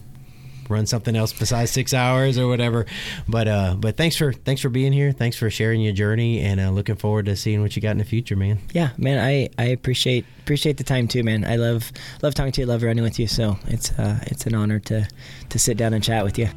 run 0.72 0.86
something 0.86 1.16
else 1.16 1.34
besides 1.34 1.72
six 1.72 1.94
hours 1.94 2.38
or 2.38 2.48
whatever. 2.48 2.86
But 3.28 3.48
uh, 3.48 3.76
but 3.78 3.98
thanks 3.98 4.16
for 4.16 4.34
thanks 4.34 4.62
for 4.62 4.70
being 4.70 4.94
here. 4.94 5.12
Thanks 5.12 5.38
for 5.38 5.50
sharing 5.50 5.82
your 5.82 5.94
journey, 5.94 6.40
and 6.40 6.60
uh, 6.60 6.72
looking 6.72 6.96
forward 6.96 7.26
to 7.26 7.36
seeing 7.36 7.62
what 7.62 7.76
you 7.76 7.82
got 7.82 7.92
in 7.92 7.98
the 7.98 8.06
future, 8.06 8.36
man. 8.36 8.60
Yeah, 8.74 8.90
man, 8.98 9.20
I, 9.20 9.50
I 9.58 9.68
appreciate 9.68 10.26
appreciate 10.40 10.78
the 10.78 10.84
time 10.84 11.08
too, 11.08 11.24
man. 11.24 11.46
I 11.46 11.56
love 11.58 11.92
love 12.22 12.34
talking 12.34 12.52
to 12.54 12.62
you, 12.62 12.68
love 12.68 12.84
running 12.84 13.04
with 13.04 13.20
you. 13.20 13.28
So 13.28 13.58
it's 13.68 13.92
uh, 13.92 14.20
it's 14.28 14.46
an 14.46 14.56
honor 14.56 14.80
to 14.80 15.08
to 15.50 15.60
sit 15.60 15.78
down 15.78 15.94
and 15.94 16.04
chat 16.04 16.24
with 16.24 16.38
you. 16.38 16.50